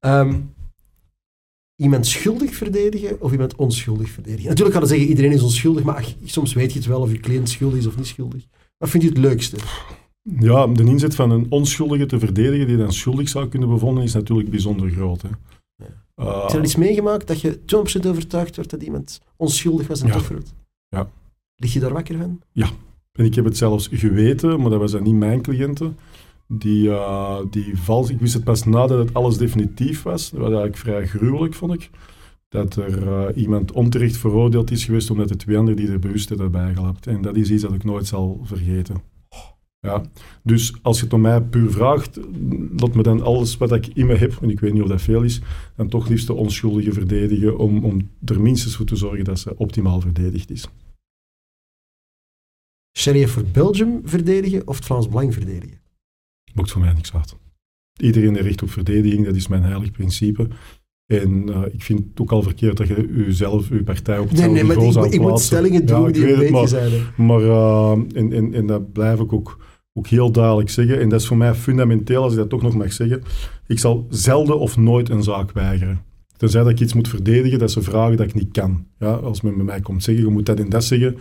Ehm, 0.00 0.34
iemand 1.76 2.06
schuldig 2.06 2.54
verdedigen 2.54 3.20
of 3.20 3.32
iemand 3.32 3.56
onschuldig 3.56 4.10
verdedigen? 4.10 4.48
Natuurlijk 4.48 4.76
kan 4.76 4.82
je 4.82 4.88
zeggen, 4.88 5.08
iedereen 5.08 5.32
is 5.32 5.42
onschuldig, 5.42 5.84
maar 5.84 6.14
soms 6.24 6.52
weet 6.52 6.72
je 6.72 6.78
het 6.78 6.88
wel 6.88 7.00
of 7.00 7.10
je 7.10 7.20
cliënt 7.20 7.48
schuldig 7.48 7.78
is 7.78 7.86
of 7.86 7.96
niet 7.96 8.06
schuldig. 8.06 8.46
Wat 8.78 8.88
vind 8.88 9.02
je 9.02 9.08
het 9.08 9.18
leukste? 9.18 9.56
Ja, 10.38 10.66
de 10.66 10.84
inzet 10.84 11.14
van 11.14 11.30
een 11.30 11.46
onschuldige 11.48 12.06
te 12.06 12.18
verdedigen 12.18 12.66
die 12.66 12.76
dan 12.76 12.92
schuldig 12.92 13.28
zou 13.28 13.48
kunnen 13.48 13.68
bevonden 13.68 14.04
is 14.04 14.14
natuurlijk 14.14 14.50
bijzonder 14.50 14.90
groot. 14.90 15.22
Hè. 15.22 15.28
Is 16.46 16.52
er 16.52 16.58
al 16.58 16.62
iets 16.64 16.76
meegemaakt 16.76 17.26
dat 17.26 17.40
je 17.40 17.58
200% 18.04 18.06
overtuigd 18.06 18.56
wordt 18.56 18.70
dat 18.70 18.82
iemand 18.82 19.20
onschuldig 19.36 19.86
was 19.86 20.00
en 20.00 20.06
Ja. 20.06 20.12
toch? 20.12 20.30
Ja. 20.88 21.08
Lig 21.56 21.72
je 21.72 21.80
daar 21.80 21.92
wakker 21.92 22.18
van? 22.18 22.40
En 23.12 23.24
ik 23.24 23.34
heb 23.34 23.44
het 23.44 23.56
zelfs 23.56 23.88
geweten, 23.92 24.60
maar 24.60 24.70
dat 24.70 24.80
was 24.80 24.90
dan 24.92 25.02
niet 25.02 25.14
mijn 25.14 25.42
cliënten. 25.42 25.96
Die, 26.48 26.90
eh, 26.90 27.38
die 27.50 27.78
vals, 27.78 28.10
ik 28.10 28.20
wist 28.20 28.34
het 28.34 28.44
pas 28.44 28.64
nadat 28.64 28.98
het 28.98 29.14
alles 29.14 29.36
definitief 29.36 30.02
was. 30.02 30.30
Dat 30.30 30.40
was 30.40 30.48
eigenlijk 30.48 30.76
vrij 30.76 31.06
gruwelijk, 31.06 31.54
vond 31.54 31.72
ik. 31.74 31.90
Dat 32.48 32.76
er 32.76 33.08
eh, 33.08 33.36
iemand 33.42 33.72
onterecht 33.72 34.16
veroordeeld 34.16 34.70
is 34.70 34.84
geweest 34.84 35.10
omdat 35.10 35.28
de 35.28 35.36
twee 35.36 35.58
anderen 35.58 35.80
die 35.80 35.90
er 35.90 35.98
bewust 35.98 36.28
hadden 36.28 36.50
bijgelapt. 36.50 37.06
En 37.06 37.22
dat 37.22 37.36
is 37.36 37.50
iets 37.50 37.62
dat 37.62 37.72
ik 37.74 37.84
nooit 37.84 38.06
zal 38.06 38.40
vergeten. 38.44 38.96
Ja. 39.86 40.02
Dus 40.42 40.74
als 40.82 40.98
je 40.98 41.04
het 41.04 41.12
om 41.12 41.20
mij 41.20 41.40
puur 41.40 41.70
vraagt, 41.70 42.20
laat 42.76 42.94
me 42.94 43.02
dan 43.02 43.22
alles 43.22 43.56
wat 43.56 43.72
ik 43.72 43.86
in 43.86 44.06
me 44.06 44.14
heb, 44.14 44.38
en 44.42 44.50
ik 44.50 44.60
weet 44.60 44.72
niet 44.72 44.82
of 44.82 44.88
dat 44.88 45.02
veel 45.02 45.22
is, 45.22 45.40
dan 45.76 45.88
toch 45.88 46.08
liefst 46.08 46.26
de 46.26 46.32
onschuldige 46.32 46.92
verdedigen 46.92 47.58
om, 47.58 47.84
om 47.84 48.10
er 48.24 48.40
minstens 48.40 48.76
voor 48.76 48.86
te 48.86 48.96
zorgen 48.96 49.24
dat 49.24 49.38
ze 49.38 49.56
optimaal 49.56 50.00
verdedigd 50.00 50.50
is. 50.50 50.68
Sheriff 52.98 53.32
voor 53.32 53.44
Belgium 53.52 54.00
verdedigen 54.04 54.66
of 54.66 54.76
het 54.76 54.84
Vlaams 54.84 55.08
Belang 55.08 55.34
verdedigen? 55.34 55.80
Maakt 56.54 56.70
voor 56.70 56.80
mij 56.80 56.92
niks 56.92 57.14
uit. 57.14 57.36
Iedereen 58.00 58.34
heeft 58.34 58.46
recht 58.46 58.62
op 58.62 58.70
verdediging, 58.70 59.24
dat 59.24 59.36
is 59.36 59.48
mijn 59.48 59.62
heilig 59.62 59.90
principe. 59.90 60.48
En 61.06 61.48
uh, 61.48 61.62
ik 61.72 61.82
vind 61.82 61.98
het 61.98 62.20
ook 62.20 62.32
al 62.32 62.42
verkeerd 62.42 62.76
dat 62.76 62.88
je 62.88 63.22
jezelf, 63.26 63.68
je 63.68 63.82
partij 63.82 64.18
op 64.18 64.28
hetzelfde 64.28 64.54
nee, 64.54 64.62
nee, 64.62 64.76
niveau 64.76 64.92
zou 64.92 65.06
ik, 65.06 65.12
ik 65.12 65.20
moet 65.20 65.40
stellingen 65.40 65.86
doen 65.86 66.02
ja, 66.02 66.10
die 66.10 66.32
een 66.32 66.38
beetje 66.38 66.52
maar, 66.52 66.68
zijn. 66.68 66.92
Maar, 67.16 67.40
uh, 67.40 67.90
en, 67.90 68.32
en, 68.32 68.54
en 68.54 68.66
dat 68.66 68.92
blijf 68.92 69.20
ik 69.20 69.32
ook, 69.32 69.60
ook 69.98 70.06
heel 70.06 70.30
duidelijk 70.30 70.70
zeggen. 70.70 71.00
En 71.00 71.08
dat 71.08 71.20
is 71.20 71.26
voor 71.26 71.36
mij 71.36 71.54
fundamenteel, 71.54 72.22
als 72.22 72.32
ik 72.32 72.38
dat 72.38 72.48
toch 72.48 72.62
nog 72.62 72.74
mag 72.74 72.92
zeggen. 72.92 73.22
Ik 73.66 73.78
zal 73.78 74.06
zelden 74.10 74.58
of 74.58 74.76
nooit 74.76 75.08
een 75.08 75.22
zaak 75.22 75.52
weigeren. 75.52 76.00
Tenzij 76.36 76.62
dat 76.62 76.70
ik 76.70 76.80
iets 76.80 76.94
moet 76.94 77.08
verdedigen, 77.08 77.58
dat 77.58 77.70
ze 77.70 77.82
vragen 77.82 78.16
dat 78.16 78.26
ik 78.26 78.34
niet 78.34 78.52
kan. 78.52 78.86
Ja, 78.98 79.12
als 79.12 79.40
men 79.40 79.56
bij 79.56 79.64
mij 79.64 79.80
komt 79.80 80.02
zeggen, 80.02 80.24
je 80.24 80.30
moet 80.30 80.46
dat 80.46 80.58
en 80.58 80.68
dat 80.68 80.84
zeggen, 80.84 81.16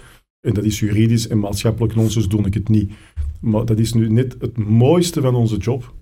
en 0.48 0.54
dat 0.54 0.64
is 0.64 0.80
juridisch 0.80 1.28
en 1.28 1.40
maatschappelijk 1.40 1.96
nonsens, 1.96 2.28
doe 2.28 2.46
ik 2.46 2.54
het 2.54 2.70
niet. 2.70 2.92
Maar 3.42 3.66
dat 3.66 3.80
is 3.80 3.94
nu 3.94 4.10
net 4.10 4.36
het 4.40 4.58
mooiste 4.58 5.22
van 5.22 5.36
onze 5.36 5.58
job. 5.58 5.94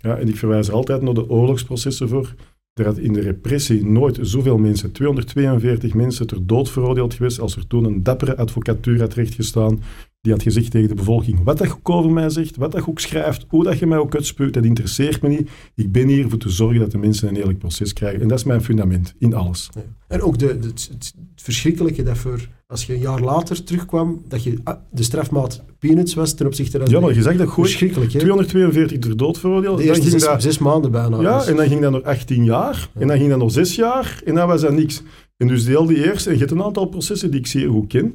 Ja, 0.00 0.16
en 0.16 0.28
ik 0.28 0.36
verwijs 0.36 0.68
er 0.68 0.74
altijd 0.74 1.02
naar 1.02 1.14
de 1.14 1.28
oorlogsprocessen 1.28 2.08
voor. 2.08 2.34
Er 2.72 2.84
had 2.84 2.98
in 2.98 3.12
de 3.12 3.20
repressie 3.20 3.86
nooit 3.86 4.18
zoveel 4.20 4.58
mensen, 4.58 4.92
242 4.92 5.94
mensen, 5.94 6.26
ter 6.26 6.46
dood 6.46 6.70
veroordeeld 6.70 7.14
geweest 7.14 7.40
als 7.40 7.56
er 7.56 7.66
toen 7.66 7.84
een 7.84 8.02
dappere 8.02 8.36
advocatuur 8.36 9.00
had 9.00 9.14
rechtgestaan 9.14 9.80
die 10.20 10.32
had 10.32 10.42
gezegd 10.42 10.70
tegen 10.70 10.88
de 10.88 10.94
bevolking, 10.94 11.44
wat 11.44 11.58
dat 11.58 11.66
je 11.66 11.72
ook 11.72 11.90
over 11.90 12.10
mij 12.10 12.30
zegt, 12.30 12.56
wat 12.56 12.72
dat 12.72 12.84
je 12.84 12.90
ook 12.90 13.00
schrijft, 13.00 13.44
hoe 13.48 13.64
dat 13.64 13.78
je 13.78 13.86
mij 13.86 13.98
ook 13.98 14.14
uitspuit, 14.14 14.54
dat 14.54 14.64
interesseert 14.64 15.22
me 15.22 15.28
niet. 15.28 15.50
Ik 15.74 15.92
ben 15.92 16.08
hier 16.08 16.28
voor 16.28 16.38
te 16.38 16.50
zorgen 16.50 16.80
dat 16.80 16.90
de 16.90 16.98
mensen 16.98 17.28
een 17.28 17.36
eerlijk 17.36 17.58
proces 17.58 17.92
krijgen. 17.92 18.20
En 18.20 18.28
dat 18.28 18.38
is 18.38 18.44
mijn 18.44 18.62
fundament 18.62 19.14
in 19.18 19.34
alles. 19.34 19.70
Ja. 19.74 19.80
En 20.08 20.22
ook 20.22 20.38
de, 20.38 20.58
de, 20.58 20.66
het, 20.66 21.14
verschrikkelijke 21.34 22.02
dat 22.02 22.18
voor, 22.18 22.48
als 22.66 22.86
je 22.86 22.94
een 22.94 23.00
jaar 23.00 23.20
later 23.20 23.64
terugkwam, 23.64 24.22
dat 24.28 24.42
je 24.42 24.58
ah, 24.64 24.76
de 24.90 25.02
strafmaat 25.02 25.64
peanuts 25.78 26.14
was 26.14 26.34
ten 26.34 26.46
opzichte 26.46 26.78
van... 26.78 26.90
Ja, 26.90 27.00
maar 27.00 27.14
je 27.14 27.22
zegt 27.22 27.38
dat 27.38 27.48
goed. 27.48 27.64
Verschrikkelijk, 27.64 28.12
hè? 28.12 28.18
242 28.18 28.98
ter 28.98 29.16
dood 29.16 29.38
veroordeeld. 29.38 29.78
De 29.78 29.84
eerste 29.84 30.10
zes, 30.10 30.22
dat, 30.22 30.42
zes, 30.42 30.58
maanden 30.58 30.90
bijna. 30.90 31.20
Ja, 31.20 31.38
dus. 31.38 31.46
en 31.46 31.56
dan 31.56 31.66
ging 31.66 31.80
dat 31.80 31.92
nog 31.92 32.02
18 32.02 32.44
jaar, 32.44 32.90
en 32.94 33.06
dan 33.06 33.16
ging 33.16 33.28
dat 33.28 33.38
nog 33.38 33.52
6 33.52 33.74
jaar, 33.74 34.20
en 34.24 34.34
dan 34.34 34.48
was 34.48 34.60
dat 34.60 34.72
niks. 34.72 35.02
En 35.38 35.48
dus 35.48 35.64
deel 35.64 35.86
die 35.86 36.04
eerste, 36.04 36.28
en 36.28 36.34
je 36.34 36.40
hebt 36.40 36.50
een 36.50 36.62
aantal 36.62 36.86
processen 36.86 37.30
die 37.30 37.40
ik 37.40 37.46
zeer 37.46 37.68
goed 37.68 37.86
ken, 37.86 38.12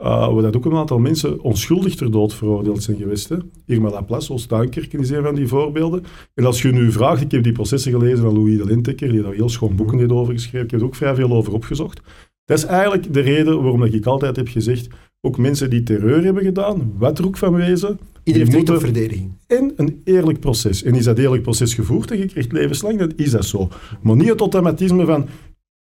uh, 0.00 0.32
waar 0.32 0.42
dat 0.42 0.56
ook 0.56 0.64
een 0.64 0.76
aantal 0.76 0.98
mensen 0.98 1.40
onschuldig 1.40 1.94
ter 1.94 2.10
dood 2.10 2.34
veroordeeld 2.34 2.82
zijn 2.82 2.96
geweest. 2.96 3.28
Hè. 3.28 3.36
Irma 3.66 3.90
Laplace, 3.90 4.32
Oost-Duinkerk 4.32 4.92
is 4.92 5.10
een 5.10 5.22
van 5.22 5.34
die 5.34 5.46
voorbeelden. 5.46 6.04
En 6.34 6.44
als 6.44 6.62
je 6.62 6.72
nu 6.72 6.92
vraagt, 6.92 7.22
ik 7.22 7.30
heb 7.30 7.42
die 7.42 7.52
processen 7.52 7.92
gelezen 7.92 8.18
van 8.18 8.34
Louis 8.34 8.56
de 8.56 8.64
Lintekker, 8.64 9.12
die 9.12 9.22
daar 9.22 9.32
heel 9.32 9.48
schoon 9.48 9.76
boeken 9.76 9.98
heeft 9.98 10.10
over 10.10 10.32
geschreven, 10.32 10.64
ik 10.64 10.70
heb 10.70 10.80
er 10.80 10.86
ook 10.86 10.94
vrij 10.94 11.14
veel 11.14 11.32
over 11.32 11.52
opgezocht. 11.52 12.00
Dat 12.44 12.58
is 12.58 12.64
eigenlijk 12.64 13.12
de 13.12 13.20
reden 13.20 13.62
waarom 13.62 13.84
ik 13.84 14.06
altijd 14.06 14.36
heb 14.36 14.48
gezegd, 14.48 14.88
ook 15.20 15.38
mensen 15.38 15.70
die 15.70 15.82
terreur 15.82 16.24
hebben 16.24 16.42
gedaan, 16.42 16.92
wat 16.98 17.18
er 17.18 17.26
ook 17.26 17.36
van 17.36 17.54
wezen... 17.54 17.98
Iedereen 18.22 18.52
heeft 18.52 18.70
op 18.70 18.80
verdediging. 18.80 19.32
En 19.46 19.72
een 19.76 20.00
eerlijk 20.04 20.40
proces. 20.40 20.82
En 20.82 20.94
is 20.94 21.04
dat 21.04 21.18
eerlijk 21.18 21.42
proces 21.42 21.74
gevoerd 21.74 22.10
en 22.10 22.18
je 22.18 22.26
krijgt 22.26 22.52
levenslang, 22.52 22.98
dan 22.98 23.12
is 23.16 23.30
dat 23.30 23.44
zo. 23.44 23.68
Maar 24.02 24.16
niet 24.16 24.28
het 24.28 24.40
automatisme 24.40 25.04
van, 25.04 25.26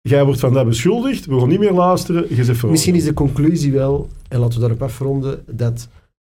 Jij 0.03 0.24
wordt 0.24 0.40
van 0.40 0.53
dat 0.53 0.66
beschuldigd, 0.66 1.26
we 1.26 1.38
gaan 1.38 1.48
niet 1.48 1.59
meer 1.59 1.72
luisteren, 1.72 2.36
je 2.36 2.44
zegt 2.44 2.62
Misschien 2.62 2.94
is 2.94 3.05
de 3.05 3.12
conclusie 3.12 3.72
wel, 3.72 4.09
en 4.28 4.38
laten 4.38 4.55
we 4.55 4.61
daarop 4.61 4.82
afronden, 4.82 5.44
dat 5.57 5.88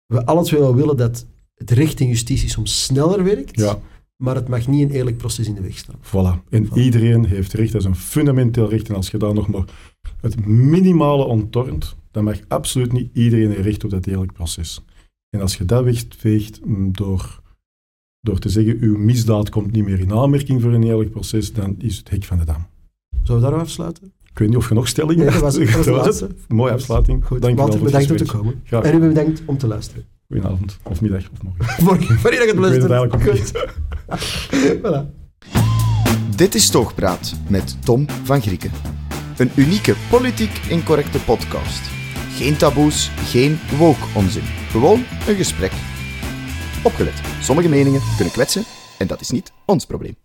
we 0.05 0.25
alle 0.25 0.43
twee 0.43 0.59
wel 0.59 0.75
willen 0.75 0.97
dat 0.97 1.25
het 1.55 1.71
recht 1.71 1.99
en 1.99 2.07
justitie 2.07 2.49
soms 2.49 2.83
sneller 2.83 3.23
werkt, 3.23 3.59
ja. 3.59 3.79
maar 4.15 4.35
het 4.35 4.47
mag 4.47 4.67
niet 4.67 4.89
een 4.89 4.95
eerlijk 4.95 5.17
proces 5.17 5.47
in 5.47 5.53
de 5.53 5.61
weg 5.61 5.77
staan. 5.77 5.95
Voilà. 6.01 6.49
En 6.49 6.69
iedereen 6.73 7.25
heeft 7.25 7.53
recht, 7.53 7.71
dat 7.71 7.81
is 7.81 7.87
een 7.87 7.95
fundamenteel 7.95 8.69
recht. 8.69 8.89
En 8.89 8.95
als 8.95 9.11
je 9.11 9.17
daar 9.17 9.33
nog 9.33 9.47
maar 9.47 9.65
het 10.21 10.45
minimale 10.45 11.23
ontornt, 11.23 11.95
dan 12.11 12.23
mag 12.23 12.39
absoluut 12.47 12.91
niet 12.91 13.09
iedereen 13.13 13.49
een 13.49 13.63
recht 13.63 13.83
op 13.83 13.89
dat 13.89 14.05
eerlijk 14.05 14.33
proces. 14.33 14.81
En 15.29 15.41
als 15.41 15.57
je 15.57 15.65
dat 15.65 15.83
wegveegt 15.83 16.65
mm, 16.65 16.91
door, 16.91 17.41
door 18.19 18.39
te 18.39 18.49
zeggen, 18.49 18.77
uw 18.79 18.97
misdaad 18.97 19.49
komt 19.49 19.71
niet 19.71 19.85
meer 19.85 19.99
in 19.99 20.13
aanmerking 20.13 20.61
voor 20.61 20.73
een 20.73 20.83
eerlijk 20.83 21.11
proces, 21.11 21.53
dan 21.53 21.75
is 21.77 21.97
het 21.97 22.09
hek 22.09 22.23
van 22.23 22.37
de 22.37 22.45
dam. 22.45 22.65
Zullen 23.25 23.41
we 23.41 23.47
daarop 23.47 23.61
afsluiten? 23.67 24.13
Ik 24.31 24.39
weet 24.39 24.47
niet 24.47 24.57
of 24.57 24.67
je 24.67 24.73
nog 24.73 24.87
stellingen 24.87 25.25
nee, 25.25 25.33
dat 25.33 25.41
was, 25.41 25.55
dat 25.85 26.05
was 26.05 26.23
Mooie 26.47 26.71
afsluiting. 26.71 27.25
Goed, 27.25 27.41
Dank 27.41 27.57
Walter, 27.57 27.79
bedankt 27.79 28.11
om 28.11 28.17
te 28.17 28.25
komen. 28.25 28.61
Graag. 28.63 28.83
En 28.83 28.95
u 28.95 29.07
bedankt 29.07 29.41
om 29.45 29.57
te 29.57 29.67
luisteren. 29.67 30.05
Goedenavond, 30.27 30.77
of 30.83 31.01
middag, 31.01 31.23
of 31.31 31.43
morgen. 31.43 31.83
morgen, 31.85 32.21
wanneer 32.21 32.41
je 32.41 32.47
het 32.47 32.57
luistert. 32.57 33.13
Ik 33.13 33.19
weet 33.19 33.51
het 34.47 34.77
voilà. 34.83 35.25
Dit 36.35 36.55
is 36.55 36.69
Toogpraat 36.69 37.33
met 37.49 37.77
Tom 37.85 38.05
van 38.23 38.41
Grieken. 38.41 38.71
Een 39.37 39.51
unieke 39.55 39.95
politiek 40.09 40.61
incorrecte 40.69 41.19
podcast. 41.19 41.89
Geen 42.29 42.57
taboes, 42.57 43.11
geen 43.15 43.57
woke-onzin. 43.77 44.43
Gewoon 44.69 45.03
een 45.27 45.35
gesprek. 45.35 45.71
Opgelet. 46.83 47.21
Sommige 47.41 47.69
meningen 47.69 48.01
kunnen 48.15 48.33
kwetsen 48.33 48.63
en 48.97 49.07
dat 49.07 49.21
is 49.21 49.29
niet 49.29 49.51
ons 49.65 49.85
probleem. 49.85 50.24